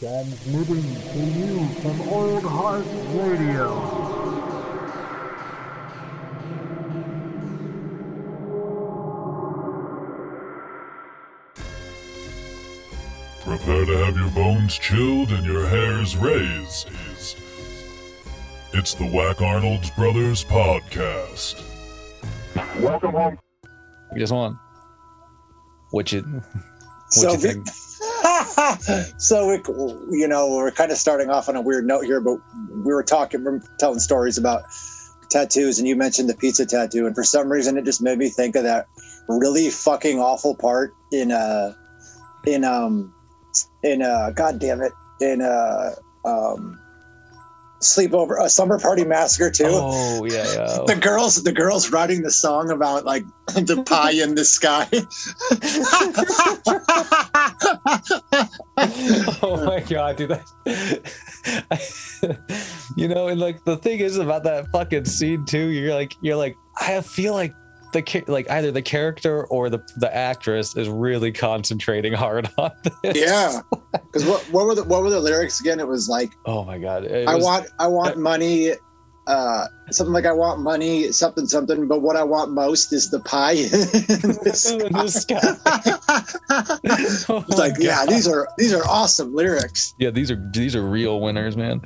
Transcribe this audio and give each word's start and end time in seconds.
Transmitting 0.00 0.82
to 1.12 1.18
you 1.18 1.68
from 1.82 2.00
Old 2.08 2.42
Heart 2.42 2.86
Radio. 3.12 4.80
Prepare 13.40 13.84
to 13.86 13.96
have 14.04 14.16
your 14.16 14.30
bones 14.30 14.78
chilled 14.78 15.30
and 15.32 15.44
your 15.44 15.66
hairs 15.66 16.16
raised. 16.16 16.88
It's 18.72 18.94
the 18.94 19.06
Whack 19.06 19.40
Arnold's 19.40 19.90
Brothers 19.90 20.44
podcast. 20.44 21.62
Welcome 22.80 23.12
home. 23.12 23.38
Just 24.16 24.32
one. 24.32 24.58
What 25.90 26.12
you? 26.12 26.22
What 26.22 26.44
So 27.10 27.32
you 27.32 27.36
we- 27.36 27.42
think? 27.42 27.66
so 29.18 29.48
we, 29.48 30.18
you 30.18 30.28
know, 30.28 30.50
we're 30.50 30.70
kind 30.70 30.90
of 30.90 30.98
starting 30.98 31.30
off 31.30 31.48
on 31.48 31.56
a 31.56 31.60
weird 31.60 31.86
note 31.86 32.04
here, 32.04 32.20
but 32.20 32.38
we 32.70 32.92
were 32.92 33.02
talking, 33.02 33.44
we're 33.44 33.60
telling 33.78 33.98
stories 33.98 34.38
about 34.38 34.62
tattoos, 35.30 35.78
and 35.78 35.86
you 35.86 35.96
mentioned 35.96 36.28
the 36.28 36.36
pizza 36.36 36.66
tattoo, 36.66 37.06
and 37.06 37.14
for 37.14 37.24
some 37.24 37.50
reason, 37.50 37.76
it 37.78 37.84
just 37.84 38.02
made 38.02 38.18
me 38.18 38.28
think 38.28 38.56
of 38.56 38.64
that 38.64 38.86
really 39.38 39.70
fucking 39.70 40.18
awful 40.18 40.54
part 40.54 40.94
in 41.12 41.30
uh 41.30 41.72
in 42.46 42.64
um 42.64 43.12
in 43.82 44.02
uh 44.02 44.30
god 44.30 44.58
damn 44.58 44.80
it 44.80 44.92
in 45.20 45.40
uh 45.40 45.90
um 46.24 46.78
sleepover 47.80 48.42
a 48.42 48.50
slumber 48.50 48.78
party 48.78 49.04
massacre 49.04 49.50
too 49.50 49.64
Oh 49.66 50.24
yeah, 50.24 50.44
yeah. 50.52 50.78
the 50.86 50.96
girls 51.00 51.42
the 51.42 51.52
girls 51.52 51.90
writing 51.90 52.22
the 52.22 52.30
song 52.30 52.70
about 52.70 53.04
like 53.04 53.24
the 53.54 53.82
pie 53.86 54.12
in 54.12 54.34
the 54.34 54.44
sky 54.44 54.86
oh 59.42 59.62
my 59.64 59.80
god, 59.80 60.16
dude! 60.16 60.30
That, 60.30 60.44
you 62.96 63.08
know, 63.08 63.28
and 63.28 63.40
like 63.40 63.64
the 63.64 63.76
thing 63.76 64.00
is 64.00 64.18
about 64.18 64.42
that 64.44 64.70
fucking 64.72 65.04
scene 65.04 65.44
too. 65.44 65.68
You're 65.68 65.94
like, 65.94 66.16
you're 66.20 66.36
like, 66.36 66.56
I 66.80 67.00
feel 67.00 67.34
like 67.34 67.54
the 67.92 68.24
like 68.28 68.48
either 68.50 68.70
the 68.70 68.82
character 68.82 69.46
or 69.46 69.70
the 69.70 69.80
the 69.96 70.14
actress 70.14 70.76
is 70.76 70.88
really 70.88 71.32
concentrating 71.32 72.12
hard 72.12 72.48
on 72.58 72.70
this. 73.02 73.16
Yeah, 73.16 73.60
because 73.92 74.24
what 74.26 74.42
what 74.52 74.66
were 74.66 74.74
the 74.74 74.84
what 74.84 75.02
were 75.02 75.10
the 75.10 75.20
lyrics 75.20 75.60
again? 75.60 75.80
It 75.80 75.88
was 75.88 76.08
like 76.08 76.32
Oh 76.46 76.64
my 76.64 76.78
god. 76.78 77.10
I 77.10 77.34
was- 77.34 77.44
want 77.44 77.66
I 77.78 77.86
want 77.86 78.18
money, 78.18 78.72
uh, 79.30 79.66
something 79.90 80.12
like 80.12 80.26
I 80.26 80.32
want 80.32 80.60
money, 80.60 81.12
something 81.12 81.46
something. 81.46 81.86
But 81.88 82.02
what 82.02 82.16
I 82.16 82.22
want 82.24 82.50
most 82.52 82.92
is 82.92 83.10
the 83.10 83.20
pie. 83.20 83.54
it's 83.56 84.70
in 84.70 84.78
the 84.92 85.08
sky. 85.08 85.40
Oh 87.28 87.44
my 87.48 87.56
like 87.56 87.74
yeah, 87.78 88.04
these 88.06 88.26
are 88.28 88.48
these 88.58 88.74
are 88.74 88.82
awesome 88.88 89.34
lyrics. 89.34 89.94
yeah, 89.98 90.10
these 90.10 90.30
are 90.30 90.50
these 90.52 90.74
are 90.74 90.82
real 90.82 91.20
winners, 91.20 91.56
man. 91.56 91.80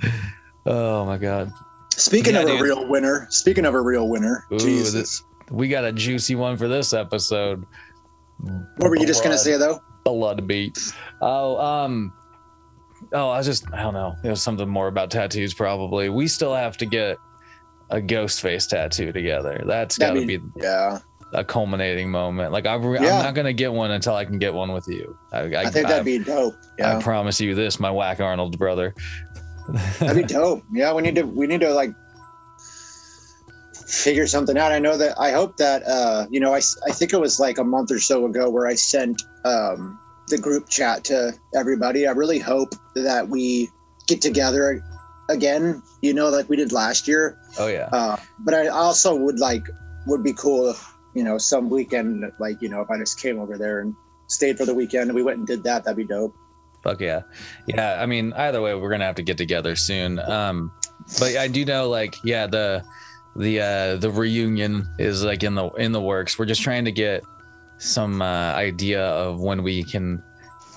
Oh 0.66 1.04
my 1.04 1.18
god. 1.18 1.52
Speaking 1.90 2.34
Yeah, 2.34 2.40
of 2.42 2.48
a 2.60 2.62
real 2.62 2.88
winner, 2.88 3.26
speaking 3.30 3.64
of 3.66 3.74
a 3.74 3.80
real 3.80 4.08
winner, 4.08 4.44
Ooh, 4.52 4.58
Jesus, 4.58 5.22
We 5.50 5.68
got 5.68 5.84
a 5.84 5.92
juicy 5.92 6.34
one 6.34 6.56
for 6.56 6.66
this 6.66 6.92
episode. 6.92 7.64
what 8.78 8.90
were 8.90 8.96
you 8.96 9.06
just 9.06 9.22
gonna 9.22 9.38
say 9.38 9.56
though? 9.56 9.80
blood 10.04 10.46
beat. 10.46 10.76
Oh, 11.22 11.56
um, 11.58 12.12
oh, 13.12 13.30
I 13.30 13.38
was 13.38 13.46
just, 13.46 13.64
I 13.72 13.82
don't 13.82 13.94
know. 13.94 14.14
It 14.24 14.28
was 14.28 14.42
something 14.42 14.68
more 14.68 14.88
about 14.88 15.10
tattoos, 15.10 15.54
probably. 15.54 16.08
We 16.10 16.26
still 16.28 16.54
have 16.54 16.76
to 16.78 16.86
get 16.86 17.16
a 17.94 18.00
ghost 18.00 18.42
face 18.42 18.66
tattoo 18.66 19.12
together. 19.12 19.62
That's 19.64 19.96
got 19.96 20.14
to 20.14 20.26
be- 20.26 20.38
be 20.38 20.44
Yeah, 20.56 20.98
a 21.32 21.44
culminating 21.44 22.10
moment. 22.10 22.50
Like, 22.52 22.66
I'm, 22.66 22.82
Yeah. 22.94 23.18
I'm 23.24 23.34
not 23.34 23.42
to 23.44 23.52
get 23.52 23.72
one 23.72 23.92
until 23.92 24.16
I 24.16 24.24
can 24.24 24.38
get 24.38 24.52
one 24.52 24.72
with 24.72 24.86
you. 24.88 25.16
I, 25.32 25.38
I, 25.38 25.60
I, 25.62 25.70
think 25.70 25.86
I, 25.86 25.90
that'd 25.90 26.04
be 26.04 26.18
dope. 26.18 26.56
I 26.82 27.00
promise 27.00 27.40
you 27.40 27.54
this, 27.54 27.78
my 27.78 27.90
whack 27.90 28.20
Arnold 28.20 28.58
brother. 28.58 28.94
that'd 30.00 30.26
be 30.26 30.34
dope. 30.34 30.64
Yeah, 30.72 30.92
we 30.92 31.02
need 31.02 31.14
to 31.14 31.22
we 31.22 31.46
need 31.46 31.60
to 31.60 31.72
like 31.72 31.92
figure 33.86 34.26
something 34.26 34.58
out. 34.58 34.72
I 34.72 34.80
know 34.80 34.96
that 34.96 35.18
I 35.18 35.30
hope 35.30 35.56
that 35.58 35.82
uh, 35.86 36.26
you 36.30 36.40
know 36.40 36.52
I 36.52 36.60
I 36.86 36.90
think 36.90 37.12
it 37.12 37.20
was 37.20 37.38
like 37.38 37.58
a 37.58 37.64
month 37.64 37.92
or 37.92 38.00
so 38.00 38.26
ago 38.26 38.50
where 38.50 38.66
I 38.66 38.74
sent 38.74 39.22
um, 39.44 39.98
the 40.28 40.38
group 40.38 40.68
chat 40.68 41.04
to 41.04 41.32
everybody. 41.54 42.08
I 42.08 42.10
really 42.10 42.40
hope 42.40 42.74
that 42.96 43.28
we 43.28 43.70
get 44.08 44.20
together 44.20 44.82
again. 45.28 45.82
You 46.02 46.14
know, 46.14 46.28
like 46.28 46.48
we 46.48 46.56
did 46.56 46.72
last 46.72 47.08
year. 47.08 47.38
Oh, 47.58 47.68
yeah. 47.68 47.88
Uh, 47.92 48.16
but 48.40 48.54
I 48.54 48.68
also 48.68 49.14
would 49.14 49.38
like 49.38 49.66
would 50.06 50.22
be 50.22 50.32
cool 50.32 50.70
if 50.70 50.94
you 51.14 51.24
know 51.24 51.38
some 51.38 51.70
weekend 51.70 52.30
like 52.38 52.60
you 52.60 52.68
know 52.68 52.80
if 52.80 52.90
I 52.90 52.98
just 52.98 53.20
came 53.20 53.38
over 53.38 53.56
there 53.56 53.80
and 53.80 53.94
stayed 54.26 54.58
for 54.58 54.66
the 54.66 54.74
weekend 54.74 55.04
and 55.04 55.14
we 55.14 55.22
went 55.22 55.38
and 55.38 55.46
did 55.46 55.62
that. 55.64 55.84
That'd 55.84 55.96
be 55.96 56.04
dope. 56.04 56.34
Fuck 56.82 57.00
yeah. 57.00 57.22
Yeah. 57.66 57.98
I 58.00 58.06
mean, 58.06 58.32
either 58.34 58.60
way, 58.60 58.74
we're 58.74 58.90
gonna 58.90 59.06
have 59.06 59.14
to 59.16 59.22
get 59.22 59.38
together 59.38 59.74
soon. 59.74 60.18
Um, 60.18 60.70
but 61.18 61.36
I 61.36 61.48
do 61.48 61.64
know, 61.64 61.88
like, 61.88 62.16
yeah, 62.24 62.46
the 62.46 62.84
the 63.36 63.60
uh 63.60 63.96
the 63.96 64.10
reunion 64.10 64.86
is 64.98 65.24
like 65.24 65.42
in 65.42 65.54
the 65.54 65.68
in 65.70 65.92
the 65.92 66.00
works. 66.00 66.38
We're 66.38 66.46
just 66.46 66.62
trying 66.62 66.84
to 66.84 66.92
get 66.92 67.24
some 67.78 68.22
uh 68.22 68.52
idea 68.52 69.02
of 69.02 69.40
when 69.40 69.62
we 69.62 69.82
can 69.82 70.22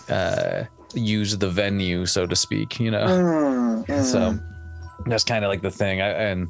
uh 0.10 0.64
use 0.94 1.38
the 1.38 1.50
venue, 1.50 2.06
so 2.06 2.26
to 2.26 2.36
speak, 2.36 2.80
you 2.80 2.92
know. 2.92 3.06
Mm, 3.06 3.86
mm. 3.86 4.04
So 4.04 4.38
that's 5.06 5.24
kind 5.24 5.44
of 5.46 5.50
like 5.50 5.62
the 5.62 5.72
thing. 5.72 6.02
I 6.02 6.10
and 6.10 6.48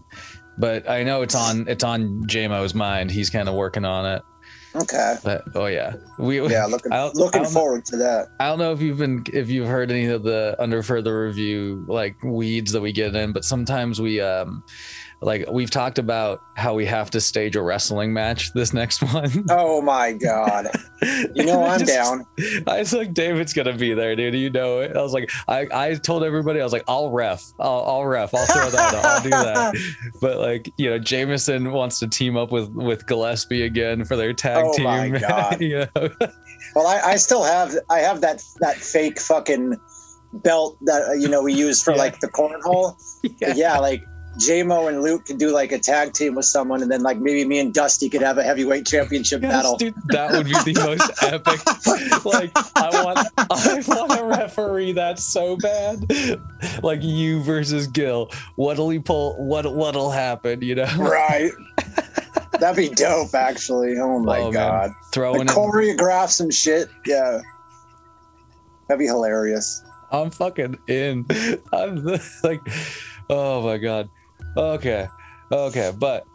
but 0.57 0.89
I 0.89 1.03
know 1.03 1.21
it's 1.21 1.35
on 1.35 1.67
it's 1.67 1.83
on 1.83 2.23
JMO's 2.27 2.73
mind. 2.73 3.11
He's 3.11 3.29
kind 3.29 3.47
of 3.49 3.55
working 3.55 3.85
on 3.85 4.05
it. 4.05 4.21
okay, 4.75 5.15
But 5.23 5.43
oh 5.55 5.65
yeah. 5.67 5.95
We 6.19 6.41
yeah, 6.49 6.65
looking 6.65 6.91
I 6.91 6.97
don't- 6.97 7.15
I 7.17 7.19
looking 7.19 7.45
forward 7.45 7.85
to 7.85 7.97
that. 7.97 8.27
I 8.39 8.47
don't 8.47 8.59
know 8.59 8.71
if 8.71 8.81
you've 8.81 8.97
been 8.99 9.23
if 9.33 9.49
you've 9.49 9.67
heard 9.67 9.91
any 9.91 10.05
of 10.05 10.23
the 10.23 10.55
under 10.59 10.81
further 10.83 11.23
review 11.23 11.85
like 11.87 12.15
weeds 12.23 12.71
that 12.73 12.81
we 12.81 12.91
get 12.91 13.15
in, 13.15 13.31
but 13.33 13.43
sometimes 13.43 13.99
we 14.01 14.19
um 14.21 14.63
like 15.21 15.45
we've 15.51 15.71
talked 15.71 15.97
about 15.97 16.41
how 16.55 16.73
we 16.75 16.85
have 16.85 17.09
to 17.11 17.19
stage 17.21 17.55
a 17.55 17.61
wrestling 17.61 18.13
match 18.13 18.53
this 18.53 18.71
next 18.73 19.01
one. 19.13 19.45
Oh 19.49 19.81
my 19.81 20.13
god! 20.13 20.67
You 21.33 21.45
know 21.45 21.63
I'm 21.65 21.79
Just- 21.85 21.91
down. 21.91 22.25
I 22.67 22.79
was 22.79 22.93
like, 22.93 23.13
David's 23.13 23.53
gonna 23.53 23.73
be 23.75 23.93
there, 23.93 24.15
dude. 24.15 24.35
You 24.35 24.49
know 24.51 24.79
it. 24.81 24.95
I 24.95 25.01
was 25.01 25.13
like, 25.13 25.31
I, 25.47 25.67
I 25.73 25.93
told 25.95 26.23
everybody, 26.23 26.59
I 26.59 26.63
was 26.63 26.73
like, 26.73 26.83
I'll 26.87 27.09
ref, 27.09 27.43
I'll, 27.59 27.83
I'll 27.87 28.05
ref, 28.05 28.33
I'll 28.35 28.45
throw 28.45 28.69
that, 28.69 28.93
out. 28.93 29.05
I'll 29.05 29.23
do 29.23 29.29
that. 29.29 29.75
But 30.21 30.37
like, 30.37 30.71
you 30.77 30.89
know, 30.89 30.99
Jameson 30.99 31.71
wants 31.71 31.99
to 31.99 32.07
team 32.07 32.37
up 32.37 32.51
with 32.51 32.69
with 32.69 33.05
Gillespie 33.07 33.63
again 33.63 34.05
for 34.05 34.15
their 34.15 34.33
tag 34.33 34.65
Oh 34.67 34.73
team. 34.73 34.83
my 34.85 35.09
God. 35.09 35.61
you 35.61 35.87
know? 35.95 36.09
Well, 36.75 36.87
I, 36.87 37.01
I 37.11 37.15
still 37.17 37.43
have 37.43 37.73
I 37.89 37.99
have 37.99 38.21
that 38.21 38.43
that 38.59 38.77
fake 38.77 39.19
fucking 39.19 39.75
belt 40.33 40.77
that 40.81 41.07
uh, 41.09 41.13
you 41.13 41.27
know 41.27 41.41
we 41.41 41.53
used 41.53 41.83
for 41.83 41.91
Yeah. 41.91 41.97
like 41.97 42.19
the 42.19 42.27
cornhole. 42.27 42.95
yeah. 43.39 43.53
yeah, 43.55 43.79
like 43.79 44.03
JMO 44.37 44.87
and 44.89 45.01
Luke 45.01 45.25
could 45.25 45.37
do 45.37 45.51
like 45.51 45.71
a 45.71 45.79
tag 45.79 46.13
team 46.13 46.35
with 46.35 46.45
someone, 46.45 46.81
and 46.81 46.91
then 46.91 47.01
like 47.01 47.17
maybe 47.19 47.43
me 47.45 47.59
and 47.59 47.73
Dusty 47.73 48.09
could 48.09 48.21
have 48.21 48.37
a 48.37 48.43
heavyweight 48.43 48.85
championship 48.85 49.41
Yes, 49.41 49.51
battle. 49.51 49.77
dude, 49.77 49.95
that 50.09 50.31
would 50.31 50.45
be 50.45 50.51
the 50.51 50.79
most 50.85 51.11
epic. 51.23 52.25
Like, 52.25 52.51
I 52.75 53.03
want, 53.03 53.27
I 53.37 53.83
want 53.87 54.19
a 54.19 54.23
referee 54.25 54.91
that's 54.93 55.23
so 55.23 55.55
bad. 55.57 56.05
Like 56.83 57.01
you 57.01 57.41
versus 57.41 57.87
Gil. 57.87 58.29
What'll 58.55 58.89
he 58.89 58.99
pull? 58.99 59.35
What 59.43 59.71
what'll 59.73 60.11
happen? 60.11 60.61
You 60.61 60.75
know, 60.75 60.87
Right. 60.97 61.51
That'd 62.59 62.77
be 62.77 62.89
dope, 62.89 63.35
actually. 63.35 63.97
Oh 63.99 64.19
my 64.19 64.39
Oh, 64.39 64.43
man. 64.45 64.53
god. 64.53 64.91
throwing 65.11 65.45
Like 65.47 65.55
choreograph 65.55 66.29
some 66.29 66.49
shit. 66.49 66.89
Yeah. 67.05 67.41
That'd 68.87 68.99
be 68.99 69.05
hilarious. 69.05 69.83
I'm 70.11 70.29
fucking 70.31 70.77
in. 70.87 71.25
I'm 71.73 72.03
like, 72.43 72.61
oh 73.29 73.61
my 73.61 73.77
god. 73.77 74.09
Okay, 74.57 75.07
okay, 75.51 75.91
but 75.97 76.25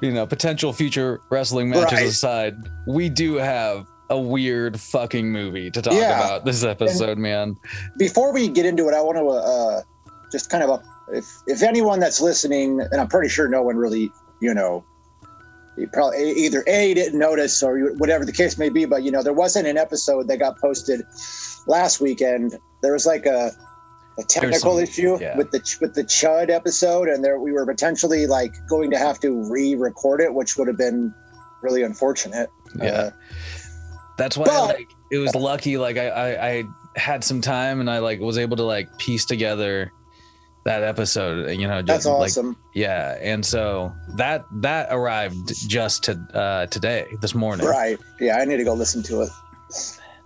you 0.00 0.12
know, 0.12 0.26
potential 0.26 0.72
future 0.72 1.20
wrestling 1.30 1.68
matches 1.70 1.92
Right. 1.98 2.06
aside, 2.08 2.54
we 2.86 3.08
do 3.08 3.34
have 3.34 3.86
a 4.10 4.18
weird 4.20 4.78
fucking 4.78 5.30
movie 5.32 5.70
to 5.70 5.80
talk 5.82 5.94
Yeah. 5.94 6.24
about 6.26 6.44
this 6.44 6.62
episode, 6.62 7.16
man. 7.18 7.56
before 7.98 8.32
we 8.32 8.48
get 8.48 8.66
into 8.66 8.86
it, 8.88 8.94
I 8.94 9.00
want 9.00 9.18
to 9.18 9.26
uh, 9.28 9.82
just 10.30 10.50
kind 10.50 10.62
of 10.62 10.70
uh, 10.70 10.78
if 11.12 11.26
if 11.46 11.62
anyone 11.62 12.00
that's 12.00 12.20
listening, 12.20 12.80
and 12.80 13.00
I'm 13.00 13.08
pretty 13.08 13.28
sure 13.30 13.48
no 13.48 13.62
one 13.62 13.76
really, 13.76 14.10
you 14.40 14.52
know, 14.54 14.84
you 15.76 15.88
probably 15.92 16.30
either 16.32 16.62
a 16.66 16.94
didn't 16.94 17.18
notice 17.18 17.62
or 17.62 17.78
whatever 17.96 18.24
the 18.24 18.32
case 18.32 18.58
may 18.58 18.68
be, 18.68 18.84
but 18.84 19.02
you 19.02 19.10
know, 19.10 19.22
there 19.22 19.32
wasn't 19.32 19.66
an 19.66 19.76
episode 19.78 20.28
that 20.28 20.38
got 20.38 20.58
posted 20.60 21.02
last 21.66 22.00
weekend. 22.00 22.56
There 22.82 22.92
was 22.92 23.06
like 23.06 23.26
a 23.26 23.50
a 24.18 24.22
technical 24.22 24.74
some- 24.74 24.80
issue 24.80 25.18
yeah. 25.20 25.36
with 25.36 25.50
the 25.50 25.60
with 25.80 25.94
the 25.94 26.04
Chud 26.04 26.50
episode, 26.50 27.08
and 27.08 27.24
there 27.24 27.38
we 27.38 27.52
were 27.52 27.66
potentially 27.66 28.26
like 28.26 28.54
going 28.68 28.90
to 28.90 28.98
have 28.98 29.18
to 29.20 29.50
re-record 29.50 30.20
it, 30.20 30.32
which 30.32 30.56
would 30.56 30.68
have 30.68 30.78
been 30.78 31.12
really 31.62 31.82
unfortunate. 31.82 32.48
Yeah. 32.78 32.84
Uh, 32.90 33.10
That's 34.18 34.36
why 34.36 34.44
But- 34.46 34.66
like 34.76 34.88
it 35.10 35.18
was 35.18 35.34
lucky. 35.34 35.76
Like 35.76 35.96
I, 35.96 36.08
I 36.08 36.48
I 36.48 36.64
had 36.96 37.24
some 37.24 37.40
time 37.40 37.80
and 37.80 37.90
I 37.90 37.98
like 37.98 38.20
was 38.20 38.38
able 38.38 38.56
to 38.58 38.62
like 38.62 38.98
piece 38.98 39.24
together 39.24 39.90
that 40.64 40.82
episode. 40.82 41.50
You 41.58 41.66
know, 41.68 41.82
that's 41.82 42.04
just, 42.04 42.06
like 42.06 42.30
awesome. 42.30 42.56
yeah. 42.74 43.18
And 43.20 43.44
so 43.44 43.92
that 44.16 44.44
that 44.60 44.88
arrived 44.90 45.52
just 45.68 46.04
to 46.04 46.12
uh 46.32 46.66
today, 46.66 47.06
this 47.20 47.34
morning. 47.34 47.66
right? 47.66 47.98
Yeah, 48.20 48.38
I 48.38 48.44
need 48.44 48.58
to 48.58 48.64
go 48.64 48.74
listen 48.74 49.02
to 49.04 49.22
it. 49.22 49.30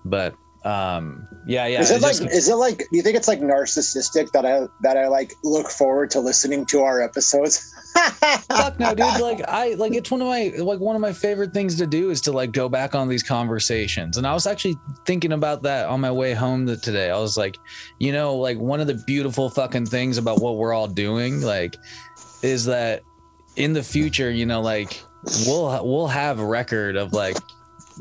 But 0.04 0.34
um 0.68 1.26
yeah 1.46 1.66
yeah 1.66 1.80
is 1.80 1.90
it 1.90 1.96
it 1.96 2.02
like 2.02 2.16
just- 2.16 2.30
is 2.34 2.48
it 2.48 2.54
like 2.56 2.78
do 2.78 2.86
you 2.92 3.02
think 3.02 3.16
it's 3.16 3.28
like 3.28 3.40
narcissistic 3.40 4.30
that 4.32 4.44
I 4.44 4.66
that 4.82 4.96
I 4.98 5.08
like 5.08 5.32
look 5.42 5.70
forward 5.70 6.10
to 6.10 6.20
listening 6.20 6.66
to 6.66 6.80
our 6.82 7.00
episodes? 7.00 7.74
fuck 8.48 8.78
no 8.78 8.94
dude 8.94 9.20
like 9.20 9.40
i 9.48 9.74
like 9.74 9.92
it's 9.92 10.10
one 10.10 10.20
of 10.20 10.28
my 10.28 10.52
like 10.58 10.78
one 10.78 10.94
of 10.94 11.00
my 11.02 11.12
favorite 11.12 11.52
things 11.52 11.74
to 11.74 11.86
do 11.86 12.10
is 12.10 12.20
to 12.20 12.30
like 12.30 12.52
go 12.52 12.68
back 12.68 12.94
on 12.94 13.08
these 13.08 13.24
conversations 13.24 14.18
and 14.18 14.26
i 14.26 14.32
was 14.32 14.46
actually 14.46 14.76
thinking 15.04 15.32
about 15.32 15.62
that 15.62 15.86
on 15.86 16.00
my 16.00 16.10
way 16.10 16.32
home 16.32 16.64
to 16.66 16.76
today 16.76 17.10
i 17.10 17.18
was 17.18 17.36
like 17.36 17.56
you 17.98 18.12
know 18.12 18.36
like 18.36 18.56
one 18.58 18.78
of 18.78 18.86
the 18.86 18.94
beautiful 19.06 19.50
fucking 19.50 19.86
things 19.86 20.16
about 20.16 20.40
what 20.40 20.56
we're 20.56 20.72
all 20.72 20.86
doing 20.86 21.40
like 21.40 21.76
is 22.42 22.66
that 22.66 23.02
in 23.56 23.72
the 23.72 23.82
future 23.82 24.30
you 24.30 24.46
know 24.46 24.60
like 24.60 25.02
we'll 25.46 25.84
we'll 25.84 26.06
have 26.06 26.38
a 26.38 26.46
record 26.46 26.94
of 26.94 27.12
like 27.12 27.36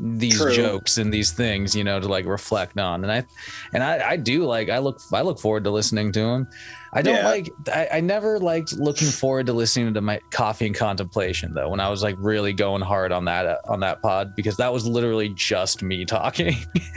these 0.00 0.38
True. 0.38 0.52
jokes 0.54 0.98
and 0.98 1.12
these 1.12 1.32
things 1.32 1.74
you 1.74 1.84
know 1.84 1.98
to 2.00 2.08
like 2.08 2.26
reflect 2.26 2.78
on 2.78 3.02
and 3.04 3.12
i 3.12 3.24
and 3.72 3.82
i 3.82 4.10
i 4.10 4.16
do 4.16 4.44
like 4.44 4.68
i 4.70 4.78
look 4.78 5.00
i 5.12 5.20
look 5.20 5.38
forward 5.38 5.64
to 5.64 5.70
listening 5.70 6.12
to 6.12 6.20
them 6.20 6.46
i 6.92 7.02
don't 7.02 7.16
Yeah. 7.16 7.28
like 7.28 7.50
I, 7.72 7.88
I 7.94 8.00
never 8.00 8.38
liked 8.38 8.72
looking 8.74 9.08
forward 9.08 9.46
to 9.46 9.52
listening 9.52 9.92
to 9.94 10.00
my 10.00 10.20
coffee 10.30 10.66
and 10.66 10.74
contemplation 10.74 11.54
though 11.54 11.68
when 11.68 11.80
i 11.80 11.88
was 11.88 12.02
like 12.02 12.16
really 12.18 12.52
going 12.52 12.82
hard 12.82 13.12
on 13.12 13.24
that 13.26 13.46
uh, 13.46 13.56
on 13.66 13.80
that 13.80 14.00
pod 14.02 14.34
because 14.36 14.56
that 14.58 14.72
was 14.72 14.86
literally 14.86 15.30
just 15.34 15.82
me 15.82 16.04
talking 16.04 16.56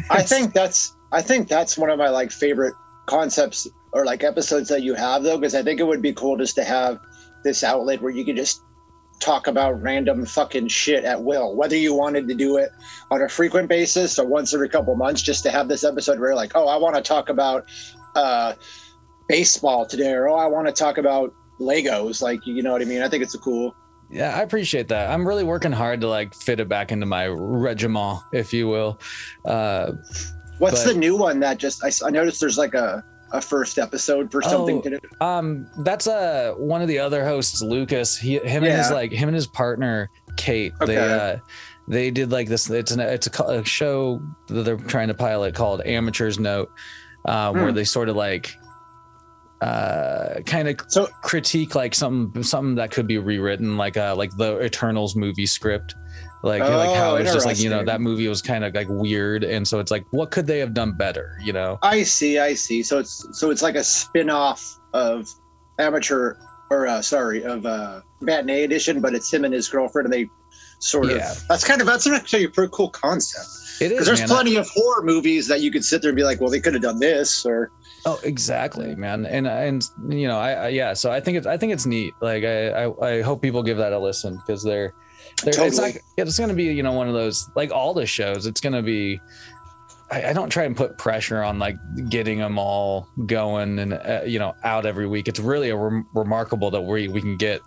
I 0.10 0.22
think 0.24 0.54
that's 0.54 0.96
I 1.12 1.22
think 1.22 1.48
that's 1.48 1.78
one 1.78 1.90
of 1.90 1.98
my 1.98 2.10
like 2.10 2.32
favorite 2.32 2.74
concepts 3.06 3.68
or 3.94 4.06
like 4.06 4.24
episodes 4.24 4.70
that 4.70 4.82
you 4.84 4.94
have 4.94 5.24
though, 5.24 5.38
because 5.38 5.54
I 5.56 5.62
think 5.64 5.80
it 5.82 5.84
would 5.84 6.02
be 6.02 6.14
cool 6.14 6.38
just 6.38 6.56
to 6.56 6.64
have 6.64 7.00
this 7.44 7.64
outlet 7.64 8.02
where 8.02 8.12
you 8.12 8.24
could 8.24 8.38
just 8.38 8.62
talk 9.22 9.48
about 9.48 9.82
random 9.82 10.26
fucking 10.26 10.68
shit 10.68 11.06
at 11.06 11.24
will, 11.24 11.56
whether 11.56 11.76
you 11.78 11.94
wanted 11.94 12.28
to 12.28 12.34
do 12.36 12.58
it 12.58 12.72
on 13.10 13.22
a 13.22 13.30
frequent 13.30 13.70
basis 13.70 14.20
or 14.20 14.26
once 14.28 14.54
every 14.54 14.68
couple 14.68 14.94
months, 14.96 15.22
just 15.22 15.44
to 15.44 15.52
have 15.52 15.68
this 15.70 15.84
episode 15.84 16.20
where 16.20 16.30
you're 16.30 16.36
like, 16.36 16.52
oh, 16.56 16.68
I 16.68 16.76
want 16.78 16.96
to 16.96 17.02
talk 17.02 17.30
about 17.30 17.70
uh, 18.16 18.54
baseball 19.30 19.86
today, 19.86 20.12
or 20.12 20.28
oh, 20.28 20.36
I 20.36 20.48
want 20.48 20.68
to 20.68 20.74
talk 20.74 20.98
about 20.98 21.34
Legos. 21.60 22.22
Like, 22.22 22.46
you 22.46 22.62
know 22.64 22.74
what 22.74 22.82
I 22.82 22.86
mean? 22.86 23.02
I 23.02 23.08
think 23.08 23.24
it's 23.24 23.36
a 23.36 23.40
cool. 23.40 23.74
yeah 24.10 24.36
i 24.36 24.42
appreciate 24.42 24.90
that 24.90 25.10
i'm 25.10 25.26
really 25.26 25.46
working 25.46 25.72
hard 25.72 26.02
to 26.02 26.08
like 26.10 26.34
fit 26.34 26.60
it 26.60 26.68
back 26.68 26.92
into 26.92 27.06
my 27.06 27.28
regiment 27.28 28.20
if 28.34 28.52
you 28.52 28.68
will 28.68 29.00
uh 29.46 29.94
What's 30.62 30.84
But- 30.84 30.94
the 30.94 31.00
new 31.00 31.16
one 31.16 31.40
that 31.40 31.58
just 31.58 31.82
I 31.84 32.10
noticed 32.12 32.40
there's 32.40 32.58
like 32.58 32.76
a 32.76 33.04
a 33.34 33.42
first 33.42 33.78
episode 33.80 34.32
for 34.32 34.42
something 34.42 34.82
Oh. 35.22 35.26
Um, 35.26 35.68
that's 35.84 36.08
uh 36.08 36.54
one 36.58 36.82
of 36.82 36.88
the 36.88 37.00
other 37.00 37.24
hosts, 37.26 37.62
Lucas. 37.62 38.18
He, 38.18 38.40
him 38.40 38.64
and 38.64 38.74
his 38.78 38.92
like 38.92 39.12
him 39.12 39.30
and 39.30 39.36
his 39.36 39.48
partner 39.48 40.10
Kate. 40.38 40.74
They 40.86 40.98
uh 40.98 41.38
they 41.88 42.12
did 42.12 42.32
like 42.32 42.48
this. 42.48 42.70
It's 42.70 42.92
an 42.92 43.00
it's 43.00 43.28
a, 43.28 43.44
a 43.44 43.66
show 43.66 44.22
that 44.48 44.64
they're 44.64 44.78
trying 44.78 45.08
to 45.10 45.14
pilot 45.14 45.56
called 45.56 45.82
Amateurs 45.86 46.40
Note, 46.40 46.70
uh, 47.26 47.52
where 47.52 47.70
Hmm. 47.70 47.76
they 47.76 47.84
sort 47.84 48.10
of 48.10 48.16
like 48.16 48.54
uh 49.62 50.42
kind 50.46 50.68
of 50.68 50.76
So 50.88 51.06
critique 51.22 51.76
like 51.76 51.94
something 51.94 52.42
something 52.44 52.76
that 52.76 52.90
could 52.92 53.06
be 53.08 53.18
rewritten 53.20 53.78
like 53.78 53.96
uh 53.96 54.16
like 54.16 54.36
the 54.38 54.60
eternals 54.64 55.16
movie 55.16 55.46
script 55.46 55.94
like 56.44 56.62
like 56.62 56.90
Oh, 56.90 56.94
how 56.96 57.16
it's 57.16 57.32
just 57.34 57.46
like 57.46 57.60
you 57.60 57.70
know 57.70 57.84
that 57.86 58.02
movie 58.02 58.28
was 58.28 58.42
kind 58.42 58.64
of 58.64 58.74
like 58.74 58.88
weird 58.90 59.44
and 59.44 59.68
so 59.68 59.80
it's 59.80 59.92
like 59.92 60.06
what 60.12 60.32
could 60.32 60.48
they 60.48 60.60
have 60.60 60.74
done 60.74 60.94
better 60.94 61.38
you 61.44 61.54
know 61.54 61.78
I 61.84 62.04
see, 62.04 62.40
I 62.40 62.54
see. 62.56 62.82
So 62.84 62.98
it's 63.00 63.28
so 63.34 63.52
it's 63.52 63.62
like 63.62 63.76
a 63.76 63.84
spin-off 63.84 64.80
of 64.94 65.28
amateur 65.80 66.36
or 66.70 66.88
uh 66.88 67.02
sorry, 67.02 67.44
of 67.44 67.66
uh 67.66 68.02
matinee 68.22 68.64
edition, 68.64 69.02
but 69.02 69.14
it's 69.14 69.32
him 69.32 69.46
and 69.46 69.54
his 69.54 69.68
girlfriend 69.68 70.06
and 70.06 70.14
they 70.14 70.30
sort 70.80 71.08
Yeah. 71.10 71.32
of 71.32 71.44
that's 71.48 71.64
kind 71.64 71.82
of 71.82 71.88
that's 71.88 72.08
actually 72.08 72.46
a 72.46 72.50
pretty 72.50 72.72
cool 72.74 72.90
concept. 72.90 73.46
it 73.80 73.86
is 73.86 73.90
Because 73.92 74.08
there's 74.08 74.20
man. 74.22 74.30
Plenty 74.30 74.56
of 74.56 74.68
horror 74.70 75.04
movies 75.04 75.48
that 75.48 75.62
you 75.62 75.70
could 75.72 75.84
sit 75.86 76.02
there 76.02 76.10
and 76.10 76.16
be 76.16 76.24
like, 76.24 76.40
well, 76.42 76.50
they 76.50 76.60
could 76.60 76.74
have 76.74 76.82
done 76.84 77.00
this 77.00 77.46
or 77.46 77.72
Oh, 78.06 78.20
exactly, 78.24 78.96
man. 78.96 79.28
And 79.28 79.46
and 79.48 79.88
you 80.10 80.28
know, 80.28 80.40
I, 80.40 80.52
I 80.54 80.68
yeah. 80.70 80.94
So 80.94 81.12
I 81.12 81.20
think 81.20 81.38
it's 81.38 81.46
I 81.46 81.56
think 81.56 81.72
it's 81.72 81.86
neat. 81.86 82.16
Like 82.20 82.44
I 82.44 82.70
I, 82.86 83.08
I 83.18 83.22
hope 83.22 83.44
people 83.44 83.62
give 83.62 83.78
that 83.78 83.94
a 83.94 84.00
listen 84.00 84.38
because 84.38 84.64
they're 84.64 84.94
they're 85.44 85.50
it's 85.50 85.58
Totally. 85.78 85.94
like 85.94 86.04
it's 86.18 86.38
gonna 86.40 86.54
be 86.54 86.66
you 86.66 86.84
know 86.84 86.94
one 86.94 87.08
of 87.08 87.14
those 87.14 87.50
like 87.56 87.72
all 87.72 87.94
the 87.94 88.06
shows. 88.06 88.46
It's 88.46 88.62
gonna 88.62 88.82
be. 88.84 89.20
I, 90.12 90.30
I 90.30 90.34
don't 90.34 90.50
try 90.50 90.66
and 90.66 90.76
put 90.76 90.98
pressure 90.98 91.42
on 91.42 91.58
like 91.58 91.78
getting 92.10 92.40
them 92.40 92.60
all 92.60 93.08
going 93.26 93.80
and 93.80 93.94
uh, 93.94 94.22
you 94.26 94.40
know 94.40 94.54
out 94.64 94.86
every 94.86 95.08
week. 95.08 95.28
It's 95.28 95.40
really 95.40 95.70
a 95.70 95.76
rem- 95.78 96.08
remarkable 96.14 96.70
that 96.72 96.82
we 96.82 97.08
we 97.08 97.22
can 97.22 97.38
get 97.38 97.62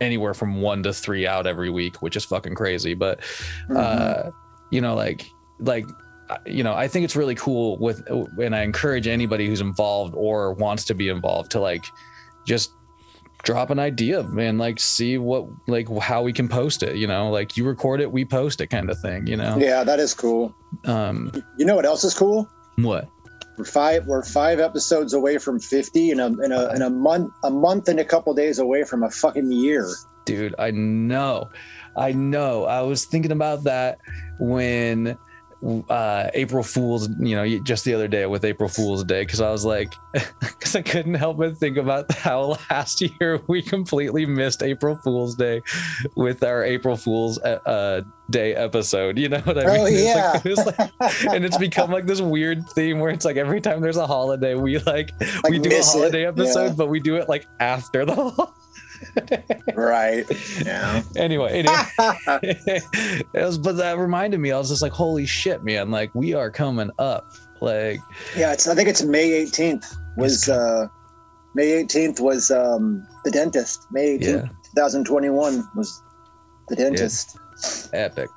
anywhere 0.00 0.34
from 0.34 0.60
one 0.60 0.82
to 0.84 0.92
three 0.92 1.26
out 1.26 1.46
every 1.46 1.70
week, 1.70 2.02
which 2.02 2.14
is 2.16 2.24
fucking 2.24 2.54
crazy. 2.54 2.94
But 2.94 3.20
Mm-hmm. 3.68 3.76
uh 3.76 4.30
you 4.70 4.80
know 4.82 4.94
like 4.94 5.24
like 5.60 5.86
uh, 6.28 6.36
you 6.44 6.62
know 6.62 6.74
i 6.74 6.86
think 6.86 7.02
it's 7.04 7.16
really 7.16 7.34
cool 7.34 7.78
with 7.78 8.06
and 8.38 8.54
i 8.54 8.60
encourage 8.62 9.06
anybody 9.06 9.46
who's 9.46 9.62
involved 9.62 10.12
or 10.14 10.52
wants 10.52 10.84
to 10.84 10.94
be 10.94 11.08
involved 11.08 11.50
to 11.52 11.58
like 11.58 11.82
just 12.46 12.72
drop 13.44 13.70
an 13.70 13.78
idea 13.78 14.20
and 14.20 14.58
like 14.58 14.78
see 14.80 15.16
what 15.16 15.46
like 15.68 15.88
how 16.00 16.22
we 16.22 16.32
can 16.32 16.48
post 16.48 16.82
it 16.82 16.96
you 16.96 17.06
know 17.06 17.30
like 17.30 17.56
you 17.56 17.64
record 17.64 18.00
it 18.00 18.10
we 18.10 18.24
post 18.24 18.60
it 18.60 18.66
kind 18.66 18.90
of 18.90 18.98
thing 19.00 19.26
you 19.26 19.36
know 19.36 19.56
yeah, 19.58 19.84
that 19.84 20.00
is 20.00 20.12
cool. 20.12 20.54
um 20.84 21.30
You 21.56 21.64
know 21.64 21.76
what 21.76 21.86
else 21.86 22.04
is 22.04 22.14
cool? 22.14 22.48
what 22.76 23.08
We're 23.56 23.64
five 23.64 24.06
we're 24.06 24.24
five 24.24 24.60
episodes 24.60 25.14
away 25.14 25.38
from 25.38 25.60
fifty 25.60 26.10
and 26.10 26.20
a 26.20 26.26
in 26.44 26.52
a 26.52 26.74
in 26.74 26.82
a 26.82 26.90
month 26.90 27.32
a 27.44 27.50
month 27.50 27.88
and 27.88 27.98
a 28.00 28.04
couple 28.04 28.34
days 28.34 28.58
away 28.58 28.84
from 28.84 29.02
a 29.02 29.10
fucking 29.10 29.50
year. 29.52 29.88
dude 30.24 30.54
i 30.58 30.70
know 30.70 31.48
i 31.96 32.12
know 32.12 32.64
i 32.66 32.80
was 32.82 33.04
thinking 33.06 33.32
about 33.32 33.64
that 33.64 33.98
when 34.40 35.16
uh 35.90 36.30
april 36.34 36.62
fools 36.62 37.08
you 37.18 37.34
know 37.34 37.58
just 37.64 37.84
the 37.84 37.92
other 37.92 38.06
day 38.06 38.24
with 38.26 38.44
april 38.44 38.68
fools 38.68 39.02
day 39.02 39.22
because 39.22 39.40
i 39.40 39.50
was 39.50 39.64
like 39.64 39.92
because 40.40 40.76
i 40.76 40.82
couldn't 40.82 41.14
help 41.14 41.36
but 41.38 41.56
think 41.58 41.76
about 41.76 42.10
how 42.14 42.56
last 42.70 43.00
year 43.00 43.40
we 43.48 43.60
completely 43.60 44.24
missed 44.24 44.62
april 44.62 44.94
fools 45.02 45.34
day 45.34 45.60
with 46.14 46.44
our 46.44 46.62
april 46.62 46.96
fools 46.96 47.40
uh, 47.40 47.58
uh 47.66 48.00
day 48.30 48.54
episode 48.54 49.18
you 49.18 49.28
know 49.28 49.40
what 49.40 49.58
i 49.58 49.66
mean 49.66 49.80
Oh, 49.80 50.40
It's 50.44 50.64
like- 50.64 50.76
yeah. 50.78 50.88
it 50.88 51.00
like- 51.00 51.34
and 51.34 51.44
it's 51.44 51.58
become 51.58 51.90
like 51.90 52.06
this 52.06 52.20
weird 52.20 52.68
theme 52.70 53.00
where 53.00 53.10
it's 53.10 53.24
like 53.24 53.36
every 53.36 53.60
time 53.60 53.80
there's 53.80 53.96
a 53.96 54.06
holiday 54.06 54.54
we 54.54 54.78
like, 54.80 55.10
Like, 55.20 55.50
we 55.50 55.58
do 55.58 55.70
a 55.70 55.72
miss 55.72 55.92
it. 55.94 55.98
holiday 55.98 56.26
episode 56.26 56.66
Yeah. 56.66 56.74
but 56.76 56.88
we 56.88 57.00
do 57.00 57.16
it 57.16 57.28
like 57.28 57.46
after 57.58 58.04
the 58.04 58.14
holiday 58.14 58.52
Right. 59.74 60.26
Yeah. 60.64 61.02
anyway, 61.16 61.60
anyway. 61.60 61.82
it 62.42 63.28
was, 63.34 63.58
but 63.58 63.76
that 63.76 63.98
reminded 63.98 64.40
me. 64.40 64.50
I 64.50 64.58
was 64.58 64.68
just 64.68 64.82
like, 64.82 64.92
"Holy 64.92 65.26
shit, 65.26 65.62
man! 65.62 65.90
Like 65.90 66.14
we 66.14 66.34
are 66.34 66.50
coming 66.50 66.90
up." 66.98 67.24
Like, 67.60 68.00
Yeah, 68.36 68.52
it's 68.52 68.68
I 68.68 68.74
think 68.74 68.88
it's 68.88 69.02
May 69.02 69.30
18th 69.44 69.96
was 70.16 70.48
uh 70.48 70.86
May 71.54 71.82
18th 71.84 72.20
was 72.20 72.50
um 72.50 73.06
the 73.24 73.30
dentist. 73.30 73.86
May 73.90 74.18
18th, 74.18 74.42
yeah, 74.44 74.48
2021 74.74 75.68
was 75.74 76.02
the 76.68 76.76
dentist. 76.76 77.38
epic. 77.92 78.28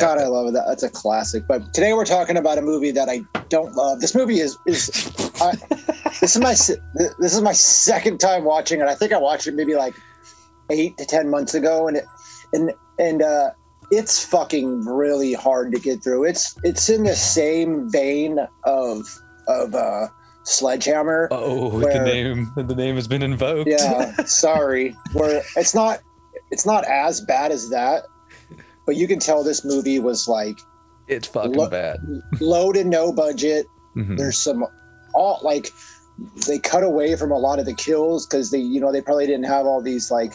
God, 0.00 0.18
I 0.18 0.26
love 0.26 0.52
that. 0.54 0.64
That's 0.66 0.82
a 0.82 0.90
classic. 0.90 1.44
But 1.46 1.74
today 1.74 1.92
we're 1.92 2.04
talking 2.04 2.36
about 2.36 2.58
a 2.58 2.62
movie 2.62 2.90
that 2.92 3.08
I 3.08 3.20
don't 3.48 3.74
love. 3.74 4.00
This 4.00 4.14
movie 4.14 4.40
is 4.40 4.56
is 4.66 4.88
I, 5.40 5.52
this 6.20 6.34
is 6.34 6.38
my 6.40 6.52
this 6.52 7.34
is 7.34 7.42
my 7.42 7.52
second 7.52 8.18
time 8.18 8.44
watching 8.44 8.80
it. 8.80 8.86
I 8.86 8.94
think 8.94 9.12
I 9.12 9.18
watched 9.18 9.46
it 9.46 9.54
maybe 9.54 9.74
like 9.74 9.94
eight 10.70 10.96
to 10.98 11.04
ten 11.04 11.28
months 11.30 11.54
ago, 11.54 11.88
and 11.88 11.96
it 11.98 12.04
and 12.54 12.72
and 12.98 13.22
uh, 13.22 13.50
it's 13.90 14.24
fucking 14.24 14.84
really 14.86 15.34
hard 15.34 15.72
to 15.72 15.78
get 15.80 16.02
through. 16.02 16.24
It's 16.24 16.56
it's 16.62 16.88
in 16.88 17.04
the 17.04 17.14
same 17.16 17.90
vein 17.90 18.38
of 18.64 19.06
of 19.48 19.74
uh, 19.74 20.06
Sledgehammer. 20.44 21.28
Oh, 21.30 21.68
where- 21.78 21.92
the 21.92 22.04
name 22.04 22.50
the 22.56 22.74
name 22.74 22.94
has 22.96 23.06
been 23.08 23.22
invoked. 23.22 23.68
Yeah, 23.68 24.14
sorry. 24.24 24.96
Where 25.12 25.42
it's 25.56 25.74
not 25.74 26.00
it's 26.50 26.64
not 26.66 26.84
as 26.84 27.20
bad 27.20 27.50
as 27.52 27.68
that, 27.70 28.04
but 28.86 28.96
you 28.96 29.06
can 29.08 29.18
tell 29.18 29.42
this 29.44 29.64
movie 29.64 29.98
was 29.98 30.28
like 30.28 30.58
it's 31.08 31.28
fucking 31.28 31.52
Look- 31.52 31.70
bad. 31.72 31.98
low 32.40 32.72
to 32.72 32.84
no 32.84 33.12
budget. 33.12 33.66
Mhm. 33.96 34.16
There's 34.16 34.38
some 34.38 34.64
all 35.14 35.38
like 35.42 35.68
they 36.46 36.58
cut 36.58 36.84
away 36.84 37.16
from 37.16 37.30
a 37.32 37.38
lot 37.38 37.58
of 37.58 37.66
the 37.66 37.74
kills 37.74 38.26
because 38.26 38.50
they 38.50 38.58
you 38.58 38.80
know 38.80 38.92
they 38.92 39.02
probably 39.02 39.26
didn't 39.26 39.44
have 39.46 39.66
all 39.66 39.82
these 39.82 40.10
like 40.10 40.32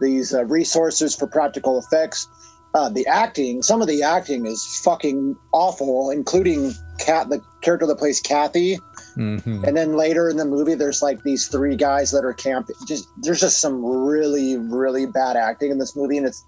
these 0.00 0.34
uh, 0.34 0.44
resources 0.44 1.14
for 1.14 1.26
practical 1.26 1.78
effects. 1.78 2.28
Uh, 2.74 2.88
the 2.88 3.06
acting, 3.06 3.62
some 3.62 3.82
of 3.82 3.86
the 3.88 4.02
acting 4.02 4.46
is 4.46 4.80
fucking 4.82 5.36
awful, 5.52 6.08
including 6.10 6.72
Cat, 6.98 7.28
the 7.28 7.38
character 7.60 7.86
that 7.86 7.98
plays 7.98 8.18
Kathy. 8.20 8.78
Mhm. 9.18 9.62
And 9.64 9.76
then 9.76 9.94
later 9.94 10.30
in 10.30 10.38
the 10.38 10.44
movie, 10.46 10.74
there's 10.74 11.02
like 11.02 11.22
these 11.22 11.48
three 11.48 11.76
guys 11.76 12.10
that 12.12 12.24
are 12.24 12.32
camping. 12.32 12.74
Just 12.86 13.08
there's 13.20 13.40
just 13.40 13.60
some 13.60 13.84
really 13.84 14.56
really 14.56 15.04
bad 15.06 15.36
acting 15.36 15.70
in 15.70 15.78
this 15.78 15.94
movie, 15.96 16.16
and 16.16 16.26
it's 16.26 16.42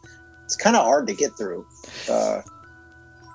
it's 0.45 0.57
kind 0.57 0.77
of 0.77 0.85
hard 0.85 1.07
to 1.09 1.15
get 1.15 1.37
through. 1.37 1.67
Uh, 2.11 2.43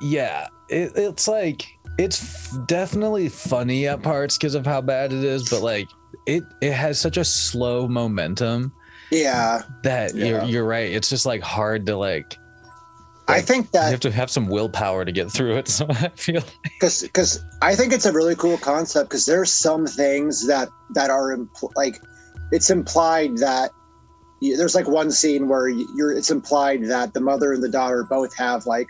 Yeah, 0.02 0.48
it, 0.70 0.92
it's 0.96 1.28
like 1.28 1.66
it's 1.98 2.56
definitely 2.68 3.28
funny 3.30 3.88
at 3.88 4.02
parts 4.02 4.38
because 4.38 4.56
of 4.56 4.66
how 4.66 4.82
bad 4.82 5.12
it 5.12 5.24
is, 5.24 5.50
but 5.50 5.62
like 5.62 5.88
it 6.26 6.44
it 6.62 6.72
has 6.74 7.00
such 7.00 7.18
a 7.18 7.26
slow 7.26 7.88
momentum 7.88 8.72
yeah, 9.12 9.64
that 9.84 10.14
Yeah. 10.16 10.26
you're 10.26 10.44
you're 10.44 10.66
right. 10.66 10.92
It's 10.92 11.10
just 11.10 11.26
like 11.26 11.42
hard 11.42 11.86
to 11.88 11.98
like 11.98 12.38
I 13.28 13.42
think 13.42 13.72
that 13.72 13.86
you 13.86 13.92
have 13.92 14.00
to 14.02 14.12
have 14.12 14.32
some 14.32 14.48
willpower 14.48 15.06
to 15.06 15.12
get 15.12 15.32
through 15.32 15.58
it. 15.58 15.68
So 15.78 15.86
I 15.90 16.10
feel 16.16 16.44
because 16.64 17.02
because 17.04 17.44
I 17.62 17.76
think 17.76 17.92
it's 17.94 18.06
a 18.06 18.12
really 18.14 18.36
cool 18.36 18.58
concept 18.58 19.10
because 19.10 19.26
there's 19.26 19.52
some 19.54 19.86
things 19.86 20.48
that 20.48 20.70
that 20.94 21.10
are 21.10 21.36
impl- 21.36 21.72
like 21.76 22.02
it's 22.52 22.70
implied 22.70 23.38
that 23.38 23.72
there's 24.42 24.76
like 24.76 24.88
one 24.88 25.12
scene 25.12 25.48
where 25.48 25.68
you're 25.68 26.12
it's 26.12 26.32
implied 26.32 26.84
that 26.86 27.14
the 27.14 27.20
mother 27.20 27.54
and 27.54 27.64
the 27.64 27.70
daughter 27.70 28.06
both 28.10 28.36
have 28.38 28.66
like 28.66 28.88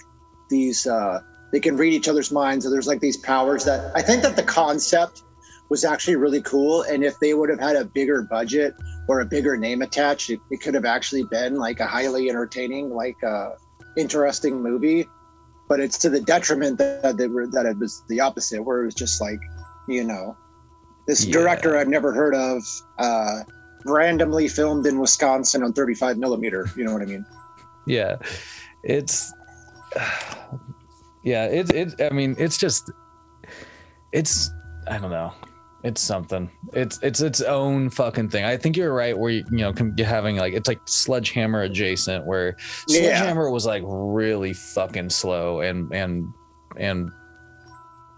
these 0.50 0.86
uh 0.86 1.20
they 1.52 1.60
can 1.60 1.76
read 1.78 1.94
each 1.94 2.08
other's 2.08 2.32
minds 2.32 2.66
and 2.66 2.74
there's 2.74 2.88
like 2.88 3.00
these 3.00 3.18
powers 3.18 3.66
that 3.66 3.92
I 3.96 4.02
think 4.02 4.22
that 4.22 4.36
the 4.36 4.44
concept 4.44 5.24
was 5.70 5.84
actually 5.84 6.16
really 6.16 6.42
cool 6.42 6.84
and 6.84 7.04
if 7.04 7.20
they 7.20 7.34
would 7.34 7.50
have 7.50 7.60
had 7.60 7.76
a 7.76 7.86
bigger 7.86 8.22
budget 8.24 8.76
or 9.08 9.22
a 9.22 9.26
bigger 9.26 9.58
name 9.58 9.82
attached 9.82 10.30
it, 10.30 10.40
it 10.52 10.62
could 10.62 10.76
have 10.76 10.86
actually 10.86 11.24
been 11.24 11.56
like 11.56 11.80
a 11.80 11.88
highly 11.88 12.30
entertaining 12.30 12.90
like 12.92 13.18
uh 13.24 13.50
interesting 13.98 14.62
movie 14.62 15.08
but 15.68 15.80
it's 15.80 15.98
to 16.00 16.10
the 16.10 16.22
detriment 16.22 16.78
that 16.78 17.18
they 17.18 17.28
were 17.28 17.48
that 17.48 17.66
it 17.66 17.78
was 17.78 18.04
the 18.08 18.20
opposite 18.20 18.62
where 18.64 18.82
it 18.82 18.86
was 18.86 18.96
just 18.96 19.20
like 19.20 19.40
you 19.88 20.04
know 20.04 20.38
this 21.08 21.26
Yeah. 21.26 21.34
director 21.34 21.78
i've 21.78 21.88
never 21.88 22.14
heard 22.14 22.36
of 22.36 22.62
uh 23.00 23.40
randomly 23.86 24.48
filmed 24.48 24.86
in 24.86 25.00
wisconsin 25.00 25.64
on 25.64 25.74
35 25.74 26.18
millimeter 26.18 26.68
you 26.76 26.84
know 26.84 26.94
what 26.94 27.02
i 27.02 27.06
mean? 27.06 27.26
Yeah. 27.88 28.18
It's 28.84 29.34
yeah 31.24 31.46
it, 31.46 31.74
it 31.74 32.02
i 32.02 32.10
mean 32.14 32.36
it's 32.38 32.58
just 32.58 32.92
it's 34.12 34.52
i 34.88 34.98
don't 34.98 35.12
know. 35.12 35.34
It's 35.82 36.02
something. 36.02 36.50
It's 36.74 37.00
it's 37.02 37.22
its 37.22 37.40
own 37.42 37.90
fucking 37.90 38.32
thing. 38.32 38.44
I 38.44 38.58
think 38.58 38.76
you're 38.76 38.94
right 38.94 39.18
where 39.18 39.32
you, 39.32 39.46
you 39.50 39.60
know 39.60 39.72
can 39.72 39.92
be 39.92 40.04
having 40.04 40.36
like 40.36 40.54
it's 40.54 40.68
like 40.68 40.82
sledgehammer 40.86 41.62
adjacent 41.62 42.26
where 42.26 42.58
Yeah. 42.90 43.16
sledgehammer 43.18 43.50
was 43.50 43.66
like 43.66 43.84
really 43.86 44.52
fucking 44.52 45.10
slow 45.10 45.62
and 45.62 45.90
and 45.94 46.34
and 46.76 47.10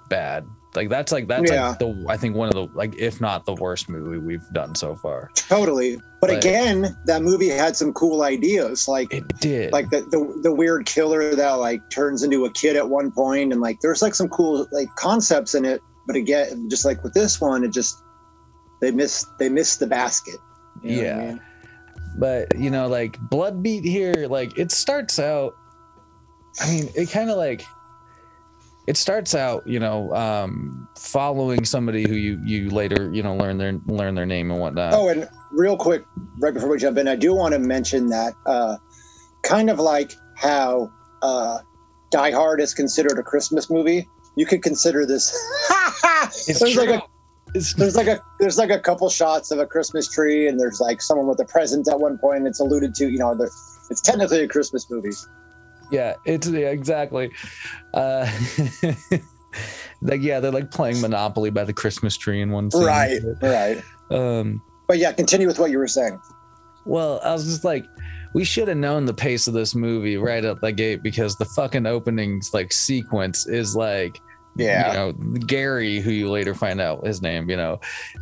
bad 0.09 0.47
like 0.75 0.89
that's 0.89 1.11
like 1.11 1.27
that's 1.27 1.51
Yeah. 1.51 1.69
like 1.69 1.79
the 1.79 2.05
i 2.07 2.15
think 2.17 2.35
one 2.35 2.47
of 2.47 2.53
the 2.53 2.67
like 2.75 2.95
if 2.97 3.19
not 3.19 3.45
the 3.45 3.53
worst 3.55 3.89
movie 3.89 4.17
we've 4.17 4.47
done 4.53 4.73
so 4.75 4.95
far 4.95 5.29
totally 5.35 5.99
but, 6.21 6.29
again 6.29 6.95
that 7.05 7.23
movie 7.23 7.49
had 7.49 7.75
some 7.75 7.91
cool 7.93 8.21
ideas 8.23 8.87
like 8.87 9.11
it 9.13 9.27
did 9.39 9.71
like 9.73 9.89
the, 9.89 10.01
the 10.11 10.39
the 10.43 10.53
weird 10.53 10.85
killer 10.85 11.35
that 11.35 11.51
like 11.53 11.81
turns 11.89 12.23
into 12.23 12.45
a 12.45 12.51
kid 12.53 12.75
at 12.75 12.87
one 12.87 13.11
point 13.11 13.51
and 13.51 13.59
like 13.61 13.79
there's 13.81 14.01
like 14.01 14.15
some 14.15 14.29
cool 14.29 14.67
like 14.71 14.87
concepts 14.95 15.55
in 15.55 15.65
it 15.65 15.81
but 16.07 16.15
again 16.15 16.69
just 16.69 16.85
like 16.85 17.03
with 17.03 17.13
this 17.13 17.41
one 17.41 17.63
it 17.63 17.71
just 17.73 18.01
they 18.81 18.91
missed 18.91 19.27
they 19.39 19.49
missed 19.49 19.79
the 19.79 19.87
basket 19.87 20.35
you 20.83 20.95
know 20.95 21.01
I 21.01 21.03
Yeah. 21.05 21.25
mean? 21.27 21.41
but 22.17 22.57
you 22.57 22.69
know 22.69 22.87
like 22.87 23.19
blood 23.29 23.61
beat 23.63 23.83
here 23.83 24.27
like 24.29 24.57
it 24.57 24.71
starts 24.71 25.17
out 25.19 25.53
i 26.59 26.69
mean 26.69 26.89
it 26.95 27.09
kind 27.09 27.29
of 27.29 27.37
like 27.37 27.63
it 28.87 28.97
starts 28.97 29.35
out 29.35 29.65
you 29.67 29.79
know 29.79 30.13
um 30.15 30.87
following 30.97 31.63
somebody 31.65 32.07
who 32.07 32.15
you 32.15 32.39
you 32.43 32.69
later 32.69 33.09
you 33.13 33.21
know 33.23 33.35
learn 33.35 33.57
their 33.57 33.73
learn 33.85 34.15
their 34.15 34.25
name 34.25 34.49
and 34.51 34.59
whatnot 34.59 34.93
Oh, 34.93 35.07
and 35.09 35.29
real 35.51 35.77
quick, 35.77 36.03
right 36.39 36.53
before 36.53 36.69
we 36.69 36.77
jump 36.77 36.97
in, 36.97 37.07
I 37.07 37.15
do 37.15 37.33
want 37.35 37.53
to 37.53 37.59
mention 37.59 38.07
that 38.07 38.33
uh, 38.45 38.77
kind 39.43 39.69
of 39.69 39.79
like 39.79 40.13
how 40.35 40.91
uh, 41.21 41.59
Die 42.09 42.31
Hard 42.31 42.61
is 42.61 42.73
considered 42.73 43.19
a 43.19 43.23
Christmas 43.23 43.69
movie, 43.69 44.07
you 44.35 44.45
could 44.45 44.63
consider 44.63 45.05
this. 45.05 45.31
it's 46.47 46.59
there's 46.59 46.73
true. 46.73 46.85
like 46.85 46.89
a 47.01 47.03
It's- 47.53 47.73
there's 47.73 47.95
like 47.97 48.07
a 48.07 48.21
there's 48.39 48.57
like 48.57 48.69
a 48.71 48.79
couple 48.79 49.09
shots 49.09 49.51
of 49.51 49.59
a 49.59 49.65
Christmas 49.65 50.07
tree, 50.09 50.47
and 50.47 50.57
there's 50.59 50.79
like 50.79 51.01
someone 51.01 51.27
with 51.27 51.39
a 51.41 51.45
present 51.45 51.87
at 51.89 51.99
one 51.99 52.17
point. 52.17 52.47
It's 52.47 52.61
alluded 52.61 52.95
to, 52.95 53.09
you 53.09 53.17
know, 53.19 53.37
it's 53.89 54.01
technically 54.01 54.39
a 54.41 54.47
Christmas 54.47 54.89
movie. 54.89 55.11
Yeah 55.91 56.15
it's 56.25 56.47
yeah, 56.47 56.69
exactly 56.69 57.31
uh 57.93 58.25
like 60.01 60.21
yeah 60.21 60.39
they're 60.39 60.51
like 60.51 60.71
playing 60.71 60.99
monopoly 61.01 61.49
by 61.49 61.63
the 61.63 61.73
christmas 61.73 62.15
tree 62.17 62.41
in 62.41 62.51
one 62.51 62.71
scene 62.71 62.83
Right, 62.83 63.19
right. 63.41 63.83
um 64.09 64.61
But 64.87 64.97
yeah, 64.97 65.11
continue 65.11 65.47
with 65.47 65.59
what 65.59 65.71
you 65.71 65.77
were 65.77 65.87
saying. 65.87 66.19
Well, 66.85 67.21
I 67.23 67.31
was 67.31 67.45
just 67.45 67.63
like, 67.63 67.85
we 68.33 68.43
should 68.43 68.67
have 68.67 68.75
known 68.77 69.05
the 69.05 69.13
pace 69.13 69.47
of 69.47 69.53
this 69.53 69.75
movie 69.75 70.17
right 70.17 70.43
at 70.43 70.59
the 70.61 70.71
gate 70.71 71.03
because 71.03 71.35
the 71.37 71.45
fucking 71.45 71.85
openings 71.85 72.49
like 72.53 72.73
sequence 72.73 73.47
is 73.47 73.75
like, 73.75 74.19
Yeah. 74.57 74.87
you 74.87 74.93
know, 74.97 75.11
Gary, 75.45 75.99
who 76.01 76.11
you 76.11 76.29
later 76.31 76.53
find 76.55 76.81
out 76.81 77.05
his 77.05 77.21
name, 77.21 77.49
you 77.49 77.55
know, 77.55 77.79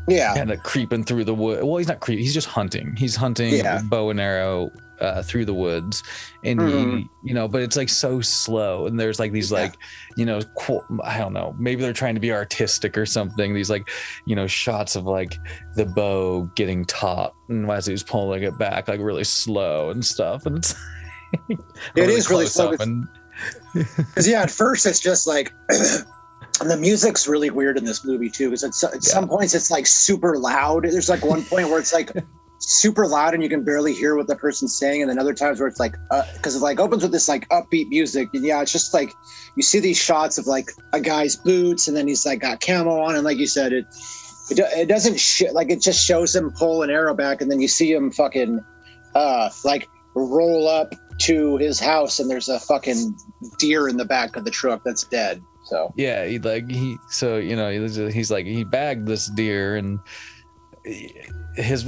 Yeah, 0.10 0.36
kind 0.36 0.52
of 0.52 0.62
creeping 0.62 1.06
through 1.06 1.24
the 1.24 1.34
wood. 1.34 1.64
Well, 1.64 1.78
he's 1.78 1.88
not 1.88 2.02
creeping; 2.02 2.24
he's 2.24 2.34
just 2.34 2.48
hunting. 2.48 2.96
He's 2.98 3.16
hunting 3.16 3.54
Yeah. 3.56 3.82
bow 3.90 4.10
and 4.10 4.20
arrow 4.20 4.70
uh, 5.01 5.22
through 5.24 5.46
the 5.46 5.53
woods, 5.53 6.03
and 6.44 6.60
he, 6.62 6.68
Mhm. 6.68 7.10
you 7.24 7.34
know, 7.34 7.48
but 7.48 7.62
it's 7.62 7.75
like 7.77 7.89
so 7.89 8.22
slow. 8.22 8.86
And 8.88 9.00
there's 9.00 9.20
like 9.20 9.32
these 9.32 9.51
Yeah. 9.51 9.60
like, 9.62 9.75
you 10.18 10.25
know, 10.25 10.41
qu- 10.58 10.84
I 11.03 11.18
don't 11.18 11.34
know, 11.34 11.56
maybe 11.58 11.82
they're 11.82 11.94
trying 11.94 12.15
to 12.15 12.20
be 12.22 12.32
artistic 12.32 12.98
or 12.98 13.06
something. 13.06 13.53
These 13.53 13.70
like, 13.70 13.89
you 14.25 14.36
know, 14.36 14.48
shots 14.48 14.96
of 14.96 15.06
like 15.06 15.36
the 15.75 15.86
bow 15.86 16.50
getting 16.56 16.86
taut, 16.86 17.34
and 17.50 17.70
as 17.72 17.86
he's 17.86 18.03
pulling 18.03 18.44
it 18.44 18.58
back, 18.58 18.88
like 18.88 19.00
really 19.00 19.24
slow 19.24 19.89
and 19.89 20.03
stuff. 20.06 20.46
And 20.46 20.58
it's 20.58 20.75
It 21.96 22.10
is 22.10 22.29
really 22.29 22.46
slow. 22.48 22.72
because 22.72 24.27
yeah, 24.27 24.41
at 24.41 24.51
first 24.51 24.86
it's 24.86 25.00
just 25.00 25.27
like. 25.27 25.53
And 26.62 26.70
the 26.72 26.77
music's 26.77 27.27
really 27.27 27.50
weird 27.51 27.77
in 27.77 27.86
this 27.86 28.03
movie 28.03 28.29
too, 28.29 28.50
because 28.50 28.63
at, 28.63 28.94
at 28.96 29.03
some 29.03 29.29
points 29.29 29.53
it's 29.53 29.72
like 29.72 29.86
super 29.88 30.38
loud. 30.38 30.84
There's 30.84 31.08
like 31.10 31.24
one 31.24 31.44
point 31.44 31.70
where 31.70 31.79
it's 31.79 31.94
like 31.94 32.12
super 32.60 33.08
loud 33.08 33.34
and 33.34 33.42
you 33.42 33.50
can 33.50 33.63
barely 33.63 33.94
hear 33.94 34.16
what 34.16 34.28
the 34.28 34.36
person's 34.36 34.78
saying, 34.78 35.01
and 35.01 35.10
then 35.10 35.18
other 35.18 35.34
times 35.34 35.60
where 35.60 35.68
it's 35.68 35.80
like 35.80 35.96
because 36.36 36.56
it 36.56 36.60
like 36.60 36.80
opens 36.80 37.01
with 37.01 37.12
this 37.12 37.28
like 37.28 37.48
upbeat 37.50 37.88
music, 37.89 38.30
and 38.34 38.44
yeah, 38.44 38.62
it's 38.62 38.72
just 38.72 38.94
like 38.94 39.13
you 39.56 39.63
see 39.63 39.80
these 39.80 39.98
shots 39.98 40.38
of 40.38 40.48
like 40.48 40.72
a 40.94 41.00
guy's 41.00 41.36
boots, 41.36 41.88
and 41.88 41.96
then 41.96 42.08
he's 42.08 42.25
like 42.25 42.42
got 42.42 42.62
camo 42.62 43.01
on, 43.01 43.16
and 43.16 43.24
like 43.24 43.38
you 43.38 43.48
said, 43.48 43.74
it 43.74 43.86
it, 44.51 44.60
it 44.60 44.88
doesn't 44.88 45.20
sh- 45.20 45.44
like 45.54 45.70
it 45.70 45.82
just 45.82 46.06
shows 46.06 46.36
him 46.36 46.51
pull 46.51 46.84
an 46.84 46.89
arrow 46.89 47.13
back, 47.13 47.42
and 47.42 47.50
then 47.51 47.60
you 47.62 47.68
see 47.68 47.92
him 47.92 48.12
fucking 48.12 48.63
uh 49.16 49.50
like 49.63 49.88
roll 50.16 50.68
up 50.68 50.94
to 51.20 51.58
his 51.58 51.80
house, 51.80 52.20
and 52.20 52.30
there's 52.30 52.50
a 52.50 52.60
fucking 52.60 53.16
deer 53.58 53.88
in 53.88 53.98
the 53.98 54.06
back 54.06 54.36
of 54.36 54.46
the 54.46 54.51
truck 54.51 54.82
that's 54.84 55.04
dead. 55.06 55.42
So. 55.66 55.94
Yeah 55.96 56.25
he 56.25 56.39
like 56.39 56.68
he 56.70 56.98
so 57.10 57.38
you 57.38 57.56
know 57.56 57.70
he's, 57.70 57.96
he's 57.96 58.32
like 58.32 58.48
he 58.48 58.63
bagged 58.63 59.06
this 59.06 59.28
deer 59.28 59.75
and 59.75 60.00
his 61.56 61.88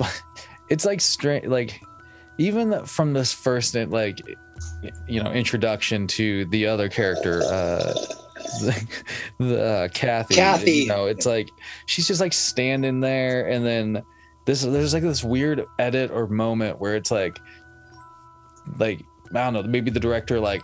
it's 0.72 0.86
like 0.86 1.02
strange 1.02 1.46
like 1.46 1.82
even 2.38 2.86
from 2.86 3.14
this 3.14 3.34
first 3.34 3.76
like 3.76 4.22
you 5.08 5.22
know 5.22 5.32
introduction 5.32 6.08
to 6.08 6.46
the 6.46 6.66
other 6.66 6.88
character 6.88 7.44
uh 7.44 7.94
the, 8.62 9.02
the 9.40 9.64
uh, 9.64 9.88
Kathy 9.90 10.36
Kathy. 10.36 10.72
you 10.72 10.88
know 10.88 11.06
it's 11.06 11.26
like 11.26 11.50
she's 11.86 12.08
just 12.08 12.22
like 12.22 12.34
standing 12.34 13.02
there 13.02 13.48
and 13.50 13.66
then 13.66 14.02
this 14.46 14.64
there's 14.64 14.94
like 14.94 15.04
this 15.04 15.24
weird 15.24 15.66
edit 15.78 16.10
or 16.10 16.28
moment 16.28 16.80
where 16.80 16.96
it's 16.96 17.12
like 17.12 17.38
like 18.80 19.04
I 19.32 19.52
don't 19.52 19.54
know 19.54 19.64
maybe 19.64 19.92
the 19.92 20.00
director 20.00 20.40
like 20.40 20.64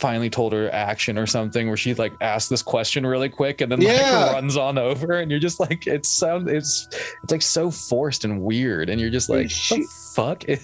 finally 0.00 0.30
told 0.30 0.52
her 0.52 0.72
action 0.72 1.18
or 1.18 1.26
something 1.26 1.66
where 1.68 1.76
she 1.76 1.94
like 1.94 2.12
asked 2.20 2.50
this 2.50 2.62
question 2.62 3.04
really 3.06 3.28
quick 3.28 3.60
and 3.60 3.70
then 3.72 3.80
Yeah. 3.80 4.24
like 4.26 4.32
runs 4.34 4.56
on 4.56 4.78
over 4.78 5.12
and 5.14 5.30
you're 5.30 5.40
just 5.40 5.58
like 5.60 5.86
it's 5.86 6.08
sound 6.08 6.48
it's 6.48 6.88
it's 7.22 7.32
like 7.32 7.42
so 7.42 7.70
forced 7.70 8.24
and 8.24 8.40
weird 8.42 8.88
and 8.90 9.00
you're 9.00 9.10
just 9.10 9.28
like 9.28 9.50
she- 9.50 9.84
fuck? 10.14 10.44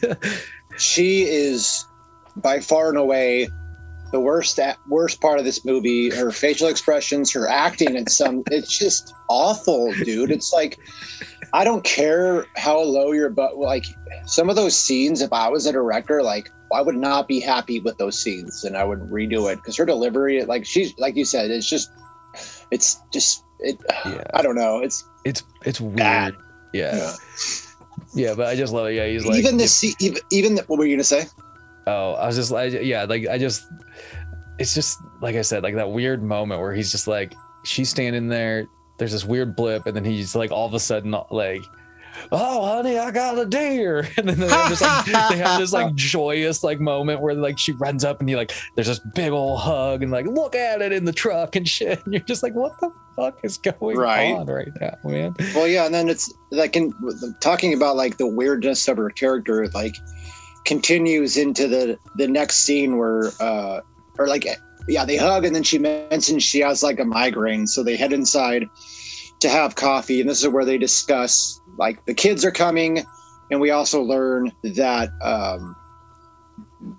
She 0.78 1.22
is 1.24 1.86
by 2.36 2.60
far 2.60 2.88
and 2.88 2.96
away 2.98 3.48
the 4.10 4.20
worst 4.20 4.58
worst 4.88 5.20
part 5.20 5.38
of 5.38 5.44
this 5.44 5.64
movie. 5.64 6.10
Her 6.10 6.30
facial 6.30 6.68
expressions 6.68 7.32
her 7.32 7.48
acting 7.48 7.96
and 7.96 8.10
some 8.10 8.42
it's 8.50 8.78
just 8.78 9.12
awful 9.28 9.92
dude. 10.04 10.30
It's 10.30 10.52
like 10.52 10.78
i 11.54 11.64
don't 11.64 11.84
care 11.84 12.46
how 12.56 12.80
low 12.80 13.12
your 13.12 13.28
butt 13.28 13.58
like 13.58 13.84
some 14.24 14.48
of 14.48 14.56
those 14.56 14.74
scenes 14.74 15.20
if 15.20 15.30
i 15.34 15.46
was 15.50 15.66
a 15.66 15.72
director 15.72 16.22
like 16.22 16.50
i 16.72 16.80
would 16.80 16.96
not 16.96 17.28
be 17.28 17.40
happy 17.40 17.80
with 17.80 17.96
those 17.98 18.18
scenes 18.18 18.64
and 18.64 18.76
i 18.76 18.84
would 18.84 19.00
redo 19.00 19.52
it 19.52 19.56
because 19.56 19.76
her 19.76 19.86
delivery 19.86 20.44
like 20.44 20.64
she's 20.64 20.96
like 20.98 21.16
you 21.16 21.24
said 21.24 21.50
it's 21.50 21.68
just 21.68 21.90
it's 22.70 23.00
just 23.12 23.44
it 23.60 23.78
yeah 24.06 24.22
i 24.34 24.42
don't 24.42 24.56
know 24.56 24.78
it's 24.80 25.04
it's 25.24 25.42
it's 25.64 25.80
weird 25.80 25.96
Bad. 25.96 26.36
yeah. 26.72 26.96
yeah. 26.96 27.12
yeah 28.14 28.34
but 28.34 28.46
i 28.46 28.56
just 28.56 28.72
love 28.72 28.88
it 28.88 28.94
yeah 28.94 29.06
he's 29.06 29.26
like 29.26 29.36
even 29.36 29.56
the 29.56 29.94
even, 30.00 30.18
even 30.30 30.54
the, 30.54 30.62
what 30.62 30.78
were 30.78 30.86
you 30.86 30.96
gonna 30.96 31.04
say 31.04 31.24
Oh, 31.86 32.12
I 32.12 32.26
was 32.26 32.36
just 32.36 32.50
like, 32.50 32.72
yeah, 32.72 33.04
like 33.04 33.26
I 33.26 33.38
just, 33.38 33.66
it's 34.58 34.74
just 34.74 35.00
like 35.20 35.36
I 35.36 35.42
said, 35.42 35.62
like 35.62 35.74
that 35.74 35.90
weird 35.90 36.22
moment 36.22 36.60
where 36.60 36.72
he's 36.72 36.92
just 36.92 37.08
like, 37.08 37.34
she's 37.64 37.90
standing 37.90 38.28
there. 38.28 38.66
There's 38.98 39.12
this 39.12 39.24
weird 39.24 39.56
blip, 39.56 39.86
and 39.86 39.96
then 39.96 40.04
he's 40.04 40.36
like, 40.36 40.52
all 40.52 40.66
of 40.66 40.74
a 40.74 40.80
sudden, 40.80 41.14
like, 41.30 41.62
oh, 42.30 42.64
honey, 42.66 42.98
I 42.98 43.10
got 43.10 43.38
a 43.38 43.46
deer, 43.46 44.08
and 44.16 44.28
then 44.28 44.40
they 44.40 44.48
have 44.48 44.68
this 44.70 44.80
like, 44.80 45.04
they 45.30 45.36
have 45.38 45.58
this 45.60 45.72
like 45.72 45.94
joyous 45.94 46.62
like 46.64 46.80
moment 46.80 47.20
where 47.20 47.34
like 47.34 47.58
she 47.58 47.72
runs 47.72 48.04
up 48.04 48.20
and 48.20 48.28
he 48.28 48.36
like, 48.36 48.52
there's 48.74 48.86
this 48.88 49.00
big 49.14 49.30
old 49.32 49.60
hug 49.60 50.02
and 50.02 50.10
like, 50.12 50.26
look 50.26 50.54
at 50.54 50.82
it 50.82 50.92
in 50.92 51.04
the 51.04 51.12
truck 51.12 51.56
and 51.56 51.68
shit, 51.68 52.04
and 52.04 52.12
you're 52.14 52.22
just 52.22 52.42
like, 52.42 52.54
what 52.54 52.78
the 52.80 52.90
fuck 53.16 53.38
is 53.42 53.58
going 53.58 53.96
Right. 53.96 54.32
on 54.32 54.46
right 54.46 54.68
now, 54.80 54.96
man? 55.04 55.34
Well, 55.54 55.68
yeah, 55.68 55.84
and 55.86 55.94
then 55.94 56.08
it's 56.08 56.32
like 56.50 56.76
in 56.76 56.92
talking 57.40 57.74
about 57.74 57.96
like 57.96 58.16
the 58.16 58.26
weirdness 58.26 58.88
of 58.88 58.96
her 58.96 59.10
character, 59.10 59.66
like 59.68 59.94
continues 60.64 61.36
into 61.36 61.66
the 61.66 61.98
the 62.16 62.28
next 62.28 62.58
scene 62.58 62.96
where 62.96 63.30
uh 63.40 63.80
or 64.18 64.28
like 64.28 64.46
yeah, 64.88 65.04
they 65.04 65.16
hug 65.16 65.44
and 65.44 65.54
then 65.54 65.62
she 65.62 65.78
mentions 65.78 66.42
she 66.42 66.60
has 66.60 66.82
like 66.82 67.00
a 67.00 67.04
migraine, 67.04 67.66
so 67.66 67.82
they 67.82 67.96
head 67.96 68.12
inside 68.12 68.68
to 69.40 69.48
have 69.48 69.74
coffee, 69.74 70.20
and 70.20 70.30
this 70.30 70.42
is 70.42 70.48
where 70.48 70.64
they 70.64 70.78
discuss 70.78 71.60
like 71.76 72.04
the 72.06 72.14
kids 72.14 72.44
are 72.44 72.50
coming, 72.50 73.04
and 73.50 73.60
we 73.60 73.70
also 73.70 74.02
learn 74.02 74.52
that 74.62 75.10
um, 75.22 75.74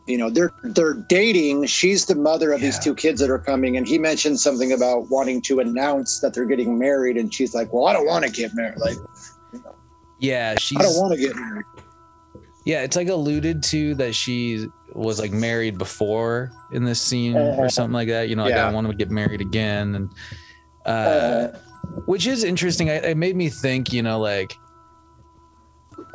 you 0.07 0.17
know 0.17 0.29
they're 0.29 0.51
they're 0.63 0.95
dating. 1.09 1.65
She's 1.65 2.05
the 2.05 2.15
mother 2.15 2.51
of 2.51 2.61
these 2.61 2.79
two 2.79 2.95
kids 2.95 3.19
that 3.21 3.29
are 3.29 3.39
coming, 3.39 3.77
and 3.77 3.87
he 3.87 3.97
mentioned 3.99 4.39
something 4.39 4.71
about 4.73 5.09
wanting 5.09 5.41
to 5.43 5.59
announce 5.59 6.19
that 6.21 6.33
they're 6.33 6.45
getting 6.45 6.77
married, 6.77 7.17
and 7.17 7.33
she's 7.33 7.53
like, 7.53 7.71
"Well, 7.73 7.85
I 7.87 7.93
don't 7.93 8.05
want 8.07 8.25
to 8.25 8.31
get 8.31 8.51
married. 8.55 8.79
Like, 8.79 8.97
Yeah, 10.19 10.55
she's 10.57 10.79
I 10.79 10.83
don't 10.83 10.95
want 10.95 11.13
to 11.13 11.19
get 11.19 11.35
married." 11.35 11.65
yeah, 12.65 12.83
it's 12.83 12.95
like 12.95 13.09
alluded 13.09 13.61
to 13.63 13.93
that 13.95 14.15
she 14.15 14.67
was 14.93 15.19
like 15.19 15.31
married 15.33 15.77
before 15.77 16.49
in 16.71 16.85
this 16.85 17.01
scene 17.01 17.35
or 17.35 17.65
Uh-huh. 17.65 17.69
something 17.69 17.93
like 17.93 18.07
that. 18.07 18.29
You 18.29 18.35
know, 18.37 18.43
like 18.43 18.53
I 18.53 18.57
Yeah. 18.57 18.65
don't 18.65 18.73
want 18.73 18.87
to 18.87 18.93
get 18.95 19.11
married 19.11 19.41
again, 19.41 19.95
and 19.95 20.13
uh, 20.85 20.89
Uh, 20.89 21.57
which 22.05 22.25
is 22.25 22.43
interesting. 22.43 22.89
I, 22.89 22.93
it 22.95 23.17
made 23.17 23.35
me 23.35 23.49
think, 23.49 23.91
you 23.91 24.01
know, 24.01 24.19
like 24.19 24.57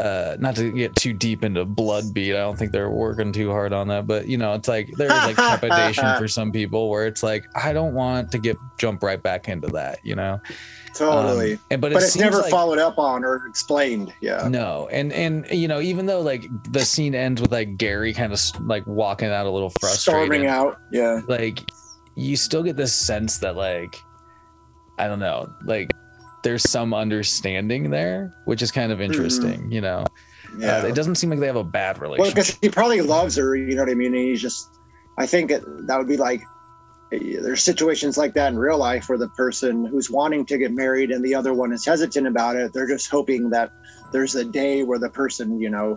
uh 0.01 0.37
not 0.39 0.55
to 0.55 0.71
get 0.73 0.95
too 0.97 1.13
deep 1.13 1.45
into 1.45 1.65
blood 1.65 2.05
beat 2.13 2.35
i 2.35 2.39
don't 2.39 2.57
think 2.57 2.73
they're 2.73 2.91
working 2.91 3.33
too 3.33 3.51
hard 3.51 3.73
on 3.73 3.89
that 3.89 4.07
but 4.07 4.29
you 4.29 4.39
know 4.39 4.55
it's 4.55 4.69
like 4.69 4.89
there's 4.97 5.11
like 5.11 5.37
trepidation 5.37 6.17
for 6.17 6.29
some 6.29 6.53
people 6.53 6.89
where 6.89 7.07
it's 7.07 7.23
like 7.23 7.45
i 7.55 7.73
don't 7.73 7.95
want 7.95 8.31
to 8.31 8.39
get 8.39 8.57
jump 8.79 9.03
right 9.03 9.23
back 9.23 9.49
into 9.49 9.69
that 9.69 9.99
you 10.05 10.15
know 10.15 10.41
totally. 10.99 11.55
Um, 11.55 11.61
and 11.71 11.81
but, 11.81 11.93
but 11.93 12.03
it 12.03 12.07
it's 12.07 12.17
never 12.17 12.39
like, 12.39 12.51
followed 12.51 12.79
up 12.79 12.99
on 12.99 13.25
or 13.25 13.47
explained. 13.47 14.13
Yeah. 14.21 14.49
no 14.49 14.89
and 14.91 15.13
and 15.13 15.47
you 15.51 15.69
know 15.69 15.81
even 15.81 16.07
though 16.07 16.21
like 16.21 16.47
the 16.73 16.85
scene 16.85 17.15
ends 17.15 17.41
with 17.41 17.53
like 17.53 17.77
gary 17.77 18.13
kind 18.13 18.33
of 18.33 18.41
like 18.67 18.87
walking 18.87 19.29
out 19.29 19.47
a 19.47 19.51
little 19.51 19.71
frustrated 19.81 20.01
Storming 20.01 20.47
out. 20.47 20.81
Yeah. 20.93 21.21
like 21.29 21.61
you 22.17 22.37
still 22.37 22.63
get 22.63 22.77
this 22.77 22.95
sense 22.95 23.39
that 23.39 23.57
like 23.57 23.97
i 24.99 25.07
don't 25.07 25.21
know 25.21 25.53
like 25.65 25.93
there's 26.49 26.69
some 26.71 26.95
understanding 26.95 27.91
there 27.91 28.35
which 28.47 28.63
is 28.63 28.71
kind 28.71 28.91
of 28.93 29.01
interesting 29.01 29.71
you 29.71 29.81
know 29.81 30.05
Mm-hmm. 30.49 30.61
Yeah. 30.63 30.79
uh, 30.79 30.87
it 30.87 30.95
doesn't 30.95 31.17
seem 31.17 31.31
like 31.31 31.41
they 31.41 31.47
have 31.47 31.57
a 31.57 31.65
bad 31.65 32.01
relationship. 32.01 32.35
Well, 32.37 32.45
because 32.45 32.59
he 32.61 32.69
probably 32.69 33.01
loves 33.01 33.37
her, 33.37 33.55
you 33.55 33.75
know 33.75 33.83
what 33.83 33.91
I 33.91 33.95
mean? 33.95 34.15
And 34.15 34.29
he's 34.29 34.41
just, 34.41 34.69
I 35.19 35.27
think 35.27 35.51
it, 35.51 35.63
that 35.87 35.99
would 35.99 36.09
be 36.09 36.17
like, 36.17 36.43
eh, 37.13 37.37
there's 37.41 37.63
situations 37.63 38.17
like 38.17 38.35
that 38.35 38.53
in 38.53 38.59
real 38.59 38.79
life 38.79 39.09
where 39.09 39.19
the 39.19 39.29
person 39.31 39.85
who's 39.85 40.11
wanting 40.11 40.47
to 40.47 40.59
get 40.59 40.73
married 40.73 41.11
and 41.11 41.25
the 41.25 41.35
other 41.35 41.53
one 41.53 41.73
is 41.73 41.85
hesitant 41.85 42.27
about 42.27 42.57
it. 42.57 42.73
They're 42.73 42.89
just 42.89 43.11
hoping 43.11 43.51
that 43.51 43.73
there's 44.13 44.35
a 44.37 44.45
day 44.45 44.85
where 44.85 44.99
the 44.99 45.11
person, 45.11 45.61
you 45.61 45.71
know, 45.71 45.97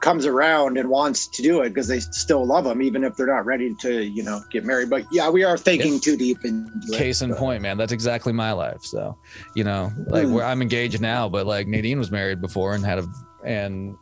comes 0.00 0.26
around 0.26 0.78
and 0.78 0.88
wants 0.88 1.26
to 1.26 1.42
do 1.42 1.60
it 1.62 1.70
because 1.70 1.88
they 1.88 1.98
still 2.00 2.46
love 2.46 2.64
them, 2.64 2.80
even 2.82 3.02
if 3.04 3.16
they're 3.16 3.26
not 3.26 3.44
ready 3.44 3.74
to, 3.80 4.02
you 4.04 4.22
know, 4.22 4.40
get 4.50 4.64
married. 4.64 4.88
But 4.90 5.04
yeah, 5.10 5.28
we 5.28 5.42
are 5.44 5.56
thinking 5.58 5.94
Yeah. 5.94 5.98
too 6.00 6.16
deep 6.16 6.44
into 6.44 6.70
it, 6.92 6.96
case 6.98 7.20
in 7.22 7.34
point 7.34 7.62
man 7.62 7.76
that's 7.76 7.92
exactly 7.92 8.32
my 8.32 8.52
life 8.52 8.82
so 8.82 9.16
you 9.54 9.64
know 9.64 9.92
like 10.06 10.26
Hmm. 10.26 10.32
where 10.34 10.44
i'm 10.44 10.62
engaged 10.62 11.00
now 11.00 11.28
but 11.28 11.46
like 11.46 11.66
nadine 11.66 11.98
was 11.98 12.10
married 12.10 12.40
before 12.40 12.74
and 12.74 12.84
had 12.84 12.98
a 12.98 13.06
and 13.44 13.96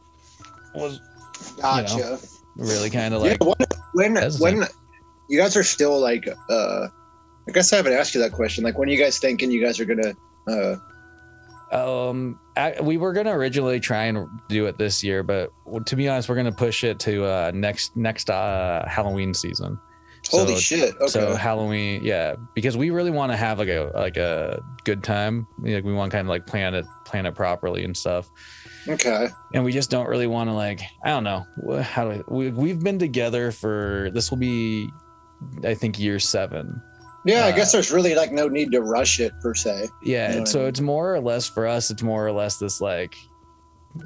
was 0.75 1.01
Gotcha. 1.61 2.19
really 2.57 2.91
kind 2.91 3.15
of 3.15 3.23
like 3.23 3.39
yeah, 3.43 3.53
when 3.93 4.15
when, 4.15 4.31
when 4.41 4.69
you 5.29 5.39
guys 5.39 5.57
are 5.57 5.65
still 5.65 5.99
like 6.01 6.29
uh 6.51 6.89
I 7.49 7.53
guess 7.53 7.73
I 7.73 7.77
haven't 7.77 7.93
asked 7.93 8.15
you 8.15 8.21
that 8.23 8.33
question. 8.33 8.65
Like 8.65 8.77
when 8.79 8.89
are 8.89 8.93
you 8.93 8.99
guys 8.99 9.19
thinking 9.19 9.51
you 9.51 9.63
guys 9.65 9.79
are 9.81 9.85
gonna 9.85 10.15
uh 10.49 10.77
Um, 11.73 12.39
I, 12.57 12.81
we 12.81 12.97
were 12.97 13.13
gonna 13.13 13.37
originally 13.37 13.81
try 13.81 14.05
and 14.05 14.29
do 14.49 14.67
it 14.67 14.79
this 14.79 15.03
year, 15.03 15.23
but 15.23 15.51
to 15.87 15.97
be 15.97 16.09
honest, 16.09 16.29
we're 16.29 16.37
gonna 16.37 16.53
push 16.53 16.85
it 16.85 16.99
to 17.01 17.25
uh, 17.25 17.51
next 17.55 17.97
next 17.97 18.31
uh, 18.31 18.85
Halloween 18.89 19.35
season. 19.35 19.79
holy 20.31 20.55
So- 20.55 20.61
shit. 20.61 20.95
Okay. 20.97 21.07
So 21.09 21.35
Halloween, 21.35 22.03
yeah, 22.05 22.37
because 22.55 22.77
we 22.77 22.91
really 22.91 23.11
want 23.11 23.33
to 23.33 23.37
have 23.37 23.59
like 23.59 23.69
a 23.69 23.91
like 23.95 24.17
a 24.17 24.63
good 24.85 25.03
time. 25.03 25.47
Like 25.59 25.85
we 25.85 25.93
want 25.93 26.11
to 26.13 26.17
kind 26.17 26.27
of 26.27 26.31
like 26.31 26.47
plan 26.47 26.75
it 26.75 26.87
plan 27.05 27.27
it 27.27 27.35
properly 27.35 27.85
and 27.85 27.97
stuff. 27.97 28.29
okay. 28.89 29.29
And 29.53 29.65
we 29.65 29.73
just 29.73 29.91
don't 29.91 30.09
really 30.09 30.29
want 30.29 30.49
to 30.49 30.55
like 30.55 30.81
I 31.05 31.09
don't 31.11 31.25
know 31.25 31.45
how 31.83 32.11
do 32.13 32.25
we, 32.29 32.51
we've 32.51 32.81
been 32.81 32.99
together 33.01 33.51
for 33.51 34.11
this 34.15 34.31
will 34.31 34.39
be 34.39 34.89
I 35.65 35.75
think 35.75 35.99
year 35.99 36.19
seven. 36.21 36.81
Yeah, 37.27 37.47
I 37.47 37.51
Uh, 37.53 37.57
guess 37.57 37.73
there's 37.73 37.91
really 37.93 38.15
like 38.15 38.33
no 38.33 38.49
need 38.49 38.71
to 38.73 38.81
rush 38.81 39.21
it 39.21 39.33
per 39.43 39.53
se. 39.55 39.89
Yeah, 40.03 40.29
You 40.29 40.35
know 40.37 40.41
what 40.41 40.49
I 40.49 40.53
so 40.53 40.59
mean? 40.61 40.69
it's 40.69 40.81
more 40.81 41.15
or 41.15 41.21
less 41.21 41.49
for 41.49 41.67
us. 41.67 41.91
It's 41.91 42.03
more 42.03 42.27
or 42.27 42.33
less 42.33 42.57
this 42.59 42.81
like, 42.81 43.17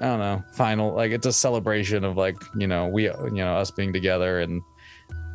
I 0.00 0.06
don't 0.06 0.18
know, 0.20 0.42
final 0.54 0.94
like 0.94 1.12
it's 1.12 1.26
a 1.26 1.32
celebration 1.32 2.04
of 2.04 2.16
like 2.16 2.36
you 2.56 2.66
know 2.66 2.86
we 2.88 3.04
you 3.04 3.30
know 3.44 3.56
us 3.56 3.70
being 3.70 3.92
together 3.92 4.40
and 4.40 4.62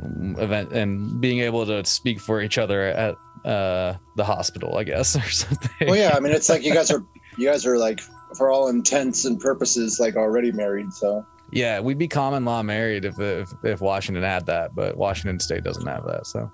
mm, 0.01 0.39
event 0.41 0.71
and 0.71 1.19
being 1.21 1.39
able 1.41 1.65
to 1.65 1.83
speak 1.85 2.19
for 2.19 2.41
each 2.41 2.57
other 2.57 2.83
at 2.83 3.15
uh 3.45 3.95
the 4.15 4.23
hospital, 4.25 4.77
I 4.77 4.83
guess, 4.83 5.15
or 5.21 5.29
something. 5.29 5.87
Well 5.87 5.97
yeah, 5.97 6.13
I 6.15 6.19
mean 6.19 6.31
it's 6.33 6.49
like 6.49 6.63
you 6.63 6.73
guys 6.73 6.89
are 6.91 7.03
you 7.37 7.47
guys 7.49 7.65
are 7.65 7.77
like 7.77 7.99
for 8.37 8.49
all 8.49 8.69
intents 8.69 9.25
and 9.25 9.39
purposes 9.39 9.99
like 9.99 10.15
already 10.15 10.51
married, 10.51 10.91
so 10.93 11.25
yeah, 11.55 11.79
we'd 11.79 11.97
be 11.97 12.07
common 12.09 12.43
law 12.43 12.61
married 12.61 13.05
if, 13.05 13.17
if 13.17 13.49
if 13.63 13.79
Washington 13.79 14.23
had 14.23 14.45
that, 14.47 14.75
but 14.75 14.97
Washington 14.97 15.39
State 15.39 15.63
doesn't 15.63 15.87
have 15.87 16.05
that. 16.05 16.27
So 16.27 16.51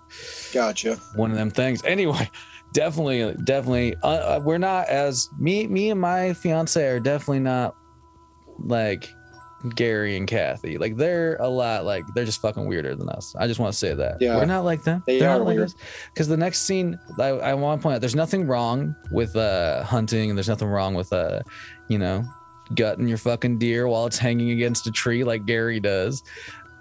gotcha. 0.53 0.95
one 1.15 1.31
of 1.31 1.37
them 1.37 1.49
things. 1.49 1.83
Anyway, 1.83 2.29
definitely, 2.73 3.33
definitely, 3.43 3.95
uh, 4.03 4.07
uh, 4.07 4.41
we're 4.43 4.59
not 4.59 4.87
as 4.87 5.27
me, 5.39 5.65
me 5.65 5.89
and 5.89 5.99
my 5.99 6.33
fiance 6.33 6.87
are 6.87 6.99
definitely 6.99 7.39
not 7.39 7.75
like 8.59 9.09
Gary 9.75 10.17
and 10.17 10.27
Kathy. 10.27 10.77
Like 10.77 10.97
they're 10.97 11.35
a 11.37 11.47
lot 11.47 11.83
like 11.83 12.03
they're 12.13 12.25
just 12.25 12.39
fucking 12.39 12.67
weirder 12.67 12.95
than 12.95 13.09
us. 13.09 13.35
I 13.39 13.47
just 13.47 13.59
want 13.59 13.73
to 13.73 13.77
say 13.79 13.95
that. 13.95 14.17
Yeah. 14.19 14.37
we're 14.37 14.45
not 14.45 14.65
like 14.65 14.83
them. 14.83 15.01
They 15.07 15.17
They're 15.17 15.31
are 15.31 15.39
not 15.39 15.47
weird. 15.47 15.61
us. 15.61 15.75
Because 16.13 16.27
the 16.27 16.37
next 16.37 16.61
scene, 16.61 16.99
I, 17.19 17.29
I 17.29 17.53
want 17.55 17.81
to 17.81 17.83
point 17.83 17.95
out, 17.95 18.01
there's 18.01 18.15
nothing 18.15 18.45
wrong 18.45 18.95
with 19.11 19.35
uh 19.35 19.83
hunting, 19.83 20.29
and 20.29 20.37
there's 20.37 20.49
nothing 20.49 20.67
wrong 20.67 20.93
with 20.93 21.11
uh, 21.11 21.41
you 21.89 21.97
know, 21.97 22.23
gutting 22.75 23.07
your 23.07 23.17
fucking 23.17 23.57
deer 23.57 23.87
while 23.87 24.05
it's 24.05 24.17
hanging 24.17 24.51
against 24.51 24.87
a 24.87 24.91
tree 24.91 25.23
like 25.23 25.45
Gary 25.45 25.79
does. 25.79 26.23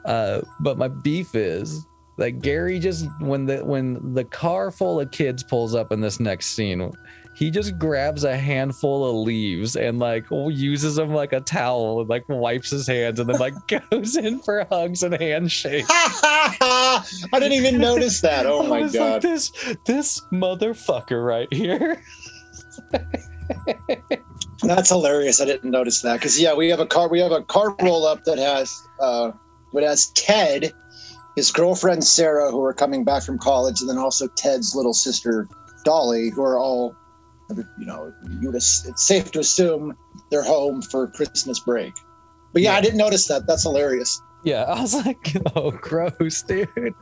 Uh, 0.05 0.41
but 0.61 0.79
my 0.79 0.89
beef 0.89 1.35
is 1.35 1.87
like 2.17 2.41
Gary 2.41 2.79
just 2.79 3.09
when 3.21 3.47
the 3.47 3.65
when 3.65 4.15
the 4.15 4.25
car 4.25 4.71
full 4.71 5.01
of 5.01 5.11
kids 5.11 5.43
pulls 5.43 5.75
up 5.75 5.91
in 5.91 6.01
this 6.01 6.21
next 6.21 6.55
scene, 6.55 6.93
he 7.35 7.51
just 7.51 7.79
grabs 7.79 8.25
a 8.25 8.37
handful 8.37 9.09
of 9.09 9.27
leaves 9.27 9.75
and 9.75 9.99
like 9.99 10.27
uses 10.31 10.97
them 10.97 11.15
like 11.15 11.33
a 11.33 11.41
towel 11.41 12.01
and 12.01 12.11
like 12.11 12.29
wipes 12.29 12.71
his 12.71 12.87
hands 12.87 13.21
and 13.21 13.29
then 13.29 13.39
like 13.39 13.55
goes 13.91 14.17
in 14.17 14.41
for 14.41 14.67
hugs 14.71 15.03
and 15.03 15.15
handshakes. 15.15 15.89
I 15.91 17.03
didn't 17.33 17.53
even 17.53 17.79
notice 17.79 18.21
that. 18.21 18.45
Oh 18.45 18.63
my 18.69 18.83
was 18.83 18.95
like, 18.95 19.23
god. 19.23 19.23
this 19.23 19.51
this 19.87 20.21
motherfucker 20.33 21.25
right 21.25 21.53
here. 21.53 22.03
That's 24.63 24.91
hilarious. 24.91 25.41
I 25.41 25.47
didn't 25.47 25.71
notice 25.71 26.03
that 26.03 26.15
because 26.15 26.41
yeah, 26.41 26.55
we 26.55 26.69
have 26.69 26.81
a 26.81 26.87
car. 26.87 27.09
We 27.09 27.21
have 27.21 27.33
a 27.33 27.43
car 27.43 27.75
roll 27.81 28.07
up 28.07 28.25
that 28.25 28.39
has 28.39 28.73
uh, 29.01 29.33
it 29.73 29.83
has 29.83 30.11
Ted, 30.11 30.73
his 31.37 31.51
girlfriend 31.51 32.05
Sarah, 32.05 32.51
who 32.51 32.63
are 32.65 32.75
coming 32.75 33.05
back 33.05 33.23
from 33.23 33.39
college, 33.39 33.81
and 33.81 33.89
then 33.89 33.99
also 33.99 34.27
Ted's 34.29 34.75
little 34.75 34.95
sister 34.95 35.49
Dolly, 35.85 36.31
who 36.31 36.43
are 36.43 36.59
all, 36.59 36.95
you 37.51 37.87
know, 37.87 38.13
you 38.41 38.49
would, 38.49 38.57
it's 38.57 39.07
safe 39.07 39.31
to 39.33 39.41
assume 39.41 39.97
they're 40.31 40.43
home 40.43 40.83
for 40.83 41.07
Christmas 41.09 41.61
break. 41.61 41.95
But 42.53 42.63
yeah, 42.63 42.75
I 42.75 42.81
didn't 42.81 42.99
notice 42.99 43.29
that. 43.29 43.47
That's 43.47 43.63
hilarious. 43.63 44.21
Yeah, 44.45 44.65
I 44.65 44.81
was 44.81 44.95
like, 44.95 45.35
oh, 45.57 45.71
gross, 45.71 46.43
dude. 46.43 46.95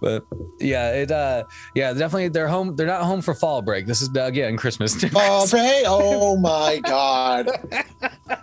But 0.00 0.26
yeah, 0.60 0.92
it 0.92 1.10
uh, 1.10 1.44
yeah, 1.74 1.92
definitely 1.92 2.28
they're 2.28 2.48
home. 2.48 2.76
They're 2.76 2.86
not 2.86 3.02
home 3.02 3.22
for 3.22 3.34
fall 3.34 3.62
break. 3.62 3.86
This 3.86 4.02
is 4.02 4.10
again 4.14 4.56
Christmas. 4.56 4.94
Fall 5.12 5.48
break. 5.48 5.84
Oh 5.86 6.36
my 6.36 6.80
god, 6.80 7.48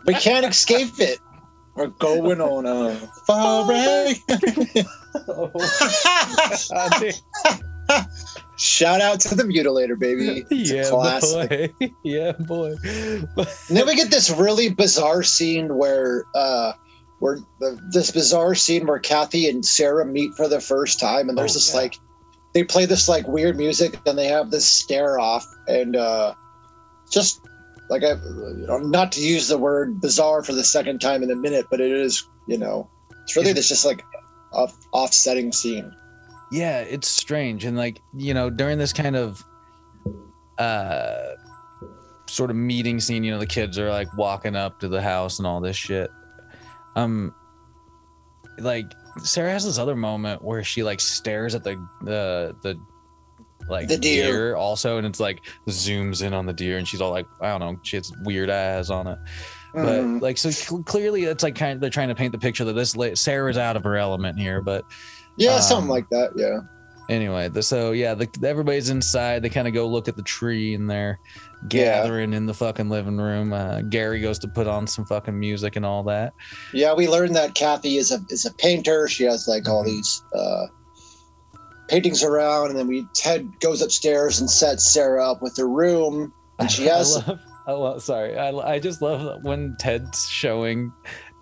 we 0.06 0.14
can't 0.16 0.46
escape 0.46 1.00
it. 1.00 1.20
We're 1.76 1.88
going 1.88 2.40
on 2.40 2.66
a 2.66 2.96
fall 3.26 3.66
break. 3.66 4.22
Dude. 4.28 4.86
Shout 8.58 9.02
out 9.02 9.20
to 9.22 9.36
the 9.36 9.44
mutilator, 9.44 9.98
baby. 9.98 10.46
It's 10.50 10.72
a 10.72 10.76
yeah, 10.76 10.90
classic. 10.90 11.78
boy. 11.80 11.92
yeah, 12.04 12.32
boy. 12.34 12.76
And 12.86 13.28
then 13.70 13.88
we 13.88 13.96
get 13.96 14.12
this 14.12 14.30
really 14.30 14.70
bizarre 14.70 15.24
scene 15.24 15.76
where 15.76 16.26
uh 16.36 16.74
where 17.24 17.40
the, 17.62 17.80
this 17.94 18.12
bizarre 18.12 18.54
scene 18.54 18.86
where 18.86 19.00
Kathy 19.00 19.48
and 19.48 19.66
Sarah 19.66 20.06
meet 20.06 20.34
for 20.36 20.50
the 20.50 20.60
first 20.60 21.00
time 21.00 21.30
and 21.30 21.38
there's 21.38 21.52
Oh, 21.52 21.54
this 21.54 21.74
yeah. 21.74 21.80
like 21.80 21.96
they 22.54 22.66
play 22.66 22.86
this 22.86 23.08
like 23.08 23.26
weird 23.30 23.56
music 23.56 23.98
and 24.06 24.18
they 24.18 24.28
have 24.28 24.52
this 24.52 24.68
stare 24.68 25.18
off 25.20 25.46
and 25.70 25.96
uh 25.96 26.34
just 27.10 27.40
like 27.90 28.04
I 28.04 28.16
you 28.16 28.66
know 28.68 28.78
not 28.80 29.14
to 29.14 29.22
use 29.22 29.48
the 29.48 29.58
word 29.58 30.02
bizarre 30.02 30.44
for 30.44 30.52
the 30.52 30.66
second 30.66 31.00
time 31.00 31.24
in 31.24 31.32
a 31.32 31.36
minute 31.36 31.66
but 31.72 31.80
it 31.80 31.94
is 31.94 32.28
you 32.50 32.58
know 32.58 32.90
it's 33.24 33.38
really 33.38 33.54
this 33.54 33.70
just 33.70 33.86
like 33.86 34.04
off 34.52 34.76
offsetting 34.92 35.54
scene. 35.54 35.96
yeah 36.52 36.82
it's 36.82 37.08
strange 37.08 37.64
and 37.64 37.78
like 37.78 38.02
you 38.18 38.34
know 38.34 38.50
during 38.50 38.78
this 38.78 38.92
kind 38.92 39.16
of 39.16 39.42
uh 40.58 41.36
sort 42.28 42.50
of 42.50 42.58
meeting 42.58 43.00
scene 43.00 43.24
you 43.24 43.32
know 43.32 43.40
the 43.40 43.48
kids 43.48 43.80
are 43.80 43.90
like 43.90 44.14
walking 44.18 44.58
up 44.58 44.82
to 44.82 44.90
the 44.90 45.02
house 45.02 45.40
and 45.40 45.48
all 45.48 45.62
this 45.62 45.78
shit 45.78 46.12
um 46.96 47.34
like 48.60 48.86
Sarah 49.24 49.52
has 49.52 49.66
this 49.66 49.78
other 49.78 49.96
moment 49.96 50.44
where 50.44 50.64
she 50.64 50.84
like 50.84 51.00
stares 51.00 51.56
at 51.56 51.64
the 51.64 51.76
the 52.02 52.56
the 52.64 52.80
like 53.70 53.88
The 53.88 53.98
deer. 53.98 54.56
also, 54.56 54.98
and 54.98 55.08
it's 55.08 55.20
like 55.22 55.40
zooms 55.70 56.22
in 56.22 56.34
on 56.34 56.46
the 56.46 56.52
deer, 56.54 56.78
and 56.78 56.88
she's 56.88 57.00
all 57.00 57.12
like, 57.12 57.26
I 57.40 57.48
don't 57.50 57.60
know, 57.62 57.80
she 57.84 57.96
has 57.96 58.12
weird 58.24 58.50
eyes 58.50 58.90
on 58.90 59.08
it. 59.08 59.18
But 59.74 60.02
Mhm. 60.02 60.22
like, 60.22 60.38
so 60.38 60.50
cl- 60.52 60.84
clearly, 60.84 61.24
it's 61.24 61.44
like 61.44 61.56
kind 61.56 61.74
of 61.74 61.80
they're 61.80 61.90
trying 61.90 62.10
to 62.10 62.16
paint 62.16 62.34
the 62.34 62.38
picture 62.38 62.66
that 62.66 62.74
this 62.74 62.96
la- 62.96 63.16
Sarah's 63.16 63.58
out 63.58 63.78
of 63.78 63.84
her 63.86 63.96
element 63.96 64.38
here. 64.38 64.62
But 64.62 64.84
yeah, 65.38 65.56
um, 65.56 65.62
something 65.62 65.90
like 65.90 66.10
that. 66.10 66.32
Yeah. 66.36 66.60
anyway, 67.10 67.48
the, 67.48 67.64
so 67.64 67.92
yeah, 67.94 68.14
the, 68.16 68.28
everybody's 68.44 68.90
inside. 68.90 69.42
They 69.44 69.50
kind 69.50 69.68
of 69.68 69.74
go 69.74 69.88
look 69.88 70.08
at 70.10 70.18
the 70.18 70.24
tree, 70.24 70.74
and 70.74 70.90
they're 71.70 71.82
Yeah. 71.82 72.02
gathering 72.02 72.34
in 72.34 72.46
the 72.46 72.54
fucking 72.54 72.90
living 72.90 73.18
room. 73.18 73.54
Uh, 73.54 73.82
Gary 73.82 74.20
goes 74.22 74.40
to 74.40 74.48
put 74.48 74.68
on 74.68 74.88
some 74.88 75.06
fucking 75.06 75.38
music 75.40 75.76
and 75.76 75.86
all 75.86 76.04
that. 76.04 76.34
Yeah, 76.74 76.94
we 76.94 77.08
learned 77.08 77.36
that 77.36 77.56
Kathy 77.56 77.98
is 77.98 78.12
a 78.12 78.20
is 78.30 78.46
a 78.46 78.54
painter. 78.56 79.08
She 79.08 79.24
has 79.24 79.48
like 79.48 79.68
all 79.68 79.84
Mhm. 79.84 79.88
these 79.88 80.22
uh, 80.36 80.66
paintings 81.88 82.24
around, 82.24 82.70
and 82.72 82.80
then 82.80 82.88
we 82.88 83.06
Ted 83.16 83.60
goes 83.60 83.82
upstairs 83.82 84.40
and 84.40 84.50
sets 84.50 84.92
Sarah 84.92 85.30
up 85.32 85.42
with 85.42 85.56
her 85.58 85.68
room, 85.68 86.34
and 86.60 86.72
she 86.72 86.84
has 86.88 87.16
I 87.16 87.20
love, 87.32 87.40
I 87.68 87.72
love 87.74 88.04
sorry. 88.04 88.38
I, 88.38 88.50
I 88.50 88.80
just 88.80 89.02
love 89.02 89.44
when 89.44 89.76
Ted's 89.80 90.28
showing 90.30 90.92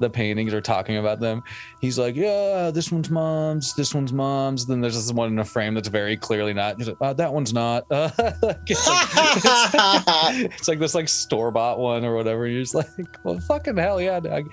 the 0.01 0.09
paintings 0.09 0.53
or 0.53 0.59
talking 0.59 0.97
about 0.97 1.19
them. 1.19 1.43
He's 1.79 1.97
like, 1.97 2.15
yeah, 2.15 2.71
this 2.71 2.91
one's 2.91 3.09
mom's, 3.09 3.73
this 3.75 3.95
one's 3.95 4.11
mom's. 4.11 4.65
Then 4.65 4.81
there's 4.81 4.95
this 4.95 5.13
one 5.13 5.31
in 5.31 5.39
a 5.39 5.45
frame 5.45 5.73
that's 5.73 5.87
very 5.87 6.17
clearly 6.17 6.53
not. 6.53 6.77
He's 6.77 6.89
like, 6.89 6.97
uh, 6.99 7.13
that 7.13 7.33
one's 7.33 7.53
not. 7.53 7.85
Uh, 7.89 8.09
like, 8.41 8.57
it's, 8.67 8.87
like, 8.87 9.07
it's, 9.15 10.53
it's 10.55 10.67
like 10.67 10.79
this 10.79 10.95
like 10.95 11.07
store 11.07 11.51
bought 11.51 11.79
one 11.79 12.03
or 12.03 12.15
whatever. 12.15 12.47
You're 12.47 12.61
just 12.61 12.75
like, 12.75 12.87
well, 13.23 13.39
fucking 13.39 13.77
hell 13.77 14.01
yeah. 14.01 14.19
I, 14.23 14.37
I 14.39 14.43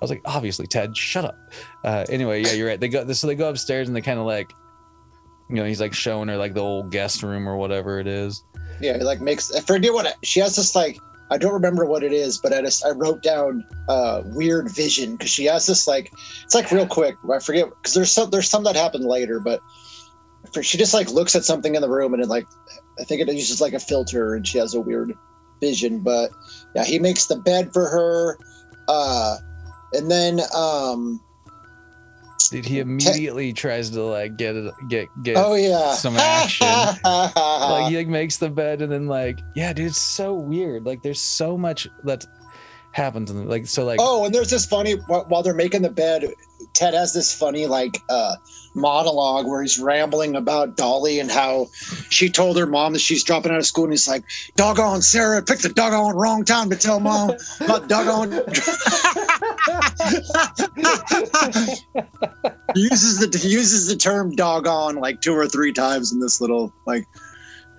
was 0.00 0.10
like, 0.10 0.22
obviously, 0.24 0.66
Ted, 0.66 0.96
shut 0.96 1.24
up. 1.24 1.38
Uh, 1.84 2.04
anyway, 2.08 2.42
yeah, 2.42 2.52
you're 2.52 2.68
right. 2.68 2.80
They 2.80 2.88
go 2.88 3.10
so 3.12 3.26
they 3.26 3.34
go 3.34 3.50
upstairs 3.50 3.88
and 3.88 3.96
they 3.96 4.00
kind 4.00 4.18
of 4.18 4.26
like, 4.26 4.50
you 5.50 5.56
know, 5.56 5.64
he's 5.64 5.80
like 5.80 5.92
showing 5.92 6.28
her 6.28 6.36
like 6.36 6.54
the 6.54 6.62
old 6.62 6.90
guest 6.90 7.22
room 7.22 7.48
or 7.48 7.56
whatever 7.56 8.00
it 8.00 8.06
is. 8.06 8.42
yeah, 8.80 8.96
he 8.96 9.04
like 9.04 9.20
makes 9.20 9.54
I 9.54 9.60
forget 9.60 9.92
what 9.92 10.06
it, 10.06 10.14
she 10.22 10.40
has 10.40 10.56
this 10.56 10.74
like 10.74 10.98
I 11.32 11.38
don't 11.38 11.54
remember 11.54 11.86
what 11.86 12.02
it 12.02 12.12
is, 12.12 12.36
but 12.36 12.52
I 12.52 12.60
just 12.60 12.84
I 12.84 12.90
wrote 12.90 13.22
down 13.22 13.64
uh 13.88 14.22
weird 14.26 14.70
vision 14.70 15.12
because 15.12 15.30
she 15.30 15.46
has 15.46 15.66
this 15.66 15.88
like 15.88 16.12
it's 16.44 16.54
like 16.54 16.70
real 16.70 16.86
quick. 16.86 17.16
I 17.32 17.38
forget 17.38 17.70
because 17.70 17.94
there's 17.94 18.10
some 18.10 18.28
there's 18.30 18.50
some 18.50 18.64
that 18.64 18.76
happened 18.76 19.06
later, 19.06 19.40
but 19.40 19.60
for, 20.52 20.62
she 20.62 20.76
just 20.76 20.92
like 20.92 21.10
looks 21.10 21.34
at 21.34 21.44
something 21.44 21.74
in 21.74 21.80
the 21.80 21.88
room 21.88 22.12
and 22.12 22.22
it 22.22 22.28
like 22.28 22.46
I 23.00 23.04
think 23.04 23.22
it 23.22 23.32
uses 23.32 23.62
like 23.62 23.72
a 23.72 23.80
filter 23.80 24.34
and 24.34 24.46
she 24.46 24.58
has 24.58 24.74
a 24.74 24.80
weird 24.80 25.14
vision. 25.60 26.00
But 26.00 26.32
yeah, 26.74 26.84
he 26.84 26.98
makes 26.98 27.26
the 27.26 27.36
bed 27.36 27.72
for 27.72 27.88
her, 27.88 28.38
uh, 28.88 29.38
and 29.94 30.10
then 30.10 30.40
um 30.54 31.18
Dude, 32.52 32.66
he 32.66 32.80
immediately 32.80 33.54
tries 33.54 33.88
to 33.90 34.02
like 34.02 34.36
get 34.36 34.54
it, 34.54 34.74
get 34.88 35.08
get. 35.22 35.38
oh 35.38 35.54
yeah 35.54 35.94
some 35.94 36.16
action. 36.18 36.66
like 37.02 37.88
he 37.88 37.96
like 37.96 38.08
makes 38.08 38.36
the 38.36 38.50
bed 38.50 38.82
and 38.82 38.92
then 38.92 39.06
like 39.06 39.40
yeah, 39.56 39.72
dude, 39.72 39.86
it's 39.86 39.96
so 39.96 40.34
weird. 40.34 40.84
Like 40.84 41.02
there's 41.02 41.18
so 41.18 41.56
much 41.56 41.88
that 42.04 42.26
happens 42.92 43.30
in 43.30 43.38
the, 43.38 43.44
like 43.44 43.66
so 43.66 43.86
like 43.86 43.98
Oh, 44.02 44.26
and 44.26 44.34
there's 44.34 44.50
this 44.50 44.66
funny 44.66 44.92
while 45.06 45.42
they're 45.42 45.54
making 45.54 45.80
the 45.80 45.90
bed, 45.90 46.30
Ted 46.74 46.92
has 46.92 47.14
this 47.14 47.34
funny 47.34 47.66
like 47.66 47.96
uh 48.10 48.36
monologue 48.74 49.46
where 49.46 49.62
he's 49.62 49.78
rambling 49.78 50.36
about 50.36 50.76
Dolly 50.76 51.20
and 51.20 51.30
how 51.30 51.68
she 52.10 52.28
told 52.28 52.56
her 52.58 52.66
mom 52.66 52.92
that 52.94 53.00
she's 53.00 53.22
dropping 53.22 53.52
out 53.52 53.58
of 53.58 53.66
school 53.66 53.84
and 53.84 53.92
he's 53.92 54.08
like, 54.08 54.24
doggone 54.56 55.02
Sarah, 55.02 55.42
picked 55.42 55.62
the 55.62 55.68
doggone 55.68 56.16
wrong 56.16 56.44
time 56.44 56.70
to 56.70 56.76
tell 56.76 57.00
mom 57.00 57.32
about 57.60 57.88
doggone 57.88 58.30
he 62.74 62.80
uses 62.80 63.18
the 63.18 63.38
he 63.40 63.48
uses 63.48 63.86
the 63.88 63.96
term 63.96 64.34
doggone 64.34 64.96
like 64.96 65.20
two 65.20 65.34
or 65.34 65.46
three 65.46 65.72
times 65.72 66.12
in 66.12 66.20
this 66.20 66.40
little 66.40 66.72
like 66.86 67.06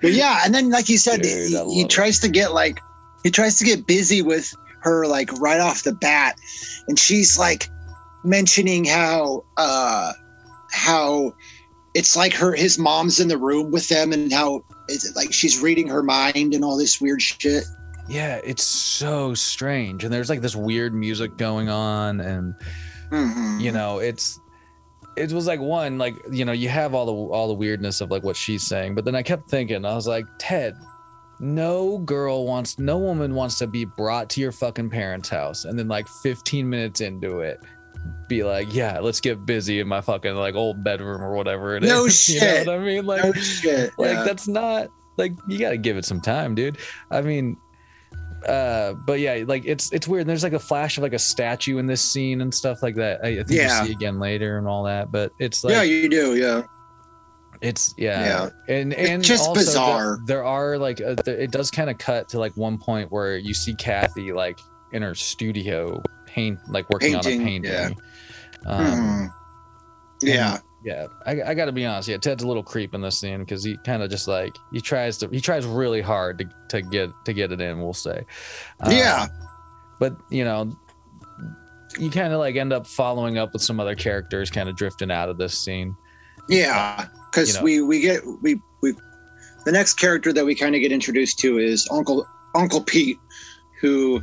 but 0.03 0.11
yeah, 0.11 0.41
and 0.43 0.53
then 0.53 0.69
like 0.69 0.89
you 0.89 0.97
said, 0.97 1.21
Dude, 1.21 1.49
he, 1.49 1.73
he 1.75 1.87
tries 1.87 2.19
to 2.19 2.29
get 2.29 2.53
like 2.53 2.81
he 3.23 3.31
tries 3.31 3.57
to 3.59 3.63
get 3.63 3.87
busy 3.87 4.21
with 4.21 4.53
her 4.81 5.07
like 5.07 5.31
right 5.39 5.61
off 5.61 5.83
the 5.83 5.93
bat 5.93 6.35
and 6.89 6.99
she's 6.99 7.39
like 7.39 7.69
mentioning 8.25 8.83
how 8.83 9.45
uh 9.55 10.11
how 10.73 11.33
it's 11.93 12.15
like 12.15 12.33
her 12.33 12.53
his 12.53 12.77
mom's 12.79 13.19
in 13.19 13.27
the 13.27 13.37
room 13.37 13.71
with 13.71 13.87
them 13.87 14.11
and 14.11 14.33
how 14.33 14.63
it's 14.89 15.15
like 15.15 15.31
she's 15.31 15.61
reading 15.61 15.87
her 15.87 16.01
mind 16.03 16.53
and 16.53 16.63
all 16.65 16.75
this 16.77 16.99
weird 16.99 17.21
shit 17.21 17.63
yeah, 18.09 18.41
it's 18.43 18.63
so 18.63 19.33
strange. 19.33 20.03
And 20.03 20.13
there's 20.13 20.29
like 20.29 20.41
this 20.41 20.57
weird 20.57 20.93
music 20.93 21.37
going 21.37 21.69
on 21.69 22.19
and 22.19 22.53
Mhm. 23.11 23.61
you 23.61 23.71
know, 23.71 23.99
it's 23.99 24.41
it 25.15 25.31
was 25.31 25.47
like 25.47 25.61
one 25.61 25.97
like 25.97 26.15
you 26.29 26.43
know 26.43 26.51
you 26.51 26.67
have 26.67 26.93
all 26.93 27.05
the 27.05 27.13
all 27.13 27.47
the 27.47 27.53
weirdness 27.53 28.01
of 28.01 28.11
like 28.11 28.23
what 28.23 28.35
she's 28.35 28.63
saying 28.65 28.95
but 28.95 29.05
then 29.05 29.13
i 29.15 29.21
kept 29.21 29.47
thinking 29.49 29.85
i 29.85 29.93
was 29.93 30.07
like 30.07 30.25
ted 30.39 30.75
no 31.39 31.99
girl 31.99 32.45
wants 32.47 32.79
no 32.79 32.97
woman 32.97 33.35
wants 33.35 33.57
to 33.59 33.67
be 33.67 33.85
brought 33.85 34.27
to 34.29 34.41
your 34.41 34.51
fucking 34.51 34.89
parents 34.89 35.29
house 35.29 35.65
and 35.65 35.77
then 35.77 35.87
like 35.87 36.07
15 36.07 36.67
minutes 36.67 36.99
into 36.99 37.41
it 37.41 37.59
be 38.27 38.43
like 38.43 38.73
yeah 38.73 38.99
let's 38.99 39.19
get 39.19 39.45
busy 39.45 39.79
in 39.79 39.87
my 39.87 40.01
fucking 40.01 40.33
like 40.35 40.55
old 40.55 40.83
bedroom 40.83 41.21
or 41.21 41.33
whatever 41.35 41.75
it 41.75 41.83
is. 41.83 41.89
No 41.89 42.03
you 42.05 42.09
shit. 42.11 42.65
know 42.65 42.73
what 42.73 42.81
i 42.81 42.83
mean 42.85 43.05
like 43.05 43.23
no 43.23 43.31
shit 43.33 43.91
like 43.97 44.11
yeah. 44.13 44.23
that's 44.23 44.47
not 44.47 44.87
like 45.17 45.33
you 45.47 45.59
got 45.59 45.69
to 45.71 45.77
give 45.77 45.97
it 45.97 46.05
some 46.05 46.21
time 46.21 46.55
dude 46.55 46.77
i 47.11 47.21
mean 47.21 47.57
uh 48.47 48.93
but 48.93 49.19
yeah 49.19 49.43
like 49.47 49.65
it's 49.65 49.91
it's 49.93 50.07
weird 50.07 50.25
there's 50.27 50.43
like 50.43 50.53
a 50.53 50.59
flash 50.59 50.97
of 50.97 51.01
like 51.03 51.13
a 51.13 51.19
statue 51.19 51.77
in 51.77 51.85
this 51.85 52.01
scene 52.01 52.41
and 52.41 52.53
stuff 52.53 52.81
like 52.83 52.95
that 52.95 53.19
i, 53.23 53.27
I 53.29 53.35
think 53.43 53.51
Yeah. 53.51 53.81
you 53.81 53.87
see 53.87 53.93
again 53.93 54.19
later 54.19 54.57
and 54.57 54.67
all 54.67 54.83
that 54.83 55.11
but 55.11 55.31
it's 55.39 55.63
like 55.63 55.73
yeah 55.73 55.83
you 55.83 56.09
do 56.09 56.35
yeah 56.35 56.63
it's 57.61 57.93
yeah, 57.97 58.49
yeah. 58.67 58.75
and 58.75 58.91
It's 58.91 59.09
and 59.09 59.23
just 59.23 59.47
also 59.47 59.61
the- 59.61 59.65
bizarre. 59.65 60.17
there 60.25 60.43
are 60.43 60.77
like 60.77 60.99
uh 60.99 61.15
th- 61.15 61.39
it 61.39 61.51
does 61.51 61.71
kind 61.71 61.89
of 61.89 61.97
cut 61.97 62.27
to 62.29 62.39
like 62.39 62.57
one 62.57 62.77
point 62.77 63.09
where 63.11 63.37
you 63.37 63.53
see 63.53 63.73
kathy 63.75 64.33
like 64.33 64.59
in 64.91 65.01
her 65.01 65.15
studio 65.15 66.01
paint 66.33 66.59
like 66.67 66.89
working 66.89 67.13
on 67.15 67.21
a 67.21 67.23
Painting, 67.23 67.45
painting 67.63 67.71
yeah. 67.71 67.89
um 68.65 68.85
Mhm. 68.85 69.29
yeah 70.21 70.57
yeah 70.83 71.07
I, 71.25 71.41
I 71.43 71.53
gotta 71.53 71.71
be 71.71 71.85
honest 71.85 72.07
yeah 72.09 72.17
ted's 72.17 72.43
a 72.43 72.47
little 72.47 72.63
creep 72.63 72.93
in 72.93 73.01
this 73.01 73.19
scene 73.19 73.39
because 73.39 73.63
he 73.63 73.77
kind 73.85 74.01
of 74.03 74.09
just 74.09 74.27
like 74.27 74.55
he 74.71 74.81
tries 74.81 75.17
to 75.19 75.27
he 75.29 75.39
tries 75.39 75.65
really 75.65 76.01
hard 76.01 76.39
to, 76.39 76.49
to 76.69 76.81
get 76.81 77.09
to 77.25 77.33
get 77.33 77.51
it 77.51 77.61
in 77.61 77.79
we'll 77.79 77.93
say 77.93 78.23
Um, 78.81 78.91
yeah 78.91 79.27
but 79.99 80.17
you 80.29 80.43
know 80.43 80.75
you 81.99 82.09
kind 82.09 82.33
of 82.33 82.39
like 82.39 82.55
end 82.55 82.73
up 82.73 82.87
following 82.87 83.37
up 83.37 83.53
with 83.53 83.61
some 83.61 83.79
other 83.79 83.95
characters 83.95 84.49
kind 84.49 84.67
of 84.67 84.75
drifting 84.75 85.11
out 85.11 85.29
of 85.29 85.37
this 85.37 85.57
scene 85.57 85.95
Yeah, 86.49 87.05
because 87.31 87.49
you 87.49 87.53
know. 87.59 87.63
we 87.63 87.81
we 87.81 87.99
get 88.01 88.21
we 88.41 88.59
we 88.81 88.93
the 89.65 89.71
next 89.71 89.93
character 89.93 90.33
that 90.33 90.43
we 90.43 90.55
kind 90.55 90.73
of 90.75 90.81
get 90.81 90.91
introduced 90.91 91.37
to 91.39 91.59
is 91.59 91.87
Uncle 91.91 92.27
Uncle 92.55 92.81
Pete, 92.83 93.17
who 93.79 94.21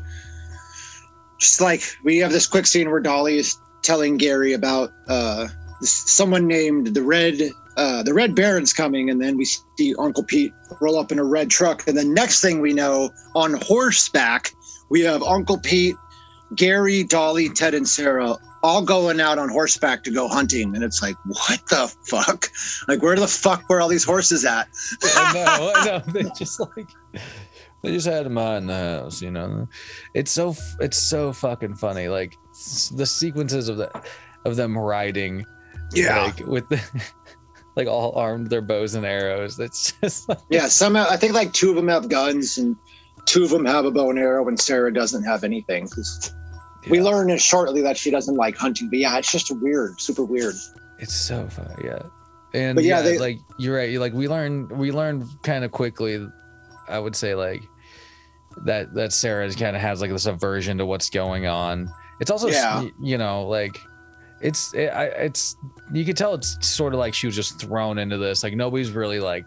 just 1.40 1.60
like 1.60 1.82
we 2.04 2.18
have 2.18 2.32
this 2.32 2.46
quick 2.46 2.66
scene 2.66 2.90
where 2.90 3.00
Dolly 3.00 3.38
is 3.38 3.58
telling 3.82 4.16
Gary 4.16 4.52
about 4.52 4.92
uh 5.08 5.48
someone 5.80 6.46
named 6.46 6.88
the 6.88 7.02
Red 7.02 7.40
uh 7.76 8.02
the 8.02 8.14
Red 8.14 8.34
Baron's 8.34 8.72
coming, 8.72 9.10
and 9.10 9.20
then 9.20 9.36
we 9.36 9.44
see 9.44 9.94
Uncle 9.98 10.24
Pete 10.24 10.52
roll 10.80 10.98
up 10.98 11.10
in 11.10 11.18
a 11.18 11.24
red 11.24 11.50
truck, 11.50 11.86
and 11.88 11.96
the 11.96 12.04
next 12.04 12.40
thing 12.40 12.60
we 12.60 12.72
know, 12.72 13.10
on 13.34 13.54
horseback, 13.54 14.52
we 14.90 15.00
have 15.00 15.22
Uncle 15.22 15.58
Pete, 15.58 15.96
Gary, 16.54 17.04
Dolly, 17.04 17.48
Ted, 17.48 17.74
and 17.74 17.88
Sarah 17.88 18.36
all 18.62 18.82
going 18.82 19.20
out 19.20 19.38
on 19.38 19.48
horseback 19.48 20.04
to 20.04 20.10
go 20.10 20.28
hunting. 20.28 20.74
And 20.74 20.84
it's 20.84 21.02
like, 21.02 21.16
what 21.24 21.60
the 21.68 21.92
fuck? 22.06 22.50
Like, 22.88 23.02
where 23.02 23.16
the 23.16 23.28
fuck 23.28 23.68
were 23.68 23.80
all 23.80 23.88
these 23.88 24.04
horses 24.04 24.44
at? 24.44 24.68
I 25.02 25.32
know, 25.34 25.72
I 25.74 25.84
know. 25.86 26.02
They 26.12 26.24
just 26.36 26.60
like 26.60 26.88
they 27.82 27.92
just 27.92 28.06
had 28.06 28.26
him 28.26 28.36
out 28.38 28.58
in 28.58 28.66
the 28.66 28.74
house, 28.74 29.22
you 29.22 29.30
know. 29.30 29.68
It's 30.14 30.30
so 30.30 30.54
it's 30.80 30.96
so 30.98 31.32
fucking 31.32 31.76
funny. 31.76 32.08
Like 32.08 32.34
the 32.94 33.06
sequences 33.06 33.68
of 33.68 33.76
the 33.78 33.90
of 34.44 34.56
them 34.56 34.76
riding, 34.76 35.44
like 35.94 36.46
with 36.46 36.68
the 36.68 36.80
like 37.76 37.86
all 37.88 38.12
armed, 38.16 38.48
their 38.50 38.62
bows 38.62 38.94
and 38.94 39.06
arrows. 39.06 39.56
That's 39.56 39.92
just 40.02 40.28
like, 40.28 40.38
yeah. 40.50 40.66
Some, 40.68 40.96
I 40.96 41.16
think 41.16 41.32
like 41.34 41.52
two 41.52 41.70
of 41.70 41.76
them 41.76 41.88
have 41.88 42.08
guns 42.08 42.58
and 42.58 42.76
two 43.26 43.44
of 43.44 43.50
them 43.50 43.64
have 43.64 43.84
a 43.84 43.90
bow 43.90 44.10
and 44.10 44.18
arrow, 44.18 44.46
and 44.48 44.58
Sarah 44.60 44.92
doesn't 44.92 45.24
have 45.24 45.44
anything. 45.44 45.86
'Cause 45.88 46.32
We 46.88 46.98
yeah, 46.98 47.04
learn 47.04 47.36
shortly 47.38 47.82
that 47.82 47.96
she 47.96 48.10
doesn't 48.10 48.34
like 48.36 48.56
hunting. 48.56 48.88
But 48.90 48.98
yeah, 48.98 49.16
it's 49.18 49.30
just 49.30 49.50
weird, 49.60 50.00
super 50.00 50.24
weird. 50.24 50.54
it's 50.98 51.14
so 51.14 51.46
funny, 51.48 51.74
yeah. 51.84 52.02
And 52.52 52.74
But 52.74 52.84
yeah, 52.84 52.96
yeah, 52.96 53.02
they- 53.02 53.18
like 53.18 53.38
you're 53.58 53.76
right. 53.76 53.90
You 53.90 54.00
like 54.00 54.12
we 54.12 54.26
learned 54.28 54.72
we 54.72 54.90
learned 54.90 55.24
kind 55.42 55.64
of 55.64 55.70
quickly. 55.70 56.26
I 56.90 56.98
would 56.98 57.16
say 57.16 57.34
like 57.34 57.62
that 58.64 58.94
that 58.94 59.12
Sarah 59.12 59.50
kind 59.54 59.76
of 59.76 59.82
has 59.82 60.00
like 60.00 60.10
this 60.10 60.26
aversion 60.26 60.78
to 60.78 60.86
what's 60.86 61.08
going 61.10 61.46
on. 61.46 61.88
It's 62.20 62.30
also 62.30 62.48
Yeah. 62.48 62.86
you 63.00 63.16
know 63.18 63.46
like 63.48 63.78
it's 64.42 64.72
it, 64.74 64.88
I, 64.88 65.04
it's 65.06 65.56
you 65.92 66.04
could 66.04 66.16
tell 66.16 66.34
it's 66.34 66.56
sort 66.66 66.92
of 66.94 66.98
like 66.98 67.14
she 67.14 67.26
was 67.26 67.36
just 67.36 67.60
thrown 67.60 67.98
into 67.98 68.18
this. 68.18 68.42
Like 68.42 68.54
nobody's 68.54 68.90
really 68.90 69.20
like 69.20 69.44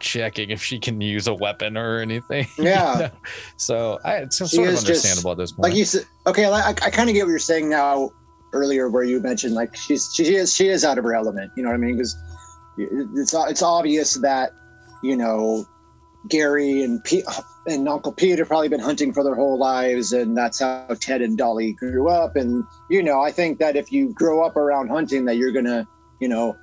checking 0.00 0.50
if 0.50 0.62
she 0.62 0.78
can 0.78 1.00
use 1.00 1.28
a 1.28 1.34
weapon 1.34 1.76
or 1.76 2.00
anything. 2.00 2.46
you 2.58 2.64
Yeah. 2.64 2.94
know? 2.98 3.10
So 3.56 3.98
I 4.04 4.16
it's 4.16 4.36
She 4.38 4.46
sort 4.56 4.68
of 4.68 4.74
is 4.74 4.80
just- 4.84 4.88
understandable 5.04 5.30
at 5.32 5.38
this 5.38 5.52
point. 5.52 5.62
Like 5.70 5.74
you 5.78 5.84
said, 5.84 6.04
okay, 6.26 6.44
I, 6.46 6.68
I 6.70 6.72
kind 6.90 7.08
of 7.08 7.14
get 7.14 7.22
what 7.24 7.30
you're 7.30 7.38
saying 7.38 7.68
now. 7.70 8.10
earlier 8.52 8.88
where 8.88 9.02
you 9.04 9.18
mentioned 9.20 9.54
like 9.54 9.74
she's 9.74 10.10
she 10.14 10.34
is 10.36 10.54
she 10.54 10.68
is 10.68 10.84
out 10.84 10.98
of 10.98 11.04
her 11.04 11.14
element. 11.14 11.50
You 11.56 11.62
know 11.62 11.70
what 11.70 11.74
I 11.76 11.78
mean? 11.78 11.96
Because 11.96 12.16
it's 12.76 13.34
it's 13.34 13.62
obvious 13.62 14.14
that 14.14 14.50
you 15.02 15.16
know 15.16 15.64
Gary 16.28 16.82
and 16.82 17.02
Pete 17.04 17.24
and 17.66 17.88
Uncle 17.88 18.12
Pete 18.12 18.38
have 18.38 18.48
probably 18.48 18.68
been 18.68 18.80
hunting 18.80 19.12
for 19.12 19.22
their 19.24 19.34
whole 19.34 19.58
lives, 19.58 20.12
and 20.12 20.36
that's 20.36 20.60
how 20.60 20.86
Ted 21.00 21.22
and 21.22 21.36
Dolly 21.36 21.72
grew 21.72 22.08
up. 22.08 22.36
And 22.36 22.64
you 22.90 23.02
know, 23.02 23.20
I 23.20 23.30
think 23.30 23.58
that 23.58 23.76
if 23.76 23.92
you 23.92 24.12
grow 24.12 24.44
up 24.44 24.56
around 24.56 24.88
hunting, 24.88 25.24
that 25.26 25.36
you're 25.36 25.52
gonna 25.52 25.86
you 26.20 26.28
know 26.28 26.56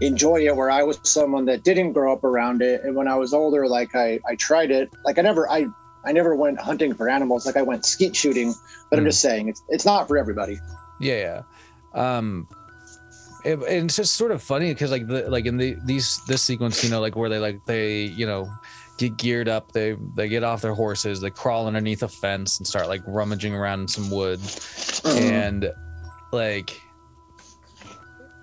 enjoy 0.00 0.46
it. 0.46 0.56
Where 0.56 0.70
I 0.70 0.82
was 0.82 0.98
someone 1.04 1.44
that 1.46 1.62
didn't 1.64 1.92
grow 1.92 2.12
up 2.12 2.24
around 2.24 2.62
it, 2.62 2.82
and 2.84 2.94
when 2.96 3.08
I 3.08 3.16
was 3.16 3.32
older, 3.34 3.66
like 3.68 3.94
I 3.94 4.18
I 4.26 4.36
tried 4.36 4.70
it. 4.70 4.90
Like 5.04 5.18
I 5.18 5.22
never 5.22 5.48
I 5.50 5.66
I 6.04 6.12
never 6.12 6.34
went 6.34 6.60
hunting 6.60 6.94
for 6.94 7.08
animals. 7.08 7.46
Like 7.46 7.56
I 7.56 7.62
went 7.62 7.84
skeet 7.84 8.16
shooting, 8.16 8.54
but 8.90 8.98
I'm 8.98 9.04
Mm. 9.04 9.08
just 9.08 9.20
saying 9.20 9.48
it's 9.48 9.62
it's 9.68 9.84
not 9.84 10.08
for 10.08 10.18
everybody. 10.18 10.58
Yeah, 11.00 11.42
yeah. 11.94 12.16
Um, 12.16 12.48
it, 13.44 13.54
and 13.58 13.86
it's 13.86 13.96
just 13.96 14.14
sort 14.14 14.30
of 14.30 14.42
funny 14.42 14.72
because 14.72 14.90
like 14.90 15.06
the 15.06 15.28
like 15.28 15.46
in 15.46 15.56
the 15.56 15.76
these 15.84 16.20
this 16.26 16.42
sequence, 16.42 16.82
you 16.84 16.90
know, 16.90 17.00
like 17.00 17.16
where 17.16 17.28
they 17.28 17.38
like 17.38 17.64
they 17.66 18.02
you 18.04 18.26
know 18.26 18.48
get 19.08 19.16
geared 19.16 19.48
up, 19.48 19.72
they 19.72 19.96
they 20.14 20.28
get 20.28 20.44
off 20.44 20.62
their 20.62 20.74
horses, 20.74 21.20
they 21.20 21.30
crawl 21.30 21.66
underneath 21.66 22.02
a 22.02 22.08
fence 22.08 22.58
and 22.58 22.66
start 22.66 22.88
like 22.88 23.02
rummaging 23.06 23.54
around 23.54 23.80
in 23.80 23.88
some 23.88 24.10
wood, 24.10 24.40
and 25.04 25.70
like 26.32 26.80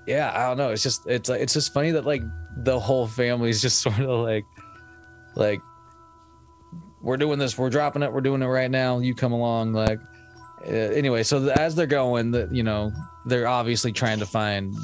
yeah, 0.08 0.32
I 0.34 0.48
don't 0.48 0.58
know. 0.58 0.72
It's 0.72 0.84
just 0.84 1.08
it's 1.08 1.30
like 1.30 1.41
it's 1.41 1.54
just 1.54 1.74
funny 1.74 1.91
that 1.91 2.06
like 2.06 2.24
the 2.58 2.80
whole 2.80 3.08
family's 3.08 3.62
just 3.62 3.82
sort 3.84 4.00
of 4.00 4.22
like 4.22 4.45
like 5.36 5.62
we're 7.02 7.17
doing 7.17 7.39
this, 7.39 7.58
we're 7.58 7.69
dropping 7.69 8.04
it, 8.04 8.12
we're 8.12 8.22
doing 8.22 8.41
it 8.41 8.48
right 8.48 8.72
now. 8.72 9.00
You 9.00 9.15
come 9.15 9.32
along, 9.32 9.74
like 9.74 10.00
uh, 10.65 10.72
anyway. 10.72 11.24
So 11.24 11.39
th- 11.39 11.58
as 11.58 11.76
they're 11.76 11.86
going, 11.86 12.32
that 12.32 12.54
you 12.54 12.63
know 12.63 12.91
they're 13.26 13.48
obviously 13.48 13.91
trying 13.91 14.19
to 14.19 14.26
find 14.26 14.76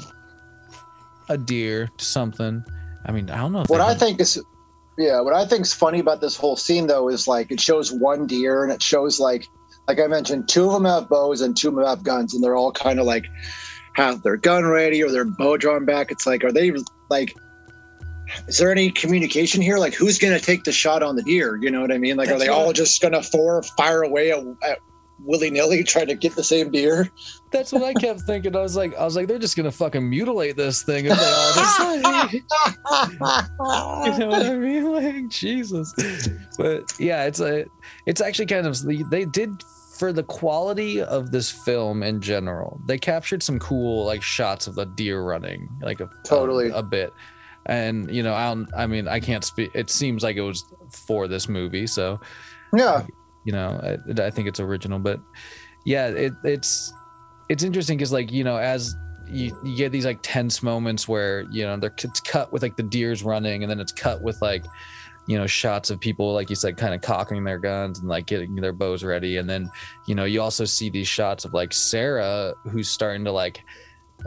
a 1.28 1.36
deer, 1.36 1.88
to 1.98 2.04
something. 2.04 2.64
I 3.04 3.12
mean, 3.12 3.30
I 3.30 3.38
don't 3.38 3.52
know. 3.52 3.62
If 3.62 3.68
What 3.68 3.80
I 3.80 3.94
think 3.94 4.20
is, 4.20 4.42
yeah, 4.98 5.20
what 5.20 5.34
I 5.34 5.44
think's 5.44 5.72
funny 5.72 6.00
about 6.00 6.20
this 6.20 6.36
whole 6.36 6.56
scene 6.56 6.86
though 6.86 7.08
is 7.08 7.28
like 7.28 7.50
it 7.50 7.60
shows 7.60 7.92
one 7.92 8.26
deer 8.26 8.64
and 8.64 8.72
it 8.72 8.82
shows 8.82 9.20
like, 9.20 9.46
like 9.88 10.00
I 10.00 10.06
mentioned, 10.06 10.48
two 10.48 10.66
of 10.66 10.72
them 10.72 10.84
have 10.84 11.08
bows 11.08 11.40
and 11.40 11.56
two 11.56 11.68
of 11.68 11.74
them 11.74 11.84
have 11.84 12.02
guns, 12.02 12.34
and 12.34 12.42
they're 12.42 12.56
all 12.56 12.72
kind 12.72 12.98
of 12.98 13.06
like 13.06 13.26
have 13.94 14.22
their 14.22 14.36
gun 14.36 14.64
ready 14.64 15.02
or 15.02 15.10
their 15.10 15.24
bow 15.24 15.56
drawn 15.56 15.84
back. 15.84 16.10
It's 16.10 16.26
like, 16.26 16.44
are 16.44 16.52
they 16.52 16.72
like? 17.10 17.34
Is 18.48 18.58
there 18.58 18.72
any 18.72 18.90
communication 18.90 19.62
here? 19.62 19.78
Like, 19.78 19.94
who's 19.94 20.18
gonna 20.18 20.40
take 20.40 20.64
the 20.64 20.72
shot 20.72 21.02
on 21.02 21.14
the 21.14 21.22
deer? 21.22 21.56
You 21.56 21.70
know 21.70 21.80
what 21.80 21.92
I 21.92 21.98
mean? 21.98 22.16
Like, 22.16 22.28
are 22.28 22.38
they 22.38 22.48
what- 22.48 22.58
all 22.58 22.72
just 22.72 23.00
gonna 23.00 23.22
four 23.22 23.62
fire 23.76 24.02
away 24.02 24.32
at, 24.32 24.38
at 24.68 24.78
willy 25.24 25.50
nilly 25.50 25.82
trying 25.82 26.08
to 26.08 26.14
get 26.14 26.34
the 26.34 26.44
same 26.44 26.70
deer? 26.70 27.10
That's 27.50 27.72
what 27.72 27.82
I 27.82 27.94
kept 27.94 28.20
thinking. 28.22 28.54
I 28.54 28.60
was 28.60 28.76
like, 28.76 28.94
I 28.96 29.04
was 29.04 29.16
like, 29.16 29.28
they're 29.28 29.38
just 29.38 29.56
gonna 29.56 29.72
fucking 29.72 30.08
mutilate 30.08 30.56
this 30.56 30.82
thing 30.82 31.06
if 31.06 31.16
they 31.16 31.24
all 31.24 31.54
just 31.54 31.80
you 34.12 34.18
know 34.18 34.28
what 34.28 34.46
I 34.46 34.56
mean? 34.56 34.92
Like 34.92 35.28
Jesus. 35.28 35.94
But 36.58 36.92
yeah, 36.98 37.24
it's 37.24 37.40
a, 37.40 37.64
it's 38.06 38.20
actually 38.20 38.46
kind 38.46 38.66
of 38.66 38.76
they 39.10 39.24
did 39.24 39.62
for 39.96 40.12
the 40.12 40.22
quality 40.22 41.00
of 41.00 41.30
this 41.30 41.50
film 41.50 42.02
in 42.02 42.20
general. 42.20 42.80
They 42.86 42.98
captured 42.98 43.42
some 43.42 43.58
cool 43.58 44.04
like 44.04 44.22
shots 44.22 44.66
of 44.66 44.74
the 44.74 44.84
deer 44.84 45.22
running, 45.22 45.68
like 45.80 46.00
a 46.00 46.10
Totally. 46.24 46.70
a, 46.70 46.76
a 46.76 46.82
bit. 46.82 47.12
And 47.66 48.14
you 48.14 48.22
know, 48.22 48.34
I 48.34 48.48
don't, 48.48 48.68
I 48.76 48.86
mean, 48.86 49.08
I 49.08 49.20
can't 49.20 49.42
speak. 49.42 49.70
It 49.74 49.90
seems 49.90 50.22
like 50.22 50.36
it 50.36 50.42
was 50.42 50.64
for 50.90 51.26
this 51.26 51.48
movie, 51.48 51.86
so 51.86 52.20
yeah, 52.74 53.04
you 53.46 53.52
know 53.52 53.80
I, 53.82 54.26
I 54.26 54.30
think 54.30 54.48
it's 54.48 54.60
original 54.60 54.98
but 54.98 55.20
yeah 55.86 56.08
it, 56.08 56.34
it's 56.44 56.92
it's 57.48 57.62
interesting 57.62 57.96
because 57.96 58.12
like 58.12 58.30
you 58.32 58.44
know 58.44 58.56
as 58.56 58.96
you, 59.28 59.58
you 59.64 59.76
get 59.76 59.92
these 59.92 60.04
like 60.04 60.18
tense 60.22 60.62
moments 60.62 61.08
where 61.08 61.42
you 61.50 61.64
know 61.64 61.76
they're 61.76 61.94
it's 62.02 62.20
cut 62.20 62.52
with 62.52 62.62
like 62.62 62.76
the 62.76 62.82
deers 62.82 63.22
running 63.22 63.62
and 63.62 63.70
then 63.70 63.80
it's 63.80 63.92
cut 63.92 64.20
with 64.20 64.40
like 64.42 64.64
you 65.26 65.36
know 65.36 65.46
shots 65.46 65.90
of 65.90 65.98
people 66.00 66.32
like 66.32 66.48
you 66.48 66.56
said 66.56 66.76
kind 66.76 66.94
of 66.94 67.00
cocking 67.00 67.42
their 67.44 67.58
guns 67.58 67.98
and 67.98 68.08
like 68.08 68.26
getting 68.26 68.54
their 68.54 68.72
bows 68.72 69.02
ready. 69.02 69.38
And 69.38 69.48
then 69.48 69.70
you 70.06 70.14
know 70.14 70.24
you 70.24 70.40
also 70.40 70.64
see 70.64 70.90
these 70.90 71.08
shots 71.08 71.44
of 71.44 71.52
like 71.52 71.72
sarah 71.72 72.54
who's 72.70 72.88
starting 72.88 73.24
to 73.24 73.32
like 73.32 73.64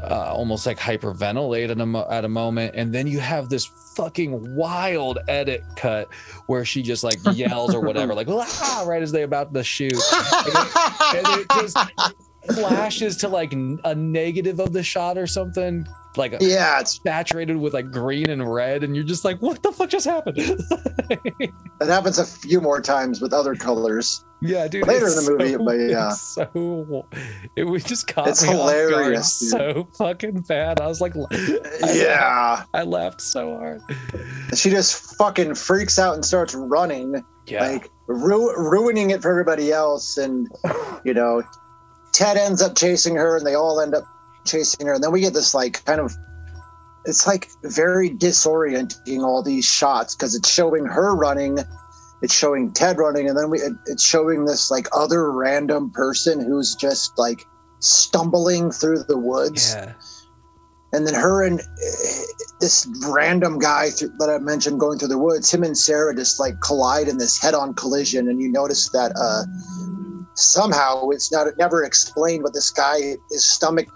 uh, 0.04 0.32
almost 0.34 0.66
like 0.66 0.78
hyperventilate 0.78 1.70
at 1.70 1.80
a, 1.80 1.86
mo- 1.86 2.08
at 2.10 2.26
a 2.26 2.30
moment. 2.30 2.76
And 2.76 2.94
then 2.94 3.08
you 3.08 3.20
have 3.20 3.50
this 3.50 3.66
fucking 3.96 4.56
wild 4.56 5.20
edit 5.28 5.64
cut 5.76 6.12
where 6.48 6.64
she 6.66 6.82
just 6.82 7.04
like 7.04 7.18
yells 7.34 7.76
or 7.76 7.82
whatever 7.82 8.14
like 8.14 8.28
ah, 8.30 8.84
right 8.88 9.02
as 9.02 9.12
they're 9.12 9.26
about 9.26 9.54
to 9.54 9.64
shoot. 9.64 9.94
And 9.94 11.28
it 11.40 11.48
just 11.50 11.78
flashes 12.54 13.18
to 13.18 13.28
like 13.28 13.54
a 13.54 13.96
negative 13.96 14.60
of 14.60 14.74
the 14.74 14.84
shot 14.84 15.18
or 15.18 15.28
something 15.28 15.86
like 16.18 16.36
yeah, 16.40 16.80
it's 16.80 17.00
saturated 17.04 17.58
with 17.58 17.74
like 17.74 17.92
green 17.92 18.30
and 18.30 18.52
red 18.52 18.84
and 18.84 18.96
you're 18.96 19.06
just 19.06 19.24
like 19.24 19.42
what 19.42 19.62
the 19.62 19.72
fuck 19.72 19.90
just 19.90 20.06
happened? 20.06 20.38
It 21.82 21.88
happens 21.88 22.20
a 22.20 22.26
few 22.26 22.60
more 22.60 22.82
times 22.82 23.22
with 23.22 23.32
other 23.32 23.56
colors. 23.56 24.26
Yeah 24.42 24.68
dude 24.68 24.88
Later 24.88 25.08
in 25.08 25.16
the 25.16 25.32
movie, 25.38 25.54
so- 25.54 25.66
but 25.66 25.74
yeah. 25.80 26.10
so 26.12 27.06
it 27.56 27.64
was 27.66 27.84
just 27.84 28.08
caught 28.08 28.28
It's 28.30 28.44
me 28.44 28.50
off 28.50 28.56
guard 28.70 28.90
hilarious, 28.90 29.40
dude. 29.40 29.50
so 29.50 29.88
fucking 29.98 30.42
bad 30.42 30.80
i 30.80 30.88
was 30.88 31.02
like 31.02 31.14
Yeah. 31.84 32.64
i 32.74 32.84
laughed 32.84 33.22
so 33.22 33.58
hard 33.58 33.82
she 34.56 34.70
just 34.70 35.18
fucking 35.18 35.56
freaks 35.56 36.00
out 36.00 36.16
and 36.16 36.24
starts 36.26 36.56
running, 36.56 37.24
yeah 37.48 37.68
like 37.68 37.90
ru- 38.08 38.56
ruining 38.58 39.10
it 39.12 39.22
for 39.22 39.30
everybody 39.30 39.72
else. 39.72 40.18
And 40.18 40.48
you 41.04 41.14
know, 41.14 41.44
Ted 42.14 42.38
ends 42.38 42.62
up 42.62 42.76
chasing 42.76 43.16
her, 43.16 43.38
and 43.38 43.46
they 43.46 43.54
all 43.56 43.80
end 43.80 43.94
up 43.94 44.04
chasing 44.46 44.88
her. 44.88 44.94
And 44.94 45.04
then 45.04 45.12
we 45.12 45.22
get 45.22 45.34
this 45.36 45.54
like 45.54 45.84
kind 45.86 46.00
of, 46.02 46.12
it's 47.06 47.28
like 47.28 47.50
very 47.64 48.10
disorienting 48.10 49.22
all 49.24 49.44
these 49.44 49.66
shots 49.66 50.16
because 50.16 50.34
it's 50.36 50.52
showing 50.52 50.86
her 50.86 51.16
running, 51.16 51.60
it's 52.22 52.34
showing 52.34 52.72
Ted 52.74 52.98
running, 52.98 53.30
and 53.30 53.38
then 53.38 53.50
we 53.50 53.60
it, 53.60 53.74
it's 53.88 54.04
showing 54.04 54.46
this 54.46 54.70
like 54.70 54.88
other 54.96 55.32
random 55.32 55.92
person 55.92 56.44
who's 56.44 56.76
just 56.76 57.18
like 57.18 57.46
stumbling 57.80 58.72
through 58.72 59.04
the 59.04 59.18
woods. 59.18 59.74
Yeah. 59.74 59.94
And 60.92 61.06
then 61.06 61.14
her 61.14 61.44
and 61.46 61.60
uh, 61.60 61.64
this 62.60 62.88
random 63.08 63.60
guy 63.60 63.92
th- 63.92 64.12
that 64.18 64.30
I 64.30 64.40
mentioned 64.40 64.80
going 64.80 64.98
through 64.98 65.10
the 65.10 65.20
woods, 65.20 65.54
him 65.54 65.64
and 65.64 65.78
Sarah 65.78 66.16
just 66.16 66.40
like 66.40 66.60
collide 66.62 67.08
in 67.08 67.20
this 67.20 67.40
head-on 67.40 67.76
collision, 67.76 68.28
and 68.28 68.42
you 68.42 68.52
notice 68.52 68.90
that 68.90 69.14
uh, 69.16 69.46
somehow 70.36 71.10
it's 71.10 71.32
not 71.32 71.48
never 71.60 71.84
explained, 71.84 72.44
but 72.44 72.54
this 72.54 72.72
guy, 72.72 73.18
his 73.30 73.46
stomach 73.46 73.88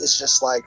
is 0.00 0.18
just 0.18 0.42
like 0.42 0.64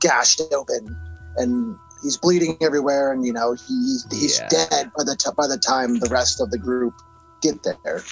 gashed 0.00 0.42
open, 0.52 0.96
and 1.36 1.76
he's 2.04 2.16
bleeding 2.16 2.56
everywhere, 2.60 3.12
and 3.12 3.26
you 3.26 3.32
know 3.32 3.52
he's 3.54 4.06
he's 4.12 4.38
Yeah. 4.38 4.48
dead 4.48 4.92
by 4.96 5.02
the 5.04 5.16
t- 5.18 5.30
by 5.36 5.48
the 5.48 5.58
time 5.58 5.98
the 5.98 6.08
rest 6.08 6.40
of 6.40 6.50
the 6.52 6.58
group 6.58 6.94
get 7.42 7.62
there. 7.64 8.02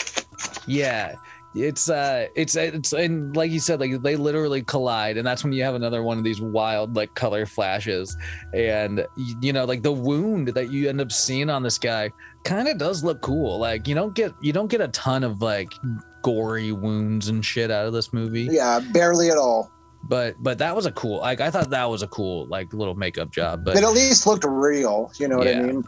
Yeah. 0.67 1.15
It's 1.55 1.91
uh 1.91 2.29
it's 2.35 2.57
it's 2.57 2.95
and 2.95 3.37
like 3.37 3.51
you 3.51 3.61
said 3.61 3.79
like 3.79 4.01
they 4.01 4.17
literally 4.17 4.63
collide 4.63 5.19
and 5.19 5.27
that's 5.27 5.45
when 5.45 5.53
you 5.53 5.63
have 5.65 5.75
another 5.75 6.03
one 6.03 6.17
of 6.17 6.25
these 6.25 6.41
wild 6.41 6.97
like 6.97 7.13
color 7.15 7.45
flashes 7.45 8.17
and 8.55 9.07
y- 9.19 9.35
you 9.43 9.53
know 9.53 9.67
like 9.67 9.83
the 9.83 9.93
wound 9.93 10.49
that 10.49 10.71
you 10.71 10.89
end 10.89 10.99
up 10.99 11.13
seeing 11.13 11.51
on 11.51 11.63
this 11.63 11.77
guy 11.77 12.11
kind 12.45 12.69
of 12.69 12.79
does 12.79 13.05
look 13.05 13.21
cool 13.21 13.59
like 13.59 13.87
you 13.87 13.95
don't 13.95 14.15
get 14.15 14.33
you 14.41 14.51
don't 14.51 14.69
get 14.69 14.81
a 14.81 14.89
ton 14.89 15.23
of 15.23 15.43
like 15.43 15.71
gory 16.23 16.73
wounds 16.73 17.29
and 17.29 17.45
shit 17.45 17.71
out 17.71 17.85
of 17.85 17.93
this 17.93 18.15
movie 18.15 18.49
Yeah, 18.51 18.81
barely 18.95 19.29
at 19.29 19.37
all. 19.37 19.71
But 20.03 20.43
but 20.43 20.59
that 20.59 20.75
was 20.75 20.87
a 20.87 20.93
cool 20.93 21.19
like 21.21 21.41
I 21.41 21.51
thought 21.51 21.71
that 21.71 21.85
was 21.89 22.03
a 22.03 22.09
cool 22.09 22.47
like 22.47 22.73
little 22.73 22.95
makeup 22.95 23.31
job 23.31 23.65
but 23.65 23.77
It 23.77 23.85
at 23.85 23.93
least 23.93 24.27
looked 24.27 24.45
real. 24.45 25.13
You 25.17 25.29
know 25.29 25.39
what 25.39 25.47
Yeah. 25.47 25.61
I 25.61 25.63
mean? 25.63 25.85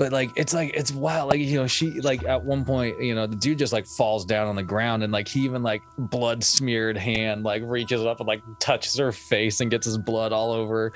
But 0.00 0.12
like 0.12 0.30
it's 0.34 0.54
like 0.54 0.70
it's 0.74 0.92
wild 0.92 1.28
like 1.28 1.38
you 1.40 1.56
know 1.60 1.66
she 1.66 2.00
like 2.00 2.24
at 2.24 2.42
one 2.42 2.64
point 2.64 2.98
you 3.02 3.14
know 3.14 3.26
the 3.26 3.36
dude 3.36 3.58
just 3.58 3.70
like 3.70 3.86
falls 3.86 4.24
down 4.24 4.46
on 4.48 4.56
the 4.56 4.62
ground 4.62 5.02
and 5.02 5.12
like 5.12 5.28
he 5.28 5.40
even 5.40 5.62
like 5.62 5.82
blood 5.98 6.42
smeared 6.42 6.96
hand 6.96 7.44
like 7.44 7.62
reaches 7.66 8.02
up 8.06 8.18
and 8.18 8.26
like 8.26 8.40
touches 8.60 8.96
her 8.96 9.12
face 9.12 9.60
and 9.60 9.70
gets 9.70 9.84
his 9.84 9.98
blood 9.98 10.32
all 10.32 10.52
over 10.52 10.94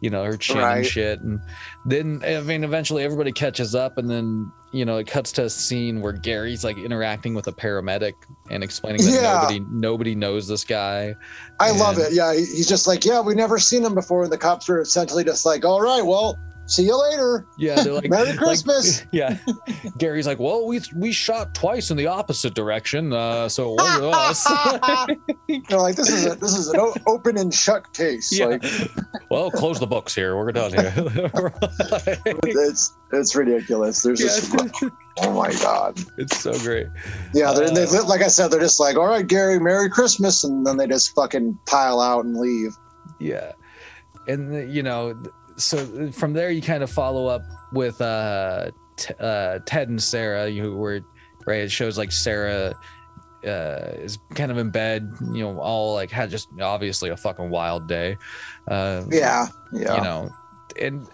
you 0.00 0.08
know 0.08 0.22
her 0.22 0.36
chin 0.36 0.58
and 0.58 0.86
shit 0.86 1.20
and 1.22 1.40
then 1.84 2.22
i 2.24 2.40
mean 2.42 2.62
eventually 2.62 3.02
everybody 3.02 3.32
catches 3.32 3.74
up 3.74 3.98
and 3.98 4.08
then 4.08 4.52
you 4.70 4.84
know 4.84 4.98
it 4.98 5.08
cuts 5.08 5.32
to 5.32 5.42
a 5.42 5.50
scene 5.50 6.00
where 6.00 6.12
gary's 6.12 6.62
like 6.62 6.78
interacting 6.78 7.34
with 7.34 7.48
a 7.48 7.52
paramedic 7.52 8.12
and 8.50 8.62
explaining 8.62 9.04
that 9.04 9.20
Yeah. 9.20 9.32
nobody 9.40 9.60
nobody 9.68 10.14
knows 10.14 10.46
this 10.46 10.62
guy 10.62 11.16
I 11.58 11.72
love 11.72 11.98
it. 11.98 12.12
Yeah, 12.12 12.32
he's 12.34 12.68
just 12.68 12.86
like, 12.88 13.04
yeah, 13.04 13.20
we've 13.20 13.36
never 13.36 13.58
seen 13.60 13.84
him 13.84 13.94
before. 13.94 14.24
And 14.24 14.32
the 14.32 14.36
cops 14.36 14.68
are 14.68 14.80
essentially 14.80 15.22
just 15.22 15.46
like, 15.46 15.64
all 15.64 15.80
right, 15.80 16.04
well, 16.04 16.36
See 16.66 16.84
you 16.84 16.98
later. 17.10 17.46
Yeah, 17.58 17.82
they're 17.82 17.92
like 17.92 18.08
Merry 18.08 18.28
like- 18.30 18.38
Christmas. 18.38 19.04
yeah, 19.12 19.36
Gary's 19.98 20.26
like, 20.26 20.38
well, 20.38 20.66
we 20.66 20.80
we 20.96 21.12
shot 21.12 21.54
twice 21.54 21.90
in 21.90 21.96
the 21.98 22.06
opposite 22.06 22.54
direction, 22.54 23.12
uh, 23.12 23.48
so 23.50 23.74
it 23.74 23.82
wasn't 23.82 24.14
us. 24.14 24.44
They're 25.68 25.78
like, 25.78 25.96
this 25.96 26.08
is 26.10 26.24
a, 26.26 26.34
this 26.36 26.56
is 26.56 26.68
an 26.68 26.80
o- 26.80 26.94
open 27.06 27.36
and 27.36 27.52
shut 27.52 27.92
case. 27.92 28.30
Yeah. 28.36 28.46
Like 28.46 28.64
well, 29.30 29.50
close 29.50 29.78
the 29.78 29.86
books 29.86 30.14
here. 30.14 30.36
We're 30.36 30.52
done 30.52 30.72
here. 30.72 31.52
it's 32.44 32.94
it's 33.12 33.34
ridiculous. 33.36 34.02
There's 34.02 34.20
just 34.20 34.52
Yeah, 34.54 34.88
oh 35.18 35.32
my 35.34 35.52
god. 35.52 35.98
it's 36.18 36.40
so 36.40 36.58
great. 36.60 36.86
Yeah, 37.32 37.52
they're, 37.52 37.70
they 37.70 37.84
Uh, 37.84 38.04
like 38.06 38.22
I 38.22 38.28
said, 38.28 38.48
they're 38.48 38.60
just 38.60 38.80
like, 38.80 38.96
all 38.96 39.06
right, 39.06 39.26
Gary, 39.26 39.60
Merry 39.60 39.88
Christmas, 39.90 40.44
and 40.44 40.66
then 40.66 40.76
they 40.76 40.86
just 40.86 41.14
fucking 41.14 41.58
pile 41.66 42.00
out 42.00 42.24
and 42.24 42.36
leave. 42.36 42.76
Yeah, 43.20 43.52
and 44.26 44.52
the- 44.52 44.66
you 44.66 44.82
know, 44.82 45.12
th- 45.14 45.34
so 45.56 46.10
from 46.12 46.32
there 46.32 46.50
you 46.50 46.62
kind 46.62 46.82
of 46.82 46.90
follow 46.90 47.26
up 47.26 47.42
with 47.72 48.00
uh, 48.00 48.70
t- 48.96 49.14
uh 49.20 49.58
Ted 49.66 49.88
and 49.88 50.02
Sarah, 50.02 50.50
who 50.50 50.76
were 50.76 51.00
right. 51.46 51.60
It 51.60 51.70
shows 51.70 51.98
like 51.98 52.12
Sarah 52.12 52.74
uh 53.44 53.92
is 53.98 54.18
kind 54.34 54.50
of 54.50 54.58
in 54.58 54.70
bed, 54.70 55.12
you 55.20 55.42
know, 55.42 55.58
all 55.60 55.94
like 55.94 56.10
had 56.10 56.30
just 56.30 56.48
obviously 56.60 57.10
a 57.10 57.16
fucking 57.16 57.50
wild 57.50 57.88
day. 57.88 58.16
Uh, 58.68 59.04
Yeah, 59.10 59.48
yeah. 59.72 59.96
you 59.96 60.02
know, 60.02 60.30
and 60.80 61.06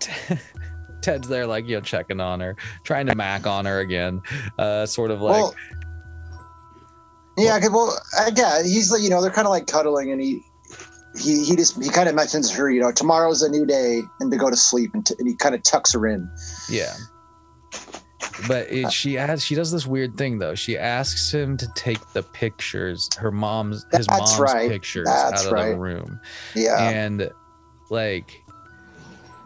Ted's 1.02 1.28
there, 1.28 1.46
like, 1.46 1.68
you 1.68 1.76
know, 1.76 1.80
checking 1.82 2.20
on 2.20 2.40
her, 2.40 2.56
trying 2.82 3.06
to 3.06 3.14
mac 3.14 3.46
on 3.46 3.64
her 3.64 3.80
again, 3.80 4.22
uh, 4.58 4.86
sort 4.86 5.10
of 5.10 5.20
like, 5.20 5.34
well, 5.34 5.54
yeah, 7.38 7.58
well, 7.70 7.96
I 8.18 8.30
yeah, 8.34 8.62
he's 8.62 8.90
like, 8.90 9.02
you 9.02 9.10
know, 9.10 9.20
they're 9.20 9.30
kind 9.30 9.46
of 9.46 9.50
like 9.50 9.66
cuddling, 9.66 10.10
and 10.10 10.20
he, 10.20 10.42
he, 11.18 11.44
he 11.44 11.56
just 11.56 11.82
he 11.82 11.88
kind 11.90 12.08
of 12.08 12.14
mentions 12.14 12.50
her, 12.50 12.70
you 12.70 12.80
know, 12.80 12.92
tomorrow's 12.92 13.42
a 13.42 13.48
new 13.48 13.64
day, 13.66 14.02
and 14.20 14.30
to 14.30 14.36
go 14.36 14.50
to 14.50 14.56
sleep, 14.56 14.92
and, 14.94 15.04
t- 15.06 15.14
and 15.18 15.26
he 15.28 15.34
kind 15.34 15.54
of 15.54 15.62
tucks 15.62 15.92
her 15.92 16.06
in. 16.06 16.30
yeah. 16.70 16.92
But 18.48 18.70
it, 18.70 18.92
she 18.92 19.16
asks, 19.16 19.44
she 19.44 19.54
does 19.54 19.72
this 19.72 19.86
weird 19.86 20.18
thing 20.18 20.38
though. 20.38 20.54
She 20.54 20.76
asks 20.76 21.32
him 21.32 21.56
to 21.56 21.66
take 21.74 21.98
the 22.12 22.22
pictures, 22.22 23.08
her 23.18 23.30
mom's, 23.32 23.86
his 23.92 24.06
That's 24.06 24.08
mom's 24.08 24.38
right. 24.38 24.68
pictures 24.70 25.06
That's 25.06 25.40
out 25.42 25.46
of 25.46 25.52
right. 25.52 25.70
the 25.70 25.78
room. 25.78 26.20
Yeah, 26.54 26.76
And 26.90 27.30
like, 27.88 28.42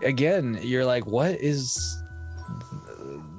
again, 0.02 0.59
you're 0.62 0.85
like, 0.85 1.06
what 1.06 1.37
is 1.40 2.02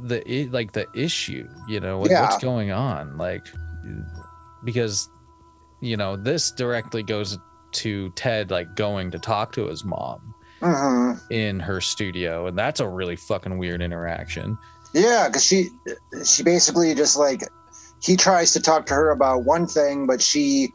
the, 0.03 0.47
like 0.51 0.71
the 0.71 0.87
issue, 0.95 1.47
you 1.67 1.81
know, 1.81 1.99
like, 1.99 2.11
Yeah. 2.11 2.21
what's 2.29 2.41
going 2.41 2.71
on? 2.71 3.17
Like, 3.17 3.45
because, 4.63 5.09
you 5.81 5.97
know, 5.97 6.15
this 6.15 6.51
directly 6.51 7.03
goes 7.03 7.37
to 7.73 8.10
Ted, 8.12 8.51
like 8.51 8.75
going 8.75 9.12
to 9.12 9.19
talk 9.19 9.51
to 9.53 9.67
his 9.67 9.84
mom 9.84 10.34
hmm 10.62 11.13
in 11.31 11.60
her 11.60 11.81
studio. 11.81 12.45
And 12.47 12.57
that's 12.57 12.79
a 12.79 12.88
really 12.88 13.15
fucking 13.15 13.57
weird 13.57 13.81
interaction. 13.81 14.57
yeah, 14.93 15.27
because 15.27 15.43
she, 15.43 15.69
she 16.23 16.43
basically 16.43 16.93
just 16.93 17.17
like 17.17 17.41
he 18.01 18.15
tries 18.15 18.51
to 18.53 18.60
talk 18.60 18.86
to 18.88 18.93
her 18.93 19.10
about 19.12 19.43
one 19.43 19.65
thing, 19.67 20.05
but 20.07 20.21
she 20.21 20.73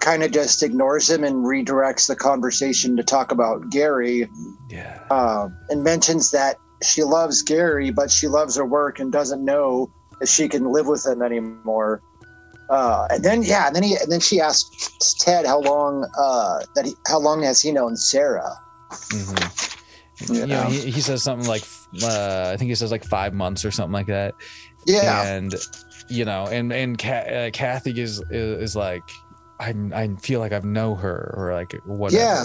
kind 0.00 0.22
of 0.22 0.30
just 0.30 0.62
ignores 0.62 1.08
him 1.10 1.24
and 1.24 1.44
redirects 1.44 2.06
the 2.06 2.14
conversation 2.16 2.96
to 2.96 3.02
talk 3.02 3.32
about 3.32 3.70
Gary. 3.70 4.28
Yeah. 4.68 5.02
um, 5.10 5.56
and 5.70 5.82
mentions 5.82 6.30
that 6.32 6.58
she 6.82 7.02
loves 7.02 7.42
Gary, 7.42 7.90
but 7.90 8.10
she 8.10 8.28
loves 8.28 8.56
her 8.56 8.66
work 8.66 8.98
and 9.00 9.10
doesn't 9.10 9.44
know 9.44 9.90
if 10.20 10.28
she 10.28 10.48
can 10.48 10.70
live 10.70 10.86
with 10.86 11.06
him 11.06 11.22
anymore. 11.22 12.02
Uh, 12.68 13.06
and 13.10 13.24
then 13.24 13.42
yeah, 13.42 13.66
and 13.66 13.76
then 13.76 13.82
he 13.82 13.96
and 13.96 14.10
then 14.10 14.20
she 14.20 14.40
asks 14.40 15.14
Ted 15.14 15.46
how 15.46 15.60
long 15.60 16.08
uh, 16.18 16.60
that 16.74 16.84
he 16.84 16.94
how 17.06 17.18
long 17.18 17.42
has 17.42 17.60
he 17.62 17.70
known 17.72 17.96
Sarah? 17.96 18.50
Mhm. 18.90 19.72
You 20.28 20.34
You 20.40 20.46
know, 20.46 20.62
know? 20.64 20.68
he, 20.70 20.90
he 20.90 21.00
says 21.00 21.22
something 21.22 21.46
like, 21.46 21.62
uh, 22.02 22.50
I 22.52 22.56
think 22.56 22.70
he 22.70 22.74
says 22.74 22.90
like 22.90 23.04
five 23.04 23.34
months 23.34 23.64
or 23.66 23.70
something 23.70 23.92
like 23.92 24.06
that. 24.06 24.34
Yeah, 24.86 25.24
And, 25.24 25.54
you 26.08 26.24
know, 26.24 26.46
and, 26.46 26.72
and 26.72 26.96
Ca- 26.96 27.46
uh, 27.48 27.50
Kathy 27.50 28.00
is, 28.00 28.20
is, 28.30 28.62
is 28.62 28.76
like, 28.76 29.02
I, 29.60 29.74
I 29.92 30.08
feel 30.22 30.40
like 30.40 30.52
I've 30.52 30.64
know 30.64 30.94
her 30.94 31.34
or 31.36 31.52
like 31.52 31.74
whatever. 31.84 32.22
Yeah. 32.22 32.44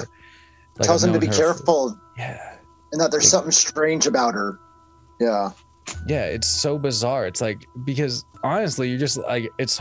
Like, 0.77 0.87
tells 0.87 1.03
I've 1.05 1.09
him 1.09 1.13
to 1.13 1.19
be 1.19 1.27
her 1.27 1.31
for- 1.33 1.37
careful 1.39 1.99
yeah. 2.17 2.57
and 2.91 2.99
that 2.99 3.09
there's 3.11 3.29
something 3.29 3.51
strange 3.53 4.05
about 4.05 4.33
her. 4.33 4.59
Yeah, 5.21 5.51
Yeah. 6.07 6.25
It's 6.25 6.47
so 6.49 6.77
bizarre. 6.77 7.25
It's 7.25 7.39
like, 7.41 7.65
because 7.85 8.25
honestly, 8.43 8.89
you're 8.89 8.99
just 8.99 9.17
like, 9.17 9.49
it's, 9.59 9.79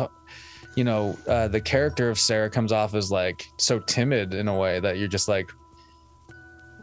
you 0.77 0.85
know, 0.85 1.19
uh, 1.27 1.49
the 1.49 1.61
character 1.61 2.11
of 2.11 2.19
Sarah 2.19 2.49
comes 2.51 2.73
off 2.73 2.95
as 2.95 3.11
like 3.11 3.47
so 3.59 3.79
timid 3.81 4.35
in 4.35 4.49
a 4.49 4.57
way 4.57 4.81
that 4.81 4.99
you're 4.99 5.09
just 5.09 5.29
like, 5.29 5.51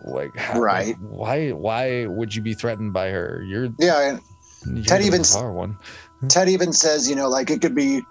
like 0.03 0.35
how, 0.37 0.59
Right. 0.59 0.95
why 0.99 1.49
why 1.51 2.05
would 2.05 2.33
you 2.35 2.41
be 2.41 2.53
threatened 2.53 2.93
by 2.93 3.09
her 3.09 3.43
you're 3.45 3.69
yeah. 3.79 4.17
And 4.65 4.77
You're 4.77 4.85
Ted 4.85 5.01
even- 5.01 5.23
one. 5.53 5.77
Ted 6.29 6.49
even 6.49 6.73
says, 6.73 7.09
you 7.09 7.15
know, 7.15 7.29
like 7.29 7.49
it 7.49 7.61
could 7.61 7.75
be 7.75 8.01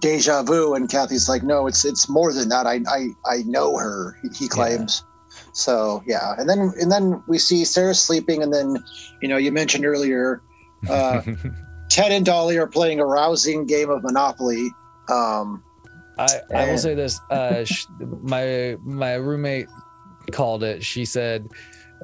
deja 0.00 0.42
vu, 0.42 0.74
and 0.74 0.90
Kathy's 0.90 1.28
like, 1.28 1.42
no, 1.42 1.66
it's 1.66 1.84
it's 1.84 2.08
more 2.08 2.32
than 2.32 2.48
that. 2.48 2.66
I 2.66 2.80
I 2.88 3.08
I 3.26 3.42
know 3.46 3.76
her. 3.76 4.18
He, 4.22 4.28
he 4.44 4.48
claims. 4.48 5.04
So 5.52 6.02
yeah, 6.06 6.34
and 6.38 6.48
then 6.48 6.72
and 6.80 6.90
then 6.90 7.22
we 7.28 7.38
see 7.38 7.64
Sarah 7.64 7.94
sleeping, 7.94 8.42
and 8.42 8.52
then 8.52 8.76
you 9.22 9.28
know 9.28 9.36
you 9.36 9.52
mentioned 9.52 9.86
earlier, 9.86 10.42
uh, 10.90 11.22
Ted 11.90 12.10
and 12.12 12.26
Dolly 12.26 12.56
are 12.58 12.66
playing 12.66 12.98
a 13.00 13.06
rousing 13.06 13.66
game 13.66 13.88
of 13.90 14.02
Monopoly. 14.02 14.70
Um, 15.08 15.62
I, 16.18 16.28
I 16.54 16.70
will 16.70 16.78
say 16.78 16.94
this. 16.94 17.20
Uh, 17.30 17.64
sh- 17.64 17.86
my 18.22 18.76
my 18.84 19.14
roommate 19.14 19.66
called 20.32 20.62
it. 20.62 20.84
She 20.84 21.04
said 21.04 21.48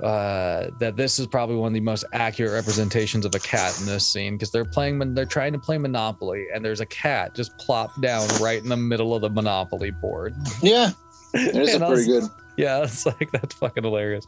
uh, 0.03 0.69
that 0.81 0.97
this 0.97 1.19
is 1.19 1.27
probably 1.27 1.57
one 1.57 1.69
of 1.69 1.75
the 1.75 1.81
most 1.81 2.05
accurate 2.13 2.53
representations 2.53 3.25
of 3.25 3.35
a 3.35 3.39
cat 3.39 3.79
in 3.81 3.87
this 3.87 4.07
scene 4.07 4.35
because 4.35 4.51
they're 4.51 4.65
playing. 4.65 4.99
mon- 4.99 5.15
They're 5.15 5.25
trying 5.27 5.53
to 5.53 5.59
play 5.59 5.79
Monopoly, 5.79 6.47
and 6.53 6.65
there's 6.65 6.81
a 6.81 6.87
cat 6.87 7.35
just 7.35 7.57
plopped 7.59 8.01
down 8.01 8.27
right 8.41 8.61
in 8.63 8.69
the 8.69 8.77
middle 8.77 9.15
of 9.15 9.23
the 9.23 9.31
Monopoly 9.31 9.91
board. 9.93 10.35
yeah, 10.63 10.91
it 11.35 11.57
is 11.57 11.75
And 11.75 11.85
was- 11.89 12.05
pretty 12.05 12.21
good. 12.21 12.31
Yeah, 12.57 12.83
it's 12.83 13.07
like 13.07 13.31
that's 13.33 13.55
fucking 13.55 13.85
hilarious. 13.85 14.27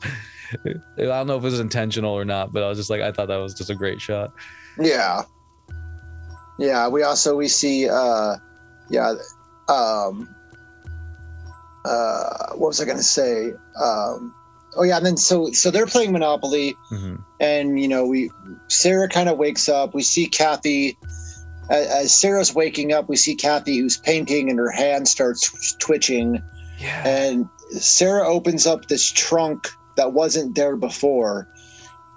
I 0.65 0.75
don't 0.97 1.27
know 1.27 1.37
if 1.37 1.43
it 1.43 1.47
was 1.47 1.61
intentional 1.61 2.13
or 2.15 2.25
not, 2.25 2.53
but 2.53 2.63
I 2.63 2.69
was 2.69 2.79
just 2.79 2.89
like, 2.89 3.01
I 3.03 3.11
thought 3.11 3.27
that 3.29 3.37
was 3.37 3.53
just 3.53 3.69
a 3.69 3.75
great 3.75 4.01
shot. 4.01 4.33
Yeah, 4.79 5.23
yeah. 6.59 6.89
We 6.89 7.03
also 7.03 7.37
we 7.37 7.49
see, 7.49 7.89
uh, 7.89 8.37
yeah, 8.93 9.15
um, 9.69 10.29
uh, 11.85 12.51
what 12.55 12.69
was 12.69 12.81
I 12.81 12.85
going 12.85 12.97
to 12.99 13.03
say? 13.03 13.53
Um, 13.83 14.35
oh 14.77 14.85
yeah, 14.85 14.99
and 14.99 15.07
then 15.07 15.17
so 15.17 15.51
so 15.53 15.71
they're 15.71 15.87
playing 15.87 16.13
Monopoly. 16.13 16.77
Mhm. 16.93 17.23
and 17.41 17.81
you 17.81 17.89
know 17.89 18.07
we 18.07 18.31
sarah 18.69 19.09
kind 19.09 19.29
of 19.29 19.37
wakes 19.39 19.69
up 19.69 19.95
we 19.95 20.03
see 20.03 20.27
kathy 20.27 20.97
as, 21.71 21.87
as 21.89 22.15
sarah's 22.15 22.55
waking 22.55 22.93
up 22.93 23.09
we 23.09 23.17
see 23.17 23.35
kathy 23.35 23.79
who's 23.79 23.97
painting 23.97 24.49
and 24.51 24.59
her 24.59 24.71
hand 24.71 25.09
starts 25.09 25.75
twitching 25.81 26.41
Yeah. 26.79 27.03
and 27.07 27.49
sarah 27.71 28.27
opens 28.29 28.67
up 28.67 28.87
this 28.89 29.11
trunk 29.11 29.69
that 29.97 30.13
wasn't 30.13 30.55
there 30.55 30.77
before 30.77 31.49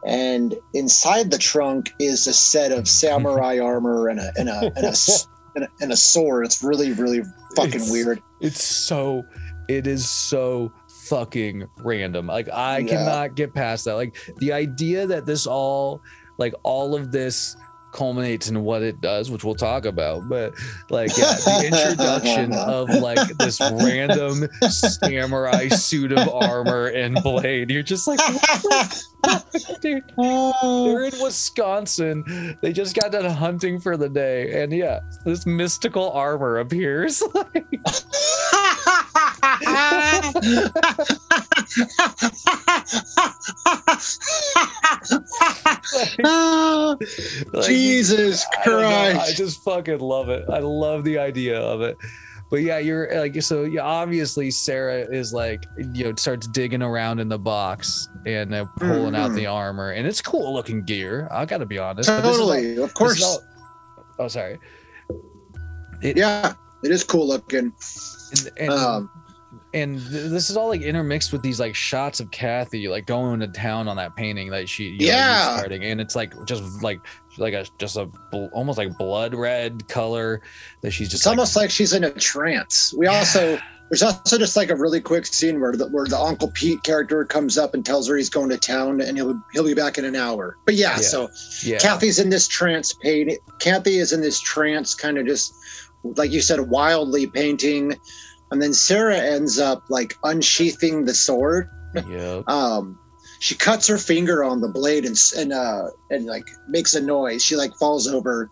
and 0.06 0.56
inside 0.74 1.32
the 1.32 1.38
trunk 1.40 1.92
is 2.00 2.28
a 2.28 2.34
set 2.34 2.72
of 2.72 2.88
samurai 2.88 3.58
armor 3.72 4.08
and 4.10 4.20
a 4.20 4.32
and 4.38 4.50
a 4.50 4.72
and 4.76 4.86
a, 4.86 4.96
and 5.56 5.64
a, 5.66 5.68
and 5.82 5.92
a 5.92 5.98
sword 5.98 6.46
it's 6.46 6.64
really 6.64 6.92
really 6.94 7.22
fucking 7.56 7.76
It's- 7.76 7.92
weird 7.92 8.22
It's 8.42 8.64
so 8.64 9.24
it 9.68 9.88
is 9.88 10.08
so 10.08 10.72
fucking 11.08 11.68
random. 11.80 12.28
Like 12.28 12.50
I 12.50 12.80
Yeah. 12.80 12.88
cannot 12.88 13.36
get 13.36 13.54
past 13.54 13.86
that. 13.86 13.96
Like 13.96 14.16
the 14.38 14.52
idea 14.54 15.08
that 15.08 15.26
this 15.26 15.48
all 15.48 16.02
like 16.38 16.54
all 16.64 16.94
of 16.96 17.12
this 17.12 17.56
culminates 17.96 18.50
in 18.50 18.62
what 18.64 18.84
it 18.84 19.00
does, 19.00 19.32
which 19.32 19.44
we'll 19.44 19.56
talk 19.56 19.86
about. 19.86 20.28
But 20.28 20.54
like 20.90 21.18
yeah, 21.18 21.34
the 21.34 21.64
introduction 21.66 22.54
of 22.54 22.90
like 22.90 23.38
this 23.38 23.60
random 23.62 24.50
samurai 24.70 25.70
suit 25.70 26.12
of 26.12 26.28
armor 26.28 26.88
and 26.88 27.16
blade. 27.24 27.72
You're 27.72 27.84
just 27.84 28.08
like, 28.08 28.20
dude, 29.82 30.04
they're 30.18 31.04
in 31.06 31.14
Wisconsin. 31.22 32.58
They 32.62 32.74
just 32.74 33.00
got 33.00 33.14
done 33.14 33.26
hunting 33.26 33.80
for 33.80 33.96
the 33.96 34.10
day. 34.10 34.62
And 34.62 34.74
yeah, 34.74 35.00
this 35.24 35.46
mystical 35.46 36.12
armor 36.12 36.58
appears. 36.60 37.24
Like, 47.54 47.66
jesus 47.68 48.46
I 48.66 48.70
don't 48.70 48.84
I 48.86 49.32
just 49.34 49.64
fucking 49.64 50.00
love 50.00 50.30
it. 50.30 50.46
I 50.50 50.60
love 50.60 51.04
the 51.04 51.18
idea 51.18 51.60
of 51.60 51.82
it. 51.82 51.98
But 52.52 52.62
yeah, 52.62 52.78
you're 52.78 53.10
like 53.22 53.42
so. 53.42 53.64
Yeah, 53.64 53.82
obviously 53.82 54.52
Sarah 54.52 55.00
is 55.12 55.34
like 55.34 55.64
you 55.94 56.06
know 56.06 56.14
starts 56.16 56.46
digging 56.48 56.84
around 56.84 57.20
in 57.20 57.28
the 57.28 57.40
box 57.40 58.08
and 58.28 58.54
uh, 58.54 58.66
pulling 58.80 59.16
out 59.16 59.32
Mhm. 59.32 59.36
the 59.36 59.48
armor, 59.48 59.92
and 59.92 60.06
it's 60.08 60.22
cool 60.22 60.54
looking 60.54 60.84
gear. 60.84 61.28
I 61.32 61.46
got 61.46 61.58
to 61.58 61.66
be 61.66 61.80
honest. 61.80 62.08
but 62.08 62.22
this 62.22 62.36
is 62.36 62.40
all- 62.42 62.48
totally 62.50 62.78
of 62.78 62.94
course 62.94 63.24
all- 63.24 63.42
oh, 64.20 64.28
sorry. 64.28 64.60
It, 66.04 66.18
yeah 66.18 66.54
it 66.84 66.92
is 66.92 67.04
cool 67.04 67.28
looking 67.28 67.74
and, 68.32 68.52
and 68.58 68.70
um 68.70 69.10
and 69.76 70.00
th- 70.00 70.30
this 70.32 70.50
is 70.50 70.58
all 70.58 70.70
like 70.70 70.82
intermixed 70.82 71.32
with 71.32 71.42
these 71.44 71.60
like 71.60 71.76
shots 71.76 72.20
of 72.20 72.32
Kathy 72.32 72.88
like 72.88 73.06
going 73.06 73.40
to 73.42 73.48
town 73.48 73.88
on 73.88 73.96
that 73.98 74.16
painting 74.16 74.50
that 74.50 74.68
she 74.68 74.86
you 74.86 75.00
know, 75.00 75.06
Yeah. 75.14 75.58
starting 75.58 75.84
and 75.84 76.02
it's 76.02 76.16
like 76.16 76.34
just 76.46 76.82
like 76.82 77.00
like 77.38 77.54
a 77.54 77.68
just 77.78 77.98
a 77.98 78.06
bl- 78.32 78.46
almost 78.54 78.78
like 78.78 78.98
blood 78.98 79.36
red 79.36 79.88
color 79.88 80.42
that 80.82 80.92
she's 80.92 81.10
just 81.10 81.22
It's 81.22 81.28
almost 81.28 81.56
like 81.56 81.70
she's 81.70 81.94
in 81.94 82.06
a 82.06 82.12
trance. 82.12 82.94
We 82.98 83.08
also 83.08 83.60
there's 83.92 84.02
also 84.02 84.40
just 84.40 84.56
like 84.56 84.72
a 84.72 84.76
really 84.76 85.00
quick 85.00 85.28
scene 85.28 85.60
where 85.60 85.74
the 85.74 85.88
where 85.90 86.06
the 86.08 86.18
Uncle 86.18 86.50
Pete 86.56 86.82
character 86.84 87.24
comes 87.26 87.56
up 87.58 87.74
and 87.76 87.86
tells 87.86 88.08
her 88.08 88.16
he's 88.16 88.32
going 88.32 88.50
to 88.50 88.58
town 88.58 89.02
and 89.02 89.16
he'll 89.18 89.40
he'll 89.54 89.66
be 89.66 89.76
back 89.76 89.98
in 90.00 90.06
an 90.06 90.16
hour. 90.16 90.58
But 90.66 90.74
yeah, 90.76 90.92
Yeah. 90.96 91.02
so 91.02 91.30
yeah 91.64 91.78
Kathy's 91.80 92.18
in 92.18 92.30
this 92.30 92.48
trance 92.48 92.94
paint. 92.94 93.34
Kathy 93.60 93.98
is 93.98 94.12
in 94.14 94.22
this 94.22 94.40
trance, 94.40 94.96
kind 94.96 95.18
of 95.20 95.28
just 95.28 95.54
like 96.16 96.32
you 96.32 96.42
said, 96.42 96.62
wildly 96.70 97.28
painting. 97.28 97.96
And 98.56 98.62
then 98.62 98.74
Sarah 98.74 99.18
ends 99.18 99.60
up 99.60 99.84
like 99.90 100.18
unsheathing 100.24 101.04
the 101.04 101.14
sword. 101.14 101.70
yeah 102.08 102.42
Um, 102.48 102.98
she 103.40 103.54
cuts 103.54 103.86
her 103.88 103.98
finger 103.98 104.46
on 104.46 104.62
the 104.62 104.70
blade 104.70 105.04
and 105.04 105.18
and 105.36 105.52
uh 105.52 105.88
and 106.10 106.26
like 106.26 106.48
makes 106.70 106.96
a 106.96 107.02
noise. 107.02 107.44
She 107.44 107.58
like 107.58 107.76
falls 107.76 108.08
over, 108.08 108.50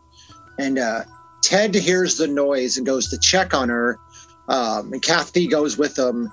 and 0.60 0.78
uh, 0.78 1.04
Ted 1.42 1.74
hears 1.74 2.18
the 2.18 2.28
noise 2.28 2.76
and 2.76 2.86
goes 2.86 3.10
to 3.12 3.18
check 3.18 3.54
on 3.54 3.70
her. 3.70 3.98
Um, 4.50 4.92
and 4.92 5.02
Kathy 5.02 5.48
goes 5.48 5.78
with 5.78 5.96
them. 5.96 6.30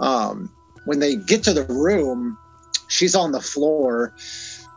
Um, 0.00 0.52
when 0.84 0.98
they 0.98 1.16
get 1.16 1.42
to 1.44 1.54
the 1.54 1.64
room, 1.64 2.36
she's 2.88 3.14
on 3.14 3.32
the 3.32 3.40
floor. 3.40 4.14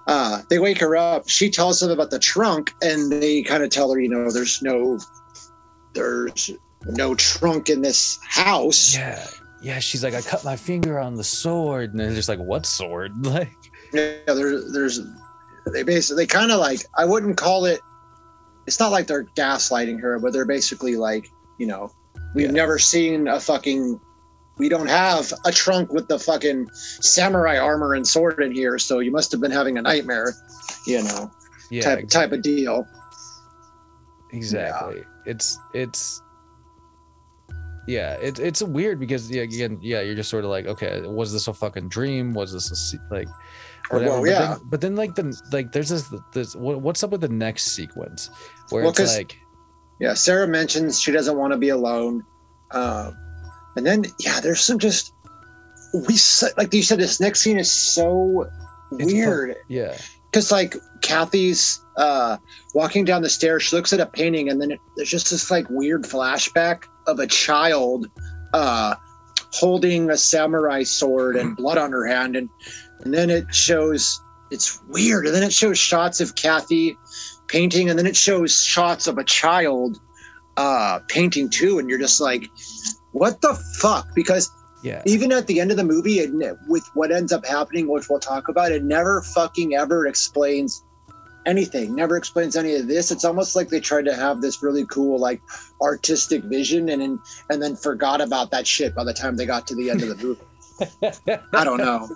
Uh, 0.08 0.44
they 0.50 0.60
wake 0.60 0.80
her 0.80 0.96
up. 0.96 1.28
She 1.28 1.50
tells 1.50 1.82
them 1.82 1.92
about 1.92 2.12
the 2.12 2.20
trunk, 2.20 2.74
and 2.82 3.12
they 3.12 3.44
kind 3.44 3.62
of 3.62 3.72
tell 3.72 3.92
her, 3.92 4.00
you 4.00 4.08
know, 4.08 4.32
there's 4.32 4.62
no, 4.62 5.00
there's 5.94 6.50
no 6.86 7.16
trunk 7.16 7.70
in 7.70 7.82
this 7.82 8.20
house. 8.24 8.96
yeah 8.96 9.26
yeah 9.62 9.80
she's 9.80 10.04
like 10.04 10.14
I 10.14 10.22
cut 10.22 10.44
my 10.46 10.56
finger 10.56 11.00
on 11.00 11.16
the 11.16 11.24
sword 11.24 11.92
and 11.92 12.00
then 12.00 12.14
just 12.14 12.30
like 12.30 12.40
what 12.40 12.66
sword 12.66 13.12
like 13.26 13.52
Yeah, 13.94 14.18
there, 14.28 14.62
there's 14.72 15.02
they 15.74 15.84
basically 15.84 16.24
they 16.24 16.28
kind 16.28 16.52
of 16.52 16.60
like 16.60 16.82
I 16.98 17.04
wouldn't 17.06 17.36
call 17.38 17.66
it. 17.66 17.82
It's 18.68 18.80
not 18.80 18.92
like 18.92 19.08
they're 19.08 19.24
gaslighting 19.36 20.00
her, 20.02 20.20
but 20.20 20.32
they're 20.34 20.46
basically 20.46 20.96
like, 20.98 21.28
you 21.58 21.68
know, 21.68 21.90
we've 22.36 22.46
Yeah. 22.48 22.52
never 22.52 22.78
seen 22.80 23.28
a 23.28 23.40
fucking. 23.40 24.00
We 24.58 24.70
don't 24.70 24.88
have 24.88 25.32
a 25.46 25.52
trunk 25.52 25.92
with 25.94 26.08
the 26.08 26.18
fucking 26.20 26.68
samurai 26.74 27.58
armor 27.60 27.94
and 27.94 28.08
sword 28.08 28.42
in 28.42 28.52
here, 28.52 28.78
so 28.80 29.00
you 29.00 29.12
must 29.12 29.32
have 29.32 29.40
been 29.42 29.52
having 29.52 29.78
a 29.78 29.82
nightmare, 29.82 30.34
you 30.86 31.04
know, 31.04 31.32
yeah 31.70 31.82
type 31.84 32.08
type 32.10 32.32
of 32.32 32.42
deal. 32.42 32.86
exactly 34.32 35.04
it's 35.26 35.58
it's 35.74 36.22
yeah 37.88 38.14
it, 38.16 38.38
it's 38.40 38.62
weird 38.62 39.00
because 39.00 39.32
yeah 39.32 39.44
again 39.44 39.80
yeah 39.82 40.02
you're 40.02 40.16
just 40.16 40.30
sort 40.30 40.44
of 40.44 40.50
like 40.50 40.66
okay 40.66 41.02
was 41.02 41.32
this 41.32 41.48
a 41.48 41.54
fucking 41.54 41.88
dream 41.88 42.34
was 42.34 42.52
this 42.52 42.94
a 42.94 43.14
like 43.14 43.28
whatever 43.90 44.22
well, 44.22 44.22
but, 44.22 44.60
then, 44.60 44.70
but 44.70 44.82
then 44.82 44.96
like 44.96 45.16
the 45.16 45.42
like 45.52 45.72
there's 45.72 45.90
this 45.90 46.14
this 46.34 46.56
what, 46.56 46.82
what's 46.82 47.04
up 47.04 47.12
with 47.12 47.22
the 47.22 47.30
next 47.30 47.68
sequence 47.68 48.30
where 48.70 48.84
Well, 48.84 48.92
it's 48.92 49.18
like 49.18 49.38
Yeah, 50.00 50.14
Sarah 50.14 50.48
mentions 50.48 51.00
she 51.00 51.12
doesn't 51.12 51.38
want 51.38 51.54
to 51.54 51.58
be 51.58 51.70
alone, 51.70 52.24
um, 52.72 53.18
and 53.76 53.86
then 53.86 54.06
yeah, 54.20 54.40
there's 54.40 54.62
some 54.62 54.78
just 54.78 55.14
we 55.94 56.18
like 56.58 56.74
you 56.74 56.84
said. 56.84 57.00
This 57.00 57.20
next 57.20 57.42
scene 57.42 57.58
is 57.58 57.72
so 57.72 58.50
it's 58.92 59.12
weird. 59.12 59.56
yeah 59.70 59.98
because 60.32 60.52
like 60.52 60.76
Kathy's 61.02 61.80
uh 61.98 62.38
walking 62.74 63.06
down 63.06 63.22
the 63.22 63.30
stairs, 63.30 63.64
she 63.64 63.76
looks 63.76 63.94
at 63.94 64.00
a 64.00 64.06
painting, 64.06 64.50
and 64.50 64.62
then 64.62 64.72
it, 64.72 64.80
there's 64.96 65.10
just 65.10 65.30
this 65.30 65.50
like 65.50 65.70
weird 65.70 66.04
flashback 66.04 66.84
of 67.08 67.20
a 67.20 67.28
child 67.28 68.08
uh 68.54 68.96
holding 69.54 70.10
a 70.10 70.18
samurai 70.18 70.84
sword 70.84 71.36
and 71.36 71.56
blood 71.56 71.78
on 71.78 71.92
her 71.92 72.06
hand, 72.06 72.36
and 72.36 72.50
and 73.02 73.14
then 73.14 73.30
it 73.30 73.54
shows 73.54 74.22
it's 74.52 74.82
weird, 74.88 75.26
and 75.26 75.36
then 75.36 75.44
it 75.44 75.54
shows 75.54 75.78
shots 75.78 76.22
of 76.22 76.36
Kathy 76.36 76.98
painting, 77.48 77.90
and 77.90 77.98
then 77.98 78.06
it 78.06 78.16
shows 78.16 78.64
shots 78.64 79.08
of 79.08 79.18
a 79.18 79.24
child 79.24 80.00
uh 80.58 81.00
painting 81.08 81.50
too, 81.50 81.80
and 81.80 81.90
you're 81.90 82.00
just 82.00 82.22
like, 82.22 82.50
what 83.12 83.42
the 83.42 83.54
fuck? 83.80 84.08
Because 84.16 84.52
yeah 84.88 85.02
even 85.06 85.32
at 85.32 85.48
the 85.48 85.60
end 85.60 85.72
of 85.72 85.78
the 85.78 85.84
movie, 85.84 86.20
it, 86.20 86.58
with 86.68 86.86
what 86.94 87.12
ends 87.12 87.32
up 87.32 87.46
happening, 87.46 87.88
which 87.88 88.10
we'll 88.10 88.20
talk 88.20 88.48
about, 88.50 88.72
it 88.72 88.84
never 88.84 89.22
fucking 89.22 89.76
ever 89.76 90.08
explains 90.08 90.84
anything. 91.46 91.96
Never 91.96 92.18
explains 92.18 92.56
any 92.58 92.76
of 92.76 92.88
this. 92.88 93.10
It's 93.12 93.24
almost 93.24 93.56
like 93.56 93.70
they 93.70 93.80
tried 93.80 94.06
to 94.06 94.14
have 94.16 94.42
this 94.42 94.62
really 94.62 94.86
cool, 94.88 95.18
like, 95.18 95.40
artistic 95.82 96.44
vision, 96.44 96.90
and 96.90 97.02
then 97.02 97.20
and 97.50 97.62
then 97.62 97.76
forgot 97.76 98.20
about 98.22 98.52
that 98.52 98.66
shit 98.68 98.94
by 98.96 99.04
the 99.04 99.14
time 99.14 99.36
they 99.38 99.46
got 99.46 99.66
to 99.68 99.76
the 99.76 99.90
end 99.90 100.02
of 100.04 100.10
the 100.10 100.16
movie. 100.26 100.42
I 101.54 101.64
don't 101.64 101.80
know. 101.80 102.08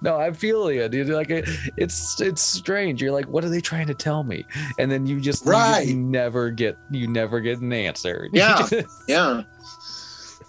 no 0.00 0.16
i 0.16 0.32
feel 0.32 0.72
you 0.72 0.88
dude 0.88 1.08
like 1.10 1.26
it's 1.30 2.18
it's 2.18 2.40
strange 2.40 3.02
you're 3.02 3.12
like 3.12 3.26
what 3.26 3.44
are 3.44 3.50
they 3.50 3.60
trying 3.60 3.86
to 3.88 3.94
tell 3.94 4.22
me 4.24 4.42
and 4.78 4.90
then 4.90 5.04
you 5.06 5.20
just 5.20 5.44
you- 5.44 5.52
Right. 5.52 5.86
you, 5.86 5.96
never 5.98 6.50
get 6.50 6.78
you 6.90 7.08
never 7.08 7.40
get 7.40 7.58
an 7.60 7.74
answer 7.74 8.26
Yeah. 8.32 8.66
Yeah, 9.06 9.42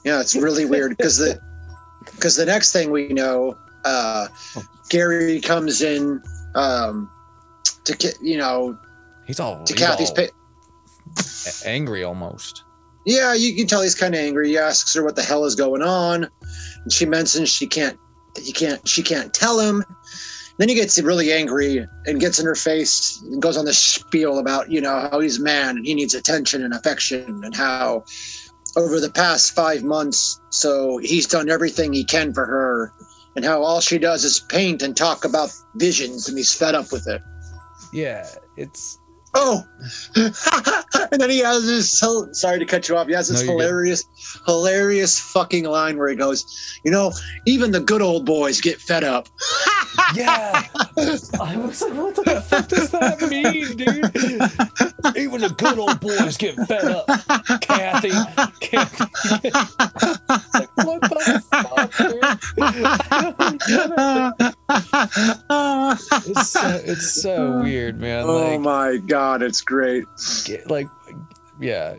yeah, 0.06 0.22
it's 0.22 0.34
really 0.34 0.64
weird 0.64 0.96
because 0.96 1.18
the 1.18 1.42
because 2.18 2.36
the 2.36 2.46
next 2.46 2.72
thing 2.74 2.92
we 2.92 3.10
know, 3.10 3.56
uh, 3.86 4.28
Gary 4.90 5.40
comes 5.40 5.82
in 5.82 6.22
um, 6.56 7.10
to 7.86 8.16
you 8.22 8.38
know 8.38 8.78
he's 9.26 9.40
all 9.40 9.64
to 9.64 9.74
he's 9.74 9.82
Kathy's. 9.82 10.10
all 10.10 10.16
Pa- 10.16 11.70
angry 11.70 12.04
almost 12.04 12.64
Yeah, 13.06 13.34
you 13.34 13.56
can 13.56 13.68
tell 13.68 13.82
he's 13.82 13.96
kind 13.96 14.14
of 14.14 14.20
angry. 14.20 14.50
He 14.50 14.58
asks 14.58 14.94
her 14.96 15.04
what 15.04 15.16
the 15.16 15.24
hell 15.24 15.46
is 15.46 15.56
going 15.56 15.82
on, 15.82 16.28
and 16.84 16.92
she 16.92 17.06
mentions 17.06 17.50
she 17.50 17.68
can't, 17.68 17.98
he 18.38 18.52
can't, 18.52 18.86
she 18.88 19.02
can't 19.04 19.34
tell 19.34 19.60
him. 19.60 19.84
Then 20.58 20.70
he 20.70 20.76
gets 20.76 21.00
really 21.00 21.32
angry 21.32 21.86
and 22.08 22.20
gets 22.20 22.40
in 22.40 22.46
her 22.46 22.56
face 22.56 23.22
and 23.22 23.40
goes 23.42 23.58
on 23.58 23.66
this 23.66 23.78
spiel 23.78 24.40
about 24.40 24.72
you 24.72 24.82
know 24.82 25.08
how 25.12 25.20
he's 25.20 25.40
a 25.40 25.44
man 25.44 25.78
and 25.78 25.86
he 25.86 25.94
needs 25.94 26.16
attention 26.16 26.64
and 26.64 26.74
affection 26.74 27.44
and 27.44 27.56
how 27.56 28.04
over 28.78 29.00
the 29.00 29.10
past 29.10 29.56
five 29.56 29.84
months, 29.84 30.40
so 30.52 30.98
he's 31.00 31.26
done 31.28 31.50
everything 31.50 31.92
he 31.92 32.04
can 32.04 32.32
for 32.34 32.46
her, 32.46 32.94
and 33.36 33.44
how 33.44 33.64
all 33.64 33.82
she 33.82 33.98
does 33.98 34.24
is 34.24 34.40
paint 34.40 34.84
and 34.84 34.96
talk 34.96 35.26
about 35.26 35.50
visions, 35.76 36.30
and 36.30 36.38
he's 36.38 36.54
fed 36.54 36.76
up 36.76 36.92
with 36.92 37.08
it. 37.08 37.22
yeah 37.92 38.28
it's 38.56 39.00
Oh, 39.34 39.64
and 40.16 41.22
then 41.22 41.30
he 41.30 41.40
has 41.40 41.66
this. 41.68 41.92
So, 41.92 42.28
sorry 42.32 42.60
to 42.60 42.66
cut 42.66 42.88
you 42.90 42.98
off. 42.98 43.08
He 43.08 43.14
has 43.14 43.28
this 43.28 43.42
No, 43.42 43.46
you're 43.48 43.58
good. 43.58 43.64
hilarious, 43.64 44.04
hilarious 44.46 45.20
fucking 45.20 45.66
line 45.66 45.98
where 45.98 46.10
he 46.10 46.16
goes, 46.16 46.44
"You 46.84 46.92
know, 46.92 47.12
even 47.46 47.72
the 47.72 47.80
good 47.82 48.02
old 48.02 48.26
boys 48.26 48.62
get 48.62 48.80
fed 48.82 49.04
up." 49.04 49.28
Yeah. 50.14 50.64
I 50.76 50.88
was 50.96 51.34
like, 51.34 51.58
what 51.58 52.16
the 52.16 52.42
fuck 52.48 52.68
does 52.68 52.92
that 52.92 53.20
mean, 53.30 53.76
dude? 53.76 55.18
Even 55.18 55.42
the 55.42 55.50
good 55.58 55.80
old 55.80 56.00
boys 56.00 56.38
get 56.38 56.56
fed 56.68 56.86
up. 56.86 57.08
Kathy. 57.62 58.12
Kathy. 58.62 59.50
like, 60.54 60.70
what 60.78 61.02
the 61.02 61.44
fuck, 61.50 61.98
dude? 61.98 62.24
It's 66.30 66.50
so, 66.50 66.82
it's 66.86 67.22
so 67.22 67.62
weird, 67.62 68.00
man. 68.00 68.26
oh 68.26 68.52
Like, 68.52 68.60
my 68.62 68.98
god, 68.98 69.17
it's 69.42 69.62
great. 69.62 70.06
like, 70.68 70.88
yeah. 71.60 71.96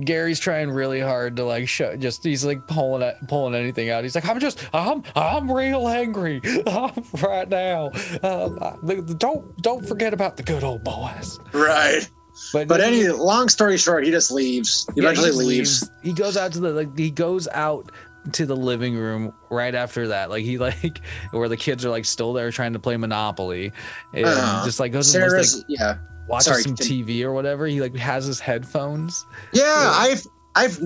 Gary's 0.00 0.40
trying 0.40 0.70
really 0.70 1.00
hard 1.00 1.36
to 1.36 1.44
like 1.44 1.68
show 1.68 1.96
just 1.96 2.24
he's 2.24 2.42
like 2.46 2.66
pulling 2.66 3.02
it 3.02 3.14
pulling 3.28 3.54
anything 3.54 3.90
out. 3.90 4.04
He's 4.04 4.14
like, 4.14 4.26
I'm 4.26 4.40
just 4.40 4.66
I'm 4.72 5.02
I'm 5.14 5.52
real 5.52 5.86
angry 5.86 6.40
I'm 6.66 7.04
right 7.22 7.46
now. 7.46 7.90
Um, 8.22 8.58
I- 8.62 8.76
don't 9.18 9.54
don't 9.60 9.86
forget 9.86 10.14
about 10.14 10.38
the 10.38 10.42
good 10.44 10.64
old 10.64 10.82
boys. 10.82 11.38
Right, 11.52 12.08
But 12.54 12.68
but 12.68 12.80
any 12.80 13.08
long 13.08 13.50
story 13.50 13.76
short, 13.76 14.06
he 14.06 14.10
just 14.10 14.30
leaves. 14.30 14.86
He 14.94 15.02
yeah, 15.02 15.10
eventually 15.10 15.58
just 15.58 15.82
leaves. 15.82 15.90
He 16.02 16.12
goes 16.14 16.38
out 16.38 16.52
to 16.54 16.60
the 16.60 16.70
like 16.72 16.96
he 16.98 17.10
goes 17.10 17.46
out 17.48 17.92
to 18.32 18.46
the 18.46 18.56
living 18.56 18.96
room 18.96 19.34
right 19.50 19.74
after 19.74 20.08
that. 20.08 20.30
Like 20.30 20.42
he 20.44 20.56
like 20.70 21.02
where 21.32 21.50
the 21.50 21.56
kids 21.58 21.84
are 21.84 21.90
like 21.90 22.06
still 22.06 22.32
there 22.32 22.50
trying 22.50 22.72
to 22.72 22.78
play 22.78 22.96
Monopoly 22.96 23.72
and 24.14 24.24
Uh-huh. 24.24 24.64
just 24.64 24.80
like 24.80 24.92
goes 24.92 25.12
Sarah's, 25.12 25.56
like 25.58 25.66
yeah, 25.68 25.98
watches 26.28 26.46
sorry, 26.46 26.62
some. 26.62 26.76
TV 26.76 27.22
or 27.22 27.32
whatever. 27.32 27.66
He 27.66 27.80
like 27.80 27.96
has 27.96 28.24
his 28.26 28.40
headphones. 28.40 29.24
yeah. 29.52 29.62
Yeah. 29.64 29.90
I've, 29.92 30.26
I've, 30.54 30.78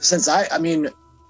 since 0.00 0.28
I, 0.28 0.46
I 0.52 0.58
mean, 0.58 0.88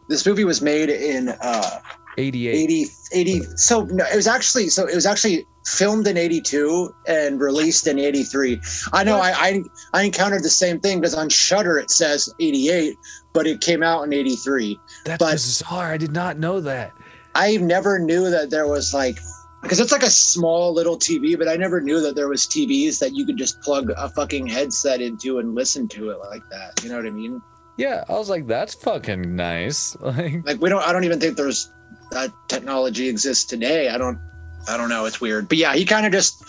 this 0.09 0.27
movie 0.27 0.45
was 0.45 0.61
made 0.63 0.91
in 0.91 1.31
uh 1.41 1.81
88. 2.17 2.55
80 2.55 2.85
80 3.13 3.41
so 3.57 3.85
no, 3.87 4.05
it 4.05 4.15
was 4.17 4.27
actually 4.29 4.69
so 4.69 4.87
it 4.87 4.95
was 4.95 5.05
actually 5.07 5.45
filmed 5.67 6.07
in 6.07 6.17
82 6.17 6.95
and 7.09 7.41
released 7.41 7.87
in 7.89 7.99
83 7.99 8.61
i 8.93 9.03
know 9.03 9.17
I, 9.19 9.31
I 9.33 9.63
i 9.95 10.03
encountered 10.05 10.45
the 10.45 10.49
same 10.51 10.79
thing 10.79 11.01
because 11.01 11.15
on 11.15 11.29
shutter 11.29 11.77
it 11.79 11.91
says 11.91 12.33
88 12.39 12.97
but 13.33 13.47
it 13.49 13.61
came 13.63 13.83
out 13.83 14.03
in 14.05 14.13
83 14.13 14.79
That's 15.07 15.19
but- 15.19 15.33
bizarre. 15.33 15.91
I 15.93 15.97
did 15.97 16.13
not 16.13 16.39
know 16.39 16.61
that. 16.61 16.93
i 17.35 17.57
never 17.57 17.99
knew 17.99 18.31
that 18.31 18.49
there 18.51 18.69
was 18.69 18.95
like 18.95 19.19
because 19.65 19.81
it's 19.81 19.91
like 19.91 20.05
a 20.05 20.11
small 20.11 20.73
little 20.73 20.97
tv 20.97 21.37
but 21.37 21.49
i 21.49 21.57
never 21.57 21.81
knew 21.81 22.01
that 22.01 22.15
there 22.15 22.29
was 22.29 22.47
tvs 22.47 23.01
that 23.01 23.15
you 23.15 23.27
could 23.27 23.37
just 23.37 23.61
plug 23.63 23.91
a 23.97 24.09
fucking 24.11 24.47
headset 24.47 25.01
into 25.01 25.39
and 25.41 25.55
listen 25.55 25.89
to 25.89 26.11
it 26.11 26.19
like 26.31 26.43
that 26.51 26.73
you 26.85 26.89
know 26.89 26.97
what 26.97 27.07
i 27.07 27.11
mean 27.11 27.43
Yeah, 27.77 28.05
I 28.09 28.13
was 28.13 28.31
like, 28.31 28.47
that's 28.47 28.75
fucking 28.75 29.35
nice. 29.35 29.97
Like, 30.01 30.47
Like 30.47 30.61
we 30.61 30.69
don't. 30.69 30.83
I 30.87 30.93
don't 30.93 31.03
even 31.05 31.19
think 31.19 31.37
there's 31.37 31.73
that 32.13 32.31
technology 32.47 33.09
exists 33.09 33.45
today. 33.45 33.89
I 33.89 33.99
don't. 33.99 34.19
I 34.69 34.77
don't 34.77 34.89
know. 34.89 35.07
It's 35.07 35.21
weird. 35.21 35.49
But 35.49 35.59
yeah, 35.59 35.75
he 35.75 35.85
kind 35.85 36.07
of 36.07 36.13
just. 36.13 36.45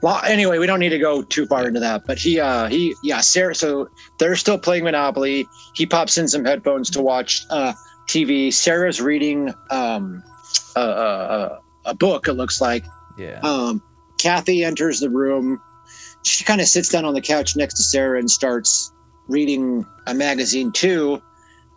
Well, 0.00 0.20
anyway, 0.24 0.58
we 0.58 0.66
don't 0.66 0.80
need 0.80 0.90
to 0.90 0.98
go 0.98 1.22
too 1.22 1.46
far 1.46 1.68
into 1.68 1.80
that. 1.80 2.06
But 2.06 2.18
he, 2.18 2.40
uh, 2.40 2.68
he, 2.68 2.94
yeah, 3.02 3.20
Sarah. 3.20 3.54
So 3.54 3.88
they're 4.18 4.36
still 4.36 4.58
playing 4.58 4.84
Monopoly. 4.84 5.46
He 5.74 5.86
pops 5.86 6.16
in 6.16 6.28
some 6.28 6.44
headphones 6.44 6.90
to 6.90 7.02
watch 7.02 7.44
uh, 7.50 7.72
TV. 8.08 8.52
Sarah's 8.52 9.00
reading 9.00 9.52
um, 9.70 10.22
a, 10.76 10.80
a, 10.80 11.58
a 11.84 11.94
book. 11.94 12.28
It 12.28 12.34
looks 12.34 12.60
like. 12.60 12.84
yeah. 13.18 13.40
Um, 13.42 13.82
Kathy 14.18 14.64
enters 14.64 15.00
the 15.00 15.10
room. 15.10 15.60
She 16.22 16.44
kind 16.44 16.60
of 16.60 16.66
sits 16.66 16.88
down 16.88 17.04
on 17.04 17.14
the 17.14 17.20
couch 17.20 17.56
next 17.56 17.74
to 17.74 17.82
Sarah 17.82 18.18
and 18.18 18.30
starts 18.30 18.92
reading 19.28 19.84
a 20.06 20.14
magazine 20.14 20.72
too. 20.72 21.20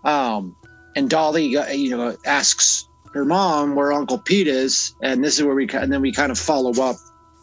Um, 0.03 0.55
and 0.95 1.09
Dolly, 1.09 1.57
uh, 1.57 1.67
you 1.67 1.95
know, 1.95 2.15
asks 2.25 2.87
her 3.13 3.25
mom 3.25 3.75
where 3.75 3.91
Uncle 3.91 4.17
Pete 4.17 4.47
is, 4.47 4.95
and 5.01 5.23
this 5.23 5.37
is 5.37 5.43
where 5.45 5.55
we 5.55 5.67
and 5.69 5.91
then 5.91 6.01
we 6.01 6.11
kind 6.11 6.31
of 6.31 6.39
follow 6.39 6.71
up 6.81 6.95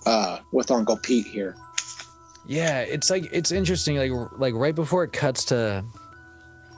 uh, 0.06 0.38
with 0.52 0.70
Uncle 0.70 0.96
Pete 0.96 1.26
here. 1.26 1.56
Yeah, 2.46 2.80
it's 2.80 3.10
like 3.10 3.28
it's 3.32 3.52
interesting. 3.52 3.96
Like 3.96 4.30
like 4.38 4.54
right 4.54 4.74
before 4.74 5.04
it 5.04 5.12
cuts 5.12 5.44
to 5.46 5.84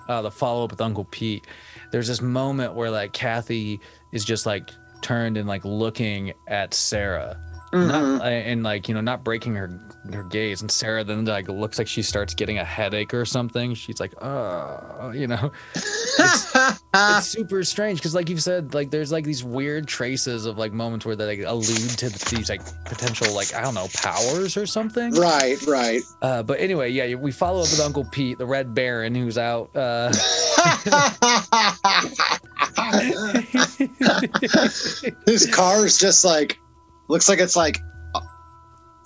uh, 0.09 0.22
the 0.22 0.30
follow 0.30 0.64
up 0.64 0.70
with 0.70 0.80
Uncle 0.80 1.05
Pete, 1.05 1.47
there's 1.93 2.09
this 2.09 2.20
moment 2.20 2.74
where 2.74 2.91
like 2.91 3.12
Kathy 3.12 3.80
is 4.12 4.24
just 4.24 4.47
like 4.47 4.70
turned 5.03 5.36
and 5.36 5.49
like 5.49 5.64
looking 5.64 6.32
at 6.49 6.74
Sarah, 6.74 7.38
Mhm. 7.72 7.88
not, 8.20 8.22
and 8.24 8.62
like 8.62 8.88
you 8.88 8.94
know 8.94 9.01
not 9.01 9.24
breaking 9.24 9.55
her 9.57 9.68
her 10.15 10.23
gaze, 10.23 10.61
and 10.61 10.71
Sarah 10.71 11.05
then 11.05 11.25
like 11.25 11.49
looks 11.49 11.79
like 11.79 11.89
she 11.89 12.03
starts 12.03 12.35
getting 12.35 12.59
a 12.59 12.65
headache 12.65 13.15
or 13.15 13.25
something. 13.25 13.75
She's 13.75 14.01
like, 14.01 14.15
oh, 14.23 15.13
you 15.15 15.27
know, 15.27 15.53
it's 15.75 16.53
super 17.27 17.65
strange 17.65 17.99
because 17.99 18.15
like 18.15 18.29
you've 18.29 18.43
said, 18.43 18.75
like 18.75 18.91
there's 18.91 19.13
like 19.13 19.25
these 19.25 19.45
weird 19.45 19.87
traces 19.87 20.47
of 20.47 20.59
like 20.59 20.73
moments 20.73 21.07
where 21.07 21.17
they 21.17 21.39
like 21.39 21.47
allude 21.47 21.91
to 21.99 22.09
these 22.35 22.49
like 22.49 22.63
potential 22.85 23.33
like 23.35 23.55
I 23.55 23.61
don't 23.61 23.75
know 23.75 23.89
powers 23.95 24.57
or 24.57 24.67
something. 24.67 25.13
right, 25.15 25.57
right. 25.67 26.01
Uh, 26.23 26.43
but 26.43 26.61
anyway, 26.61 26.91
yeah, 26.91 27.15
we 27.15 27.33
follow 27.33 27.61
up 27.61 27.71
with 27.71 27.81
Uncle 27.81 28.05
Pete, 28.05 28.39
the 28.39 28.47
Red 28.47 28.75
Baron, 28.75 29.15
who's 29.15 29.39
out. 29.39 29.75
Uh, 29.77 30.09
His 35.27 35.49
car 35.53 35.85
is 35.85 35.99
just 35.99 36.25
like 36.25 36.59
looks 37.09 37.29
like 37.29 37.39
it's 37.39 37.57
like 37.57 37.81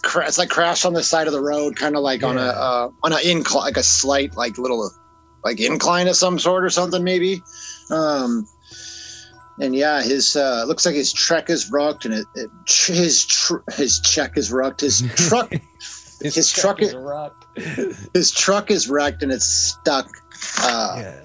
it's 0.05 0.39
like 0.39 0.49
crashed 0.51 0.85
on 0.85 0.95
the 0.95 1.03
side 1.03 1.27
of 1.27 1.33
the 1.33 1.43
road, 1.43 1.77
kind 1.77 1.97
of 1.97 2.03
like 2.03 2.23
on 2.23 2.39
a 2.39 2.43
uh, 2.43 2.91
on 3.03 3.13
an 3.13 3.21
incline, 3.25 3.65
like 3.65 3.77
a 3.77 3.83
slight 3.83 4.37
like 4.37 4.59
little 4.59 4.91
like 5.45 5.61
incline 5.61 6.09
of 6.09 6.17
some 6.17 6.39
sort 6.39 6.65
or 6.65 6.71
something 6.71 7.05
maybe. 7.05 7.43
Um, 7.91 8.47
and 9.61 9.75
yeah, 9.75 10.03
his 10.03 10.37
uh, 10.37 10.65
looks 10.67 10.87
like 10.87 10.95
his 10.95 11.13
trek 11.13 11.51
is 11.51 11.71
wrecked, 11.71 12.05
and 12.07 12.15
it, 12.15 12.27
it 12.35 12.51
his 12.67 13.27
tr- 13.27 13.59
his 13.73 14.01
check 14.01 14.37
is 14.37 14.51
wrecked. 14.51 14.81
His 14.81 15.03
truck 15.17 15.53
His 16.23 16.53
truck 16.53 16.83
is 16.83 16.95
rocked. 16.95 17.47
his 18.13 18.31
truck 18.31 18.71
is 18.71 18.89
wrecked 18.89 19.23
and 19.23 19.33
it's 19.33 19.47
stuck. 19.47 20.07
Uh, 20.63 20.97
yeah, 20.99 21.25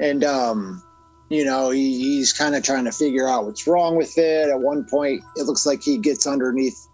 and 0.00 0.24
um 0.24 0.82
you 1.28 1.44
know 1.44 1.70
he, 1.70 1.98
he's 1.98 2.32
kind 2.32 2.54
of 2.54 2.62
trying 2.62 2.84
to 2.84 2.92
figure 2.92 3.28
out 3.28 3.44
what's 3.44 3.66
wrong 3.66 3.96
with 3.96 4.16
it 4.18 4.48
at 4.48 4.60
one 4.60 4.84
point 4.84 5.22
it 5.36 5.44
looks 5.44 5.66
like 5.66 5.82
he 5.82 5.96
gets 5.96 6.26
underneath 6.26 6.88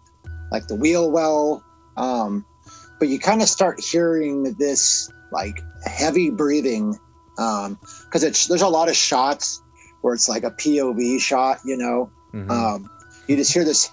like 0.53 0.67
the 0.67 0.75
wheel 0.75 1.11
well. 1.11 1.63
Um 1.97 2.45
but 2.99 3.09
you 3.09 3.19
kind 3.19 3.41
of 3.41 3.49
start 3.49 3.81
hearing 3.81 4.53
this 4.57 5.11
like 5.33 5.59
heavy 5.83 6.29
breathing 6.29 6.97
um 7.37 7.77
because 8.05 8.23
it's 8.23 8.47
there's 8.47 8.61
a 8.61 8.67
lot 8.67 8.87
of 8.87 8.95
shots 8.95 9.61
where 10.01 10.13
it's 10.13 10.29
like 10.29 10.43
a 10.43 10.51
pov 10.51 11.19
shot 11.19 11.57
you 11.65 11.75
know? 11.75 12.09
Mhm. 12.33 12.49
um, 12.49 12.89
you 13.27 13.35
just 13.35 13.53
hear 13.53 13.65
this 13.65 13.89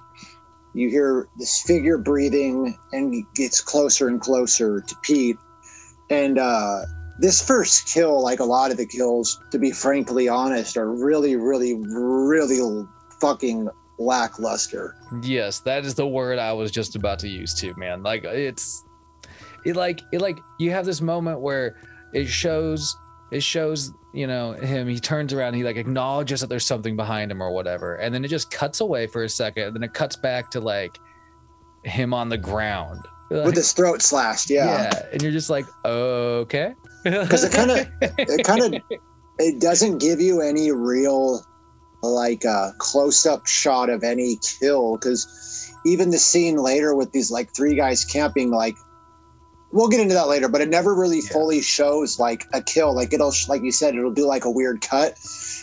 you 0.75 0.89
hear 0.89 1.29
this 1.39 1.63
figure 1.63 1.99
breathing 1.99 2.79
and 2.93 3.13
it 3.15 3.25
gets 3.35 3.61
closer 3.61 4.09
and 4.09 4.21
closer 4.21 4.81
to 4.81 4.95
pete 5.03 5.37
and 6.11 6.39
uh, 6.39 6.83
this 7.19 7.43
first 7.43 7.89
kill 7.93 8.23
like 8.23 8.41
a 8.41 8.45
lot 8.45 8.71
of 8.71 8.77
the 8.77 8.87
kills 8.87 9.41
to 9.51 9.59
be 9.59 9.73
frankly 9.73 10.29
honest 10.29 10.77
are 10.77 10.91
really 10.93 11.37
really 11.37 11.75
really 11.75 12.87
fucking 13.21 13.69
lackluster 14.01 14.96
yes, 15.22 15.61
that 15.61 15.84
is 15.84 15.94
the 15.94 16.07
word 16.07 16.38
I 16.38 16.53
was 16.53 16.70
just 16.70 16.96
about 16.96 17.18
to 17.20 17.28
use 17.28 17.55
too, 17.55 17.74
man. 17.76 18.03
Like 18.03 18.24
it's, 18.24 18.84
it 19.64 19.76
like 19.76 20.01
it 20.12 20.20
like 20.20 20.38
you 20.59 20.70
have 20.70 20.86
this 20.86 21.01
moment 21.01 21.40
where 21.40 21.76
it 22.12 22.26
shows 22.26 22.96
it 23.30 23.42
shows 23.42 23.92
you 24.12 24.26
know 24.26 24.53
him. 24.53 24.88
He 24.88 24.98
turns 24.98 25.32
around, 25.32 25.55
he 25.55 25.64
like 25.64 25.76
acknowledges 25.76 26.40
that 26.40 26.48
there's 26.48 26.66
something 26.66 26.96
behind 26.96 27.30
him 27.30 27.42
or 27.42 27.53
whatever, 27.53 27.96
and 27.96 28.14
then 28.14 28.24
it 28.24 28.28
just 28.28 28.51
cuts 28.51 28.80
away 28.80 29.07
for 29.07 29.24
a 29.24 29.28
second, 29.28 29.64
and 29.64 29.76
then 29.76 29.82
it 29.82 29.94
cuts 29.94 30.16
back 30.16 30.51
to 30.53 30.61
like 30.61 30.98
him 31.84 32.14
on 32.14 32.28
the 32.28 32.38
ground. 32.38 33.07
with 33.30 33.55
his 33.55 33.72
throat 33.72 34.03
slashed 34.03 34.51
yeah 34.51 34.82
yeah 34.92 35.03
and 35.12 35.22
you're 35.22 35.32
just 35.32 35.51
like, 35.51 35.66
okay, 35.84 36.74
because 37.05 37.44
it 37.44 37.53
kind 37.53 37.70
of 37.70 37.86
it 38.18 38.44
kind 38.44 38.74
of 38.74 38.82
it 39.38 39.61
doesn't 39.61 39.98
give 39.98 40.20
you 40.20 40.40
any 40.40 40.72
real 40.72 41.44
like 42.03 42.44
a 42.44 42.72
close 42.78 43.26
up 43.26 43.46
shot 43.46 43.90
of 43.90 44.03
any 44.03 44.38
kill 44.61 44.96
because 44.96 45.72
even 45.84 46.11
the 46.11 46.18
scene 46.18 46.57
later 46.57 46.94
with 46.94 47.12
these 47.12 47.30
like 47.30 47.55
three 47.55 47.74
guys 47.74 48.05
camping 48.05 48.51
like 48.51 48.74
we'll 49.72 49.88
get 49.88 50.01
into 50.01 50.14
that 50.14 50.26
later 50.28 50.48
but 50.48 50.61
it 50.61 50.68
never 50.68 50.94
really 50.94 51.20
Yeah. 51.20 51.30
fully 51.32 51.61
shows 51.61 52.18
like 52.18 52.44
a 52.55 52.62
kill 52.62 52.94
like 52.94 53.12
it'll 53.12 53.32
like 53.48 53.62
you 53.62 53.70
said 53.70 53.94
it'll 53.94 54.12
do 54.12 54.26
like 54.26 54.44
a 54.44 54.51
weird 54.51 54.80
cut 54.80 55.14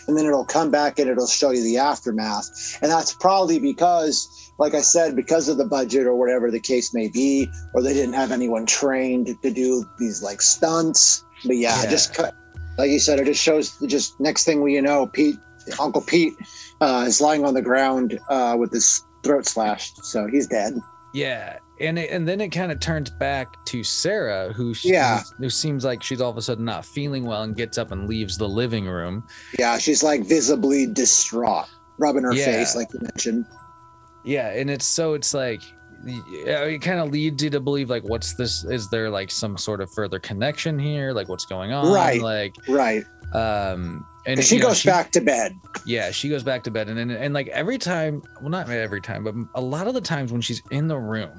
and 0.06 0.16
then 0.16 0.26
it'll 0.26 0.44
come 0.44 0.70
back 0.70 0.98
and 0.98 1.10
it'll 1.10 1.26
show 1.26 1.50
you 1.50 1.62
the 1.62 1.76
aftermath 1.78 2.48
and 2.82 2.90
that's 2.90 3.12
probably 3.14 3.58
because 3.58 4.52
like 4.58 4.74
i 4.74 4.80
said 4.80 5.14
because 5.14 5.48
of 5.48 5.58
the 5.58 5.66
budget 5.66 6.06
or 6.06 6.14
whatever 6.14 6.50
the 6.50 6.60
case 6.60 6.94
may 6.94 7.08
be 7.08 7.48
or 7.74 7.82
they 7.82 7.92
didn't 7.92 8.14
have 8.14 8.32
anyone 8.32 8.64
trained 8.64 9.36
to 9.42 9.50
do 9.50 9.84
these 9.98 10.22
like 10.22 10.40
stunts 10.40 11.24
but 11.44 11.56
yeah, 11.56 11.82
Yeah. 11.82 11.90
just 11.90 12.14
cut 12.14 12.34
like 12.78 12.90
you 12.90 12.98
said 13.00 13.18
it 13.18 13.26
just 13.26 13.42
shows 13.42 13.76
just 13.86 14.18
next 14.20 14.44
thing 14.44 14.62
we 14.62 14.74
you 14.74 14.82
know 14.82 15.06
pete 15.06 15.36
uncle 15.80 16.00
pete 16.02 16.34
uh, 16.80 17.04
is 17.06 17.20
lying 17.20 17.44
on 17.44 17.54
the 17.54 17.62
ground 17.62 18.18
uh, 18.28 18.56
with 18.58 18.72
his 18.72 19.04
throat 19.22 19.46
slashed 19.46 20.04
so 20.04 20.26
he's 20.26 20.46
dead 20.46 20.74
Yeah, 21.14 21.58
and 21.80 21.98
it, 21.98 22.10
and 22.10 22.26
then 22.28 22.40
it 22.40 22.48
kind 22.50 22.70
of 22.70 22.80
turns 22.80 23.08
back 23.10 23.64
to 23.66 23.82
Sarah, 23.82 24.52
who 24.52 24.74
sh- 24.74 24.84
Yeah. 24.86 25.22
who 25.38 25.48
seems 25.50 25.84
like 25.84 26.02
she's 26.02 26.20
all 26.20 26.30
of 26.30 26.36
a 26.36 26.42
sudden 26.42 26.64
not 26.66 26.84
feeling 26.84 27.24
well 27.24 27.42
and 27.42 27.56
gets 27.56 27.78
up 27.78 27.90
and 27.92 28.08
leaves 28.08 28.36
the 28.36 28.48
living 28.48 28.86
room. 28.86 29.24
yeah 29.58 29.78
she's 29.78 30.02
like 30.02 30.24
visibly 30.26 30.86
distraught 30.86 31.66
rubbing 31.98 32.22
her 32.24 32.32
Yeah. 32.34 32.44
face 32.44 32.76
like 32.76 32.88
you 32.92 33.00
mentioned 33.00 33.44
Yeah, 34.24 34.48
and 34.50 34.70
it's 34.70 34.84
so 34.86 35.14
it's 35.14 35.32
like 35.34 35.62
it 36.04 36.80
kind 36.80 37.00
of 37.00 37.10
leads 37.10 37.42
you 37.42 37.50
to 37.50 37.58
believe 37.60 37.90
like 37.90 38.04
what's 38.04 38.34
this 38.34 38.62
is 38.64 38.88
there 38.88 39.10
like 39.10 39.30
some 39.32 39.56
sort 39.58 39.80
of 39.80 39.90
further 39.92 40.20
connection 40.20 40.78
here 40.78 41.12
like 41.12 41.28
what's 41.28 41.44
going 41.46 41.72
on 41.72 41.92
Right. 41.92 42.20
like 42.22 42.54
right 42.68 43.04
um 43.34 44.06
and 44.28 44.44
she 44.44 44.58
know, 44.58 44.68
goes 44.68 44.84
back 44.84 45.10
to 45.12 45.20
bed. 45.20 45.58
Yeah 45.86 46.10
she 46.10 46.28
goes 46.28 46.42
back 46.42 46.62
to 46.64 46.70
bed. 46.70 46.88
And, 46.88 46.98
and 46.98 47.10
and 47.10 47.34
like 47.34 47.48
every 47.48 47.78
time 47.78 48.22
well 48.40 48.50
not 48.50 48.68
every 48.68 49.00
time 49.00 49.24
but 49.24 49.34
a 49.54 49.60
lot 49.60 49.86
of 49.86 49.94
the 49.94 50.00
times 50.00 50.32
when 50.32 50.40
she's 50.40 50.62
in 50.70 50.88
the 50.88 50.98
room 50.98 51.30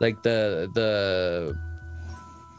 like 0.00 0.22
the 0.22 0.70
the 0.74 1.58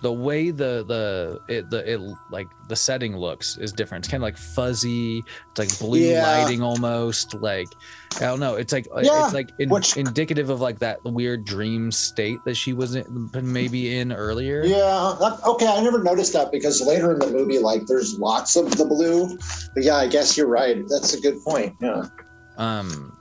the 0.07 0.13
way 0.27 0.51
the 0.51 0.85
the 0.87 1.41
it 1.53 1.69
the 1.69 1.79
it 1.93 1.99
like 2.31 2.47
the 2.69 2.75
setting 2.75 3.13
looks 3.17 3.57
is 3.57 3.73
different 3.73 4.05
it's 4.05 4.09
kind 4.11 4.23
of 4.23 4.25
like 4.25 4.37
fuzzy 4.37 5.21
it's 5.51 5.59
like 5.59 5.79
blue 5.79 5.99
Yeah. 5.99 6.23
lighting 6.43 6.61
almost 6.61 7.33
like 7.33 7.67
i 8.15 8.19
don't 8.21 8.39
know 8.39 8.55
it's 8.55 8.71
like 8.71 8.87
Yeah, 9.01 9.25
it's 9.25 9.33
like 9.33 9.49
in, 9.59 9.67
which- 9.67 9.97
indicative 9.97 10.49
of 10.49 10.61
like 10.61 10.79
that 10.79 11.03
weird 11.03 11.43
dream 11.43 11.91
state 11.91 12.39
that 12.45 12.55
she 12.55 12.71
was 12.71 12.95
in, 12.95 13.29
maybe 13.43 13.97
in 13.99 14.13
earlier 14.13 14.63
Yeah, 14.63 15.15
that, 15.19 15.39
okay. 15.45 15.67
I 15.67 15.81
never 15.83 16.01
noticed 16.01 16.31
that 16.33 16.53
because 16.53 16.79
later 16.81 17.11
in 17.11 17.19
the 17.19 17.27
movie, 17.29 17.59
like, 17.59 17.85
there's 17.85 18.17
lots 18.17 18.55
of 18.55 18.65
the 18.77 18.85
blue. 18.85 19.37
But 19.73 19.83
yeah, 19.83 19.95
I 19.95 20.07
guess 20.07 20.37
you're 20.37 20.47
right. 20.47 20.87
That's 20.87 21.13
a 21.15 21.19
good 21.19 21.43
point. 21.43 21.75
Yeah. 21.81 22.03
um 22.57 23.11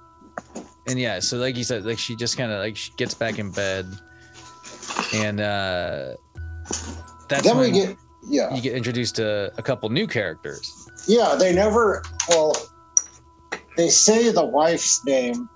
and 0.89 1.01
yeah 1.01 1.19
so 1.19 1.37
like 1.37 1.57
you 1.57 1.65
said 1.65 1.85
like 1.85 1.99
she 1.99 2.15
just 2.15 2.37
kind 2.39 2.53
of 2.53 2.61
like 2.61 2.77
she 2.77 2.93
gets 2.97 3.13
back 3.15 3.41
in 3.41 3.51
bed 3.51 3.87
and 5.15 5.41
uh 5.41 6.15
that's 7.29 7.43
then 7.43 7.59
we 7.59 7.71
get, 7.71 7.97
yeah, 8.29 8.55
you 8.55 8.61
get 8.61 8.75
introduced 8.75 9.17
to 9.17 9.53
a 9.57 9.63
couple 9.63 9.89
new 9.89 10.07
characters 10.07 10.87
yeah. 11.07 11.37
They 11.39 11.55
never. 11.55 12.03
Well, 12.29 12.57
they 13.77 13.89
say 13.89 14.31
the 14.31 14.45
wife's 14.45 15.05
name. 15.05 15.49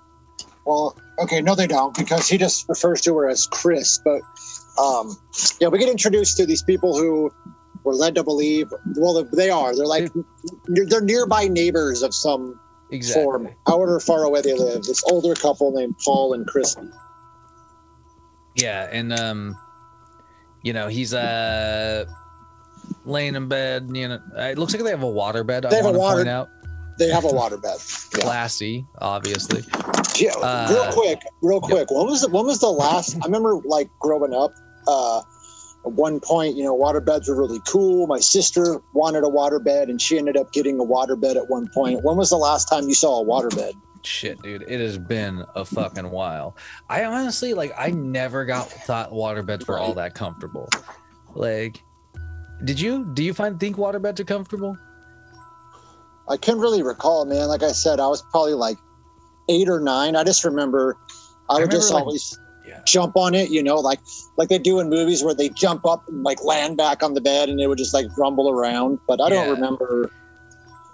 Well, 0.64 0.96
okay, 1.18 1.40
no, 1.40 1.54
they 1.54 1.66
don't 1.66 1.96
because 1.96 2.28
he 2.28 2.38
just 2.38 2.68
refers 2.68 3.00
to 3.02 3.16
her 3.16 3.28
as 3.28 3.46
Chris. 3.46 3.98
But 4.04 4.22
um, 4.80 5.16
yeah, 5.60 5.68
we 5.68 5.78
get 5.78 5.88
introduced 5.88 6.36
to 6.36 6.46
these 6.46 6.62
people 6.62 6.96
who 6.96 7.30
were 7.84 7.94
led 7.94 8.14
to 8.16 8.24
believe. 8.24 8.72
Well, 8.96 9.24
they 9.32 9.50
are. 9.50 9.74
They're 9.74 9.86
like 9.86 10.10
they're 10.66 11.00
nearby 11.00 11.48
neighbors 11.48 12.02
of 12.02 12.14
some 12.14 12.60
exactly 12.90 13.24
form, 13.24 13.48
however 13.66 14.00
far 14.00 14.22
away 14.24 14.42
they 14.42 14.54
live. 14.54 14.82
This 14.82 15.02
older 15.10 15.34
couple 15.34 15.72
named 15.72 15.96
Paul 16.04 16.34
and 16.34 16.46
Christy. 16.46 16.88
yeah 18.56 18.88
and 18.90 19.12
um 19.12 19.56
you 20.62 20.72
know 20.72 20.88
he's 20.88 21.12
uh 21.14 22.04
laying 23.04 23.34
in 23.34 23.48
bed. 23.48 23.90
You 23.92 24.08
know, 24.08 24.20
it 24.36 24.58
looks 24.58 24.72
like 24.74 24.82
they 24.82 24.90
have 24.90 25.02
a 25.02 25.10
water 25.10 25.44
bed. 25.44 25.64
They 25.64 25.68
I 25.78 25.82
have 25.82 25.84
a 25.86 25.88
want 25.88 25.94
to 25.94 25.98
water- 26.00 26.16
point 26.18 26.28
out, 26.28 26.48
They 26.98 27.08
have 27.08 27.24
a 27.24 27.28
waterbed. 27.28 28.14
Yeah. 28.16 28.20
classy, 28.24 28.84
obviously. 28.98 29.62
Yeah, 30.18 30.32
Uh, 30.42 30.68
real 30.70 30.92
quick, 30.92 31.20
real 31.42 31.60
yeah. 31.62 31.68
quick. 31.68 31.90
When 31.90 32.06
was 32.06 32.22
the 32.22 32.28
when 32.28 32.46
was 32.46 32.58
the 32.60 32.68
last? 32.70 33.16
I 33.22 33.26
remember 33.26 33.56
like 33.64 33.88
growing 34.00 34.34
up. 34.34 34.52
Uh, 34.86 35.22
at 35.86 35.92
one 35.92 36.20
point, 36.20 36.56
you 36.56 36.62
know, 36.64 36.76
waterbeds 36.76 37.26
were 37.26 37.34
really 37.36 37.60
cool. 37.66 38.06
My 38.06 38.18
sister 38.18 38.82
wanted 38.92 39.24
a 39.24 39.28
waterbed, 39.28 39.84
and 39.84 40.00
she 40.00 40.18
ended 40.18 40.36
up 40.36 40.52
getting 40.52 40.78
a 40.78 40.84
waterbed 40.84 41.36
at 41.36 41.48
one 41.48 41.68
point. 41.72 42.04
When 42.04 42.18
was 42.18 42.28
the 42.28 42.36
last 42.36 42.66
time 42.68 42.86
you 42.86 42.92
saw 42.94 43.22
a 43.22 43.24
waterbed? 43.24 43.72
Shit, 44.02 44.40
dude, 44.42 44.62
it 44.66 44.80
has 44.80 44.96
been 44.98 45.44
a 45.54 45.64
fucking 45.64 46.10
while. 46.10 46.56
I 46.88 47.04
honestly 47.04 47.52
like. 47.54 47.72
I 47.76 47.90
never 47.90 48.44
got 48.44 48.68
thought 48.70 49.12
water 49.12 49.42
beds 49.42 49.66
were 49.66 49.78
all 49.78 49.92
that 49.94 50.14
comfortable. 50.14 50.68
Like, 51.34 51.82
did 52.64 52.80
you? 52.80 53.04
Do 53.14 53.22
you 53.22 53.34
find 53.34 53.60
think 53.60 53.76
water 53.76 53.98
beds 53.98 54.20
are 54.20 54.24
comfortable? 54.24 54.76
I 56.28 56.36
can't 56.36 56.58
really 56.58 56.82
recall, 56.82 57.24
man. 57.26 57.48
Like 57.48 57.62
I 57.62 57.72
said, 57.72 58.00
I 58.00 58.06
was 58.06 58.22
probably 58.30 58.54
like 58.54 58.78
eight 59.48 59.68
or 59.68 59.80
nine. 59.80 60.16
I 60.16 60.24
just 60.24 60.44
remember 60.44 60.96
I, 61.48 61.54
would 61.54 61.60
remember, 61.62 61.76
just 61.76 61.92
like- 61.92 62.04
always 62.04 62.38
Yeah. 62.66 62.80
jump 62.86 63.16
on 63.16 63.34
it, 63.34 63.50
you 63.50 63.62
know, 63.62 63.76
like 63.76 63.98
like 64.36 64.48
they 64.48 64.58
do 64.58 64.78
in 64.80 64.88
movies 64.88 65.24
where 65.24 65.34
they 65.34 65.48
jump 65.48 65.84
up 65.84 66.06
and 66.08 66.22
like 66.22 66.42
land 66.44 66.76
back 66.76 67.02
on 67.02 67.14
the 67.14 67.20
bed 67.20 67.48
and 67.48 67.60
it 67.60 67.66
would 67.66 67.78
just 67.78 67.92
like 67.92 68.06
rumble 68.16 68.48
around. 68.48 68.98
But 69.08 69.20
I 69.20 69.28
don't 69.28 69.50
remember. 69.50 70.10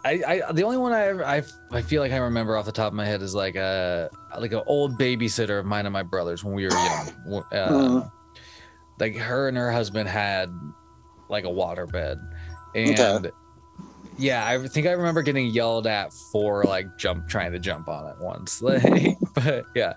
I, 0.07 0.43
I 0.47 0.53
the 0.53 0.63
only 0.63 0.77
one 0.77 0.93
I, 0.93 1.07
ever- 1.09 1.25
I 1.25 1.43
I 1.73 1.83
feel 1.83 2.01
like 2.03 2.13
I 2.13 2.19
remember 2.19 2.57
off 2.57 2.65
the 2.67 2.73
top 2.73 2.89
of 2.89 2.95
my 2.95 3.05
head 3.05 3.23
is 3.23 3.35
like 3.35 3.57
a 3.57 4.09
like 4.39 4.53
an 4.53 4.63
old 4.67 4.99
babysitter 4.99 5.59
of 5.59 5.67
mine 5.67 5.87
and 5.87 5.93
my 5.93 6.03
brothers 6.03 6.45
when 6.45 6.55
we 6.55 6.65
were 6.65 6.73
young. 6.73 7.09
Uh, 7.53 7.69
Mhm. 7.69 8.13
Like 8.99 9.17
her 9.17 9.49
and 9.49 9.57
her 9.57 9.71
husband 9.73 10.09
had 10.09 10.51
like 11.29 11.45
a 11.45 11.49
waterbed, 11.49 12.19
and 12.75 12.99
Okay. 13.01 13.31
yeah, 14.17 14.47
I 14.47 14.67
think 14.69 14.87
I 14.87 14.93
remember 14.93 15.21
getting 15.23 15.49
yelled 15.49 15.87
at 15.87 16.13
for 16.33 16.63
like 16.65 16.87
jump 16.97 17.29
trying 17.29 17.53
to 17.53 17.59
jump 17.59 17.89
on 17.89 18.09
it 18.09 18.17
once. 18.21 18.63
Like, 18.63 19.17
but 19.35 19.65
yeah. 19.75 19.95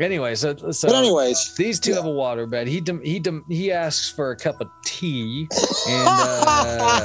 Anyway, 0.00 0.34
so 0.34 0.56
so 0.70 0.88
but 0.88 0.96
anyways, 0.96 1.54
these 1.56 1.78
two 1.80 1.90
yeah. 1.90 1.96
have 1.96 2.06
a 2.06 2.10
water 2.10 2.46
bed. 2.46 2.66
He 2.66 2.82
he 3.02 3.22
he 3.48 3.72
asks 3.72 4.10
for 4.10 4.30
a 4.30 4.36
cup 4.36 4.60
of 4.60 4.68
tea, 4.84 5.48
and 5.88 6.08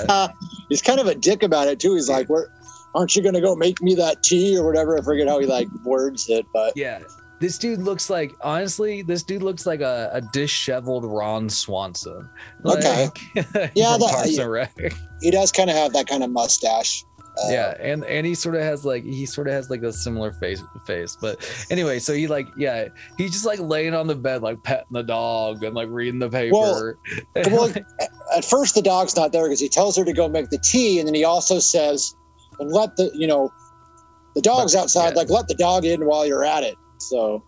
uh, 0.10 0.30
he's 0.70 0.82
kind 0.82 1.00
of 1.00 1.08
a 1.08 1.16
dick 1.16 1.44
about 1.44 1.68
it 1.68 1.80
too. 1.80 1.96
He's 1.96 2.10
like, 2.10 2.30
"Where 2.30 2.50
aren't 2.96 3.16
you 3.16 3.24
gonna 3.24 3.42
go 3.42 3.56
make 3.56 3.82
me 3.82 3.96
that 3.96 4.24
tea 4.24 4.58
or 4.58 4.66
whatever?" 4.66 4.98
I 4.98 5.02
forget 5.02 5.28
how 5.28 5.40
he 5.40 5.46
like 5.46 5.68
words 5.84 6.30
it, 6.30 6.46
but 6.54 6.74
Yeah. 6.76 7.00
This 7.40 7.60
dude 7.60 7.80
looks 7.82 8.10
like 8.10 8.34
honestly, 8.42 9.04
this 9.04 9.22
dude 9.22 9.44
looks 9.44 9.68
like 9.68 9.80
a, 9.82 10.10
a 10.12 10.22
disheveled 10.34 11.06
Ron 11.06 11.50
Swanson. 11.50 12.28
Okay. 12.66 13.10
Yeah, 13.76 13.96
that- 13.98 14.10
Parks 14.12 14.32
yeah. 14.32 14.42
and 14.42 14.52
Rec. 14.52 14.74
he 15.22 15.30
does 15.30 15.52
kind 15.52 15.70
of 15.70 15.76
have 15.76 15.94
that 15.94 16.08
kind 16.08 16.24
of 16.24 16.32
mustache. 16.32 17.04
Uh, 17.46 17.50
yeah, 17.52 17.76
and 17.80 18.04
and 18.06 18.26
he 18.26 18.34
sort 18.34 18.56
of 18.56 18.62
has 18.62 18.84
like 18.86 19.04
he 19.04 19.26
sort 19.26 19.48
of 19.48 19.54
has 19.54 19.70
like 19.70 19.84
a 19.84 19.92
similar 19.94 20.32
face 20.32 20.64
face. 20.86 21.18
But 21.20 21.48
anyway, 21.70 22.00
so 22.00 22.14
he 22.14 22.28
like 22.28 22.48
yeah, 22.58 22.88
he's 23.18 23.32
just 23.32 23.46
like 23.46 23.60
laying 23.60 23.94
on 23.94 24.08
the 24.08 24.16
bed 24.16 24.42
like 24.42 24.62
petting 24.64 24.88
the 24.92 25.04
dog 25.04 25.64
and 25.64 25.76
like 25.76 25.88
reading 25.90 26.20
the 26.20 26.30
paper. 26.30 26.98
Well, 27.36 27.74
at 28.36 28.46
first 28.46 28.76
the 28.76 28.82
dog's 28.82 29.16
not 29.16 29.32
there 29.32 29.44
because 29.46 29.60
he 29.60 29.70
tells 29.70 29.96
her 29.98 30.04
to 30.06 30.14
go 30.14 30.28
make 30.28 30.50
the 30.50 30.58
tea, 30.60 31.00
and 31.00 31.08
then 31.08 31.14
he 31.16 31.24
also 31.24 31.60
says, 31.60 32.16
"And 32.60 32.72
let 32.72 32.96
the 32.96 33.12
you 33.14 33.28
know, 33.28 33.52
the 34.36 34.42
dog's 34.42 34.74
But- 34.74 34.82
outside. 34.84 35.10
yeah. 35.10 35.16
Like 35.22 35.30
let 35.30 35.48
the 35.48 35.56
dog 35.56 35.86
in 35.86 36.06
while 36.06 36.26
you're 36.26 36.46
at 36.46 36.64
it." 36.64 36.76
So 36.98 37.44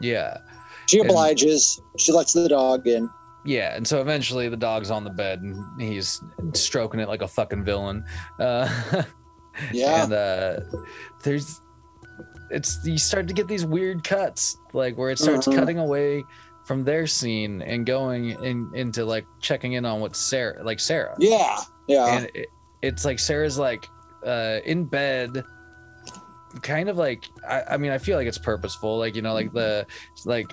yeah. 0.00 0.38
she 0.86 1.00
And- 1.00 1.10
obliges. 1.10 1.80
She 1.98 2.12
lets 2.12 2.32
the 2.32 2.48
dog 2.48 2.86
in. 2.86 3.10
Yeah, 3.46 3.76
and 3.76 3.86
so 3.86 4.00
eventually 4.00 4.48
the 4.48 4.56
dog's 4.56 4.90
on 4.90 5.04
the 5.04 5.10
bed 5.10 5.42
and 5.42 5.62
he's 5.78 6.22
stroking 6.54 6.98
it 6.98 7.08
like 7.08 7.20
a 7.20 7.28
fucking 7.28 7.62
villain. 7.62 8.02
Uh, 8.40 8.66
Yeah. 9.72 10.04
and 10.04 10.12
uh 10.12 10.60
there's 11.22 11.60
it's 12.50 12.78
you 12.84 12.98
start 12.98 13.26
to 13.28 13.34
get 13.34 13.48
these 13.48 13.64
weird 13.64 14.04
cuts 14.04 14.56
like 14.72 14.96
where 14.96 15.10
it 15.10 15.18
starts 15.18 15.46
Mhm. 15.46 15.54
cutting 15.56 15.78
away 15.78 16.24
from 16.64 16.84
their 16.84 17.06
scene 17.06 17.62
and 17.62 17.84
going 17.86 18.30
in 18.42 18.70
into 18.74 19.04
like 19.04 19.26
checking 19.40 19.74
in 19.74 19.84
on 19.84 20.00
what 20.00 20.14
sarah 20.16 20.62
like 20.64 20.80
sarah 20.80 21.14
Yeah. 21.18 21.58
Yeah. 21.88 22.16
and 22.18 22.30
it, 22.34 22.46
it's 22.82 23.04
like 23.04 23.18
sarah's 23.18 23.58
like 23.58 23.86
uh 24.26 24.58
in 24.64 24.84
bed 24.84 25.42
kind 26.62 26.88
of 26.88 26.96
like 26.96 27.24
I, 27.48 27.62
I 27.72 27.76
mean 27.76 27.90
i 27.90 27.98
feel 27.98 28.16
like 28.16 28.28
it's 28.28 28.38
purposeful 28.38 28.98
like 28.98 29.16
you 29.16 29.22
know 29.22 29.34
like 29.34 29.52
the 29.52 29.86
like 30.24 30.52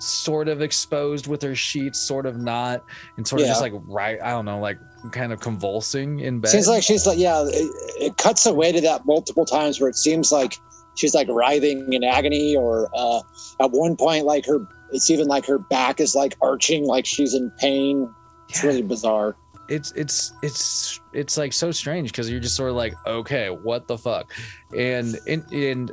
sort 0.00 0.48
of 0.48 0.62
exposed 0.62 1.26
with 1.26 1.42
her 1.42 1.54
sheets 1.54 1.98
sort 1.98 2.26
of 2.26 2.38
not 2.38 2.82
and 3.16 3.26
sort 3.28 3.42
of 3.42 3.46
just 3.46 3.60
like 3.60 3.72
right 3.84 4.18
i 4.22 4.30
don't 4.30 4.44
know 4.46 4.58
like 4.58 4.78
kind 5.12 5.32
of 5.32 5.40
convulsing 5.40 6.20
in 6.20 6.40
bed 6.40 6.48
Seems 6.50 6.68
like 6.68 6.82
she's 6.82 7.06
like, 7.06 7.18
yeah, 7.18 7.42
it, 7.46 7.70
it 8.02 8.16
cuts 8.18 8.44
away 8.44 8.70
to 8.72 8.80
that 8.82 9.06
multiple 9.06 9.46
times 9.46 9.80
where 9.80 9.88
it 9.88 9.96
seems 9.96 10.30
like 10.30 10.56
she's 10.94 11.14
like 11.14 11.26
writhing 11.28 11.90
in 11.92 12.04
agony, 12.04 12.54
or 12.54 12.90
uh, 12.94 13.20
at 13.60 13.70
one 13.70 13.96
point, 13.96 14.26
like 14.26 14.44
her, 14.44 14.58
it's 14.92 15.08
even 15.10 15.26
like 15.26 15.46
her 15.46 15.58
back 15.58 16.00
is 16.00 16.14
like 16.14 16.36
arching, 16.42 16.84
like 16.84 17.06
she's 17.06 17.32
in 17.32 17.50
pain. 17.58 18.12
It's 18.50 18.62
Yeah. 18.62 18.68
really 18.68 18.82
bizarre. 18.82 19.36
it's 19.70 19.90
it's 19.92 20.32
it's 20.42 21.00
it's 21.14 21.38
like 21.38 21.54
so 21.54 21.70
strange 21.70 22.10
because 22.12 22.28
you're 22.30 22.40
just 22.40 22.56
sort 22.56 22.68
of 22.68 22.76
like 22.76 22.92
okay 23.06 23.48
what 23.48 23.86
the 23.88 23.96
fuck 23.96 24.30
and 24.76 25.16
in 25.26 25.42
and 25.52 25.90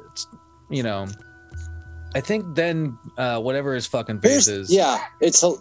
you 0.70 0.84
know 0.84 1.08
i 2.16 2.22
think 2.22 2.56
then 2.56 2.98
uh 3.18 3.40
whatever 3.40 3.74
his 3.74 3.86
fucking 3.88 4.20
face 4.20 4.48
Here's, 4.48 4.70
is 4.70 4.74
yeah, 4.74 4.98
it's 5.20 5.44
a, 5.44 5.52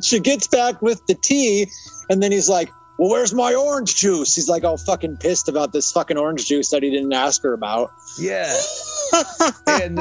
she 0.02 0.20
gets 0.20 0.46
back 0.46 0.80
with 0.82 1.04
the 1.06 1.14
tea, 1.14 1.68
and 2.10 2.22
then 2.22 2.32
he's 2.32 2.48
like, 2.48 2.70
"Well, 2.98 3.10
where's 3.10 3.32
my 3.34 3.54
orange 3.54 3.96
juice?" 3.96 4.34
He's 4.34 4.48
like 4.48 4.64
all 4.64 4.76
fucking 4.76 5.18
pissed 5.18 5.48
about 5.48 5.72
this 5.72 5.92
fucking 5.92 6.16
orange 6.18 6.46
juice 6.46 6.70
that 6.70 6.82
he 6.82 6.90
didn't 6.90 7.12
ask 7.12 7.42
her 7.42 7.52
about. 7.52 7.90
yeah 8.18 8.54
and 9.66 9.98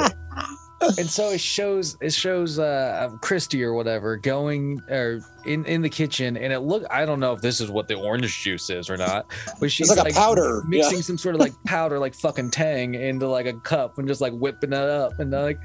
and 0.82 1.10
so 1.10 1.30
it 1.32 1.40
shows 1.42 1.98
it 2.02 2.14
shows 2.14 2.60
uh 2.60 3.10
christy 3.22 3.64
or 3.64 3.74
whatever 3.74 4.16
going 4.16 4.80
or 4.90 5.20
in 5.46 5.66
in 5.66 5.82
the 5.82 5.90
kitchen 5.90 6.38
and 6.38 6.54
it 6.54 6.60
look 6.60 6.84
i 6.92 7.04
don't 7.06 7.20
know 7.20 7.34
if 7.34 7.42
this 7.42 7.60
is 7.60 7.72
what 7.72 7.88
the 7.88 7.96
orange 7.96 8.44
juice 8.44 8.70
is 8.70 8.90
or 8.90 8.96
not 8.98 9.26
but 9.60 9.72
she's 9.72 9.90
like 9.96 10.10
a 10.10 10.14
powder, 10.14 10.64
mixing 10.68 10.98
yeah. 10.98 11.02
some 11.02 11.18
sort 11.18 11.34
of 11.34 11.42
like 11.42 11.54
powder 11.66 11.98
like 11.98 12.14
fucking 12.14 12.52
tang 12.52 12.94
into 12.94 13.28
like 13.28 13.46
a 13.48 13.54
cup 13.54 13.98
and 13.98 14.08
just 14.08 14.22
like 14.22 14.34
whipping 14.34 14.72
it 14.72 14.76
up 14.90 15.20
and 15.20 15.32
like 15.32 15.58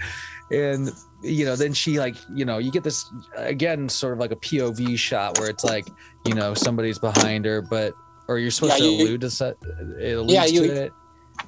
and 0.50 0.90
you 1.22 1.44
know 1.44 1.56
then 1.56 1.72
she 1.72 1.98
like 1.98 2.16
you 2.34 2.44
know 2.44 2.58
you 2.58 2.70
get 2.70 2.82
this 2.84 3.10
again 3.36 3.88
sort 3.88 4.12
of 4.14 4.18
like 4.18 4.32
a 4.32 4.36
pov 4.36 4.98
shot 4.98 5.38
where 5.38 5.50
it's 5.50 5.64
like 5.64 5.86
you 6.26 6.34
know 6.34 6.54
somebody's 6.54 6.98
behind 6.98 7.44
her 7.44 7.60
but 7.60 7.92
or 8.28 8.38
you're 8.38 8.50
supposed 8.50 8.74
Yeah, 8.74 8.78
to 8.78 8.84
you- 8.92 9.04
allude 9.08 9.20
to 9.20 9.56
it 10.00 10.30
Yeah, 10.30 10.44
you- 10.46 10.66
to 10.66 10.72
it 10.84 10.92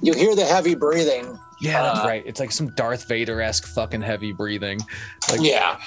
You 0.01 0.13
hear 0.13 0.35
the 0.35 0.45
heavy 0.45 0.75
breathing. 0.75 1.39
yeah, 1.59 1.81
that's 1.81 1.99
Uh, 1.99 2.07
right. 2.07 2.23
It's 2.25 2.39
like 2.39 2.51
some 2.51 2.67
Darth 2.75 3.07
Vader 3.07 3.41
esque 3.41 3.65
fucking 3.67 4.01
heavy 4.01 4.31
breathing. 4.33 4.79
Like, 5.29 5.41
Yeah. 5.41 5.77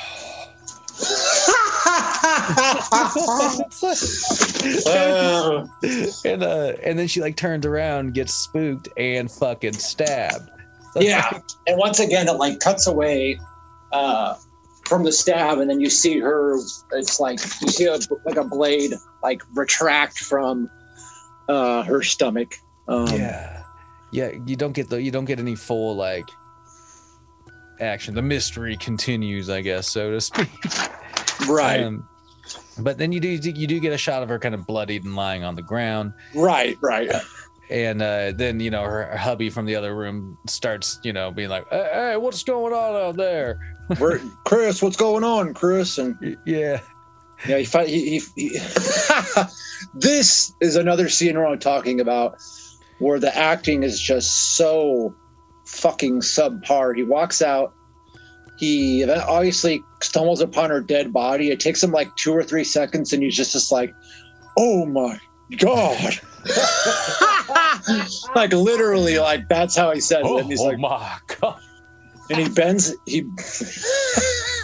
Uh, 4.87 5.67
and 6.25 6.43
uh, 6.43 6.73
and 6.85 6.99
then 6.99 7.07
she 7.07 7.21
like 7.21 7.37
turns 7.37 7.67
around, 7.67 8.15
gets 8.15 8.35
spooked, 8.35 8.89
and 8.97 9.31
fucking 9.31 9.75
stabbed. 9.75 10.51
yeah, 10.97 11.39
and 11.67 11.79
once 11.79 12.01
again, 12.01 12.29
it 12.29 12.33
like 12.33 12.61
cuts 12.61 12.87
away 12.87 13.39
uh, 13.93 14.35
from 14.87 15.05
the 15.05 15.13
stab, 15.13 15.59
and 15.59 15.71
then 15.71 15.81
you 15.81 15.91
see 15.91 16.19
her. 16.19 16.57
It's 16.93 17.21
like 17.21 17.39
you 17.61 17.69
see 17.69 17.85
a, 17.87 17.99
like 18.25 18.37
a 18.37 18.45
blade 18.45 18.93
like 19.23 19.43
retract 19.55 20.19
from 20.19 20.71
uh, 21.49 21.83
her 21.85 22.03
stomach. 22.03 22.55
Um, 22.89 23.07
yeah, 23.09 23.63
yeah. 24.13 24.31
You 24.47 24.57
don't 24.57 24.73
get 24.73 24.89
the 24.89 25.01
you 25.01 25.11
don't 25.11 25.25
get 25.25 25.39
any 25.39 25.55
full 25.55 25.97
like 25.97 26.29
action. 27.81 28.15
The 28.15 28.23
mystery 28.23 28.77
continues, 28.77 29.51
I 29.51 29.61
guess, 29.61 29.89
so 29.89 30.11
to 30.11 30.21
speak. 30.21 30.49
Right. 31.47 31.83
Um, 31.83 32.09
but 32.79 32.99
then 32.99 33.13
you 33.13 33.21
do 33.21 33.29
you 33.29 33.67
do 33.67 33.79
get 33.81 33.93
a 33.93 33.99
shot 33.99 34.23
of 34.23 34.29
her 34.29 34.39
kind 34.39 34.55
of 34.55 34.67
bloodied 34.67 35.05
and 35.05 35.15
lying 35.15 35.45
on 35.45 35.55
the 35.55 35.63
ground. 35.63 36.13
right. 36.35 36.77
Right. 36.81 37.11
and 37.71 38.03
uh, 38.03 38.33
then 38.33 38.61
you 38.61 38.71
know 38.71 38.83
her, 38.83 39.07
her 39.07 39.17
hubby 39.17 39.51
from 39.51 39.67
the 39.67 39.77
other 39.77 39.95
room 39.95 40.39
starts 40.47 40.99
you 41.05 41.13
know 41.13 41.31
being 41.31 41.49
like 41.49 41.69
hey, 41.71 41.89
hey 41.93 42.17
what's 42.17 42.43
going 42.43 42.73
on 42.73 42.97
out 42.97 43.17
there 43.17 43.59
We're, 44.01 44.19
Chris, 44.45 44.83
what's 44.83 44.97
going 44.97 45.25
on, 45.25 45.55
Chris? 45.55 45.99
And 45.99 46.37
yeah 46.45 46.81
Yeah, 47.47 47.59
he, 47.59 47.65
he, 47.65 48.19
he, 48.19 48.49
he 48.49 48.61
this 49.95 50.53
is 50.61 50.77
another 50.77 51.09
scene 51.09 51.37
where 51.37 51.47
I'm 51.47 51.59
talking 51.59 52.01
about 52.01 52.39
where 52.99 53.19
the 53.19 53.37
acting 53.37 53.83
is 53.83 54.01
just 54.01 54.57
so 54.57 55.15
fucking 55.67 56.21
subpar. 56.21 56.97
He 56.97 57.03
walks 57.03 57.43
out, 57.43 57.75
he 58.59 59.09
obviously 59.09 59.83
stumbles 60.03 60.41
upon 60.41 60.71
her 60.71 60.81
dead 60.81 61.13
body. 61.13 61.51
It 61.51 61.61
takes 61.61 61.83
him 61.83 61.93
like 61.93 62.15
two 62.17 62.33
or 62.33 62.43
three 62.43 62.65
seconds, 62.65 63.13
and 63.13 63.23
he's 63.23 63.37
just, 63.37 63.53
just 63.53 63.71
like, 63.71 63.95
oh 64.57 64.87
my 64.87 65.19
god. 65.59 66.21
like 68.35 68.53
literally, 68.53 69.19
like 69.19 69.49
that's 69.49 69.77
how 69.77 69.93
he 69.93 70.01
says 70.01 70.25
it. 70.25 70.41
And 70.41 70.51
he's 70.51 70.61
oh, 70.61 70.65
oh 70.65 70.69
like, 70.69 70.79
my 70.79 71.19
god 71.41 71.61
and 72.31 72.39
he 72.39 72.49
bends 72.49 72.95
he 73.07 73.21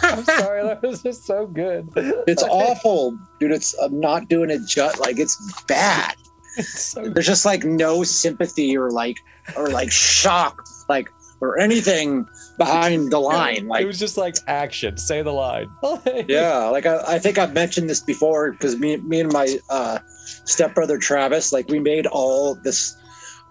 I'm 0.03 0.23
sorry, 0.23 0.61
that 0.63 0.81
was 0.83 1.01
just 1.01 1.25
so 1.25 1.47
good. 1.47 1.89
It's 1.95 2.43
awful, 2.43 3.17
dude. 3.39 3.51
It's 3.51 3.73
I'm 3.79 3.99
not 3.99 4.29
doing 4.29 4.51
it 4.51 4.61
just 4.67 4.99
like 4.99 5.17
it's 5.17 5.63
bad. 5.63 6.15
So 6.63 7.09
There's 7.09 7.27
just 7.27 7.45
like 7.45 7.63
no 7.63 8.03
sympathy 8.03 8.77
or 8.77 8.91
like 8.91 9.17
or 9.57 9.67
like 9.67 9.91
shock, 9.91 10.65
like 10.87 11.11
or 11.41 11.59
anything 11.59 12.27
behind 12.57 13.11
the 13.11 13.19
line. 13.19 13.67
like 13.67 13.83
it 13.83 13.85
was 13.85 13.99
just 13.99 14.17
like 14.17 14.35
action. 14.47 14.97
Say 14.97 15.21
the 15.21 15.31
line. 15.31 15.69
yeah, 16.27 16.65
like 16.65 16.85
I, 16.85 16.99
I 17.07 17.19
think 17.19 17.37
I've 17.37 17.53
mentioned 17.53 17.89
this 17.89 17.99
before 17.99 18.51
because 18.51 18.77
me 18.77 18.97
me 18.97 19.19
and 19.21 19.31
my 19.31 19.57
uh 19.69 19.99
stepbrother 20.45 20.97
Travis, 20.97 21.51
like 21.51 21.67
we 21.69 21.79
made 21.79 22.07
all 22.07 22.55
this 22.55 22.97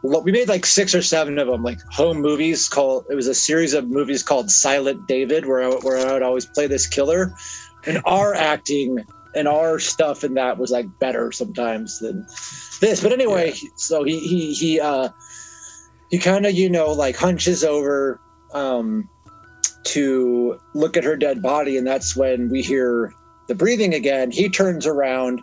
we 0.02 0.32
made 0.32 0.48
like 0.48 0.66
six 0.66 0.94
or 0.94 1.00
seven 1.00 1.38
of 1.38 1.48
them, 1.48 1.62
like 1.62 1.80
home 1.90 2.20
movies 2.20 2.68
called. 2.68 3.06
It 3.10 3.14
was 3.14 3.26
a 3.26 3.34
series 3.34 3.72
of 3.72 3.88
movies 3.88 4.22
called 4.22 4.50
Silent 4.50 5.06
David, 5.08 5.46
where 5.46 5.62
I, 5.62 5.68
where 5.76 6.06
I 6.06 6.12
would 6.12 6.22
always 6.22 6.44
play 6.44 6.66
this 6.66 6.86
killer, 6.86 7.34
and 7.86 8.02
our 8.04 8.34
acting 8.34 8.98
and 9.34 9.48
our 9.48 9.78
stuff 9.78 10.22
in 10.22 10.34
that 10.34 10.58
was 10.58 10.70
like 10.70 10.86
better 10.98 11.32
sometimes 11.32 11.98
than 12.00 12.26
this. 12.84 13.02
But 13.02 13.12
anyway, 13.12 13.54
so 13.76 14.04
he 14.04 14.18
he 14.20 14.54
he 14.54 14.80
uh 14.80 15.08
he 16.10 16.18
kind 16.18 16.46
of 16.46 16.52
you 16.52 16.70
know 16.70 16.92
like 16.92 17.16
hunches 17.16 17.64
over 17.64 18.20
um 18.52 19.08
to 19.84 20.58
look 20.74 20.96
at 20.96 21.04
her 21.04 21.16
dead 21.16 21.42
body, 21.42 21.76
and 21.76 21.86
that's 21.86 22.16
when 22.16 22.48
we 22.50 22.62
hear 22.62 23.12
the 23.48 23.54
breathing 23.54 23.94
again. 23.94 24.30
He 24.30 24.48
turns 24.48 24.86
around 24.86 25.42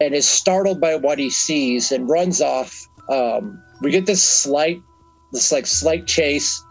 and 0.00 0.14
is 0.14 0.28
startled 0.28 0.80
by 0.80 0.94
what 0.94 1.18
he 1.18 1.30
sees 1.30 1.90
and 1.90 2.08
runs 2.08 2.40
off 2.40 2.88
um, 3.08 3.62
we 3.80 3.90
get 3.90 4.06
this 4.06 4.22
slight 4.22 4.82
this 5.32 5.52
like 5.52 5.66
slight 5.66 6.06
chase 6.06 6.62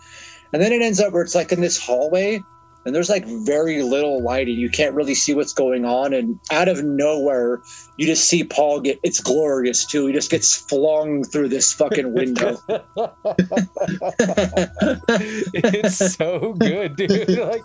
and 0.54 0.62
then 0.62 0.72
it 0.72 0.82
ends 0.82 1.00
up 1.00 1.14
where 1.14 1.24
it's 1.24 1.36
like 1.36 1.52
in 1.52 1.62
this 1.62 1.78
hallway 1.78 2.42
and 2.86 2.96
there's 2.96 3.10
like 3.10 3.26
very 3.46 3.84
little 3.84 4.24
lighting 4.24 4.58
you 4.58 4.70
can't 4.70 4.96
really 4.96 5.16
see 5.16 5.34
what's 5.34 5.54
going 5.54 5.86
on 5.86 6.14
and 6.14 6.40
out 6.52 6.68
of 6.68 6.84
nowhere 6.84 7.62
you 7.98 8.06
just 8.06 8.26
see 8.26 8.44
paul 8.44 8.80
get 8.80 9.00
it's 9.04 9.20
glorious 9.20 9.86
too 9.86 10.08
he 10.08 10.14
just 10.14 10.32
gets 10.32 10.56
flung 10.56 11.24
through 11.24 11.48
this 11.48 11.74
fucking 11.74 12.14
window 12.14 12.58
it's 15.54 16.16
so 16.16 16.54
good, 16.54 16.96
dude. 16.96 17.28
Like 17.48 17.64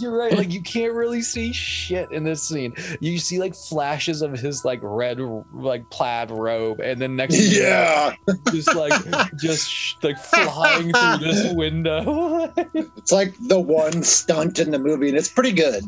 you're 0.00 0.16
right. 0.16 0.32
Like, 0.32 0.50
you 0.52 0.62
can't 0.62 0.92
really 0.92 1.22
see 1.22 1.52
shit 1.52 2.10
in 2.10 2.24
this 2.24 2.42
scene. 2.42 2.74
You 3.00 3.18
see 3.18 3.38
like 3.38 3.54
flashes 3.54 4.22
of 4.22 4.32
his 4.32 4.64
like 4.64 4.80
red, 4.82 5.20
like 5.52 5.88
plaid 5.90 6.30
robe, 6.30 6.80
and 6.80 7.00
then 7.00 7.16
next, 7.16 7.36
thing 7.36 7.52
you 7.52 7.62
know, 7.62 7.68
yeah 7.68 8.14
just 8.52 8.74
like 8.74 8.92
just 9.36 9.70
sh- 9.70 9.94
like 10.02 10.18
flying 10.18 10.92
through 10.92 11.18
this 11.18 11.52
window. 11.54 12.52
it's 12.96 13.12
like 13.12 13.34
the 13.48 13.60
one 13.60 14.02
stunt 14.02 14.58
in 14.58 14.70
the 14.70 14.78
movie 14.78 15.08
and 15.08 15.16
it's 15.16 15.28
pretty 15.28 15.52
good 15.52 15.84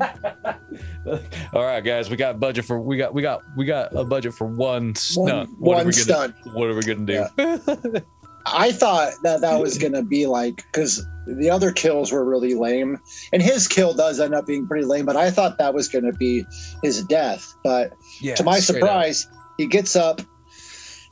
All 1.52 1.64
right, 1.64 1.80
guys, 1.82 2.10
we 2.10 2.16
got 2.16 2.38
budget 2.38 2.64
for 2.64 2.80
we 2.80 2.96
got 2.96 3.12
we 3.14 3.22
got 3.22 3.42
we 3.56 3.64
got 3.64 3.81
a 3.92 4.04
budget 4.04 4.34
for 4.34 4.46
one 4.46 4.88
one, 4.88 4.94
stunt. 4.94 5.50
what 5.58 5.74
are 5.74 5.76
one 5.78 5.86
we 5.86 5.92
gonna 5.92 6.04
stunt 6.04 6.34
What 6.52 6.68
are 6.68 6.74
we 6.74 6.82
gonna 6.82 7.06
do? 7.06 8.00
I 8.46 8.72
thought 8.72 9.12
that 9.22 9.40
that 9.40 9.60
was 9.60 9.78
gonna 9.78 10.02
be 10.02 10.26
like 10.26 10.56
because 10.56 11.04
the 11.26 11.50
other 11.50 11.70
kills 11.70 12.10
were 12.10 12.24
really 12.24 12.54
lame, 12.54 12.98
and 13.32 13.42
his 13.42 13.68
kill 13.68 13.94
does 13.94 14.18
end 14.18 14.34
up 14.34 14.46
being 14.46 14.66
pretty 14.66 14.84
lame. 14.84 15.06
But 15.06 15.16
I 15.16 15.30
thought 15.30 15.58
that 15.58 15.74
was 15.74 15.88
gonna 15.88 16.12
be 16.12 16.44
his 16.82 17.04
death. 17.04 17.54
But 17.62 17.92
yeah, 18.20 18.34
to 18.36 18.44
my 18.44 18.58
straight 18.58 18.82
up. 18.82 18.88
surprise, 18.88 19.28
he 19.58 19.66
gets 19.66 19.94
up, 19.94 20.20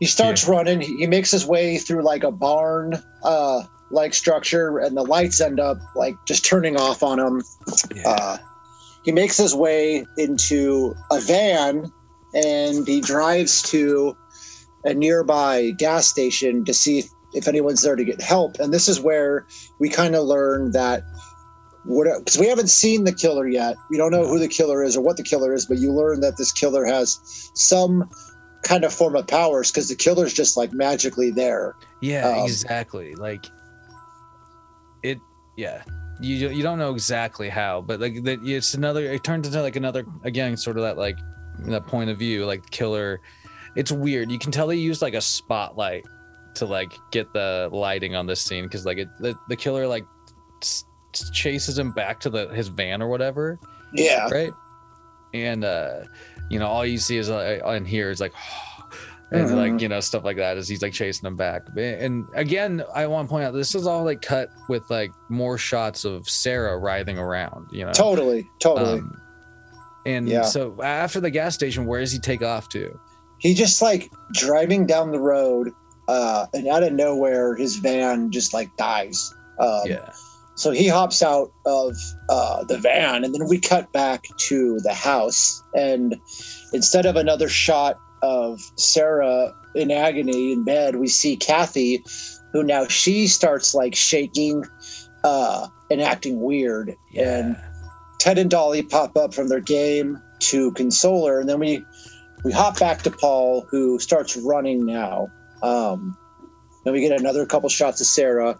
he 0.01 0.07
starts 0.07 0.49
running, 0.49 0.81
he 0.81 0.97
he 0.97 1.07
makes 1.07 1.31
his 1.31 1.47
way 1.47 1.79
through 1.79 2.03
like 2.03 2.25
a 2.25 2.33
barn, 2.33 2.95
uh, 3.23 3.63
like 3.91 4.15
structure, 4.15 4.79
and 4.79 4.97
the 4.97 5.03
lights 5.03 5.41
end 5.41 5.61
up 5.61 5.79
like 5.95 6.15
just 6.27 6.45
turning 6.45 6.77
off 6.77 7.03
on 7.03 7.21
him. 7.21 7.43
Yeah. 7.95 8.09
Uh, 8.09 8.39
he 9.05 9.13
makes 9.13 9.37
his 9.37 9.55
way 9.55 10.05
into 10.19 10.95
a 11.11 11.21
van, 11.21 11.91
and 12.35 12.87
he 12.87 13.01
drives 13.01 13.63
to 13.63 14.17
a 14.85 14.95
nearby 14.95 15.71
gas 15.73 16.07
station 16.09 16.65
to 16.65 16.73
see 16.73 17.01
if, 17.01 17.11
if 17.35 17.49
anyone's 17.49 17.83
there 17.83 17.97
to 17.97 18.05
get 18.05 18.21
help. 18.21 18.59
And 18.59 18.73
this 18.73 18.89
is 18.89 19.01
where 19.01 19.47
we 19.79 19.89
kind 19.89 20.15
of 20.15 20.25
learn 20.25 20.73
that 20.73 21.03
what 21.85 22.07
because 22.19 22.39
we 22.39 22.47
haven't 22.47 22.69
seen 22.71 23.05
the 23.05 23.13
killer 23.13 23.49
yet. 23.49 23.77
We 23.91 23.97
don't 23.97 24.11
know 24.11 24.27
who 24.27 24.39
the 24.39 24.49
killer 24.49 24.83
is 24.83 24.97
or 24.97 25.01
what 25.03 25.17
the 25.17 25.23
killer 25.23 25.55
is, 25.55 25.67
but 25.67 25.79
you 25.79 25.93
learn 25.93 26.21
that 26.21 26.37
this 26.37 26.53
killer 26.53 26.85
has 26.85 27.19
some 27.55 28.09
kind 28.63 28.85
of 28.85 28.93
form 28.93 29.17
of 29.17 29.27
powers 29.27 29.71
because 29.71 29.89
the 29.89 29.97
killer's 29.97 30.35
just 30.35 30.57
like 30.57 30.73
magically 30.73 31.31
there. 31.31 31.75
Yeah, 32.03 32.29
Um, 32.29 32.45
exactly. 32.45 33.15
Like 33.15 33.47
it. 35.03 35.19
Yeah, 35.57 35.83
you 36.21 36.49
you 36.49 36.63
don't 36.63 36.79
know 36.79 36.93
exactly 36.93 37.49
how, 37.49 37.81
but 37.81 38.01
like 38.01 38.23
that 38.25 38.41
it's 38.45 38.75
another. 38.75 39.03
It 39.03 39.25
turns 39.25 39.47
into 39.47 39.61
like 39.63 39.77
another 39.77 40.05
again, 40.25 40.57
sort 40.57 40.77
of 40.77 40.83
that 40.83 40.97
like 40.99 41.19
that 41.67 41.87
point 41.87 42.11
of 42.11 42.19
view, 42.19 42.47
like 42.47 42.69
killer. 42.71 43.21
It's 43.77 43.93
weird. 43.93 44.31
You 44.31 44.39
can 44.39 44.51
tell 44.51 44.67
they 44.67 44.77
used 44.77 45.01
like 45.03 45.15
a 45.15 45.21
spotlight 45.21 46.05
to 46.55 46.67
like 46.67 46.93
get 47.13 47.33
the 47.33 47.69
lighting 47.73 48.17
on 48.17 48.27
this 48.27 48.43
scene 48.43 48.65
because 48.65 48.85
like 48.85 48.99
it 48.99 49.09
the, 49.21 49.35
the 49.49 49.55
killer 49.57 49.87
like 49.87 50.05
s- 50.63 50.85
chases 51.33 51.79
him 51.79 51.93
back 51.93 52.19
to 52.21 52.31
the 52.31 52.49
his 52.49 52.67
van 52.69 53.01
or 53.01 53.09
whatever 53.09 53.59
Yeah. 53.95 54.29
right 54.29 54.53
and 55.33 55.65
uh 55.65 56.01
you 56.51 56.59
know 56.59 56.67
all 56.67 56.85
you 56.85 56.99
see 56.99 57.17
is 57.19 57.31
uh, 57.31 57.61
on 57.65 57.85
here 57.85 58.11
is 58.11 58.19
like 58.21 58.33
and 59.31 59.49
Mhm. 59.49 59.73
like 59.75 59.81
you 59.81 59.89
know 59.89 60.01
stuff 60.01 60.25
like 60.25 60.39
that 60.39 60.57
as 60.57 60.69
he's 60.69 60.83
like 60.83 60.93
chasing 60.93 61.23
them 61.23 61.37
back 61.37 61.63
and 61.77 62.27
again 62.35 62.83
i 62.93 63.07
want 63.07 63.29
to 63.29 63.31
point 63.31 63.45
out 63.45 63.55
this 63.55 63.77
is 63.77 63.87
all 63.87 64.03
like 64.03 64.21
cut 64.21 64.51
with 64.69 64.83
like 64.91 65.13
more 65.29 65.57
shots 65.57 66.05
of 66.05 66.29
sarah 66.29 66.77
writhing 66.77 67.17
around 67.17 67.69
you 67.71 67.85
know 67.87 67.93
Totally. 67.93 68.45
Totally. 68.59 68.99
um, 68.99 69.23
and 70.15 70.29
Yeah. 70.29 70.43
so 70.43 70.77
after 70.83 71.21
the 71.21 71.31
gas 71.31 71.55
station 71.55 71.87
where 71.87 72.01
does 72.01 72.13
he 72.13 72.19
take 72.19 72.43
off 72.43 72.69
to? 72.71 72.99
He 73.39 73.55
just 73.55 73.81
like 73.81 74.11
driving 74.33 74.87
down 74.87 75.13
the 75.13 75.21
road 75.21 75.71
uh 76.09 76.47
and 76.55 76.67
out 76.69 76.83
of 76.83 76.93
nowhere 76.93 77.55
his 77.57 77.77
van 77.77 78.31
just 78.31 78.53
like 78.55 78.75
dies. 78.77 79.33
Um, 79.59 79.83
yeah. 79.87 80.11
so 80.55 80.71
he 80.71 80.89
hops 80.89 81.23
out 81.23 81.53
of 81.67 81.95
uh, 82.31 82.65
the 82.65 82.79
van 82.79 83.25
and 83.25 83.35
then 83.35 83.47
we 83.47 83.59
cut 83.59 83.93
back 83.93 84.25
to 84.49 84.79
the 84.81 84.95
house. 84.95 85.63
And 85.75 86.17
instead 86.73 87.05
of 87.07 87.17
another 87.17 87.49
shot 87.49 87.99
of 88.23 88.59
sarah 88.77 89.53
in 89.75 89.91
agony 89.91 90.53
in 90.53 90.65
bed 90.65 90.97
we 90.97 91.09
see 91.09 91.37
kathy 91.37 92.05
who 92.53 92.63
now 92.63 92.87
she 92.87 93.27
starts 93.29 93.73
like 93.75 93.95
shaking 93.95 94.65
uh 95.25 95.69
and 95.91 96.01
acting 96.03 96.41
weird. 96.43 96.95
And 97.17 97.57
yeah 97.57 97.67
Ted 98.21 98.37
and 98.37 98.51
Dolly 98.51 98.83
pop 98.83 99.17
up 99.17 99.33
from 99.33 99.49
their 99.49 99.61
game 99.61 100.23
to 100.41 100.73
console 100.73 101.27
her, 101.27 101.41
and 101.41 101.49
then 101.49 101.59
we 101.59 101.85
we 102.45 102.53
hop 102.53 102.79
back 102.79 103.03
to 103.03 103.11
Paul, 103.11 103.67
who 103.71 103.99
starts 103.99 104.37
running 104.37 104.85
now. 104.85 105.29
Um, 105.63 106.17
then 106.85 106.93
we 106.93 107.01
get 107.01 107.19
another 107.19 107.47
couple 107.47 107.69
shots 107.71 108.01
of 108.01 108.07
Sarah, 108.07 108.59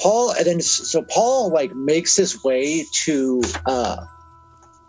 Paul, 0.00 0.32
and 0.32 0.46
then 0.46 0.60
so 0.60 1.02
Paul 1.02 1.50
like 1.50 1.74
makes 1.74 2.16
his 2.16 2.42
way 2.44 2.86
to 3.04 3.42
uh, 3.66 4.04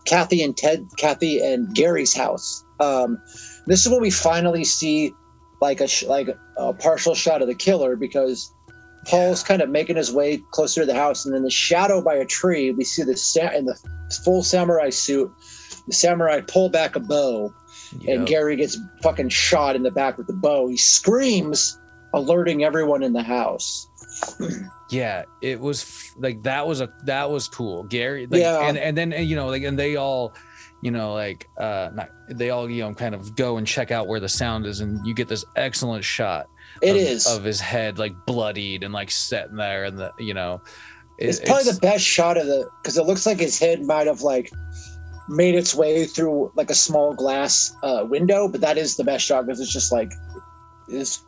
Kathy 0.05 0.41
and 0.41 0.55
Ted, 0.55 0.87
Kathy 0.97 1.41
and 1.41 1.73
Gary's 1.75 2.15
house. 2.15 2.63
Um, 2.79 3.21
this 3.67 3.85
is 3.85 3.91
when 3.91 4.01
we 4.01 4.11
finally 4.11 4.63
see 4.63 5.13
like 5.61 5.81
a 5.81 5.87
sh- 5.87 6.03
like 6.03 6.29
a 6.57 6.73
partial 6.73 7.15
shot 7.15 7.41
of 7.41 7.49
the 7.49 7.55
killer 7.55 7.97
because 7.97 8.49
Paul's 9.07 9.43
kind 9.43 9.61
of 9.61 9.69
making 9.69 9.97
his 9.97 10.11
way 10.11 10.41
closer 10.51 10.81
to 10.81 10.87
the 10.87 10.95
house, 10.95 11.25
and 11.25 11.35
in 11.35 11.43
the 11.43 11.51
shadow 11.51 12.01
by 12.01 12.15
a 12.15 12.25
tree, 12.25 12.71
we 12.71 12.85
see 12.85 13.03
the 13.03 13.17
sa- 13.17 13.51
in 13.51 13.65
the 13.65 13.77
full 14.23 14.43
samurai 14.43 14.89
suit. 14.89 15.31
The 15.87 15.93
samurai 15.93 16.41
pull 16.47 16.69
back 16.69 16.95
a 16.95 16.99
bow, 16.99 17.53
and 18.07 18.25
Gary 18.27 18.55
gets 18.55 18.77
fucking 19.03 19.29
shot 19.29 19.75
in 19.75 19.83
the 19.83 19.91
back 19.91 20.17
with 20.17 20.27
the 20.27 20.33
bow. 20.33 20.67
He 20.67 20.77
screams, 20.77 21.79
alerting 22.13 22.63
everyone 22.63 23.03
in 23.03 23.13
the 23.13 23.21
house. 23.23 23.87
yeah 24.89 25.23
it 25.41 25.59
was 25.59 25.81
f- 25.83 26.13
like 26.17 26.41
that 26.43 26.65
was 26.65 26.79
a 26.79 26.89
that 27.03 27.29
was 27.29 27.47
cool 27.49 27.83
gary 27.83 28.27
like, 28.27 28.39
Yeah. 28.39 28.61
and 28.69 28.77
and 28.77 28.97
then 28.97 29.11
uh, 29.11 29.17
you 29.17 29.35
know 29.35 29.47
like 29.47 29.63
and 29.63 29.77
they 29.77 29.97
all 29.97 30.33
you 30.81 30.91
know 30.91 31.13
like 31.13 31.49
uh 31.57 31.89
not 31.93 32.11
they 32.29 32.49
all 32.51 32.69
you 32.69 32.83
know 32.83 32.93
kind 32.93 33.13
of 33.13 33.35
go 33.35 33.57
and 33.57 33.67
check 33.67 33.91
out 33.91 34.07
where 34.07 34.21
the 34.21 34.29
sound 34.29 34.65
is 34.65 34.79
and 34.79 35.05
you 35.05 35.13
get 35.13 35.27
this 35.27 35.43
excellent 35.57 36.03
shot 36.05 36.47
It 36.81 36.91
of, 36.91 36.95
is. 36.97 37.27
of 37.27 37.43
his 37.43 37.59
head 37.59 37.97
like 37.99 38.13
bloodied 38.25 38.83
and 38.83 38.93
like 38.93 39.11
sitting 39.11 39.57
there 39.57 39.83
and 39.85 39.97
the 39.97 40.13
you 40.19 40.33
know 40.33 40.61
it- 41.17 41.29
it's 41.29 41.39
probably 41.39 41.71
the 41.71 41.79
best 41.79 42.03
shot 42.03 42.37
of 42.37 42.45
the 42.47 42.69
because 42.81 42.97
it 42.97 43.05
looks 43.05 43.25
like 43.25 43.39
his 43.39 43.57
head 43.59 43.83
might 43.85 44.07
have 44.07 44.21
like 44.21 44.51
made 45.27 45.55
its 45.55 45.73
way 45.73 46.05
through 46.05 46.51
like 46.55 46.69
a 46.69 46.75
small 46.75 47.13
glass 47.13 47.75
uh, 47.83 48.05
window, 48.07 48.47
but 48.47 48.61
that 48.61 48.77
is 48.77 48.95
the 48.95 49.03
best 49.03 49.25
shot 49.25 49.45
because 49.45 49.59
it's 49.59 49.73
just 49.73 49.91
like 49.91 50.11
this 50.87 51.23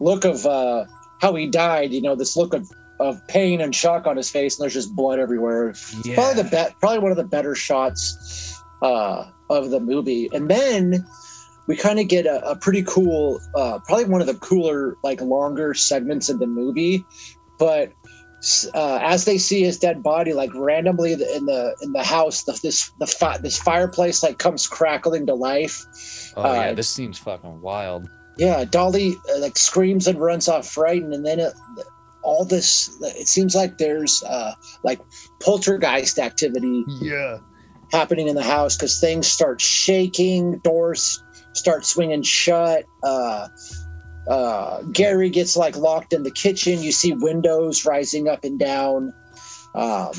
look 0.00 0.24
of 0.24 0.46
uh, 0.46 0.84
how 1.20 1.34
he 1.34 1.46
died. 1.48 1.92
You 1.92 2.02
know, 2.02 2.14
this 2.14 2.36
look 2.36 2.54
of 2.54 2.70
of 3.00 3.20
pain 3.28 3.60
and 3.60 3.74
shock 3.74 4.06
on 4.06 4.16
his 4.16 4.30
face, 4.30 4.56
and 4.56 4.62
there's 4.64 4.72
just 4.74 4.94
blood 4.96 5.18
everywhere. 5.18 5.74
yeah. 6.04 6.14
Probably 6.14 6.42
the 6.42 6.48
bet, 6.48 6.78
probably 6.80 7.00
one 7.00 7.10
of 7.10 7.16
the 7.18 7.24
better 7.24 7.54
shots 7.54 8.58
uh, 8.80 9.26
of 9.50 9.70
the 9.70 9.80
movie. 9.80 10.30
And 10.32 10.48
then 10.50 11.04
we 11.66 11.76
kind 11.76 11.98
of 11.98 12.08
get 12.08 12.24
a, 12.24 12.48
a 12.48 12.56
pretty 12.56 12.82
cool, 12.84 13.38
uh, 13.54 13.80
probably 13.86 14.06
one 14.06 14.22
of 14.22 14.26
the 14.26 14.34
cooler, 14.36 14.96
like 15.02 15.20
longer 15.20 15.74
segments 15.74 16.30
of 16.30 16.38
the 16.38 16.46
movie. 16.46 17.04
But 17.58 17.92
uh, 18.74 18.98
as 19.02 19.24
they 19.24 19.38
see 19.38 19.62
his 19.62 19.78
dead 19.78 20.02
body, 20.02 20.32
like 20.32 20.50
randomly 20.54 21.12
in 21.12 21.46
the 21.46 21.76
in 21.82 21.92
the 21.92 22.02
house, 22.04 22.44
the, 22.44 22.58
this 22.62 22.90
the 22.98 23.06
fi- 23.06 23.38
this 23.38 23.58
fireplace 23.58 24.22
like 24.22 24.38
comes 24.38 24.66
crackling 24.66 25.26
to 25.26 25.34
life. 25.34 25.84
Oh 26.36 26.52
yeah, 26.52 26.70
Uh, 26.70 26.74
this 26.74 26.88
seems 26.90 27.18
fucking 27.18 27.60
wild. 27.60 28.08
Yeah, 28.38 28.64
Dolly 28.64 29.16
uh, 29.34 29.38
like 29.40 29.56
screams 29.58 30.06
and 30.06 30.20
runs 30.20 30.48
off 30.48 30.68
frightened, 30.68 31.14
and 31.14 31.24
then 31.24 31.40
it, 31.40 31.52
all 32.22 32.44
this. 32.44 32.90
It 33.02 33.28
seems 33.28 33.54
like 33.54 33.78
there's 33.78 34.22
uh, 34.24 34.54
like 34.82 35.00
poltergeist 35.40 36.18
activity 36.18 36.84
Yeah. 37.00 37.38
happening 37.92 38.28
in 38.28 38.34
the 38.34 38.42
house 38.42 38.76
because 38.76 39.00
things 39.00 39.26
start 39.26 39.60
shaking, 39.60 40.58
doors 40.58 41.22
start 41.54 41.86
swinging 41.86 42.22
shut. 42.22 42.84
Uh, 44.28 44.82
Gary 44.92 45.30
gets 45.30 45.56
like 45.56 45.76
locked 45.76 46.12
in 46.12 46.22
the 46.22 46.30
kitchen. 46.30 46.82
You 46.82 46.92
see 46.92 47.12
windows 47.12 47.84
rising 47.84 48.28
up 48.28 48.44
and 48.44 48.58
down. 48.58 49.12
Um, 49.74 50.10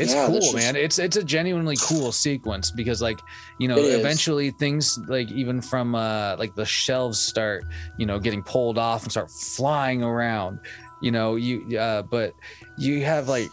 It's 0.00 0.14
Yeah, 0.14 0.26
cool, 0.26 0.38
is- 0.38 0.54
man. 0.54 0.74
It's 0.74 0.98
it's 0.98 1.16
a 1.18 1.22
genuinely 1.22 1.76
cool 1.78 2.12
sequence 2.12 2.70
because 2.70 3.02
like, 3.02 3.18
you 3.58 3.68
know, 3.68 3.76
It 3.76 3.84
is. 3.84 3.94
eventually 3.96 4.50
things 4.52 4.98
like 5.06 5.30
even 5.30 5.60
from 5.60 5.94
uh 5.94 6.36
like 6.38 6.54
the 6.54 6.64
shelves 6.64 7.20
start, 7.20 7.64
you 7.98 8.06
know, 8.06 8.18
getting 8.18 8.42
pulled 8.42 8.78
off 8.78 9.02
and 9.02 9.10
start 9.12 9.30
flying 9.30 10.02
around. 10.02 10.60
You 11.02 11.10
know, 11.12 11.36
you 11.36 11.78
uh 11.78 12.02
but 12.02 12.32
you 12.78 13.04
have 13.04 13.28
like 13.28 13.50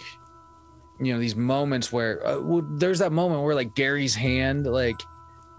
you 1.01 1.13
know 1.13 1.19
these 1.19 1.35
moments 1.35 1.91
where 1.91 2.25
uh, 2.25 2.39
well, 2.39 2.65
there's 2.77 2.99
that 2.99 3.11
moment 3.11 3.43
where 3.43 3.53
like 3.53 3.75
Gary's 3.75 4.15
hand 4.15 4.65
like 4.65 4.95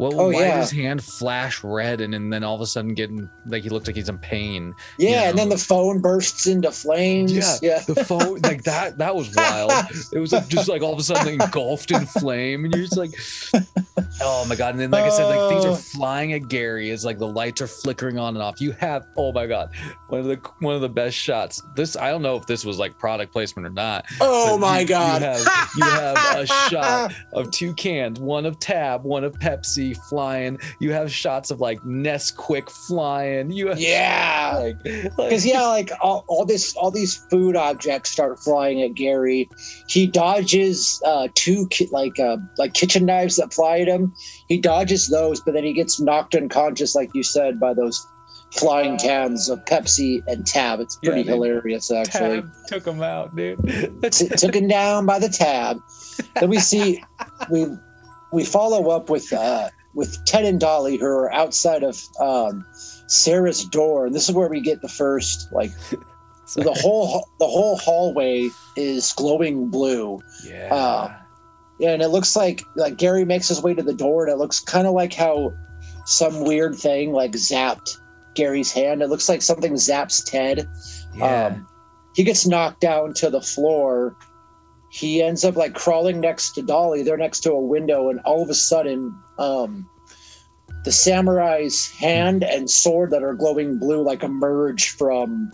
well, 0.00 0.18
Oh, 0.20 0.30
why 0.30 0.40
yeah. 0.40 0.54
did 0.54 0.60
his 0.60 0.70
hand 0.70 1.04
flash 1.04 1.62
red 1.62 2.00
and, 2.00 2.14
and 2.14 2.32
then 2.32 2.42
all 2.42 2.54
of 2.54 2.60
a 2.62 2.66
sudden 2.66 2.94
getting 2.94 3.28
like 3.46 3.62
he 3.62 3.68
looked 3.68 3.86
like 3.86 3.96
he's 3.96 4.08
in 4.08 4.18
pain? 4.18 4.74
yeah, 4.98 5.10
Yeah. 5.10 5.28
and 5.30 5.38
then 5.38 5.48
the 5.50 5.58
phone 5.58 6.00
bursts 6.00 6.46
into 6.46 6.70
flames. 6.72 7.32
Yeah. 7.32 7.56
yeah. 7.62 7.82
The 7.86 8.04
phone 8.04 8.40
like 8.44 8.62
that 8.64 8.98
that 8.98 9.14
was 9.14 9.34
wild. 9.36 9.70
It 10.12 10.18
was 10.18 10.32
like 10.32 10.48
just 10.48 10.68
like 10.68 10.82
all 10.82 10.92
of 10.92 10.98
a 10.98 11.02
sudden 11.02 11.40
engulfed 11.40 11.90
in 11.90 12.06
flame, 12.06 12.64
and 12.64 12.74
you're 12.74 12.86
just 12.86 12.96
like, 12.96 13.10
oh 14.22 14.44
my 14.48 14.56
god! 14.56 14.70
And 14.74 14.80
then 14.80 14.90
like 14.90 15.04
I 15.04 15.10
said, 15.10 15.26
like 15.26 15.50
things 15.50 15.64
are 15.64 15.72
uh. 15.72 15.76
flying 15.76 16.32
at 16.32 16.48
Gary 16.48 16.90
as 16.90 17.04
like 17.04 17.18
the 17.18 17.28
lights 17.28 17.60
are 17.60 17.66
flickering 17.66 18.18
on 18.18 18.34
and 18.36 18.42
off. 18.42 18.60
You 18.60 18.72
have 18.72 19.06
oh 19.16 19.32
my 19.32 19.46
god, 19.46 19.70
one 20.08 20.20
of 20.20 20.26
the 20.26 20.36
one 20.60 20.74
of 20.74 20.80
the 20.80 20.88
best 20.88 21.16
shots. 21.16 21.62
This 21.76 21.96
I 21.96 22.10
don't 22.10 22.22
know 22.22 22.36
if 22.36 22.46
this 22.46 22.64
was 22.64 22.78
like 22.78 22.98
product 22.98 23.32
placement 23.32 23.66
or 23.66 23.70
not. 23.70 24.06
Oh 24.20 24.56
my 24.58 24.80
you- 24.80 24.86
god. 24.86 25.20
You 25.22 25.26
have, 25.28 25.68
you 25.76 25.84
have 25.84 26.36
a 26.40 26.46
shot 26.70 27.14
of 27.32 27.50
two 27.50 27.74
cans, 27.74 28.18
one 28.18 28.46
of 28.46 28.58
Tab, 28.58 29.04
one 29.04 29.24
of 29.24 29.38
Pepsi 29.38 29.89
flying. 29.94 30.58
You 30.78 30.92
have 30.92 31.10
shots 31.12 31.50
of 31.50 31.60
like 31.60 31.80
Nesquik 31.82 32.68
flying. 32.70 33.50
You 33.50 33.68
have 33.68 33.80
Yeah. 33.80 34.52
like, 34.62 34.76
like 34.84 35.16
Because 35.16 35.46
yeah, 35.46 35.66
like 35.66 35.90
all, 36.00 36.24
all 36.28 36.44
this, 36.44 36.74
all 36.76 36.90
these 36.90 37.16
food 37.30 37.56
objects 37.56 38.10
start 38.10 38.38
flying 38.40 38.82
at 38.82 38.94
Gary. 38.94 39.48
He 39.88 40.06
dodges 40.06 41.00
uh, 41.04 41.28
two 41.34 41.66
ki- 41.68 41.88
like 41.92 42.18
uh, 42.18 42.36
like 42.58 42.74
kitchen 42.74 43.06
knives 43.06 43.36
that 43.36 43.52
fly 43.52 43.78
at 43.80 43.88
him. 43.88 44.12
He 44.48 44.58
dodges 44.58 45.08
those, 45.08 45.40
but 45.40 45.54
then 45.54 45.64
he 45.64 45.72
gets 45.72 46.00
knocked 46.00 46.34
unconscious, 46.34 46.94
like 46.94 47.10
you 47.14 47.22
said, 47.22 47.58
by 47.60 47.74
those 47.74 48.06
flying 48.52 48.98
cans 48.98 49.48
of 49.48 49.64
Pepsi 49.64 50.22
and 50.26 50.44
Tab. 50.44 50.80
It's 50.80 50.96
pretty 50.96 51.22
they- 51.22 51.30
hilarious, 51.32 51.90
actually. 51.92 52.42
Tab 52.42 52.52
took 52.66 52.84
him 52.86 53.02
out, 53.02 53.34
dude. 53.36 53.58
T- 54.10 54.28
took 54.28 54.54
him 54.54 54.66
down 54.68 55.06
by 55.06 55.18
the 55.20 55.28
tab. 55.28 55.78
Then 56.34 56.50
we 56.50 56.58
see 56.58 57.02
we 57.50 57.66
we 58.32 58.44
follow 58.44 58.90
up 58.90 59.08
with 59.08 59.32
uh, 59.32 59.68
with 60.00 60.24
Ted 60.24 60.46
and 60.46 60.58
Dolly 60.58 60.96
who 60.96 61.04
are 61.04 61.30
outside 61.30 61.82
of 61.82 62.02
um, 62.20 62.64
Sarah's 63.06 63.66
door, 63.66 64.06
and 64.06 64.14
this 64.14 64.30
is 64.30 64.34
where 64.34 64.48
we 64.48 64.62
get 64.62 64.80
the 64.80 64.88
first 64.88 65.52
like 65.52 65.72
the 66.56 66.72
whole 66.72 67.28
the 67.38 67.46
whole 67.46 67.76
hallway 67.76 68.48
is 68.76 69.12
glowing 69.12 69.68
blue. 69.68 70.18
yeah. 70.42 70.74
uh, 70.74 71.14
Yeah, 71.78 71.90
and 71.92 72.00
it 72.00 72.08
looks 72.08 72.34
like 72.34 72.64
like 72.76 72.96
Gary 72.96 73.26
makes 73.26 73.48
his 73.48 73.62
way 73.62 73.74
to 73.74 73.82
the 73.82 73.92
door, 73.92 74.24
and 74.24 74.32
it 74.32 74.38
looks 74.38 74.58
kind 74.58 74.86
of 74.86 74.94
like 74.94 75.12
how 75.12 75.52
some 76.06 76.44
weird 76.46 76.74
thing 76.74 77.12
like 77.12 77.32
zapped 77.32 77.98
Gary's 78.34 78.72
hand. 78.72 79.02
It 79.02 79.08
looks 79.08 79.28
like 79.28 79.42
something 79.42 79.74
zaps 79.74 80.24
Ted. 80.24 80.66
yeah. 81.14 81.48
Um, 81.48 81.66
he 82.14 82.24
gets 82.24 82.46
knocked 82.46 82.80
down 82.80 83.12
to 83.14 83.28
the 83.28 83.42
floor. 83.42 84.16
He 84.90 85.22
ends 85.22 85.44
up 85.44 85.56
like 85.56 85.74
crawling 85.74 86.20
next 86.20 86.52
to 86.52 86.62
Dolly. 86.62 87.02
They're 87.02 87.16
next 87.16 87.40
to 87.40 87.52
a 87.52 87.60
window, 87.60 88.10
and 88.10 88.20
all 88.20 88.42
of 88.42 88.50
a 88.50 88.54
sudden, 88.54 89.16
um, 89.38 89.88
the 90.84 90.90
samurai's 90.92 91.90
hand 91.92 92.42
and 92.42 92.68
sword 92.68 93.10
that 93.12 93.22
are 93.22 93.34
glowing 93.34 93.78
blue 93.78 94.02
like 94.02 94.22
emerge 94.22 94.90
from 94.90 95.52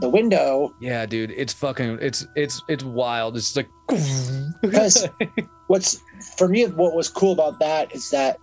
the 0.00 0.08
window. 0.08 0.74
yeah, 0.80 1.04
dude. 1.06 1.32
It's 1.32 1.52
fucking. 1.52 1.98
It's 2.00 2.26
it's 2.36 2.62
it's 2.68 2.84
wild. 2.84 3.36
It's 3.36 3.54
like. 3.56 3.68
Because- 4.62 5.08
What's 5.68 6.00
for 6.36 6.48
me, 6.48 6.66
what 6.66 6.94
was 6.94 7.08
cool 7.08 7.32
about 7.32 7.60
that 7.60 7.94
is 7.94 8.10
that 8.10 8.38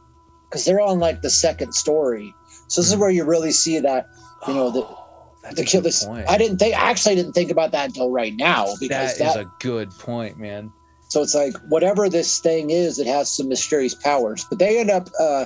because 0.49 0.63
they're 0.63 0.79
on 0.79 0.97
like 0.99 1.21
the 1.21 1.29
second 1.29 1.73
story, 1.73 2.33
so 2.69 2.79
this 2.81 2.89
is 2.89 2.95
where 2.97 3.09
you 3.09 3.25
really 3.25 3.51
see 3.51 3.79
that 3.79 4.07
you 4.47 4.53
know 4.53 4.69
the 4.71 4.81
that's 5.49 5.61
the 5.61 5.65
kill 5.65 5.81
this. 5.81 6.05
point. 6.05 6.29
I 6.29 6.37
didn't 6.37 6.57
think. 6.57 6.75
I 6.75 6.89
actually 6.89 7.15
didn't 7.15 7.33
think 7.33 7.51
about 7.51 7.71
that 7.71 7.87
until 7.87 8.11
right 8.11 8.35
now 8.35 8.73
because 8.79 9.17
that 9.17 9.29
is 9.29 9.35
a 9.35 9.51
good 9.59 9.91
point, 9.91 10.37
man. 10.37 10.71
So 11.09 11.21
it's 11.21 11.35
like 11.35 11.55
whatever 11.69 12.09
this 12.09 12.39
thing 12.39 12.69
is, 12.69 12.99
it 12.99 13.07
has 13.07 13.35
some 13.35 13.47
mysterious 13.47 13.95
powers. 13.95 14.45
But 14.49 14.59
they 14.59 14.79
end 14.79 14.91
up 14.91 15.09
uh, 15.19 15.45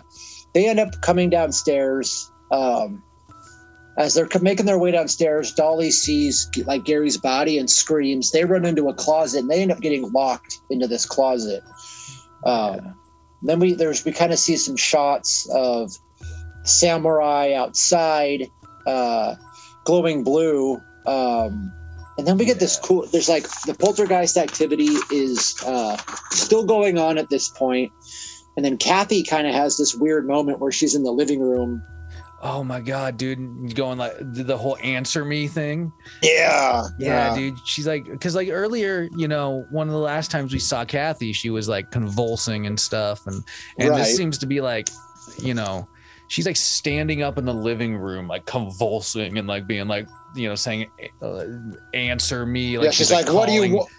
they 0.53 0.67
end 0.67 0.79
up 0.79 1.01
coming 1.01 1.29
downstairs. 1.29 2.31
Um, 2.51 3.03
as 3.97 4.13
they're 4.13 4.27
making 4.41 4.65
their 4.65 4.79
way 4.79 4.91
downstairs, 4.91 5.53
Dolly 5.53 5.91
sees 5.91 6.49
like 6.65 6.85
Gary's 6.85 7.17
body 7.17 7.57
and 7.57 7.69
screams. 7.69 8.31
They 8.31 8.45
run 8.45 8.65
into 8.65 8.89
a 8.89 8.93
closet 8.93 9.39
and 9.39 9.49
they 9.49 9.61
end 9.61 9.71
up 9.71 9.81
getting 9.81 10.11
locked 10.11 10.59
into 10.69 10.87
this 10.87 11.05
closet. 11.05 11.61
Um, 12.45 12.75
Yeah. 12.75 12.91
Then 13.43 13.59
we 13.59 13.73
there's 13.73 14.05
we 14.05 14.11
kind 14.11 14.31
of 14.31 14.39
see 14.39 14.55
some 14.55 14.75
shots 14.75 15.49
of 15.53 15.91
samurai 16.63 17.53
outside, 17.53 18.49
uh, 18.85 19.35
glowing 19.85 20.23
blue. 20.23 20.81
Um, 21.05 21.71
and 22.17 22.27
then 22.27 22.37
we 22.37 22.45
get 22.45 22.59
this 22.59 22.77
cool. 22.81 23.07
There's 23.11 23.29
like 23.29 23.43
the 23.65 23.73
poltergeist 23.73 24.37
activity 24.37 24.89
is 25.11 25.55
uh, 25.65 25.97
still 26.31 26.65
going 26.65 26.97
on 26.97 27.17
at 27.17 27.29
this 27.29 27.49
point, 27.49 27.91
and 28.55 28.65
then 28.65 28.77
Kathy 28.77 29.23
kind 29.23 29.47
of 29.47 29.53
has 29.53 29.77
this 29.77 29.95
weird 29.95 30.27
moment 30.27 30.59
where 30.59 30.71
she's 30.71 30.93
in 30.93 31.03
the 31.03 31.11
living 31.11 31.39
room. 31.41 31.81
Oh 32.43 32.63
my 32.63 32.81
god, 32.81 33.17
dude, 33.17 33.75
going 33.75 33.97
like 33.97 34.17
the 34.19 34.43
the 34.43 34.57
whole 34.57 34.77
answer 34.83 35.23
me 35.23 35.47
thing. 35.47 35.91
Yeah, 36.23 36.83
Yeah, 36.99 37.33
dude. 37.35 37.55
She's 37.65 37.85
like, 37.87 38.05
because 38.05 38.35
like 38.35 38.49
earlier, 38.49 39.07
you 39.15 39.27
know, 39.27 39.65
one 39.69 39.87
of 39.87 39.93
the 39.93 39.99
last 39.99 40.31
times 40.31 40.51
we 40.51 40.57
saw 40.59 40.83
Kathy, 40.83 41.33
she 41.33 41.49
was 41.51 41.69
like 41.69 41.91
convulsing 41.91 42.65
and 42.67 42.79
stuff, 42.79 43.25
and 43.27 43.43
and 43.77 43.89
Right. 43.91 43.99
this 43.99 44.15
seems 44.17 44.37
to 44.39 44.47
be 44.47 44.59
like, 44.59 44.89
you 45.37 45.53
know, 45.53 45.87
she's 46.31 46.45
like 46.45 46.55
standing 46.55 47.21
up 47.23 47.37
in 47.37 47.43
the 47.43 47.53
living 47.53 47.97
room, 47.97 48.25
like 48.29 48.45
convulsing 48.45 49.37
and 49.37 49.47
like 49.49 49.67
being 49.67 49.87
like, 49.89 50.07
you 50.33 50.47
know, 50.47 50.55
saying, 50.55 50.89
uh, 51.21 51.43
"Answer 51.93 52.45
me." 52.45 52.77
Like 52.77 52.85
yeah. 52.85 52.91
She's, 52.91 53.11
like, 53.11 53.31
"What 53.31 53.47
do 53.47 53.51
you 53.53 53.59
calling- 53.59 53.73
want?" 53.73 53.89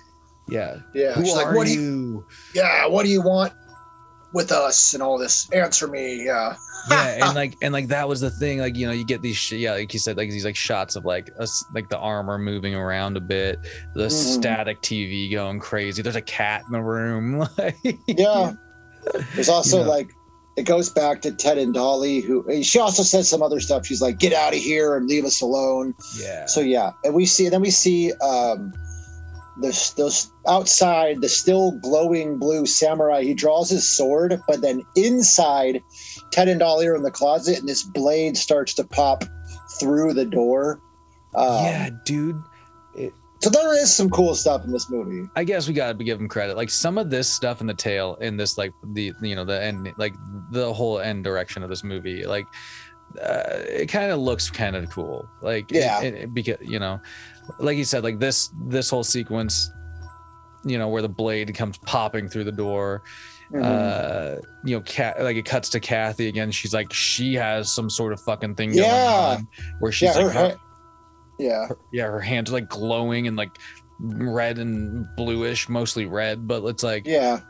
Yeah. 0.48 0.76
Yeah, 0.94 1.12
Who 1.12 1.24
she's 1.24 1.34
are 1.34 1.44
like, 1.44 1.54
"What 1.54 1.66
do 1.66 1.72
you? 1.74 1.80
you? 1.80 2.26
Yeah, 2.54 2.86
what 2.86 3.04
do 3.04 3.10
you 3.10 3.20
want 3.20 3.52
with 4.32 4.50
us 4.50 4.94
and 4.94 5.02
all 5.02 5.18
this? 5.18 5.50
Answer 5.52 5.86
me." 5.88 6.24
Yeah, 6.24 6.56
yeah 6.90 7.18
and 7.26 7.34
like 7.34 7.54
and 7.62 7.72
like 7.72 7.88
that 7.88 8.08
was 8.08 8.20
the 8.22 8.30
thing 8.30 8.58
like 8.60 8.76
you 8.76 8.86
know 8.86 8.92
you 8.92 9.04
get 9.04 9.20
these 9.20 9.36
sh- 9.36 9.52
yeah 9.52 9.72
like 9.72 9.92
you 9.92 10.00
said 10.00 10.16
like 10.16 10.30
these 10.30 10.44
like 10.46 10.56
shots 10.56 10.96
of 10.96 11.04
like 11.04 11.30
us 11.38 11.62
like 11.74 11.88
the 11.90 11.98
armor 11.98 12.38
moving 12.38 12.74
around 12.74 13.16
a 13.16 13.20
bit 13.20 13.60
the 13.94 14.06
Mhm. 14.06 14.10
static 14.10 14.80
tv 14.80 15.30
going 15.30 15.60
crazy 15.60 16.02
there's 16.02 16.16
a 16.16 16.20
cat 16.22 16.64
in 16.66 16.72
the 16.72 16.80
room 16.82 17.38
like 17.58 17.76
yeah. 18.08 18.54
There's 19.34 19.48
also 19.48 19.78
You 19.78 19.84
know. 19.84 19.90
like 19.90 20.08
it 20.56 20.64
goes 20.64 20.90
back 20.90 21.22
to 21.22 21.32
Ted 21.32 21.58
and 21.58 21.72
Dolly, 21.72 22.20
who 22.20 22.62
she 22.62 22.78
also 22.78 23.02
says 23.02 23.28
some 23.28 23.42
other 23.42 23.60
stuff. 23.60 23.86
She's 23.86 24.02
like, 24.02 24.18
"Get 24.18 24.32
out 24.32 24.52
of 24.52 24.58
here 24.58 24.96
and 24.96 25.06
leave 25.06 25.24
us 25.24 25.40
alone." 25.40 25.94
yeah 26.18 26.46
So 26.46 26.60
yeah, 26.60 26.92
and 27.04 27.14
we 27.14 27.26
see 27.26 27.46
and 27.46 27.52
then 27.54 27.62
we 27.62 27.70
see 27.70 28.12
um, 28.14 28.72
this 29.60 29.90
those 29.92 30.30
outside 30.46 31.20
the 31.20 31.28
still 31.28 31.72
glowing 31.80 32.38
blue 32.38 32.66
samurai. 32.66 33.22
He 33.22 33.34
draws 33.34 33.70
his 33.70 33.88
sword, 33.88 34.40
but 34.46 34.60
then 34.60 34.82
inside, 34.94 35.82
Ted 36.30 36.48
and 36.48 36.60
Dolly 36.60 36.86
are 36.86 36.96
in 36.96 37.02
the 37.02 37.10
closet, 37.10 37.58
and 37.58 37.68
this 37.68 37.82
blade 37.82 38.36
starts 38.36 38.74
to 38.74 38.84
pop 38.84 39.24
through 39.80 40.12
the 40.12 40.26
door. 40.26 40.80
Um, 41.34 41.64
yeah 41.64 41.90
dude 42.04 42.42
So 43.42 43.50
there 43.50 43.74
is 43.74 43.92
some 43.94 44.08
cool 44.10 44.34
stuff 44.36 44.64
in 44.64 44.70
this 44.72 44.88
movie. 44.88 45.28
i 45.34 45.42
guess 45.42 45.66
we 45.66 45.74
gotta 45.74 45.94
give 46.04 46.20
him 46.20 46.28
credit 46.28 46.56
like 46.56 46.70
some 46.70 46.96
of 46.96 47.10
this 47.10 47.28
stuff 47.28 47.60
in 47.60 47.66
the 47.66 47.74
tail 47.74 48.16
in 48.20 48.36
this 48.36 48.56
like 48.56 48.72
the 48.92 49.12
you 49.20 49.34
know 49.34 49.44
the 49.44 49.60
end 49.60 49.92
like 49.98 50.14
the 50.52 50.72
whole 50.72 51.00
end 51.00 51.24
direction 51.24 51.62
of 51.64 51.68
this 51.68 51.82
movie 51.82 52.24
like 52.24 52.46
uh, 53.20 53.42
it 53.68 53.86
kind 53.86 54.10
of 54.12 54.20
looks 54.20 54.48
kind 54.48 54.76
of 54.76 54.88
cool 54.90 55.28
like 55.42 55.70
Yeah. 55.72 56.00
it, 56.02 56.14
it- 56.14 56.34
because 56.34 56.56
you 56.62 56.78
know 56.78 57.00
like 57.58 57.76
you 57.76 57.84
said 57.84 58.04
like 58.04 58.18
this 58.20 58.50
this 58.66 58.88
whole 58.88 59.02
sequence 59.04 59.70
you 60.64 60.78
know 60.78 60.88
where 60.88 61.02
the 61.02 61.08
blade 61.08 61.52
comes 61.54 61.76
popping 61.78 62.28
through 62.28 62.44
the 62.44 62.52
door 62.52 63.02
Mhm. 63.52 63.64
uh 63.64 64.40
you 64.64 64.74
know 64.76 64.80
cat 64.82 65.20
like 65.22 65.36
it 65.36 65.44
cuts 65.44 65.68
to 65.70 65.80
kathy 65.80 66.28
again 66.28 66.50
she's 66.50 66.72
like 66.72 66.90
she 66.92 67.34
has 67.34 67.70
some 67.70 67.90
sort 67.90 68.12
of 68.14 68.20
fucking 68.20 68.54
thing 68.54 68.72
Yeah. 68.72 68.82
going 68.84 69.38
on 69.40 69.48
where 69.80 69.92
she's 69.92 70.14
yeah, 70.16 70.22
her, 70.22 70.28
like 70.28 70.36
her, 70.52 70.56
Yeah. 71.42 71.66
her, 71.68 71.78
yeah, 71.92 72.06
her 72.06 72.20
hands 72.20 72.50
are 72.50 72.54
like 72.54 72.68
glowing 72.68 73.26
and 73.26 73.36
like 73.36 73.58
red 74.00 74.58
and 74.58 75.06
bluish, 75.16 75.68
mostly 75.68 76.06
red, 76.06 76.46
but 76.48 76.64
it's 76.64 76.82
like 76.82 77.06
Yeah. 77.06 77.40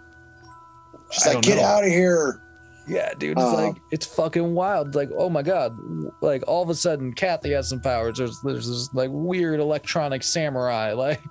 She's 1.10 1.26
I 1.26 1.34
like, 1.34 1.42
get 1.44 1.56
know. 1.58 1.64
out 1.64 1.84
of 1.84 1.90
here. 1.90 2.40
Yeah, 2.88 3.12
dude, 3.14 3.38
it's 3.38 3.40
Uh, 3.46 3.54
like 3.68 3.76
it's 3.92 4.06
fucking 4.06 4.54
wild. 4.54 4.94
Like, 4.94 5.10
oh 5.16 5.28
my 5.28 5.42
god, 5.42 5.76
like 6.20 6.42
all 6.48 6.62
of 6.62 6.68
a 6.68 6.74
sudden, 6.74 7.12
Kathy 7.12 7.52
has 7.52 7.68
some 7.68 7.80
powers. 7.80 8.18
There's 8.18 8.40
there's 8.40 8.66
this 8.68 8.92
like 8.92 9.10
weird 9.12 9.60
electronic 9.60 10.22
samurai. 10.22 10.92
Like, 10.96 11.22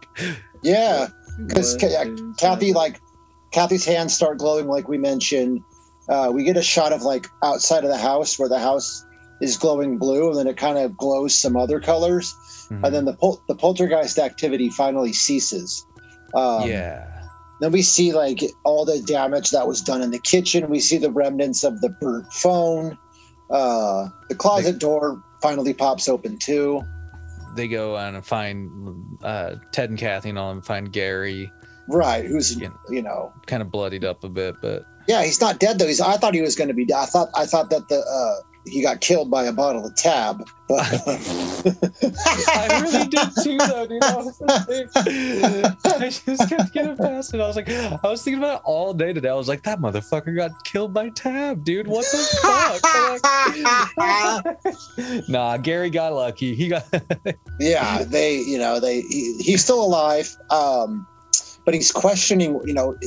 Yeah. 0.64 1.08
Because 1.48 1.76
Kathy, 2.38 2.72
like, 2.74 3.00
Kathy's 3.52 3.86
hands 3.86 4.14
start 4.14 4.38
glowing, 4.38 4.68
like 4.68 4.88
we 4.88 4.98
mentioned. 4.98 5.62
Uh, 6.10 6.30
we 6.34 6.44
get 6.44 6.58
a 6.58 6.62
shot 6.62 6.92
of 6.94 7.02
like 7.04 7.26
outside 7.44 7.84
of 7.84 7.90
the 7.90 7.98
house 7.98 8.38
where 8.38 8.50
the 8.50 8.60
house 8.60 9.06
is 9.42 9.58
glowing 9.58 9.98
blue, 9.98 10.30
and 10.30 10.38
then 10.40 10.48
it 10.48 10.56
kind 10.58 10.78
of 10.78 10.96
glows 10.96 11.38
some 11.38 11.58
other 11.58 11.80
colors, 11.80 12.34
Mhm. 12.70 12.86
and 12.86 12.96
then 12.96 13.06
the 13.06 13.14
pol- 13.14 13.42
the 13.48 13.56
poltergeist 13.56 14.18
activity 14.20 14.70
finally 14.70 15.12
ceases. 15.14 15.86
Um, 16.34 16.68
yeah, 16.70 17.06
Then 17.60 17.72
we 17.72 17.82
see 17.84 18.12
like 18.14 18.42
all 18.64 18.86
the 18.86 19.00
damage 19.02 19.52
that 19.52 19.68
was 19.68 19.82
done 19.82 20.02
in 20.02 20.10
the 20.10 20.18
kitchen. 20.20 20.68
We 20.70 20.80
see 20.80 20.98
the 20.98 21.12
remnants 21.12 21.64
of 21.64 21.80
the 21.82 21.90
burnt 21.90 22.32
phone. 22.34 22.98
Uh, 23.52 24.08
the 24.30 24.36
closet 24.36 24.80
door 24.80 25.22
finally 25.42 25.74
pops 25.74 26.08
open 26.10 26.38
too. 26.38 26.82
they 27.58 27.68
go 27.68 27.98
on 27.98 28.16
and 28.16 28.26
find 28.26 28.72
uh, 29.24 29.56
Ted 29.74 29.90
and 29.90 30.00
Kathy 30.00 30.30
and 30.30 30.40
all, 30.40 30.52
and 30.52 30.64
find 30.66 30.90
Gary 30.94 31.52
Right, 31.90 32.24
who's 32.26 32.56
Yeah. 32.58 32.70
you 32.90 33.02
know, 33.02 33.34
kind 33.46 33.62
of 33.62 33.70
bloodied 33.70 34.06
up 34.06 34.24
a 34.24 34.30
bit, 34.30 34.56
but 34.62 34.86
yeah, 35.08 35.22
he's 35.24 35.42
not 35.42 35.60
dead 35.60 35.78
though. 35.78 35.88
He's 35.88 36.00
I 36.00 36.16
thought 36.16 36.34
he 36.34 36.42
was 36.42 36.56
going 36.56 36.70
to 36.70 36.74
be. 36.74 36.88
I 36.94 37.06
thought 37.06 37.28
I 37.36 37.46
thought 37.46 37.70
that 37.72 37.90
the 37.90 38.00
uh, 38.00 38.36
he 38.66 38.82
got 38.82 39.02
killed 39.02 39.32
by 39.32 39.46
a 39.46 39.54
bottle 39.54 39.86
of 39.86 39.96
tab, 39.96 40.46
but 40.68 40.80
I 42.48 42.80
really 42.82 43.08
did 43.08 43.30
too, 43.44 43.58
though, 43.58 43.88
dude. 43.88 44.04
I, 44.04 44.16
was 44.16 44.40
like, 44.42 44.88
I 45.86 46.10
just 46.10 46.50
kept 46.50 46.74
getting 46.74 46.96
past 46.96 47.34
it. 47.34 47.42
I 47.42 47.48
was 47.48 47.56
like, 47.56 47.70
I 47.70 48.00
was 48.04 48.24
thinking 48.24 48.42
about 48.42 48.58
it 48.58 48.62
all 48.64 48.94
day 48.94 49.14
today. 49.14 49.30
I 49.30 49.34
was 49.34 49.48
like, 49.48 49.64
that 49.64 49.80
motherfucker 49.80 50.36
got 50.36 50.64
killed 50.64 50.94
by 50.94 51.10
Tab, 51.10 51.64
dude. 51.64 51.88
What 51.88 52.06
the 52.06 52.18
fuck? 55.02 55.28
nah, 55.30 55.58
Gary 55.58 55.90
got 55.90 56.14
lucky. 56.14 56.56
He 56.56 56.68
got 56.68 56.86
yeah, 57.60 58.04
they 58.04 58.38
you 58.40 58.58
know 58.58 58.80
they 58.80 59.02
he, 59.02 59.38
he's 59.40 59.64
still 59.64 59.84
alive. 59.84 60.36
Um, 60.50 61.08
but 61.66 61.74
he's 61.74 61.92
questioning, 61.92 62.60
you 62.66 62.74
know, 62.74 62.98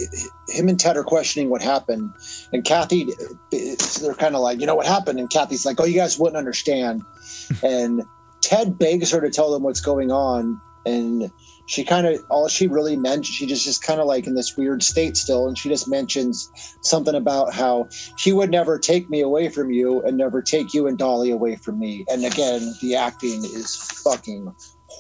him 0.49 0.69
and 0.69 0.79
Ted 0.79 0.97
are 0.97 1.05
questioning 1.05 1.51
what 1.51 1.63
happened, 1.63 2.11
and 2.53 2.65
Kathy, 2.65 3.09
they're 3.51 4.15
kind 4.15 4.35
of 4.35 4.41
like, 4.41 4.61
you 4.61 4.67
know, 4.67 4.75
what 4.75 4.87
happened, 4.87 5.19
and 5.19 5.31
Kathy's 5.31 5.67
like, 5.67 5.81
oh, 5.81 5.85
you 5.85 5.97
guys 5.97 6.19
wouldn't 6.19 6.37
understand, 6.37 7.03
and 7.63 8.03
Ted 8.41 8.79
begs 8.79 9.11
her 9.11 9.21
to 9.21 9.31
tell 9.31 9.51
them 9.53 9.63
what's 9.63 9.81
going 9.81 10.11
on, 10.13 10.61
and 10.87 11.31
she 11.67 11.83
kind 11.83 12.07
of 12.07 12.21
all 12.29 12.47
she 12.47 12.67
really 12.67 12.95
meant, 12.97 13.25
she 13.25 13.47
just 13.47 13.65
just 13.65 13.83
kind 13.83 14.01
of 14.01 14.07
like 14.07 14.27
in 14.27 14.35
this 14.35 14.57
weird 14.57 14.83
state 14.83 15.17
still, 15.17 15.49
and 15.49 15.57
she 15.57 15.69
just 15.69 15.89
mentions 15.89 16.51
something 16.83 17.15
about 17.15 17.55
how 17.55 17.89
he 18.19 18.33
would 18.33 18.51
never 18.51 18.79
take 18.79 19.09
me 19.09 19.21
away 19.21 19.49
from 19.49 19.71
you 19.71 20.03
and 20.03 20.17
never 20.17 20.43
take 20.43 20.75
you 20.75 20.87
and 20.87 20.99
Dolly 20.99 21.31
away 21.31 21.57
from 21.57 21.79
me, 21.79 22.05
and 22.09 22.25
again, 22.25 22.75
the 22.83 22.95
acting 22.95 23.45
is 23.45 23.77
fucking 24.05 24.55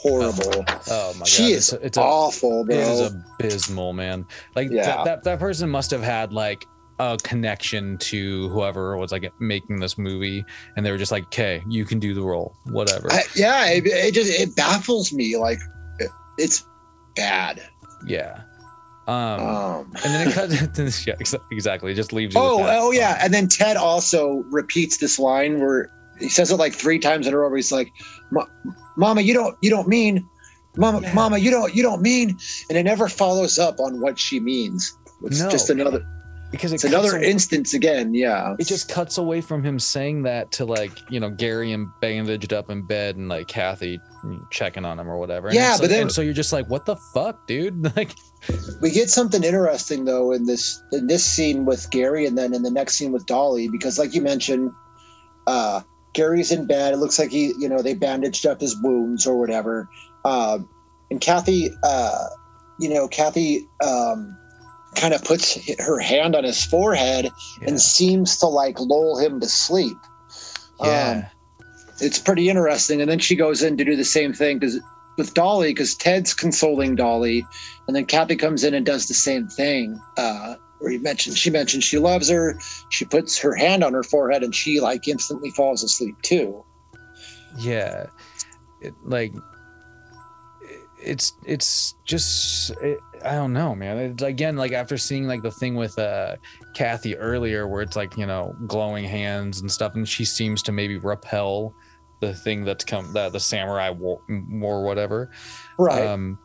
horrible. 0.04 0.64
Oh 0.90 1.12
my 1.14 1.18
god. 1.20 1.28
she 1.28 1.52
is 1.52 1.72
it's 1.72 1.98
awful, 1.98 2.64
bro. 2.64 2.74
it 2.74 2.80
is 2.80 3.00
abysmal, 3.40 3.92
man. 3.92 4.26
Like 4.54 4.70
Yeah. 4.70 4.84
that, 4.86 5.04
that 5.04 5.24
that 5.24 5.38
person 5.40 5.68
must 5.70 5.90
have 5.90 6.02
had 6.02 6.32
like 6.32 6.64
a 7.00 7.16
connection 7.24 7.98
to 7.98 8.48
whoever 8.50 8.96
was 8.96 9.10
like 9.10 9.28
making 9.40 9.80
this 9.80 9.98
movie 9.98 10.44
and 10.76 10.86
they 10.86 10.92
were 10.92 10.98
just 10.98 11.10
like, 11.10 11.24
okay, 11.24 11.60
you 11.68 11.84
can 11.84 11.98
do 11.98 12.14
the 12.14 12.22
role. 12.22 12.54
Whatever. 12.66 13.12
I- 13.12 13.22
yeah, 13.34 13.66
it, 13.70 13.84
it 13.86 14.14
just 14.14 14.30
it 14.30 14.54
baffles 14.54 15.12
me. 15.12 15.36
Like 15.36 15.58
it, 15.98 16.10
it's 16.38 16.64
bad. 17.16 17.60
yeah. 18.06 18.42
Um, 19.06 19.16
Um, 19.16 19.92
and 20.02 20.14
then 20.14 20.28
it 20.28 20.32
cuts 20.34 21.06
yeah, 21.06 21.14
exa- 21.16 21.42
exactly. 21.52 21.92
It 21.92 21.94
just 21.94 22.12
leaves 22.14 22.34
you 22.34 22.40
oh, 22.40 22.64
oh 22.66 22.90
yeah, 22.90 23.18
and 23.22 23.34
then 23.34 23.48
Ted 23.48 23.76
also 23.76 24.44
repeats 24.50 24.96
this 24.98 25.18
line 25.18 25.60
where 25.60 25.90
he 26.18 26.28
says 26.30 26.50
it 26.50 26.56
like 26.56 26.72
three 26.72 26.98
times 26.98 27.26
in 27.26 27.34
a 27.34 27.38
row. 27.38 27.48
Where 27.48 27.56
he's 27.56 27.70
like, 27.72 27.92
"Ma- 28.30 28.46
"Mama, 28.96 29.20
you 29.20 29.34
don't, 29.34 29.56
you 29.60 29.70
don't 29.70 29.88
mean, 29.88 30.28
Mama, 30.76 31.00
Yeah. 31.02 31.14
Mama, 31.14 31.38
you 31.38 31.50
don't, 31.50 31.74
you 31.74 31.82
don't 31.82 32.02
mean," 32.02 32.36
and 32.68 32.78
it 32.78 32.82
never 32.84 33.08
follows 33.08 33.58
up 33.58 33.78
on 33.80 34.00
what 34.00 34.18
she 34.18 34.40
means. 34.40 34.96
It's 35.24 35.40
No. 35.40 35.48
just 35.50 35.70
another, 35.70 36.04
because 36.50 36.72
it 36.72 36.76
it's 36.76 36.84
another 36.84 37.16
away- 37.16 37.30
instance 37.30 37.74
again. 37.74 38.12
Yeah, 38.14 38.54
it 38.58 38.66
just 38.66 38.88
cuts 38.88 39.18
away 39.18 39.40
from 39.40 39.62
him 39.64 39.78
saying 39.78 40.22
that 40.24 40.50
to 40.52 40.64
like 40.64 40.92
you 41.10 41.20
know 41.20 41.30
Gary 41.30 41.72
and 41.72 41.86
bandaged 42.00 42.52
up 42.52 42.70
in 42.70 42.82
bed 42.86 43.16
and 43.16 43.28
like 43.28 43.48
Kathy 43.48 44.00
checking 44.50 44.84
on 44.84 44.98
him 44.98 45.08
or 45.08 45.18
whatever. 45.18 45.48
And 45.48 45.54
Yeah, 45.56 45.76
but 45.80 45.90
then- 45.90 46.02
and 46.02 46.12
so 46.12 46.22
you're 46.22 46.32
just 46.34 46.52
like, 46.52 46.66
what 46.70 46.86
the 46.86 46.96
fuck, 47.14 47.46
dude? 47.46 47.74
Like, 47.96 48.10
we 48.82 48.90
get 48.90 49.08
something 49.08 49.42
interesting 49.42 50.04
though 50.04 50.32
in 50.32 50.44
this 50.44 50.82
in 50.92 51.06
this 51.06 51.24
scene 51.24 51.64
with 51.64 51.90
Gary 51.90 52.26
and 52.26 52.36
then 52.36 52.52
in 52.52 52.62
the 52.62 52.70
next 52.70 52.96
scene 52.96 53.10
with 53.12 53.24
Dolly 53.24 53.68
because 53.68 53.98
like 53.98 54.14
you 54.14 54.20
mentioned 54.20 54.70
uh 55.46 55.80
Gary's 56.14 56.50
in 56.50 56.66
bed. 56.66 56.94
It 56.94 56.98
looks 56.98 57.18
like 57.18 57.30
he 57.30 57.52
you 57.58 57.68
know 57.68 57.82
they 57.82 57.94
bandaged 57.94 58.46
up 58.46 58.60
his 58.60 58.76
wounds 58.80 59.26
or 59.26 59.38
whatever. 59.38 59.88
Um 60.24 60.68
and 61.10 61.20
Kathy 61.20 61.70
uh 61.82 62.26
you 62.78 62.88
know 62.88 63.06
Kathy 63.08 63.68
um 63.82 64.36
kind 64.96 65.12
of 65.12 65.24
puts 65.24 65.58
her 65.80 65.98
hand 65.98 66.36
on 66.36 66.44
his 66.44 66.64
forehead 66.64 67.24
yeah, 67.60 67.68
and 67.68 67.80
seems 67.80 68.36
to 68.38 68.46
like 68.46 68.78
lull 68.80 69.18
him 69.18 69.40
to 69.40 69.48
sleep. 69.48 69.96
Yeah, 70.80 71.10
um, 71.10 71.24
it's 72.00 72.18
pretty 72.18 72.48
interesting. 72.48 73.00
And 73.00 73.10
then 73.10 73.18
she 73.18 73.36
goes 73.36 73.62
in 73.62 73.76
to 73.76 73.84
do 73.84 73.96
the 73.96 74.04
same 74.04 74.32
thing 74.32 74.58
because 74.58 74.80
with 75.16 75.34
Dolly, 75.34 75.70
because 75.70 75.94
Ted's 75.94 76.34
consoling 76.34 76.96
Dolly, 76.96 77.46
and 77.86 77.94
then 77.94 78.06
Kathy 78.06 78.36
comes 78.36 78.64
in 78.64 78.74
and 78.74 78.84
does 78.84 79.06
the 79.06 79.14
same 79.14 79.46
thing. 79.46 80.00
Uh, 80.16 80.56
where 80.78 80.90
he 80.90 80.98
mentioned 80.98 81.36
she 81.36 81.50
mentioned 81.50 81.82
she 81.82 81.98
loves 81.98 82.28
her. 82.28 82.58
She 82.90 83.04
puts 83.04 83.38
her 83.38 83.54
hand 83.54 83.82
on 83.84 83.92
her 83.92 84.02
forehead, 84.02 84.42
and 84.42 84.54
she 84.54 84.80
like 84.80 85.08
instantly 85.08 85.50
falls 85.50 85.82
asleep 85.82 86.20
too. 86.22 86.64
yeah. 87.58 88.06
It, 88.80 88.92
like, 89.02 89.32
it's 91.00 91.32
it's 91.46 91.94
just 92.04 92.70
it, 92.82 92.98
I 93.24 93.32
don't 93.32 93.52
know, 93.52 93.74
man. 93.74 93.98
It's, 93.98 94.22
again, 94.22 94.56
like 94.56 94.72
after 94.72 94.98
seeing 94.98 95.26
like 95.26 95.42
the 95.42 95.50
thing 95.50 95.74
with 95.74 95.98
uh 95.98 96.36
Kathy 96.74 97.16
earlier, 97.16 97.66
where 97.66 97.82
it's 97.82 97.96
like 97.96 98.16
you 98.18 98.26
know 98.26 98.54
glowing 98.66 99.04
hands 99.04 99.60
and 99.60 99.70
stuff, 99.70 99.94
and 99.94 100.08
she 100.08 100.24
seems 100.24 100.62
to 100.62 100.72
maybe 100.72 100.98
repel 100.98 101.74
the 102.20 102.34
thing 102.34 102.64
that's 102.64 102.84
come 102.84 103.12
that 103.12 103.32
the 103.32 103.40
samurai 103.40 103.90
war, 103.90 104.20
war 104.28 104.84
whatever. 104.84 105.30
Right. 105.78 106.06
um 106.06 106.38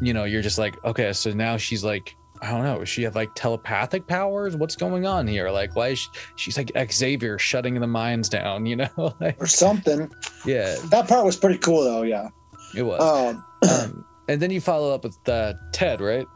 you 0.00 0.12
know 0.12 0.24
you're 0.24 0.42
just 0.42 0.58
like 0.58 0.82
okay 0.84 1.12
so 1.12 1.32
now 1.32 1.56
she's 1.56 1.84
like 1.84 2.16
i 2.44 2.50
don't 2.50 2.64
know 2.64 2.78
does 2.78 2.88
she 2.88 3.02
have 3.02 3.14
like 3.14 3.30
telepathic 3.34 4.06
powers 4.06 4.56
what's 4.56 4.76
going 4.76 5.06
on 5.06 5.26
here 5.26 5.50
like 5.50 5.74
why 5.74 5.88
is 5.88 5.98
she, 5.98 6.08
she's 6.36 6.56
like 6.58 6.70
xavier 6.92 7.38
shutting 7.38 7.80
the 7.80 7.86
minds 7.86 8.28
down 8.28 8.66
you 8.66 8.76
know 8.76 8.88
like 9.20 9.40
or 9.40 9.46
something. 9.46 10.12
yeah 10.44 10.76
That 10.90 11.08
part 11.08 11.24
was 11.24 11.36
pretty 11.36 11.58
cool 11.58 11.82
though. 11.82 12.02
Yeah. 12.02 12.28
it 12.76 12.82
was 12.82 13.00
Um, 13.00 13.44
um, 13.70 14.04
and 14.28 14.40
then 14.40 14.50
you 14.50 14.60
follow 14.60 14.94
up 14.94 15.04
with 15.04 15.18
uh, 15.28 15.54
ted 15.72 16.00
right 16.00 16.26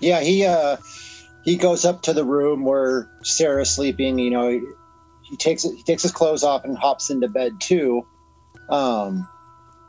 yeah. 0.00 0.20
He 0.20 0.46
uh, 0.46 0.76
he 1.44 1.56
goes 1.56 1.84
up 1.84 2.02
to 2.02 2.12
the 2.12 2.24
room 2.24 2.64
where 2.64 3.10
Sarah's 3.22 3.70
sleeping. 3.70 4.18
You 4.18 4.30
know, 4.30 4.48
he, 4.48 4.62
he 5.22 5.36
takes 5.36 5.62
he 5.62 5.82
takes 5.82 6.02
his 6.02 6.12
clothes 6.12 6.42
off 6.42 6.64
and 6.64 6.76
hops 6.76 7.10
into 7.10 7.28
bed 7.28 7.60
too. 7.60 8.06
Um, 8.70 9.28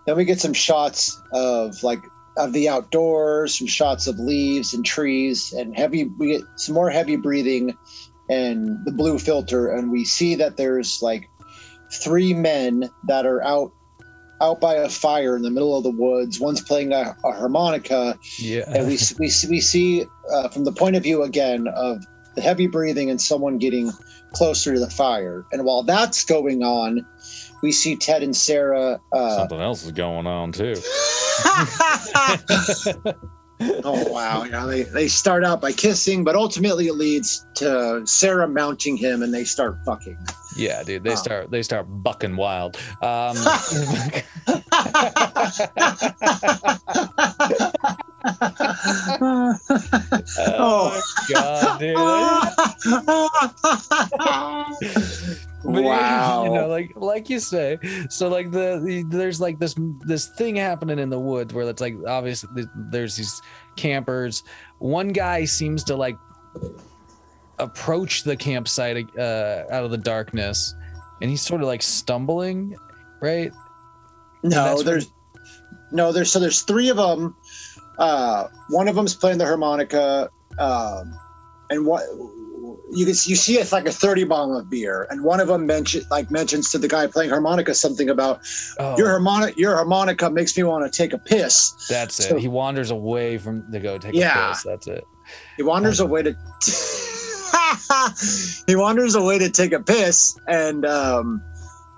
then 0.06 0.18
we 0.18 0.26
get 0.26 0.40
some 0.40 0.54
shots 0.54 1.18
of 1.32 1.82
like 1.84 2.02
of 2.38 2.54
the 2.54 2.68
outdoors, 2.68 3.58
some 3.58 3.68
shots 3.68 4.08
of 4.08 4.20
leaves 4.20 4.74
and 4.74 4.86
trees, 4.86 5.54
and 5.54 5.76
heavy. 5.76 6.06
We 6.18 6.28
get 6.28 6.42
some 6.56 6.76
more 6.76 6.90
heavy 6.90 7.16
breathing, 7.16 7.78
and 8.30 8.78
the 8.86 8.92
blue 8.92 9.20
filter, 9.20 9.70
and 9.72 9.92
we 9.92 10.06
see 10.06 10.36
that 10.36 10.58
there's 10.58 11.00
like 11.02 11.30
three 11.92 12.34
men 12.34 12.90
that 13.08 13.26
are 13.26 13.44
out 13.44 13.72
out 14.42 14.60
by 14.60 14.76
a 14.76 14.90
fire 14.90 15.38
in 15.38 15.44
the 15.44 15.50
middle 15.50 15.78
of 15.78 15.84
the 15.84 15.92
woods. 15.92 16.40
One's 16.42 16.62
playing 16.62 16.92
a, 16.92 17.16
a 17.24 17.32
harmonica, 17.32 18.20
yeah 18.40 18.64
and 18.68 18.86
we 18.88 18.98
we 19.20 19.30
see- 19.30 19.48
we 19.48 19.62
see 19.62 20.06
uh, 20.34 20.50
from 20.50 20.66
the 20.66 20.74
point 20.74 20.96
of 20.96 21.04
view 21.04 21.24
again 21.24 21.68
of 21.70 22.04
the 22.36 22.42
heavy 22.42 22.68
breathing 22.68 23.10
and 23.10 23.22
someone 23.22 23.58
getting 23.58 23.92
closer 24.34 24.74
to 24.74 24.80
the 24.80 24.90
fire. 24.90 25.46
And 25.54 25.64
while 25.64 25.84
that's 25.84 26.26
going 26.26 26.64
on, 26.64 27.06
we 27.66 27.72
see 27.72 27.96
Ted 27.96 28.22
and 28.22 28.36
Sarah. 28.38 29.02
Uh, 29.12 29.36
something 29.38 29.60
else 29.60 29.84
is 29.84 29.92
going 29.92 30.28
on 30.28 30.52
too 30.52 30.76
oh 33.84 34.08
wow! 34.12 34.44
Yeah, 34.44 34.66
they 34.68 34.84
they 34.84 35.08
start 35.08 35.44
out 35.44 35.62
by 35.62 35.72
kissing, 35.72 36.24
but 36.24 36.36
ultimately 36.36 36.86
it 36.88 36.94
leads 36.94 37.44
to 37.56 38.06
Sarah 38.06 38.48
mounting 38.48 38.98
him, 38.98 39.24
and 39.24 39.34
they 39.34 39.46
start 39.46 39.78
fucking. 39.84 40.16
yeah 40.56 40.84
dude 40.84 41.04
they 41.04 41.14
Oh. 41.14 41.16
start 41.16 41.50
they 41.52 41.64
start 41.64 41.88
bucking 42.04 42.36
wild 42.36 42.78
um 43.02 43.36
oh 50.48 51.02
god 51.32 51.80
dude 51.80 51.98
But, 55.68 55.84
Wow. 55.84 56.44
you 56.46 56.52
know, 56.54 56.68
like 56.68 56.92
like 56.96 57.30
you 57.30 57.40
say, 57.40 57.78
so 58.10 58.28
like 58.28 58.52
the, 58.52 58.80
the 58.86 59.04
there's 59.10 59.42
like 59.42 59.58
this 59.60 59.74
this 60.06 60.28
thing 60.38 60.56
happening 60.56 61.00
in 61.00 61.10
the 61.10 61.20
woods 61.20 61.54
where 61.54 61.68
it's 61.70 61.82
like 61.82 61.96
obviously 62.08 62.66
there's 62.92 63.16
these 63.16 63.42
campers. 63.76 64.44
One 64.78 65.10
guy 65.10 65.46
seems 65.46 65.84
to 65.86 65.96
like 65.96 66.18
approach 67.60 68.24
the 68.24 68.36
campsite 68.36 69.08
uh, 69.18 69.64
out 69.72 69.84
of 69.84 69.92
the 69.92 69.98
darkness, 69.98 70.74
and 71.22 71.30
he's 71.30 71.42
sort 71.42 71.62
of 71.62 71.68
like 71.68 71.82
stumbling, 71.82 72.76
right? 73.22 73.52
No, 74.44 74.76
when- 74.76 74.86
there's 74.86 75.12
no 75.92 76.12
there's 76.12 76.32
so 76.32 76.40
there's 76.40 76.62
three 76.62 76.90
of 76.90 76.98
them. 76.98 77.36
Uh, 77.98 78.50
one 78.70 78.88
of 78.88 78.96
them's 78.96 79.16
playing 79.16 79.38
the 79.38 79.46
harmonica, 79.46 80.30
um, 80.60 81.18
and 81.70 81.86
what 81.86 82.04
you 82.92 83.06
can 83.06 83.16
you 83.26 83.36
see 83.36 83.58
it's 83.58 83.72
like 83.72 83.88
a 83.88 83.92
thirty 83.92 84.24
bottle 84.24 84.58
of 84.58 84.70
beer, 84.70 85.08
and 85.10 85.24
one 85.24 85.40
of 85.40 85.48
them 85.48 85.66
mention 85.66 86.04
like 86.12 86.30
mentions 86.32 86.70
to 86.72 86.78
the 86.78 86.88
guy 86.88 87.08
playing 87.08 87.30
harmonica 87.32 87.74
something 87.74 88.10
about 88.10 88.42
Oh, 88.80 88.98
your 88.98 89.10
harmonica 89.10 89.60
your 89.60 89.76
harmonica 89.76 90.30
makes 90.30 90.56
me 90.56 90.64
want 90.64 90.92
to 90.92 90.96
take 90.96 91.14
a 91.14 91.18
piss. 91.18 91.74
that's 91.90 92.20
it. 92.20 92.40
he 92.40 92.48
wanders 92.48 92.92
away 92.92 93.38
from 93.38 93.70
to 93.72 93.80
go 93.80 93.98
take 93.98 94.14
Yeah. 94.14 94.48
a 94.48 94.50
piss. 94.54 94.64
That's 94.64 94.88
it. 94.88 95.06
He 95.58 95.64
wanders 95.64 96.00
away 96.00 96.24
to 96.24 96.36
he 98.68 98.76
wanders 98.76 99.16
away 99.16 99.40
to 99.40 99.50
take 99.50 99.74
a 99.74 99.80
piss, 99.82 100.38
and 100.48 100.86
um, 100.86 101.42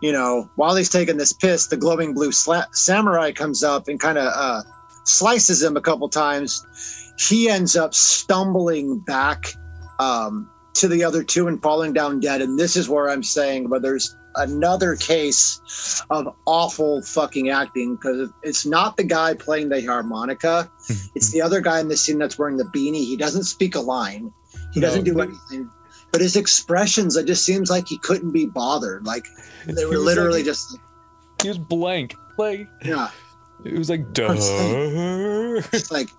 you 0.01 0.11
know 0.11 0.49
while 0.55 0.75
he's 0.75 0.89
taking 0.89 1.17
this 1.17 1.33
piss, 1.33 1.67
the 1.67 1.77
glowing 1.77 2.13
blue 2.13 2.31
sla- 2.31 2.73
samurai 2.73 3.31
comes 3.31 3.63
up 3.63 3.88
and 3.88 3.99
kind 3.99 4.17
of 4.17 4.31
uh, 4.33 4.63
slices 5.03 5.61
him 5.61 5.77
a 5.77 5.81
couple 5.81 6.07
times. 6.09 6.63
He 7.19 7.49
ends 7.49 7.75
up 7.75 7.93
stumbling 7.93 8.99
back 8.99 9.47
um, 9.99 10.49
to 10.78 10.88
the 10.88 11.03
other 11.03 11.23
two 11.23 11.47
and 11.47 11.61
falling 11.61 11.93
down 11.93 12.19
dead. 12.19 12.41
And 12.41 12.57
this 12.57 12.75
is 12.75 12.89
where 12.89 13.09
I'm 13.09 13.23
saying, 13.23 13.67
but 13.69 13.82
there's 13.82 14.15
another 14.36 14.95
case 14.95 15.59
of 16.11 16.28
awful 16.45 17.01
fucking 17.01 17.49
acting 17.49 17.95
because 17.95 18.30
it's 18.43 18.65
not 18.65 18.95
the 18.97 19.03
guy 19.03 19.34
playing 19.34 19.69
the 19.69 19.84
harmonica. 19.86 20.69
Mm-hmm. 20.89 21.07
It's 21.15 21.32
the 21.32 21.41
other 21.41 21.59
guy 21.61 21.80
in 21.80 21.88
the 21.88 21.97
scene 21.97 22.19
that's 22.19 22.38
wearing 22.38 22.57
the 22.57 22.65
beanie. 22.65 23.05
He 23.05 23.17
doesn't 23.17 23.43
speak 23.45 23.75
a 23.75 23.80
line. 23.80 24.32
He 24.73 24.80
No, 24.80 24.88
doesn't 24.88 25.03
do 25.05 25.19
anything. 25.19 25.69
But 26.11 26.21
his 26.21 26.36
expressions, 26.36 27.15
it 27.17 27.25
just 27.25 27.43
seems 27.45 27.69
like 27.69 27.88
he 27.88 27.97
couldn't 27.97 28.32
be 28.32 28.45
bothered. 28.45 29.05
Like 29.05 29.25
they 29.65 29.86
were 29.86 29.97
literally 29.97 30.39
like- 30.39 30.45
just, 30.45 30.78
He 31.41 31.47
was 31.49 31.57
blank. 31.57 32.15
Like 32.38 32.67
yeah, 32.86 33.09
it 33.65 33.78
was 33.78 33.89
like 33.89 34.13
duh. 34.13 34.32
It's 35.73 35.89
like 35.91 36.09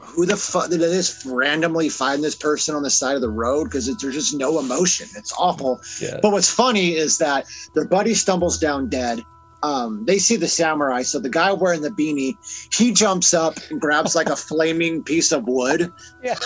who 0.00 0.26
the 0.26 0.36
fuck 0.36 0.68
did 0.68 0.80
just 0.80 1.24
randomly 1.24 1.88
find 1.88 2.22
this 2.22 2.34
person 2.34 2.74
on 2.74 2.82
the 2.82 2.90
side 2.90 3.14
of 3.14 3.22
the 3.22 3.30
road? 3.30 3.64
Because 3.64 3.86
there's 3.86 4.14
just 4.14 4.34
no 4.34 4.58
emotion. 4.58 5.08
It's 5.16 5.32
awful. 5.38 5.80
yeah. 6.00 6.18
But 6.20 6.32
what's 6.32 6.50
funny 6.50 6.96
is 6.96 7.18
that 7.18 7.46
their 7.74 7.86
buddy 7.86 8.14
stumbles 8.14 8.58
down 8.58 8.88
dead. 8.88 9.22
Um, 9.62 10.04
they 10.04 10.18
see 10.18 10.36
the 10.36 10.48
samurai. 10.48 11.02
So 11.02 11.20
the 11.20 11.30
guy 11.30 11.52
wearing 11.52 11.82
the 11.82 11.90
beanie, 11.90 12.36
he 12.74 12.92
jumps 12.92 13.32
up 13.32 13.54
and 13.70 13.80
grabs 13.80 14.14
like 14.14 14.28
a 14.28 14.36
flaming 14.48 15.02
piece 15.02 15.32
of 15.32 15.44
wood. 15.46 15.90
Yeah. 16.22 16.34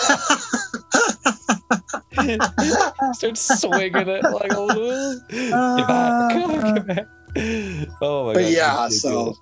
Starts 3.13 3.59
swinging 3.61 4.07
it 4.07 4.23
like 4.23 4.53
a 4.53 4.61
little. 4.61 5.19
Back, 5.29 6.31
come 6.31 6.51
on, 6.51 6.75
get 6.75 6.87
back. 6.87 7.07
Oh 8.01 8.27
my 8.27 8.33
god. 8.33 8.35
But 8.35 8.51
yeah, 8.51 8.87
so 8.89 9.35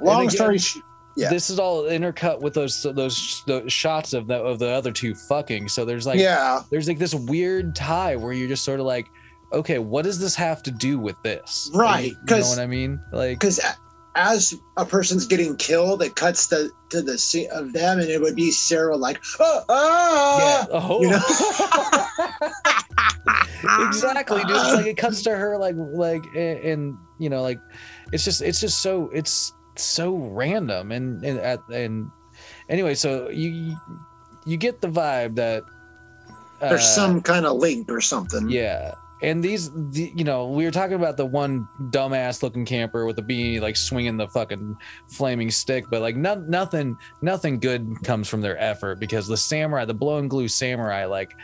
long 0.00 0.28
story 0.30 0.58
sh- 0.58 0.78
yeah. 1.18 1.30
This 1.30 1.50
is 1.50 1.58
all 1.58 1.82
intercut 1.82 2.40
with 2.40 2.54
those 2.54 2.82
those, 2.82 3.42
those 3.46 3.72
shots 3.72 4.12
of 4.12 4.28
the 4.28 4.36
of 4.36 4.60
the 4.60 4.68
other 4.68 4.92
two 4.92 5.14
fucking. 5.14 5.68
So 5.68 5.84
there's 5.84 6.06
like 6.06 6.20
yeah, 6.20 6.62
there's 6.70 6.86
like 6.86 6.98
this 6.98 7.14
weird 7.14 7.74
tie 7.74 8.14
where 8.14 8.32
you're 8.32 8.48
just 8.48 8.64
sort 8.64 8.78
of 8.78 8.86
like, 8.86 9.08
okay, 9.52 9.78
what 9.78 10.04
does 10.04 10.20
this 10.20 10.36
have 10.36 10.62
to 10.62 10.70
do 10.70 10.98
with 10.98 11.20
this? 11.22 11.70
Right, 11.74 12.12
You 12.28 12.36
know 12.36 12.48
what 12.48 12.60
I 12.60 12.66
mean? 12.66 13.00
Like 13.12 13.40
because 13.40 13.60
as 14.14 14.54
a 14.76 14.84
person's 14.84 15.26
getting 15.26 15.56
killed, 15.56 16.02
it 16.02 16.14
cuts 16.14 16.46
to 16.48 16.70
to 16.90 17.02
the 17.02 17.18
scene 17.18 17.48
of 17.50 17.72
them, 17.72 17.98
and 17.98 18.08
it 18.08 18.20
would 18.20 18.36
be 18.36 18.52
Sarah 18.52 18.96
like, 18.96 19.20
oh, 19.40 19.64
ah, 19.68 20.38
yeah. 20.38 20.66
Oh. 20.70 21.02
you 21.02 21.10
know. 21.10 21.20
exactly 23.80 24.42
dude 24.44 24.56
it's 24.56 24.74
like 24.74 24.86
it 24.86 24.96
cuts 24.96 25.22
to 25.22 25.30
her 25.30 25.58
like 25.58 25.74
like 25.76 26.24
and, 26.34 26.58
and 26.60 26.98
you 27.18 27.28
know 27.28 27.42
like 27.42 27.60
it's 28.12 28.24
just 28.24 28.40
it's 28.40 28.60
just 28.60 28.80
so 28.80 29.10
it's 29.12 29.52
so 29.78 30.16
random 30.16 30.92
and 30.92 31.24
and 31.24 31.38
at 31.40 31.60
and 31.72 32.10
anyway 32.68 32.94
so 32.94 33.28
you 33.30 33.76
you 34.46 34.56
get 34.56 34.80
the 34.80 34.88
vibe 34.88 35.34
that 35.34 35.62
uh, 36.60 36.70
There's 36.70 36.86
some 36.86 37.20
kind 37.20 37.46
of 37.46 37.56
link 37.56 37.90
or 37.90 38.00
something. 38.00 38.48
yeah 38.48 38.94
and 39.22 39.42
these 39.42 39.70
the, 39.90 40.12
you 40.14 40.24
know 40.24 40.48
we 40.48 40.64
were 40.64 40.70
talking 40.70 40.94
about 40.94 41.16
the 41.16 41.26
one 41.26 41.66
dumbass 41.90 42.42
looking 42.42 42.64
camper 42.64 43.04
with 43.04 43.16
the 43.16 43.22
beanie 43.22 43.60
like 43.60 43.76
swinging 43.76 44.16
the 44.16 44.28
fucking 44.28 44.76
flaming 45.08 45.50
stick 45.50 45.84
but 45.90 46.00
like 46.00 46.16
no, 46.16 46.36
nothing 46.36 46.96
nothing 47.22 47.58
good 47.58 47.96
comes 48.04 48.28
from 48.28 48.40
their 48.40 48.56
effort 48.62 49.00
because 49.00 49.26
the 49.26 49.36
samurai 49.36 49.84
the 49.84 49.94
blow 49.94 50.18
and 50.18 50.30
glue 50.30 50.48
samurai 50.48 51.04
like 51.04 51.34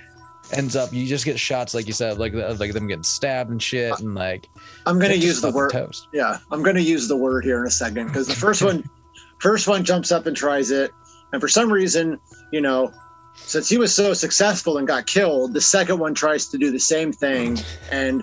ends 0.52 0.76
up 0.76 0.92
you 0.92 1.06
just 1.06 1.24
get 1.24 1.38
shots 1.38 1.74
like 1.74 1.86
you 1.86 1.92
said 1.92 2.18
like 2.18 2.34
like 2.34 2.72
them 2.72 2.86
getting 2.86 3.02
stabbed 3.02 3.50
and 3.50 3.62
shit 3.62 3.98
and 4.00 4.14
like 4.14 4.48
I'm 4.86 4.98
gonna 4.98 5.14
use 5.14 5.40
the 5.40 5.50
word. 5.50 5.70
toast 5.70 6.08
Yeah, 6.12 6.38
I'm 6.50 6.62
gonna 6.62 6.80
use 6.80 7.08
the 7.08 7.16
word 7.16 7.44
here 7.44 7.60
in 7.60 7.66
a 7.66 7.70
second 7.70 8.08
because 8.08 8.26
the 8.26 8.34
first 8.34 8.62
one, 8.62 8.88
first 9.38 9.66
one 9.66 9.84
jumps 9.84 10.12
up 10.12 10.26
and 10.26 10.36
tries 10.36 10.70
it, 10.70 10.90
and 11.32 11.40
for 11.40 11.48
some 11.48 11.72
reason, 11.72 12.18
you 12.52 12.60
know, 12.60 12.92
since 13.34 13.68
he 13.68 13.78
was 13.78 13.94
so 13.94 14.12
successful 14.12 14.78
and 14.78 14.86
got 14.86 15.06
killed, 15.06 15.54
the 15.54 15.60
second 15.60 15.98
one 15.98 16.14
tries 16.14 16.46
to 16.48 16.58
do 16.58 16.70
the 16.70 16.78
same 16.78 17.12
thing, 17.12 17.58
and 17.90 18.22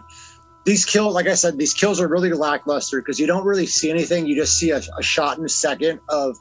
these 0.63 0.85
kill, 0.85 1.11
like 1.11 1.27
I 1.27 1.33
said, 1.33 1.57
these 1.57 1.73
kills 1.73 1.99
are 1.99 2.07
really 2.07 2.31
lackluster 2.31 3.01
because 3.01 3.19
you 3.19 3.25
don't 3.25 3.45
really 3.45 3.65
see 3.65 3.89
anything. 3.89 4.27
You 4.27 4.35
just 4.35 4.57
see 4.57 4.69
a, 4.69 4.81
a 4.97 5.01
shot 5.01 5.39
in 5.39 5.45
a 5.45 5.49
second 5.49 5.99
of 6.09 6.37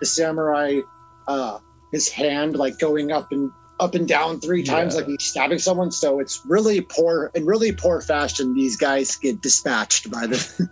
the 0.00 0.06
samurai, 0.06 0.80
uh, 1.28 1.60
his 1.92 2.08
hand 2.08 2.56
like 2.56 2.78
going 2.78 3.12
up 3.12 3.30
and 3.30 3.52
up 3.80 3.94
and 3.94 4.06
down 4.06 4.40
three 4.40 4.62
times, 4.62 4.94
Yeah. 4.94 5.00
like 5.00 5.08
he's 5.08 5.24
stabbing 5.24 5.58
someone. 5.58 5.90
So 5.90 6.20
it's 6.20 6.42
really 6.46 6.82
poor 6.82 7.30
in 7.34 7.46
really 7.46 7.72
poor 7.72 8.00
fashion. 8.00 8.54
These 8.54 8.76
guys 8.76 9.16
get 9.16 9.40
dispatched 9.40 10.10
by 10.10 10.26
the 10.26 10.68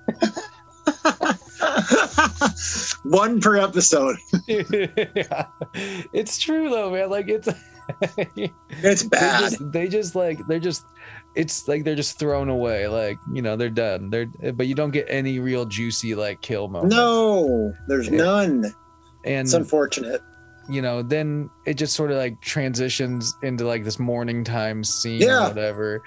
one 3.04 3.40
per 3.40 3.56
episode. 3.56 4.16
yeah. 4.46 5.46
it's 6.12 6.38
true 6.38 6.70
though 6.70 6.90
man 6.90 7.10
like 7.10 7.28
it's 7.28 7.48
It's 8.36 9.02
they 9.02 9.08
bad. 9.08 9.40
just 9.40 9.72
they 9.72 9.88
just 9.88 10.14
like 10.14 10.38
they're 10.46 10.58
just 10.58 10.84
it's 11.34 11.68
like 11.68 11.84
they're 11.84 11.94
just 11.94 12.18
thrown 12.18 12.48
away 12.48 12.86
like 12.88 13.18
you 13.32 13.42
know 13.42 13.56
they're 13.56 13.70
done 13.70 14.10
they're 14.10 14.26
but 14.52 14.66
you 14.66 14.74
don't 14.74 14.90
get 14.90 15.06
any 15.08 15.38
real 15.38 15.64
juicy 15.64 16.14
like 16.14 16.40
kill 16.42 16.68
moments 16.68 16.94
no, 16.94 17.72
there's 17.86 18.08
Yeah. 18.08 18.16
none. 18.18 18.64
and 19.24 19.46
It's 19.46 19.54
unfortunate. 19.54 20.20
You 20.68 20.82
know 20.82 21.02
then 21.02 21.48
it 21.66 21.74
just 21.74 21.94
sort 21.94 22.10
of 22.10 22.16
like 22.18 22.40
transitions 22.40 23.36
into 23.42 23.66
like 23.66 23.84
this 23.84 23.98
morning 23.98 24.44
time 24.44 24.84
scene 24.84 25.20
Yeah. 25.20 25.46
or 25.46 25.48
whatever 25.48 26.02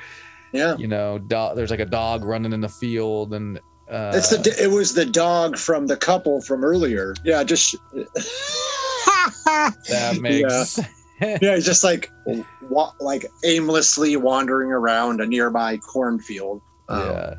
Yeah. 0.53 0.75
you 0.77 0.87
know 0.87 1.17
do- 1.17 1.51
there's 1.55 1.71
like 1.71 1.79
a 1.79 1.85
dog 1.85 2.23
running 2.23 2.53
in 2.53 2.61
the 2.61 2.69
field 2.69 3.33
and 3.33 3.59
uh 3.89 4.11
It's 4.15 4.29
the 4.29 4.55
it 4.63 4.67
was 4.71 4.93
the 4.93 5.05
dog 5.05 5.57
from 5.57 5.87
the 5.87 5.97
couple 5.97 6.41
from 6.41 6.63
earlier. 6.63 7.13
Yeah, 7.25 7.43
just 7.43 7.75
that 9.45 10.17
makes 10.21 10.79
yeah, 11.21 11.37
he's 11.55 11.65
just 11.65 11.83
like 11.83 12.09
wa- 12.69 12.93
like 12.99 13.25
aimlessly 13.43 14.15
wandering 14.17 14.71
around 14.71 15.21
a 15.21 15.25
nearby 15.25 15.77
cornfield. 15.77 16.61
Um, 16.89 17.05
yeah 17.09 17.33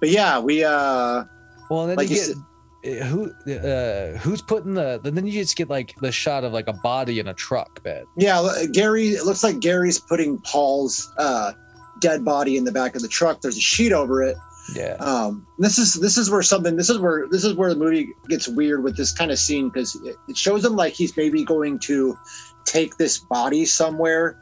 But 0.00 0.10
yeah, 0.10 0.38
we 0.38 0.62
uh 0.64 1.24
well 1.70 1.86
then 1.86 1.96
like 1.96 2.10
you 2.10 2.16
you 2.16 2.26
get 2.26 2.36
uh, 2.36 2.40
who 2.82 3.30
uh 3.52 4.16
who's 4.18 4.40
putting 4.40 4.74
the 4.74 5.00
then 5.02 5.26
you 5.26 5.32
just 5.32 5.56
get 5.56 5.68
like 5.68 5.94
the 6.00 6.10
shot 6.10 6.44
of 6.44 6.52
like 6.52 6.66
a 6.66 6.72
body 6.72 7.18
in 7.18 7.28
a 7.28 7.34
truck 7.34 7.82
bed 7.82 8.04
yeah, 8.16 8.64
Gary 8.72 9.08
it 9.08 9.24
looks 9.24 9.42
like 9.44 9.60
Gary's 9.60 9.98
putting 9.98 10.38
Paul's 10.38 11.12
uh 11.18 11.52
dead 12.00 12.24
body 12.24 12.56
in 12.56 12.64
the 12.64 12.72
back 12.72 12.96
of 12.96 13.02
the 13.02 13.08
truck. 13.08 13.42
There's 13.42 13.58
a 13.58 13.60
sheet 13.60 13.92
over 13.92 14.22
it. 14.22 14.36
yeah 14.74 14.94
um 15.00 15.46
this 15.58 15.78
is 15.78 15.94
this 15.94 16.16
is 16.16 16.30
where 16.30 16.42
something 16.42 16.76
this 16.76 16.88
is 16.88 16.98
where 16.98 17.26
this 17.30 17.44
is 17.44 17.54
where 17.54 17.68
the 17.70 17.76
movie 17.76 18.08
gets 18.28 18.48
weird 18.48 18.82
with 18.82 18.96
this 18.96 19.12
kind 19.12 19.30
of 19.30 19.38
scene 19.38 19.68
because 19.68 19.96
it, 20.04 20.16
it 20.28 20.36
shows 20.36 20.64
him 20.64 20.76
like 20.76 20.92
he's 20.94 21.16
maybe 21.16 21.44
going 21.44 21.78
to 21.78 22.16
take 22.64 22.96
this 22.96 23.18
body 23.18 23.64
somewhere 23.64 24.38